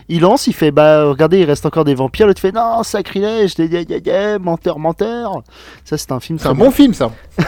Il 0.10 0.22
lance, 0.22 0.48
il 0.48 0.54
fait 0.54 0.72
bah 0.72 1.04
regardez, 1.04 1.40
il 1.40 1.44
reste 1.44 1.66
encore 1.66 1.84
des 1.84 1.94
vampires. 1.96 2.28
L'autre 2.28 2.40
fait 2.40 2.54
non, 2.54 2.82
sacrilège, 2.84 3.56
des- 3.56 3.68
des- 3.68 3.84
des- 3.84 4.00
des- 4.00 4.38
menteur, 4.40 4.80
menteur. 4.80 5.44
Ça, 5.84 5.98
c'est 5.98 6.14
un 6.14 6.22
film 6.22 6.40
C'est 6.40 6.48
un 6.48 6.54
bon 6.56 6.72
film, 6.72 6.94
ça. 6.94 7.12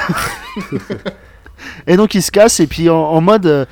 Et 1.87 1.97
donc 1.97 2.15
il 2.15 2.21
se 2.23 2.31
casse 2.31 2.61
et 2.61 2.67
puis 2.67 2.89
en, 2.89 2.95
en 2.97 3.19
mode 3.19 3.45
euh, 3.45 3.65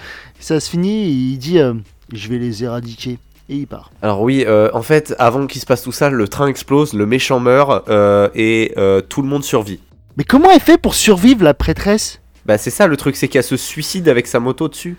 ça 0.47 0.61
se 0.61 0.69
finit, 0.69 1.09
il 1.09 1.37
dit 1.37 1.59
euh, 1.59 1.73
je 2.13 2.29
vais 2.29 2.37
les 2.37 2.63
éradiquer 2.63 3.19
et 3.49 3.55
il 3.55 3.67
part. 3.67 3.91
Alors 4.01 4.21
oui, 4.21 4.45
euh, 4.47 4.69
en 4.73 4.81
fait, 4.81 5.13
avant 5.19 5.45
qu'il 5.45 5.59
se 5.59 5.65
passe 5.65 5.81
tout 5.81 5.91
ça, 5.91 6.09
le 6.09 6.27
train 6.29 6.47
explose, 6.47 6.93
le 6.93 7.05
méchant 7.05 7.41
meurt 7.41 7.89
euh, 7.89 8.29
et 8.33 8.73
euh, 8.77 9.01
tout 9.01 9.21
le 9.21 9.27
monde 9.27 9.43
survit. 9.43 9.81
Mais 10.15 10.23
comment 10.23 10.49
elle 10.49 10.61
fait 10.61 10.77
pour 10.77 10.95
survivre 10.95 11.43
la 11.43 11.53
prêtresse? 11.53 12.21
Bah 12.45 12.57
c'est 12.57 12.69
ça 12.69 12.87
le 12.87 12.95
truc, 12.95 13.17
c'est 13.17 13.27
qu'elle 13.27 13.43
se 13.43 13.57
suicide 13.57 14.07
avec 14.07 14.25
sa 14.25 14.39
moto 14.39 14.69
dessus. 14.69 14.95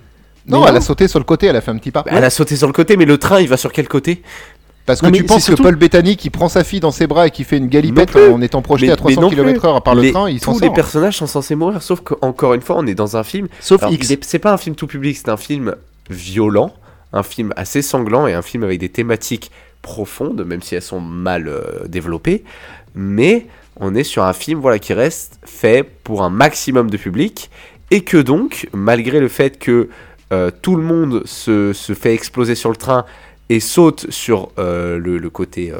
Non, 0.47 0.67
elle 0.67 0.77
a 0.77 0.83
sauté 0.83 1.09
sur 1.09 1.19
le 1.19 1.25
côté, 1.25 1.47
elle 1.47 1.57
a 1.57 1.63
fait 1.63 1.71
un 1.71 1.79
petit 1.79 1.91
pas. 1.91 2.03
Bah, 2.03 2.13
Elle 2.15 2.25
a 2.25 2.31
sauté 2.31 2.55
sur 2.55 2.67
le 2.67 2.73
côté, 2.75 2.99
mais 2.99 3.07
le 3.07 3.17
train 3.17 3.41
il 3.41 3.49
va 3.49 3.57
sur 3.57 3.73
quel 3.73 3.89
côté? 3.89 4.23
Parce 4.89 5.01
que 5.03 5.07
Non, 5.07 5.12
tu 5.12 5.22
penses 5.24 5.45
surtout- 5.45 5.62
que 5.62 5.68
Paul 5.68 5.76
Bettany 5.76 6.16
qui 6.16 6.30
prend 6.30 6.49
sa 6.49 6.64
fille 6.64 6.80
dans 6.80 6.91
ses 6.91 7.07
bras 7.07 7.26
et 7.26 7.30
qui 7.30 7.45
fait 7.45 7.59
une 7.59 7.68
galipette 7.68 8.16
en 8.16 8.41
étant 8.41 8.62
projeté 8.62 8.86
Mais- 8.86 8.93
à 8.95 8.97
300 8.97 9.16
mais 9.16 9.22
non 9.22 9.28
plus. 9.28 9.36
km/h 9.36 9.82
par 9.82 9.95
le 9.95 10.01
Les- 10.01 10.12
train, 10.12 10.30
il 10.30 10.41
s'en 10.41 10.55
Tous 10.55 10.61
les 10.61 10.70
personnages 10.70 11.18
sont 11.18 11.26
censés 11.26 11.55
mourir, 11.55 11.82
sauf 11.82 12.01
qu'encore 12.01 12.55
une 12.55 12.62
fois, 12.62 12.76
on 12.78 12.86
est 12.86 12.95
dans 12.95 13.16
un 13.18 13.22
film. 13.22 13.49
Sauf 13.61 13.82
Alors, 13.82 13.93
X. 13.93 14.14
C'est 14.22 14.39
pas 14.39 14.53
un 14.53 14.57
film 14.57 14.74
tout 14.74 14.86
public, 14.86 15.16
c'est 15.18 15.28
un 15.28 15.36
film 15.36 15.74
violent, 16.09 16.72
un 17.12 17.22
film 17.22 17.53
assez 17.57 17.82
sanglant 17.82 18.26
et 18.26 18.32
un 18.32 18.41
film 18.43 18.64
avec 18.64 18.80
des 18.80 18.89
thématiques 18.89 19.51
profondes, 19.82 20.43
même 20.47 20.62
si 20.62 20.74
elles 20.74 20.82
sont 20.82 21.01
mal 21.01 21.49
euh, 21.49 21.86
développées. 21.86 22.43
Mais 22.95 23.47
on 23.78 23.95
est 23.95 24.05
sur 24.05 24.24
un 24.24 24.32
film 24.32 24.59
voilà, 24.59 24.78
qui 24.78 24.95
reste 24.95 25.39
fait 25.45 25.82
pour 26.03 26.22
un 26.22 26.30
maximum 26.30 26.91
de 26.91 26.97
public 26.97 27.51
et 27.91 28.01
que 28.01 28.16
donc, 28.16 28.68
malgré 28.72 29.20
le 29.20 29.28
fait 29.28 29.59
que 29.59 29.91
euh, 30.32 30.51
tout 30.62 30.76
le 30.76 30.82
monde 30.82 31.22
se, 31.26 31.72
se 31.74 31.93
fait 31.95 32.12
exploser 32.14 32.55
sur 32.55 32.70
le 32.70 32.76
train 32.76 33.05
et 33.51 33.61
saute 33.61 34.11
sur 34.11 34.51
euh, 34.59 34.99
le, 34.99 35.19
le 35.19 35.31
côté, 35.31 35.73
euh, 35.73 35.79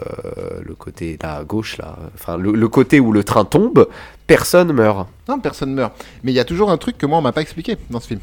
le 0.67 0.75
côté 0.75 1.19
là, 1.23 1.37
à 1.37 1.45
gauche, 1.45 1.77
là, 1.79 1.99
enfin 2.15 2.37
le, 2.39 2.53
le 2.53 2.69
côté 2.69 2.99
où 3.01 3.13
le 3.13 3.25
train 3.25 3.45
tombe, 3.45 3.87
personne 4.27 4.73
meurt. 4.73 5.07
Non, 5.29 5.39
personne 5.39 5.75
meurt. 5.75 5.93
Mais 6.25 6.33
il 6.33 6.35
y 6.35 6.41
a 6.41 6.45
toujours 6.45 6.71
un 6.71 6.79
truc 6.79 6.97
que 6.99 7.07
moi 7.07 7.19
on 7.19 7.23
m'a 7.23 7.33
pas 7.33 7.43
expliqué 7.43 7.77
dans 7.91 8.01
ce 8.01 8.09
film. 8.09 8.21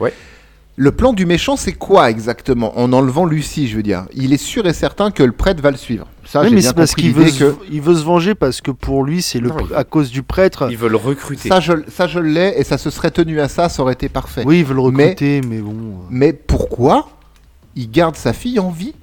Ouais. 0.00 0.12
Le 0.78 0.92
plan 0.92 1.14
du 1.14 1.24
méchant, 1.24 1.56
c'est 1.56 1.72
quoi 1.72 2.10
exactement 2.10 2.78
En 2.78 2.92
enlevant 2.92 3.24
Lucie, 3.24 3.66
je 3.66 3.76
veux 3.76 3.82
dire? 3.82 4.04
Il 4.12 4.34
est 4.34 4.36
sûr 4.36 4.66
et 4.66 4.74
certain 4.74 5.10
que 5.10 5.22
le 5.22 5.32
prêtre 5.32 5.62
va 5.62 5.70
le 5.70 5.78
suivre. 5.78 6.06
Ça, 6.26 6.40
Oui, 6.42 6.48
j'ai 6.50 6.54
mais 6.56 6.60
bien 6.60 6.68
c'est 6.70 6.76
parce 6.76 6.90
compris 6.90 7.02
qu'il 7.02 7.14
veut, 7.14 7.24
l'idée 7.24 7.38
se- 7.38 7.44
que 7.44 7.54
il 7.70 7.80
veut 7.80 7.94
se 7.94 8.04
venger 8.04 8.34
parce 8.34 8.60
que 8.60 8.70
pour 8.72 9.02
lui 9.02 9.22
c'est 9.22 9.38
le 9.38 9.48
Non, 9.48 9.56
à 9.74 9.84
cause 9.84 10.10
du 10.10 10.22
prêtre. 10.22 10.66
Ils 10.70 10.76
veulent 10.76 10.96
recruter. 10.96 11.48
ça, 11.48 11.60
je, 11.60 11.72
ça, 11.88 12.06
je 12.06 12.18
l'ai 12.18 12.52
et 12.58 12.64
ça 12.64 12.76
se 12.76 12.90
serait 12.90 13.10
tenu 13.10 13.40
à 13.40 13.48
ça, 13.48 13.70
ça 13.70 13.80
aurait 13.82 13.94
été 13.94 14.10
parfait. 14.10 14.42
Oui, 14.44 14.58
il 14.58 14.64
veut 14.66 14.74
le 14.74 14.90
Mais- 14.90 15.04
recruter, 15.04 15.40
mais, 15.48 15.60
bon. 15.60 15.70
euh, 15.70 16.06
Mais 16.10 16.34
pourquoi 16.34 17.08
il 17.76 17.90
garde 17.90 18.16
sa 18.16 18.32
fille 18.32 18.58
en 18.58 18.70
vie 18.70 18.94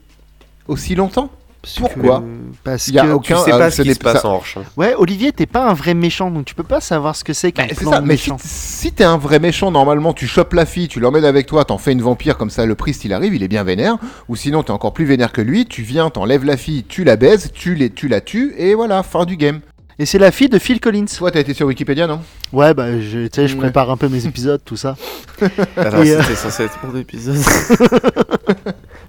aussi 0.67 0.95
longtemps 0.95 1.29
parce 1.61 1.75
Pourquoi 1.79 2.19
que- 2.19 2.25
Parce 2.65 2.87
Il 2.89 2.95
y 2.95 2.99
a 2.99 3.03
que 3.05 3.11
aucun- 3.11 3.37
Tu 3.37 3.43
sais 3.43 3.53
euh, 3.53 3.57
pas 3.57 3.71
ce 3.71 3.77
ce 3.77 3.81
qui 3.83 3.87
n'est- 3.87 3.93
se 3.93 3.99
passe 4.01 4.21
ça- 4.21 4.27
en 4.27 4.33
hors 4.33 4.45
champ. 4.45 4.63
ouais, 4.75 4.95
Olivier, 4.95 5.31
t'es 5.31 5.45
pas 5.45 5.65
un 5.69 5.73
vrai 5.73 5.93
méchant, 5.93 6.29
donc 6.29 6.43
tu 6.43 6.55
peux 6.55 6.63
pas 6.63 6.81
savoir 6.81 7.15
ce 7.15 7.23
que 7.23 7.31
c'est 7.31 7.53
qu'un 7.53 7.63
Bah, 7.63 7.69
c'est 7.69 7.79
plan 7.79 7.91
ça, 7.91 8.01
mais 8.01 8.17
si, 8.17 8.31
méchant. 8.31 8.37
si 8.43 8.91
t'es 8.91 9.05
un 9.05 9.15
vrai 9.17 9.39
méchant, 9.39 9.71
normalement, 9.71 10.11
tu 10.13 10.27
chopes 10.27 10.51
la 10.53 10.65
fille, 10.65 10.89
tu 10.89 10.99
l'emmènes 10.99 11.23
avec 11.23 11.45
toi, 11.45 11.63
t'en 11.63 11.77
fais 11.77 11.93
une 11.93 12.01
vampire, 12.01 12.37
comme 12.37 12.49
ça 12.49 12.65
le 12.65 12.75
priest 12.75 13.05
il 13.05 13.13
arrive, 13.13 13.33
il 13.33 13.43
est 13.43 13.47
bien 13.47 13.63
vénère. 13.63 13.95
Ou 14.27 14.35
sinon, 14.35 14.61
t'es 14.63 14.71
encore 14.71 14.91
plus 14.91 15.05
vénère 15.05 15.31
que 15.31 15.39
lui, 15.39 15.65
tu 15.65 15.83
viens, 15.83 16.09
t'enlèves 16.09 16.43
la 16.43 16.57
fille, 16.57 16.83
tu 16.83 17.05
la 17.05 17.15
baises, 17.15 17.51
tu, 17.53 17.75
les, 17.75 17.89
tu 17.89 18.09
la 18.09 18.19
tues, 18.19 18.53
et 18.57 18.73
voilà, 18.73 19.01
fin 19.01 19.23
du 19.23 19.37
game. 19.37 19.61
Et 19.99 20.05
c'est 20.05 20.17
la 20.17 20.31
fille 20.31 20.49
de 20.49 20.57
Phil 20.59 20.79
Collins. 20.79 21.05
Toi, 21.05 21.31
t'as 21.31 21.39
été 21.41 21.53
sur 21.53 21.67
Wikipédia, 21.67 22.07
non? 22.07 22.21
Ouais, 22.51 22.73
bah 22.73 22.99
je, 22.99 23.27
tu 23.27 23.35
sais, 23.35 23.47
je 23.47 23.53
Ouais. 23.55 23.61
prépare 23.61 23.89
un 23.91 23.97
peu 23.97 24.09
mes 24.09 24.25
épisodes, 24.25 24.61
tout 24.65 24.75
ça. 24.75 24.97
Alors 25.77 26.03
Et, 26.03 26.11
euh, 26.11 26.21
c'était 26.21 26.35
censé 26.35 26.63
être 26.63 26.79
mon 26.83 26.97
épisode. 26.99 27.37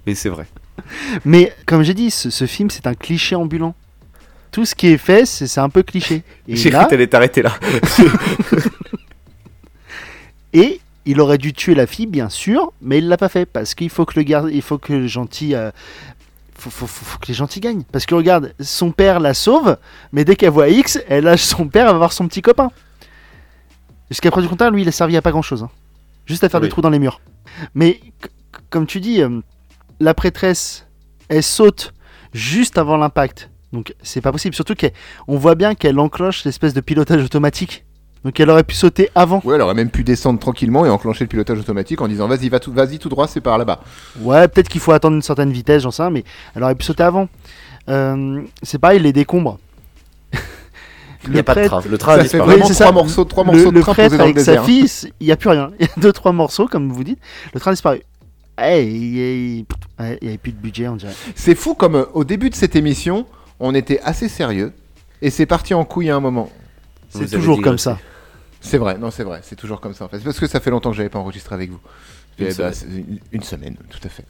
Mais 0.07 0.15
c'est 0.15 0.29
vrai. 0.29 0.47
Mais 1.25 1.53
comme 1.67 1.83
j'ai 1.83 1.95
dit, 1.95 2.11
ce, 2.11 2.29
ce 2.31 2.47
film 2.47 2.71
c'est 2.71 2.87
un 2.87 2.95
cliché 2.95 3.35
ambulant. 3.35 3.75
Tout 4.53 4.65
ce 4.67 4.75
qui 4.75 4.89
est 4.89 4.99
fait, 4.99 5.25
c'est 5.27 5.47
c'est 5.47 5.61
un 5.61 5.71
peu 5.71 5.83
cliché. 5.83 6.23
Et 6.47 6.57
J'ai 6.57 6.71
là, 6.71 6.81
cru 6.81 6.85
que 6.87 6.91
t'allais 6.91 7.07
t'arrêter 7.07 7.43
là. 7.43 7.55
et 10.53 10.81
il 11.07 11.21
aurait 11.21 11.39
dû 11.39 11.53
tuer 11.53 11.75
la 11.75 11.87
fille, 11.87 12.07
bien 12.07 12.29
sûr, 12.29 12.73
mais 12.81 12.99
il 12.99 13.09
l'a 13.09 13.17
pas 13.17 13.29
fait 13.29 13.47
parce 13.47 13.75
qu'il 13.75 13.91
faut 13.91 14.05
que 14.05 14.19
le 14.19 14.23
gar- 14.25 14.51
il 14.51 14.63
faut 14.63 14.79
que 14.79 14.93
le 14.93 15.07
gentil, 15.07 15.55
euh, 15.55 15.71
faut, 16.57 16.71
faut- 16.71 16.87
faut- 16.87 17.05
faut 17.05 17.19
que 17.19 17.27
les 17.29 17.35
gentils 17.35 17.61
gagnent. 17.61 17.83
Parce 17.93 18.07
que 18.07 18.15
regarde, 18.15 18.55
son 18.61 18.91
père 18.93 19.21
la 19.21 19.35
sauve, 19.35 19.77
mais 20.13 20.25
dès 20.25 20.37
qu'elle 20.37 20.51
voit 20.51 20.69
X, 20.69 20.99
elle 21.09 21.25
lâche 21.25 21.43
son 21.43 21.69
père, 21.69 21.87
elle 21.87 21.93
va 21.93 21.99
voir 21.99 22.13
son 22.13 22.27
petit 22.29 22.43
copain. 22.43 22.71
Jusqu'à 24.11 24.31
preuve 24.31 24.45
du 24.45 24.49
contraire, 24.51 24.71
lui, 24.71 24.83
il 24.83 24.89
a 24.89 24.93
servi 24.93 25.17
à 25.17 25.23
pas 25.23 25.31
grand 25.31 25.43
chose, 25.43 25.67
juste 26.27 26.45
à 26.45 26.49
faire 26.49 26.61
Oui. 26.61 26.67
des 26.67 26.71
trous 26.71 26.81
dans 26.83 26.91
les 26.91 26.99
murs. 26.99 27.21
Mais 27.75 28.01
comme 28.71 28.87
tu 28.87 29.01
dis, 29.01 29.23
euh, 29.23 29.41
la 30.01 30.15
prêtresse, 30.15 30.87
elle 31.29 31.43
saute 31.43 31.95
juste 32.33 32.79
avant 32.79 32.97
l'impact. 32.97 33.51
Donc 33.73 33.95
c'est 34.03 34.21
pas 34.21 34.31
possible. 34.33 34.55
Surtout 34.55 34.75
qu'on 34.77 35.37
voit 35.39 35.55
bien 35.55 35.75
qu'elle 35.75 35.99
enclenche 35.99 36.45
l'espèce 36.45 36.75
de 36.75 36.81
pilotage 36.81 37.25
automatique. 37.25 37.85
Donc 38.25 38.41
elle 38.41 38.49
aurait 38.51 38.65
pu 38.65 38.75
sauter 38.75 39.11
avant. 39.15 39.41
Ouais, 39.45 39.57
elle 39.57 39.61
aurait 39.61 39.75
même 39.75 39.91
pu 39.91 40.03
descendre 40.03 40.39
tranquillement 40.39 40.87
et 40.87 40.89
enclencher 40.89 41.25
le 41.25 41.29
pilotage 41.29 41.59
automatique 41.59 42.01
en 42.01 42.09
disant 42.09 42.27
vas-y, 42.27 42.49
va 42.49 42.59
tout, 42.59 42.73
vas-y 42.73 42.99
tout 42.99 43.09
droit, 43.09 43.29
c'est 43.29 43.41
par 43.41 43.59
là-bas. 43.59 43.81
Ouais, 44.21 44.49
peut-être 44.49 44.69
qu'il 44.69 44.81
faut 44.81 44.93
attendre 44.93 45.17
une 45.17 45.23
certaine 45.23 45.53
vitesse, 45.53 45.83
j'en 45.83 45.91
sais 45.91 46.03
rien, 46.03 46.11
mais 46.11 46.25
elle 46.55 46.63
aurait 46.63 46.75
pu 46.75 46.85
sauter 46.85 47.03
avant. 47.03 47.29
Euh, 47.89 48.43
c'est 48.63 48.79
pareil, 48.79 49.01
les 49.01 49.13
décombres. 49.13 49.59
Il 51.27 51.33
n'y 51.33 51.39
a 51.39 51.43
pas 51.43 51.55
de 51.55 51.67
train. 51.67 51.83
Le 51.89 51.99
train 51.99 52.15
a 52.15 52.23
disparu. 52.23 52.45
vraiment 52.45 52.65
trois 52.65 52.75
ça. 52.75 52.93
morceaux, 52.93 53.25
trois 53.25 53.45
le, 53.45 53.53
morceaux 53.53 53.71
de 53.71 53.77
le 53.77 53.81
train 53.81 53.93
prêtre 53.93 54.11
posés 54.11 54.19
dans 54.19 54.25
le 54.25 54.31
avec 54.31 54.45
sa 54.45 54.53
désert. 54.53 54.65
fille, 54.65 55.11
il 55.21 55.27
n'y 55.27 55.33
a 55.33 55.37
plus 55.37 55.49
rien. 55.49 55.71
Il 55.81 55.87
y 55.87 55.89
a 55.89 55.93
deux, 56.01 56.13
trois 56.13 56.33
morceaux, 56.33 56.67
comme 56.67 56.91
vous 56.93 57.05
dites. 57.05 57.19
Le 57.53 57.61
train 57.61 57.71
a 57.71 57.75
disparu. 57.75 58.03
Eh, 58.63 58.85
il 58.85 59.65
n'y 59.99 60.29
avait 60.29 60.39
plus 60.39 60.53
de 60.53 60.59
budget, 60.59 60.87
on 60.89 60.97
dirait. 60.97 61.15
C'est 61.35 61.55
fou 61.55 61.75
comme 61.75 61.97
euh, 61.97 62.05
au 62.15 62.25
début 62.25 62.51
de 62.51 62.55
cette 62.55 62.77
émission, 62.77 63.27
on 63.59 63.75
était 63.75 64.01
assez 64.05 64.29
sérieux 64.29 64.73
et 65.23 65.31
c'est 65.31 65.47
parti 65.47 65.75
en 65.75 65.85
couille 65.85 66.11
à 66.11 66.17
un 66.17 66.21
moment. 66.21 66.51
C'est 67.09 67.31
toujours 67.31 67.61
comme 67.63 67.79
ça. 67.79 67.99
C'est 68.65 68.79
vrai, 68.79 68.97
non, 68.99 69.11
c'est 69.11 69.25
vrai, 69.25 69.41
c'est 69.43 69.57
toujours 69.57 69.81
comme 69.81 69.95
ça 69.95 70.05
en 70.05 70.09
fait. 70.09 70.19
C'est 70.19 70.25
parce 70.25 70.41
que 70.41 70.47
ça 70.47 70.59
fait 70.61 70.71
longtemps 70.71 70.91
que 70.91 70.97
j'avais 70.97 71.09
pas 71.11 71.19
enregistré 71.19 71.55
avec 71.55 71.71
vous. 71.71 71.81
Une 72.39 72.47
Eh 72.47 72.55
bah, 72.55 72.73
semaine. 72.73 72.73
c'est 72.75 72.87
une, 72.87 73.19
une 73.33 73.43
semaine, 73.43 73.77
tout 73.91 73.99
à 74.05 74.09
fait. 74.09 74.25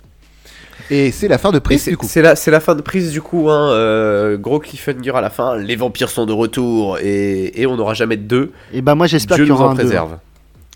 Et 0.91 1.13
c'est 1.13 1.29
la 1.29 1.39
fin 1.39 1.53
de 1.53 1.61
prise 1.61 1.83
c'est 1.83 1.93
du 1.93 1.97
coup. 1.97 2.07
c'est 2.09 2.21
la, 2.21 2.35
fin 2.61 2.75
de 2.75 2.83
prise 2.83 3.13
du 3.13 3.23
coup, 3.23 3.49
hein, 3.49 3.71
euh, 3.71 4.37
gros 4.37 4.59
cliffhanger 4.59 5.13
à 5.15 5.21
la 5.21 5.31
fin, 5.31 5.57
les 5.57 5.77
vampires 5.77 6.11
sont 6.11 6.27
de 6.27 6.33
retour 6.33 6.99
et, 6.99 7.61
et 7.61 7.67
on 7.67 7.77
n'aura 7.77 7.95
jamais 7.95 8.17
de 8.17 8.25
deux. 8.25 8.53
Et 8.73 8.83
ben 8.83 8.95
moi, 8.97 9.07
j'espère 9.07 9.37
Dieu 9.37 9.45
qu'il 9.45 9.55
y 9.55 9.57
nous 9.57 9.63
aura 9.63 9.71
en 9.71 9.73
un 9.73 9.77
deux. 9.77 9.85
préserve. 9.85 10.19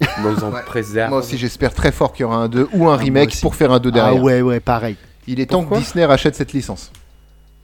nous 0.23 0.45
en 0.45 0.53
Ouais. 0.53 0.63
préserve. 0.65 1.11
Moi 1.11 1.19
aussi 1.19 1.37
j'espère 1.37 1.75
très 1.75 1.91
fort 1.91 2.13
qu'il 2.13 2.23
y 2.23 2.25
aura 2.25 2.37
un 2.37 2.49
2 2.49 2.69
ou 2.73 2.89
un 2.89 2.95
Ah, 2.95 2.97
remake 2.97 3.41
pour 3.41 3.57
faire 3.57 3.73
un 3.73 3.81
2 3.81 3.89
Ah 3.89 3.93
derrière. 3.93 4.23
ouais, 4.23 4.41
ouais, 4.41 4.61
pareil. 4.61 4.95
Il 5.27 5.41
est 5.41 5.47
temps 5.47 5.65
que 5.65 5.75
Disney 5.77 6.05
rachète 6.05 6.37
cette 6.37 6.53
licence. 6.53 6.93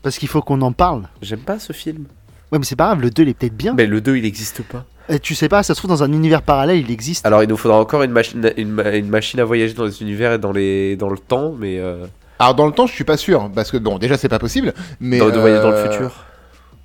Parce 0.03 0.17
qu'il 0.17 0.27
faut 0.27 0.41
qu'on 0.41 0.61
en 0.61 0.73
parle. 0.73 1.03
J'aime 1.21 1.39
pas 1.39 1.57
ce 1.57 1.71
film. 1.71 2.03
Ouais, 2.51 2.59
mais 2.59 2.65
c'est 2.65 2.75
pas 2.75 2.87
grave, 2.87 3.01
le 3.01 3.09
2 3.09 3.23
il 3.23 3.29
est 3.29 3.33
peut-être 3.33 3.55
bien. 3.55 3.73
Mais 3.75 3.85
le 3.87 4.01
2 4.01 4.17
il 4.17 4.23
n'existe 4.23 4.61
pas. 4.63 4.83
Et 5.09 5.19
tu 5.19 5.35
sais 5.35 5.49
pas, 5.49 5.61
ça 5.63 5.75
se 5.75 5.79
trouve 5.79 5.89
dans 5.89 6.03
un 6.03 6.11
univers 6.11 6.41
parallèle, 6.41 6.79
il 6.79 6.89
existe. 6.91 7.25
Alors 7.25 7.43
il 7.43 7.49
nous 7.49 7.57
faudra 7.57 7.77
encore 7.79 8.03
une 8.03 8.11
machine, 8.11 8.51
une, 8.57 8.69
ma- 8.71 8.95
une 8.95 9.09
machine 9.09 9.39
à 9.39 9.45
voyager 9.45 9.73
dans 9.73 9.85
les 9.85 10.01
univers 10.01 10.33
et 10.33 10.37
dans, 10.39 10.51
les, 10.51 10.95
dans 10.95 11.09
le 11.09 11.17
temps, 11.17 11.53
mais 11.57 11.79
euh, 11.79 12.05
Alors 12.39 12.55
dans 12.55 12.65
le 12.65 12.71
temps 12.71 12.87
je 12.87 12.93
suis 12.93 13.03
pas 13.03 13.17
sûr, 13.17 13.49
parce 13.53 13.69
que 13.71 13.77
bon 13.77 13.97
déjà 13.99 14.17
c'est 14.17 14.29
pas 14.29 14.39
possible, 14.39 14.73
mais... 14.99 15.19
dans, 15.19 15.29
de 15.29 15.37
voyager 15.39 15.61
dans 15.61 15.69
le 15.69 15.75
euh, 15.75 15.91
futur. 15.91 16.25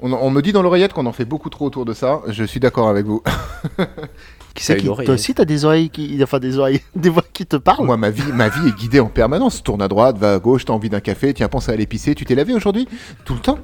On, 0.02 0.12
on 0.12 0.30
me 0.30 0.40
dit 0.42 0.52
dans 0.52 0.62
l'oreillette 0.62 0.92
qu'on 0.92 1.06
en 1.06 1.12
fait 1.12 1.24
beaucoup 1.24 1.50
trop 1.50 1.66
autour 1.66 1.84
de 1.84 1.92
ça, 1.94 2.20
je 2.28 2.44
suis 2.44 2.60
d'accord 2.60 2.88
avec 2.88 3.06
vous. 3.06 3.22
Qui 4.54 4.64
c'est 4.64 4.74
T'as 4.74 4.80
qui 4.80 4.86
une 4.86 4.90
oreille, 4.90 5.06
Toi 5.06 5.14
aussi, 5.14 5.32
t'as 5.32 5.44
des 5.44 5.64
oreilles 5.64 5.90
qui. 5.90 6.18
Enfin, 6.22 6.40
des 6.40 6.58
oreilles. 6.58 6.80
Des 6.96 7.08
voix 7.08 7.22
qui 7.32 7.46
te 7.46 7.54
parlent 7.54 7.86
Moi, 7.86 7.96
ma 7.96 8.10
vie, 8.10 8.32
ma 8.34 8.48
vie 8.48 8.66
est 8.66 8.76
guidée 8.76 8.98
en 8.98 9.06
permanence. 9.06 9.62
Tourne 9.62 9.80
à 9.80 9.86
droite, 9.86 10.18
va 10.18 10.34
à 10.34 10.38
gauche, 10.40 10.64
t'as 10.64 10.72
envie 10.72 10.90
d'un 10.90 10.98
café, 10.98 11.32
tiens, 11.32 11.46
pense 11.46 11.68
à 11.68 11.72
aller 11.72 11.86
pisser. 11.86 12.16
Tu 12.16 12.24
t'es 12.24 12.34
lavé 12.34 12.52
aujourd'hui? 12.52 12.88
Tout 13.24 13.34
le 13.34 13.40
temps 13.40 13.60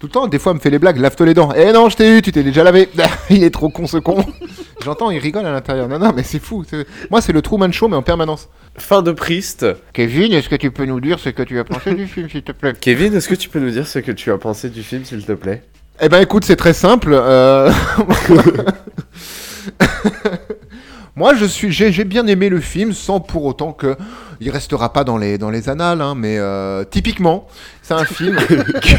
Tout 0.00 0.06
le 0.06 0.12
temps, 0.12 0.28
des 0.28 0.38
fois, 0.38 0.52
elle 0.52 0.56
me 0.56 0.62
fait 0.62 0.70
les 0.70 0.78
blagues, 0.78 0.96
lave-toi 0.96 1.26
les 1.26 1.34
dents. 1.34 1.52
Eh 1.54 1.72
non, 1.72 1.90
je 1.90 1.96
t'ai 1.96 2.16
eu, 2.16 2.22
tu 2.22 2.32
t'es 2.32 2.42
déjà 2.42 2.64
lavé. 2.64 2.88
il 3.30 3.44
est 3.44 3.50
trop 3.50 3.68
con 3.68 3.86
ce 3.86 3.98
con. 3.98 4.24
J'entends, 4.82 5.10
il 5.10 5.18
rigole 5.18 5.44
à 5.44 5.52
l'intérieur. 5.52 5.88
Non, 5.88 5.98
non, 5.98 6.14
mais 6.16 6.22
c'est 6.22 6.38
fou. 6.38 6.64
Moi, 7.10 7.20
c'est 7.20 7.34
le 7.34 7.42
Truman 7.42 7.70
Show, 7.70 7.86
mais 7.86 7.96
en 7.96 8.02
permanence. 8.02 8.48
Fin 8.78 9.02
de 9.02 9.12
Priest. 9.12 9.66
Kevin, 9.92 10.32
est-ce 10.32 10.48
que 10.48 10.56
tu 10.56 10.70
peux 10.70 10.86
nous 10.86 11.00
dire 11.00 11.18
ce 11.18 11.28
que 11.28 11.42
tu 11.42 11.58
as 11.58 11.64
pensé 11.64 11.92
du 11.94 12.06
film, 12.06 12.30
s'il 12.30 12.42
te 12.42 12.52
plaît? 12.52 12.72
Kevin, 12.80 13.14
est-ce 13.14 13.28
que 13.28 13.34
tu 13.34 13.50
peux 13.50 13.60
nous 13.60 13.68
dire 13.68 13.86
ce 13.86 13.98
que 13.98 14.12
tu 14.12 14.32
as 14.32 14.38
pensé 14.38 14.70
du 14.70 14.82
film, 14.82 15.04
s'il 15.04 15.22
te 15.22 15.32
plaît? 15.32 15.64
Eh 16.00 16.08
ben, 16.08 16.22
écoute, 16.22 16.46
c'est 16.46 16.56
très 16.56 16.72
simple. 16.72 17.10
euh, 17.12 17.70
Moi, 21.20 21.34
je 21.34 21.44
suis, 21.44 21.70
j'ai, 21.70 21.92
j'ai 21.92 22.04
bien 22.04 22.26
aimé 22.26 22.48
le 22.48 22.60
film, 22.60 22.94
sans 22.94 23.20
pour 23.20 23.44
autant 23.44 23.74
que 23.74 23.94
il 24.40 24.48
restera 24.48 24.90
pas 24.90 25.04
dans 25.04 25.18
les 25.18 25.36
dans 25.36 25.50
les 25.50 25.68
annales, 25.68 26.00
hein, 26.00 26.14
mais 26.16 26.38
euh, 26.38 26.82
typiquement, 26.82 27.46
c'est 27.82 27.92
un 27.92 28.06
film 28.06 28.38
qui... 28.80 28.96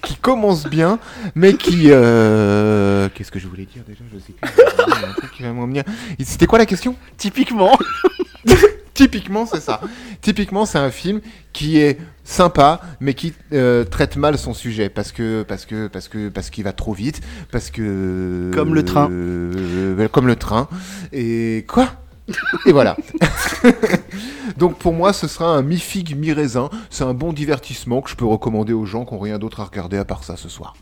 qui 0.00 0.14
commence 0.14 0.68
bien, 0.68 1.00
mais 1.34 1.54
qui 1.54 1.86
euh, 1.88 3.08
qu'est-ce 3.12 3.32
que 3.32 3.40
je 3.40 3.48
voulais 3.48 3.66
dire 3.66 3.82
déjà? 3.84 4.04
Je 4.14 4.18
sais 4.20 4.32
plus. 4.32 4.52
Il 4.86 5.02
y 5.02 5.04
a 5.04 5.08
un 5.08 5.12
truc 5.14 5.32
qui 5.32 5.42
va 5.42 5.52
me 5.52 5.60
revenir. 5.60 5.82
C'était 6.22 6.46
quoi 6.46 6.60
la 6.60 6.66
question? 6.66 6.94
Typiquement. 7.16 7.76
Typiquement, 8.94 9.44
c'est 9.44 9.60
ça. 9.60 9.80
Typiquement, 10.20 10.66
c'est 10.66 10.78
un 10.78 10.90
film 10.90 11.20
qui 11.52 11.78
est 11.78 11.98
sympa, 12.22 12.80
mais 13.00 13.14
qui 13.14 13.32
euh, 13.52 13.84
traite 13.84 14.16
mal 14.16 14.38
son 14.38 14.54
sujet 14.54 14.88
parce 14.88 15.10
que 15.12 15.42
parce 15.42 15.66
que 15.66 15.88
parce 15.88 16.08
que 16.08 16.28
parce 16.28 16.48
qu'il 16.50 16.62
va 16.64 16.72
trop 16.72 16.92
vite, 16.94 17.20
parce 17.50 17.70
que 17.70 18.50
Comme 18.54 18.74
le 18.74 18.84
train. 18.84 19.08
euh, 19.10 20.08
comme 20.08 20.26
le 20.28 20.36
train. 20.36 20.68
Et 21.12 21.64
quoi? 21.68 21.88
Et 22.66 22.72
voilà. 22.72 22.96
Donc 24.56 24.78
pour 24.78 24.92
moi, 24.92 25.12
ce 25.12 25.26
sera 25.26 25.48
un 25.48 25.62
mi-figue, 25.62 26.16
mi-raisin. 26.16 26.70
C'est 26.88 27.04
un 27.04 27.14
bon 27.14 27.32
divertissement 27.32 28.00
que 28.00 28.10
je 28.10 28.14
peux 28.16 28.24
recommander 28.24 28.72
aux 28.72 28.86
gens 28.86 29.04
qui 29.04 29.14
n'ont 29.14 29.20
rien 29.20 29.38
d'autre 29.38 29.60
à 29.60 29.64
regarder 29.64 29.98
à 29.98 30.04
part 30.04 30.24
ça 30.24 30.36
ce 30.36 30.48
soir. 30.48 30.74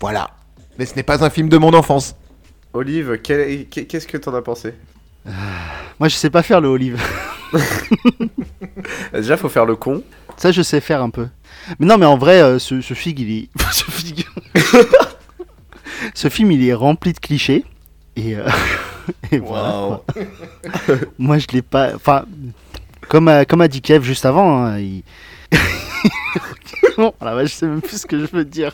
Voilà. 0.00 0.30
Mais 0.78 0.86
ce 0.86 0.94
n'est 0.96 1.02
pas 1.02 1.24
un 1.24 1.30
film 1.30 1.48
de 1.48 1.56
mon 1.56 1.72
enfance. 1.72 2.14
Olive, 2.72 3.18
qu'est-ce 3.22 4.06
que 4.06 4.16
t'en 4.18 4.34
as 4.34 4.42
pensé? 4.42 4.74
Moi, 5.26 6.08
je 6.08 6.16
sais 6.16 6.30
pas 6.30 6.42
faire 6.42 6.60
le 6.60 6.68
olive. 6.68 7.00
Déjà, 9.12 9.36
faut 9.36 9.48
faire 9.48 9.64
le 9.64 9.76
con. 9.76 10.02
Ça, 10.36 10.52
je 10.52 10.62
sais 10.62 10.80
faire 10.80 11.02
un 11.02 11.10
peu. 11.10 11.28
Mais 11.78 11.86
non, 11.86 11.98
mais 11.98 12.06
en 12.06 12.18
vrai, 12.18 12.42
euh, 12.42 12.58
ce, 12.58 12.80
ce 12.80 12.94
fig, 12.94 13.18
il 13.20 13.30
est. 13.30 13.48
ce 13.72 13.84
fig. 13.90 14.26
ce 16.14 16.28
film, 16.28 16.50
il 16.52 16.66
est 16.66 16.74
rempli 16.74 17.12
de 17.12 17.18
clichés. 17.18 17.64
Et, 18.16 18.36
euh, 18.36 18.48
et 19.32 19.38
voilà. 19.38 20.02
Moi, 21.18 21.38
je 21.38 21.46
l'ai 21.52 21.62
pas. 21.62 21.94
Enfin, 21.94 22.24
comme 23.08 23.28
a, 23.28 23.44
comme 23.44 23.60
a 23.60 23.68
dit 23.68 23.80
Kev 23.80 24.04
juste 24.04 24.26
avant, 24.26 24.64
hein, 24.64 24.78
il. 24.78 25.02
bon, 26.96 27.14
la 27.20 27.34
vache, 27.34 27.50
je 27.50 27.54
sais 27.54 27.66
même 27.66 27.80
plus 27.82 28.00
ce 28.02 28.06
que 28.06 28.18
je 28.18 28.26
veux 28.26 28.44
dire. 28.44 28.72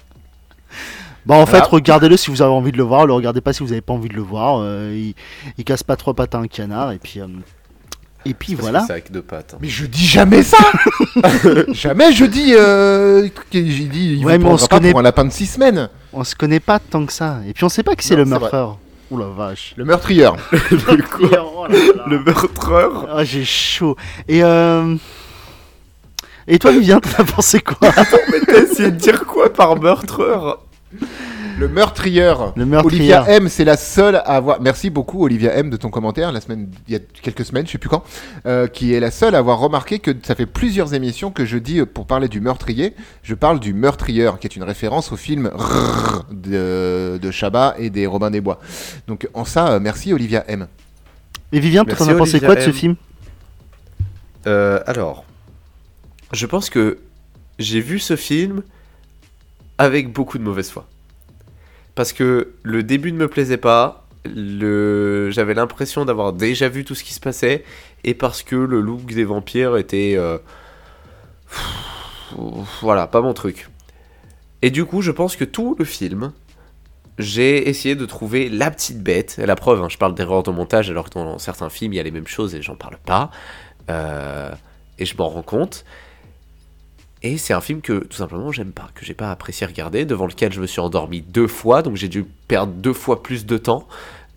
Bon, 1.27 1.35
en 1.35 1.45
fait, 1.47 1.53
Voilà. 1.59 1.67
regardez-le 1.67 2.17
si 2.17 2.31
vous 2.31 2.41
avez 2.43 2.51
envie 2.53 2.73
de 2.73 2.77
le 2.79 2.83
voir. 2.83 3.07
Le 3.07 3.13
regardez 3.13 3.41
pas 3.41 3.53
si 3.53 3.63
vous 3.63 3.73
avez 3.73 3.81
pas 3.83 3.93
envie 3.93 4.09
de 4.09 4.15
le 4.15 4.23
voir. 4.23 4.59
Euh, 4.61 4.93
il, 4.95 5.15
il 5.59 5.65
casse 5.65 5.83
pas 5.83 5.97
trois 5.97 6.15
pattes 6.15 6.35
à 6.35 6.39
un 6.39 6.47
canard. 6.47 6.93
Et 6.93 6.99
puis. 6.99 7.21
euh, 7.21 7.27
et 8.27 8.35
puis 8.35 8.55
Parce 8.55 8.63
voilà. 8.69 8.85
C'est 8.87 8.93
avec 8.93 9.11
deux 9.13 9.23
pattes. 9.23 9.53
hein. 9.55 9.59
Mais 9.63 9.69
je 9.69 9.87
dis 9.87 10.05
jamais 10.07 10.43
ça 10.43 10.59
Jamais 11.73 12.13
je 12.13 12.25
dis... 12.27 12.55
Euh... 12.55 13.27
J'ai 13.53 13.63
dit, 13.63 14.17
il 14.19 14.25
Ouais, 14.27 14.37
vous 14.39 14.45
mais 14.45 14.51
on 14.51 14.59
se 14.59 14.67
pas 14.69 14.77
connaît- 14.77 14.91
pour 14.91 15.01
un 15.01 15.03
lapin 15.03 15.25
de 15.25 15.31
six 15.33 15.47
semaines. 15.47 15.89
On 16.13 16.23
se 16.25 16.35
connaît 16.35 16.61
pas 16.61 16.79
tant 16.79 17.07
que 17.07 17.13
ça. 17.13 17.39
Et 17.47 17.53
puis 17.55 17.65
on 17.65 17.69
sait 17.71 17.83
pas 17.83 17.95
qui 17.97 18.07
c'est 18.07 18.17
le 18.17 18.25
meurtreur. 18.27 18.79
Ouh 19.11 19.17
la 19.19 19.27
vache. 19.29 19.75
Le 19.77 19.85
meurtrieur. 19.85 20.37
Le 22.07 22.19
meurtreur 22.25 23.07
Ah, 23.13 23.25
j'ai 23.25 23.45
chaud. 23.45 23.97
Et 24.29 24.43
euh... 24.45 24.97
Et 26.47 26.59
toi, 26.59 26.73
Vivien, 26.73 27.01
t'en 27.01 27.23
as 27.23 27.25
pensé 27.25 27.61
quoi? 27.61 27.91
T'as 27.93 28.63
essayé 28.63 28.91
de 28.91 28.97
dire 28.97 29.25
quoi 29.27 29.53
par 29.53 29.81
meurtreur? 29.81 30.61
Le 31.59 31.69
meurtrier. 31.69 32.33
Olivia 32.85 33.25
M, 33.29 33.49
c'est 33.49 33.65
la 33.65 33.77
seule 33.77 34.17
à 34.17 34.37
avoir. 34.37 34.61
Merci 34.61 34.91
beaucoup, 34.91 35.25
Olivia 35.25 35.55
M, 35.55 35.71
de 35.71 35.77
ton 35.77 35.91
commentaire, 35.91 36.33
la 36.33 36.41
semaine, 36.41 36.69
il 36.89 36.95
y 36.95 36.97
a 36.97 37.01
quelques 37.23 37.45
semaines, 37.45 37.67
je 37.67 37.73
sais 37.73 37.79
plus 37.79 37.89
quand, 37.89 38.03
euh, 38.47 38.67
qui 38.67 38.95
est 38.95 39.01
la 39.01 39.11
seule 39.11 39.35
à 39.35 39.39
avoir 39.39 39.59
remarqué 39.59 39.99
que 39.99 40.11
ça 40.23 40.35
fait 40.35 40.47
plusieurs 40.47 40.95
émissions 40.95 41.31
que 41.31 41.45
je 41.45 41.59
dis, 41.59 41.81
euh, 41.81 41.87
pour 41.87 42.07
parler 42.07 42.29
du 42.29 42.41
meurtrier, 42.41 42.95
je 43.23 43.35
parle 43.35 43.61
du 43.61 43.75
meurtrieur, 43.75 44.39
qui 44.39 44.47
est 44.47 44.57
une 44.57 44.63
référence 44.63 45.13
au 45.13 45.17
film 45.17 45.51
Rrrr 45.53 46.25
de, 46.33 47.19
de 47.21 47.31
Chabat 47.31 47.75
et 47.79 47.91
des 47.91 48.07
Robins 48.07 48.31
des 48.31 48.41
Bois. 48.41 48.59
Donc, 49.07 49.29
en 49.35 49.45
ça, 49.45 49.73
euh, 49.73 49.81
merci, 49.81 50.13
Olivia 50.13 50.45
M. 50.49 50.67
Et 51.53 51.61
Vivien, 51.61 51.85
Merci, 51.87 52.05
t'en 52.05 52.11
as 52.11 52.15
pensé 52.15 52.41
quoi 52.41 52.55
de 52.55 52.61
ce 52.61 52.73
film? 52.73 52.97
Euh, 54.47 54.81
alors, 54.87 55.25
je 56.33 56.47
pense 56.47 56.71
que 56.71 56.99
j'ai 57.59 57.81
vu 57.81 57.99
ce 57.99 58.17
film 58.17 58.63
avec 59.81 60.13
beaucoup 60.13 60.37
de 60.37 60.43
mauvaise 60.43 60.71
foi. 60.71 60.87
Parce 61.95 62.13
que 62.13 62.53
le 62.63 62.83
début 62.83 63.13
ne 63.13 63.17
me 63.17 63.29
plaisait 63.29 63.57
pas, 63.57 64.07
le... 64.27 65.31
j'avais 65.31 65.55
l'impression 65.55 66.05
d'avoir 66.05 66.35
déjà 66.35 66.69
vu 66.69 66.85
tout 66.85 66.95
ce 66.95 67.03
qui 67.03 67.15
se 67.15 67.21
passait, 67.21 67.65
et 68.05 68.13
parce 68.15 68.43
que 68.43 68.57
le 68.57 68.81
look 68.81 69.07
des 69.07 69.25
vampires 69.25 69.77
était... 69.79 70.15
euh, 70.17 70.39
Voilà, 72.83 73.07
pas 73.07 73.23
mon 73.23 73.33
truc. 73.33 73.69
Et 74.63 74.71
du 74.71 74.85
coup, 74.85 75.01
je 75.01 75.11
pense 75.11 75.35
que 75.35 75.45
tout 75.45 75.75
le 75.79 75.87
film, 75.87 76.33
j'ai 77.19 77.69
essayé 77.69 77.97
de 77.97 78.05
trouver 78.05 78.51
la 78.51 78.71
petite 78.71 79.03
bête. 79.03 79.41
La 79.43 79.57
preuve, 79.57 79.83
hein, 79.83 79.89
je 79.89 79.97
parle 79.97 80.15
d'erreur 80.15 80.43
de 80.43 80.51
montage 80.51 80.91
alors 80.91 81.09
que 81.09 81.15
dans 81.15 81.39
certains 81.39 81.71
films, 81.71 81.95
il 81.95 81.97
y 81.97 82.01
a 82.01 82.03
les 82.03 82.11
mêmes 82.11 82.27
choses 82.27 82.55
et 82.55 82.61
j'en 82.61 82.77
parle 82.77 82.99
pas. 83.05 83.31
Euh, 83.89 84.53
et 84.99 85.07
je 85.07 85.17
m'en 85.17 85.29
rends 85.29 85.43
compte. 85.43 85.85
Et 87.23 87.37
c'est 87.37 87.53
un 87.53 87.61
film 87.61 87.83
que 87.83 88.05
tout 88.05 88.17
simplement 88.17 88.51
j'aime 88.51 88.73
pas, 88.73 88.89
que 88.95 89.05
j'ai 89.05 89.13
pas 89.15 89.31
apprécié 89.31 89.67
regarder, 89.67 90.05
devant 90.07 90.27
lequel 90.27 90.53
je 90.53 90.61
me 90.61 90.67
suis 90.67 90.81
endormi 90.81 91.21
deux 91.21 91.47
fois, 91.49 91.83
donc 91.83 91.97
j'ai 91.97 92.09
dû 92.09 92.25
perdre 92.49 92.73
deux 92.73 92.95
fois 92.95 93.23
plus 93.23 93.45
de 93.45 93.59
temps 93.59 93.87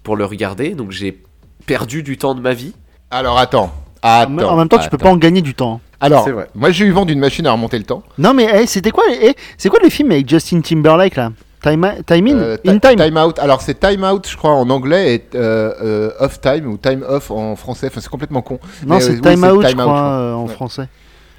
pour 0.04 0.18
le 0.18 0.26
regarder, 0.26 0.72
donc 0.72 0.92
j'ai 0.92 1.24
perdu 1.66 2.04
du 2.04 2.18
temps 2.18 2.36
de 2.36 2.42
ma 2.42 2.54
vie. 2.54 2.74
Alors, 3.10 3.38
attends. 3.38 3.72
en, 4.02 4.08
Attends. 4.10 4.50
en 4.52 4.56
même 4.58 4.68
temps, 4.68 4.80
tu 4.80 4.90
peux 4.90 4.96
attends. 4.96 5.06
pas 5.06 5.12
en 5.12 5.18
gagner 5.18 5.42
du 5.42 5.54
temps. 5.54 5.80
Alors, 6.02 6.28
vrai. 6.30 6.50
moi, 6.56 6.72
j'ai 6.72 6.84
eu 6.86 6.92
vent 6.92 7.06
d'une 7.06 7.20
machine 7.20 7.48
à 7.48 7.54
remonter 7.54 7.78
le 7.78 7.86
temps. 7.86 8.04
Non, 8.18 8.34
mais 8.34 8.50
eh, 8.64 8.68
c'était 8.68 8.92
quoi 8.92 9.06
eh, 9.10 9.34
C'est 9.58 9.70
quoi 9.70 9.80
le 9.82 9.90
film 9.90 10.12
avec 10.12 10.28
Justin 10.28 10.60
Timberlake 10.60 11.16
là? 11.16 11.32
Time, 11.62 11.90
time 12.06 12.28
in? 12.28 12.38
Euh, 12.40 12.58
In 12.66 12.78
ti- 12.80 12.94
time 12.98 13.16
Out. 13.16 13.40
Alors 13.40 13.62
c'est 13.62 13.80
Time 13.80 14.04
Out, 14.04 14.28
je 14.30 14.36
crois, 14.36 14.52
en 14.52 14.70
anglais, 14.70 15.16
et 15.16 15.24
euh, 15.38 15.72
euh, 15.82 16.12
Off 16.20 16.42
Time 16.42 16.68
ou 16.68 16.76
Time 16.76 17.06
Off 17.08 17.32
en 17.32 17.56
français. 17.56 17.88
Enfin, 17.88 18.02
c'est 18.02 18.10
complètement 18.10 18.42
con. 18.42 18.60
Non, 18.86 19.00
c'est 19.00 19.12
euh, 19.12 19.14
oui, 19.14 19.22
Time 19.22 19.44
Out, 19.46 19.62
je 19.64 19.68
Time 19.70 19.80
Out, 19.80 19.86
crois, 19.86 19.86
je 19.86 19.86
crois. 19.86 20.02
euh, 20.02 20.34
en 20.34 20.46
Ouais. 20.48 20.54
français. 20.54 20.88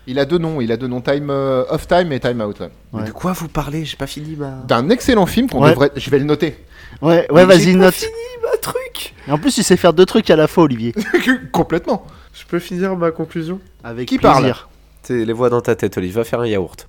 Il 0.06 0.18
a 0.18 0.24
deux 0.24 0.38
noms. 0.38 0.60
Il 0.60 0.70
a 0.72 0.76
deux 0.76 0.86
noms. 0.86 1.00
Time 1.00 1.30
euh, 1.30 1.64
Off 1.70 1.86
Time 1.88 2.12
et 2.12 2.20
Time 2.20 2.40
Out. 2.40 2.60
ouais. 2.60 2.68
Ouais. 2.92 3.04
De 3.06 3.10
quoi 3.10 3.32
vous 3.32 3.48
parlez? 3.48 3.84
J'ai 3.84 3.96
pas 3.96 4.06
fini 4.06 4.36
ma. 4.36 4.50
D'un 4.66 4.90
excellent 4.90 5.26
film 5.26 5.48
qu'on 5.48 5.62
Ouais. 5.62 5.70
devrait. 5.70 5.90
Je 5.96 6.10
vais 6.10 6.18
le 6.18 6.24
noter. 6.24 6.56
Ouais, 7.02 7.26
ouais, 7.30 7.40
j'ai 7.42 7.46
vas-y, 7.46 7.72
pas 7.72 7.78
note. 7.78 7.94
fini 7.94 8.10
ma 8.44 8.56
truc 8.58 9.14
Et 9.26 9.30
en 9.32 9.38
plus, 9.38 9.52
tu 9.54 9.62
sais 9.62 9.76
faire 9.76 9.92
deux 9.92 10.06
trucs 10.06 10.30
à 10.30 10.36
la 10.36 10.46
fois, 10.46 10.64
Olivier. 10.64 10.94
Complètement. 11.52 12.06
Je 12.32 12.44
peux 12.44 12.58
finir 12.58 12.96
ma 12.96 13.10
conclusion? 13.10 13.60
Avec 13.82 14.08
Qui 14.08 14.18
plaisir. 14.18 14.68
C'est 15.02 15.24
les 15.24 15.32
voix 15.32 15.50
dans 15.50 15.60
ta 15.60 15.74
tête, 15.76 15.96
Olive. 15.98 16.14
Va 16.14 16.24
faire 16.24 16.40
un 16.40 16.46
yaourt. 16.46 16.88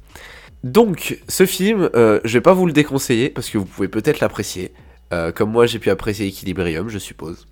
Donc, 0.63 1.20
ce 1.28 1.45
film, 1.45 1.89
euh, 1.95 2.20
je 2.24 2.34
vais 2.34 2.41
pas 2.41 2.53
vous 2.53 2.66
le 2.66 2.74
déconseiller 2.74 3.30
parce 3.30 3.49
que 3.49 3.57
vous 3.57 3.66
pouvez 3.66 3.88
peut-être 3.88 4.20
l'apprécier. 4.20 4.74
Euh, 5.13 5.32
comme 5.32 5.51
moi, 5.51 5.66
j'ai 5.68 5.80
pu 5.80 5.89
apprécier 5.89 6.28
Equilibrium, 6.28 6.89
je 6.89 6.97
suppose. 6.97 7.45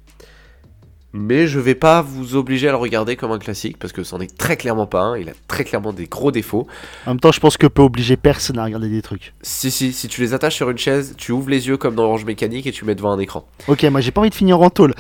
Mais 1.15 1.45
je 1.45 1.59
vais 1.59 1.75
pas 1.75 2.01
vous 2.01 2.35
obliger 2.35 2.67
à 2.67 2.71
le 2.71 2.77
regarder 2.77 3.15
comme 3.15 3.31
un 3.31 3.37
classique 3.37 3.77
parce 3.77 3.93
que 3.93 4.03
c'en 4.03 4.19
est 4.19 4.35
très 4.35 4.57
clairement 4.57 4.87
pas 4.87 5.01
un. 5.01 5.17
Il 5.17 5.29
a 5.29 5.33
très 5.47 5.63
clairement 5.63 5.93
des 5.93 6.07
gros 6.07 6.31
défauts. 6.31 6.65
En 7.05 7.11
même 7.11 7.19
temps, 7.19 7.31
je 7.31 7.39
pense 7.39 7.55
que 7.55 7.67
peut 7.67 7.83
obliger 7.83 8.17
personne 8.17 8.57
à 8.57 8.63
regarder 8.63 8.89
des 8.89 9.03
trucs. 9.03 9.33
Si, 9.43 9.69
si, 9.69 9.93
si 9.93 10.07
tu 10.07 10.21
les 10.21 10.33
attaches 10.33 10.55
sur 10.55 10.71
une 10.71 10.77
chaise, 10.79 11.13
tu 11.15 11.31
ouvres 11.31 11.51
les 11.51 11.67
yeux 11.67 11.77
comme 11.77 11.93
dans 11.93 12.05
Orange 12.05 12.25
Mécanique 12.25 12.65
et 12.65 12.71
tu 12.71 12.83
mets 12.83 12.95
devant 12.95 13.11
un 13.11 13.19
écran. 13.19 13.45
Ok, 13.67 13.83
moi 13.83 14.01
j'ai 14.01 14.09
pas 14.09 14.21
envie 14.21 14.31
de 14.31 14.35
finir 14.35 14.59
en 14.59 14.71
tôle. 14.71 14.95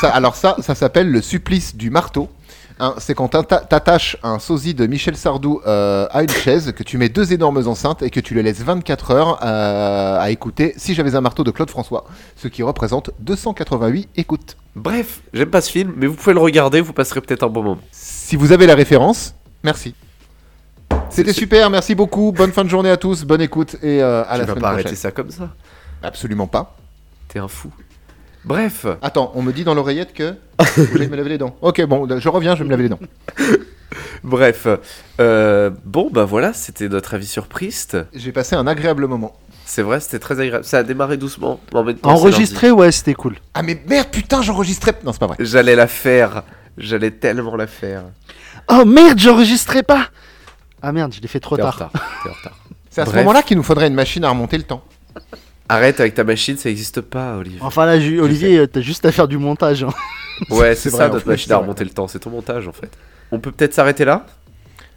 Ça, 0.00 0.08
alors 0.10 0.34
ça, 0.34 0.56
ça 0.60 0.74
s'appelle 0.74 1.10
le 1.10 1.20
supplice 1.20 1.76
du 1.76 1.90
marteau. 1.90 2.28
C'est 2.98 3.14
quand 3.14 3.28
t'atta- 3.28 3.60
t'attaches 3.60 4.16
un 4.22 4.38
sosie 4.38 4.74
de 4.74 4.86
Michel 4.86 5.16
Sardou 5.16 5.60
euh, 5.66 6.06
à 6.10 6.22
une 6.22 6.28
chaise, 6.28 6.72
que 6.72 6.82
tu 6.82 6.98
mets 6.98 7.08
deux 7.08 7.32
énormes 7.32 7.66
enceintes 7.68 8.02
et 8.02 8.10
que 8.10 8.18
tu 8.20 8.34
les 8.34 8.42
laisses 8.42 8.62
24 8.62 9.10
heures 9.12 9.38
euh, 9.44 10.18
à 10.20 10.30
écouter 10.30 10.74
Si 10.76 10.94
j'avais 10.94 11.14
un 11.14 11.20
marteau 11.20 11.44
de 11.44 11.50
Claude 11.52 11.70
François, 11.70 12.04
ce 12.36 12.48
qui 12.48 12.62
représente 12.64 13.10
288 13.20 14.08
écoutes. 14.16 14.56
Bref, 14.74 15.20
j'aime 15.32 15.50
pas 15.50 15.60
ce 15.60 15.70
film, 15.70 15.92
mais 15.96 16.06
vous 16.08 16.14
pouvez 16.16 16.34
le 16.34 16.40
regarder, 16.40 16.80
vous 16.80 16.92
passerez 16.92 17.20
peut-être 17.20 17.44
un 17.44 17.48
bon 17.48 17.62
moment. 17.62 17.80
Si 17.92 18.34
vous 18.34 18.50
avez 18.50 18.66
la 18.66 18.74
référence, 18.74 19.34
merci. 19.62 19.94
C'était 21.10 21.32
super, 21.32 21.70
merci 21.70 21.94
beaucoup. 21.94 22.32
Bonne 22.32 22.50
fin 22.52 22.64
de 22.64 22.68
journée 22.68 22.90
à 22.90 22.96
tous, 22.96 23.22
bonne 23.24 23.40
écoute 23.40 23.76
et 23.82 24.02
euh, 24.02 24.22
à 24.28 24.32
tu 24.34 24.38
la 24.38 24.38
vas 24.38 24.44
semaine 24.46 24.54
pas 24.54 24.68
prochaine. 24.70 24.86
arrêter 24.86 24.96
ça 24.96 25.10
comme 25.12 25.30
ça. 25.30 25.50
Absolument 26.02 26.48
pas. 26.48 26.76
T'es 27.28 27.38
un 27.38 27.46
fou. 27.48 27.70
Bref, 28.44 28.86
Attends, 29.00 29.32
on 29.34 29.42
me 29.42 29.52
dit 29.52 29.64
dans 29.64 29.74
l'oreillette 29.74 30.12
que 30.12 30.34
faut 30.62 30.84
que 30.84 30.98
j'aille 30.98 31.08
me 31.08 31.16
laver 31.16 31.30
les 31.30 31.38
dents. 31.38 31.56
Ok, 31.62 31.82
bon, 31.86 32.06
je 32.18 32.28
reviens, 32.28 32.54
je 32.54 32.60
vais 32.60 32.64
me 32.66 32.70
laver 32.70 32.84
les 32.84 32.88
dents. 32.90 32.98
bref. 34.22 34.66
Euh, 35.20 35.70
bon, 35.84 36.10
bah 36.12 36.24
voilà, 36.24 36.52
c'était 36.52 36.88
notre 36.88 37.14
avis 37.14 37.26
sur 37.26 37.46
Priest. 37.46 37.96
J'ai 38.14 38.32
passé 38.32 38.54
un 38.54 38.66
agréable 38.66 39.06
moment. 39.06 39.34
C'est 39.64 39.82
vrai, 39.82 40.00
c'était 40.00 40.18
très 40.18 40.40
agréable. 40.40 40.64
Ça 40.64 40.78
a 40.78 40.82
démarré 40.82 41.16
doucement. 41.16 41.58
mais 41.72 41.78
En 41.78 41.84
même 41.84 41.96
temps, 41.96 42.16
c'est 42.16 42.22
Enregistré, 42.22 42.70
ouais, 42.70 42.92
c'était 42.92 43.14
cool. 43.14 43.36
Ah 43.54 43.62
mais 43.62 43.80
merde, 43.88 44.08
putain, 44.10 44.42
j'enregistrais. 44.42 44.92
Non, 45.04 45.12
c'est 45.12 45.18
pas 45.20 45.26
vrai. 45.26 45.36
J'allais 45.40 45.74
la 45.74 45.86
faire. 45.86 46.42
J'allais 46.76 47.12
tellement 47.12 47.56
la 47.56 47.66
faire. 47.66 48.02
Oh 48.68 48.84
merde, 48.84 49.18
j'enregistrais 49.18 49.82
pas 49.82 50.08
Ah 50.82 50.92
merde, 50.92 51.14
je 51.14 51.20
l'ai 51.20 51.28
fait 51.28 51.40
trop 51.40 51.56
T'es 51.56 51.62
en 51.62 51.66
tard. 51.70 51.74
retard. 51.74 51.90
T'es 52.22 52.28
en 52.30 52.32
retard. 52.32 52.58
C'est 52.90 53.00
à 53.00 53.06
ce 53.06 53.16
moment-là 53.16 53.42
qu'il 53.42 53.56
nous 53.56 53.62
faudrait 53.62 53.88
une 53.88 53.94
machine 53.94 54.24
à 54.24 54.30
remonter 54.30 54.56
le 54.56 54.64
temps. 54.64 54.84
Arrête 55.68 55.98
avec 56.00 56.14
ta 56.14 56.24
machine, 56.24 56.56
ça 56.56 56.68
n'existe 56.68 57.00
pas, 57.00 57.36
Olivier. 57.36 57.58
Enfin 57.62 57.86
là, 57.86 57.92
Olivier, 57.94 58.66
t'as 58.68 58.80
juste 58.80 59.04
à 59.06 59.12
faire 59.12 59.28
du 59.28 59.38
montage. 59.38 59.82
hein. 59.84 59.90
Ouais, 60.50 60.74
c'est 60.74 60.88
vrai, 60.90 60.98
ça 60.98 61.08
notre 61.08 61.28
machine 61.28 61.52
à 61.52 61.58
remonter 61.58 61.84
le 61.84 61.90
temps. 61.90 62.08
C'est 62.08 62.18
ton 62.18 62.30
montage 62.30 62.66
en 62.66 62.72
fait. 62.72 62.90
On 63.30 63.38
peut 63.38 63.52
peut-être 63.52 63.72
s'arrêter 63.72 64.04
là? 64.04 64.26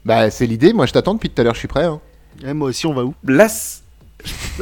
Bah, 0.03 0.31
c'est 0.31 0.47
l'idée. 0.47 0.73
Moi, 0.73 0.87
je 0.87 0.93
t'attends 0.93 1.13
depuis 1.13 1.29
tout 1.29 1.39
à 1.39 1.43
l'heure. 1.43 1.53
Je 1.53 1.59
suis 1.59 1.67
prêt. 1.67 1.83
hein. 1.83 1.99
Eh, 2.43 2.53
moi 2.53 2.69
aussi, 2.69 2.87
on 2.87 2.93
va 2.93 3.03
où? 3.03 3.13
La, 3.23 3.45
s- 3.45 3.83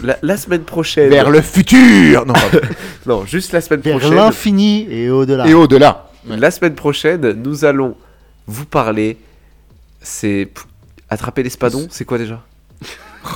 la, 0.03 0.18
la 0.22 0.36
semaine 0.38 0.64
prochaine. 0.64 1.10
Vers 1.10 1.30
le 1.30 1.41
futur. 1.41 2.26
Non. 2.26 2.34
Non, 3.06 3.24
juste 3.26 3.51
la 3.53 3.62
semaine 3.62 3.80
Vers 3.82 3.99
prochaine. 3.99 4.16
l'infini 4.18 4.88
et 4.91 5.10
au-delà. 5.10 5.47
Et 5.47 5.53
au-delà. 5.53 6.10
La 6.28 6.51
semaine 6.51 6.74
prochaine, 6.76 7.32
nous 7.41 7.64
allons 7.64 7.95
vous 8.47 8.66
parler. 8.66 9.18
C'est. 10.01 10.49
Attraper 11.10 11.43
l'espadon, 11.43 11.88
c'est 11.89 12.03
quoi 12.03 12.18
déjà? 12.18 12.41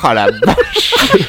Ah 0.04 0.14
la 0.14 0.30
vache. 0.32 0.94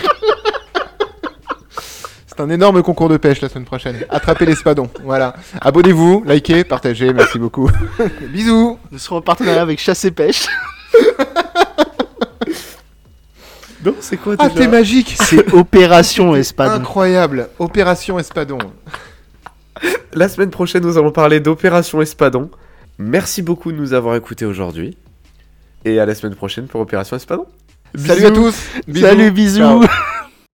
C'est 2.31 2.41
un 2.41 2.49
énorme 2.49 2.81
concours 2.85 3.09
de 3.09 3.17
pêche 3.17 3.41
la 3.41 3.49
semaine 3.49 3.65
prochaine. 3.65 3.97
Attrapez 4.09 4.47
l'espadon. 4.47 4.89
Voilà. 5.03 5.35
Abonnez-vous, 5.61 6.23
likez, 6.25 6.63
partagez. 6.63 7.13
Merci 7.13 7.41
beaucoup. 7.41 7.69
Bisous. 8.33 8.79
Nous 8.93 8.99
serons 8.99 9.17
en 9.17 9.21
partenariat 9.21 9.63
avec 9.63 9.81
Chasse 9.81 10.05
et 10.05 10.11
Pêche. 10.13 10.47
Non, 13.83 13.95
c'est 14.01 14.19
quoi 14.19 14.37
Ah, 14.39 14.51
t'es 14.51 14.69
magique. 14.69 15.17
C'est 15.19 15.55
Opération 15.55 16.37
Espadon. 16.37 16.75
Incroyable. 16.75 17.49
Opération 17.59 18.19
Espadon. 18.19 18.59
La 20.13 20.29
semaine 20.29 20.51
prochaine, 20.51 20.83
nous 20.83 20.99
allons 20.99 21.13
parler 21.13 21.41
d'Opération 21.41 22.03
Espadon. 22.03 22.51
Merci 22.99 23.41
beaucoup 23.41 23.73
de 23.73 23.79
nous 23.79 23.95
avoir 23.95 24.17
écoutés 24.17 24.45
aujourd'hui. 24.45 24.99
Et 25.87 25.99
à 25.99 26.05
la 26.05 26.15
semaine 26.15 26.35
prochaine 26.35 26.67
pour 26.67 26.83
Opération 26.83 27.17
Espadon. 27.17 27.47
Salut 27.95 28.27
à 28.27 28.31
tous. 28.31 28.55
Bisous. 28.87 29.07
Salut, 29.07 29.31
bisous. 29.31 29.59
Ciao. 29.61 29.81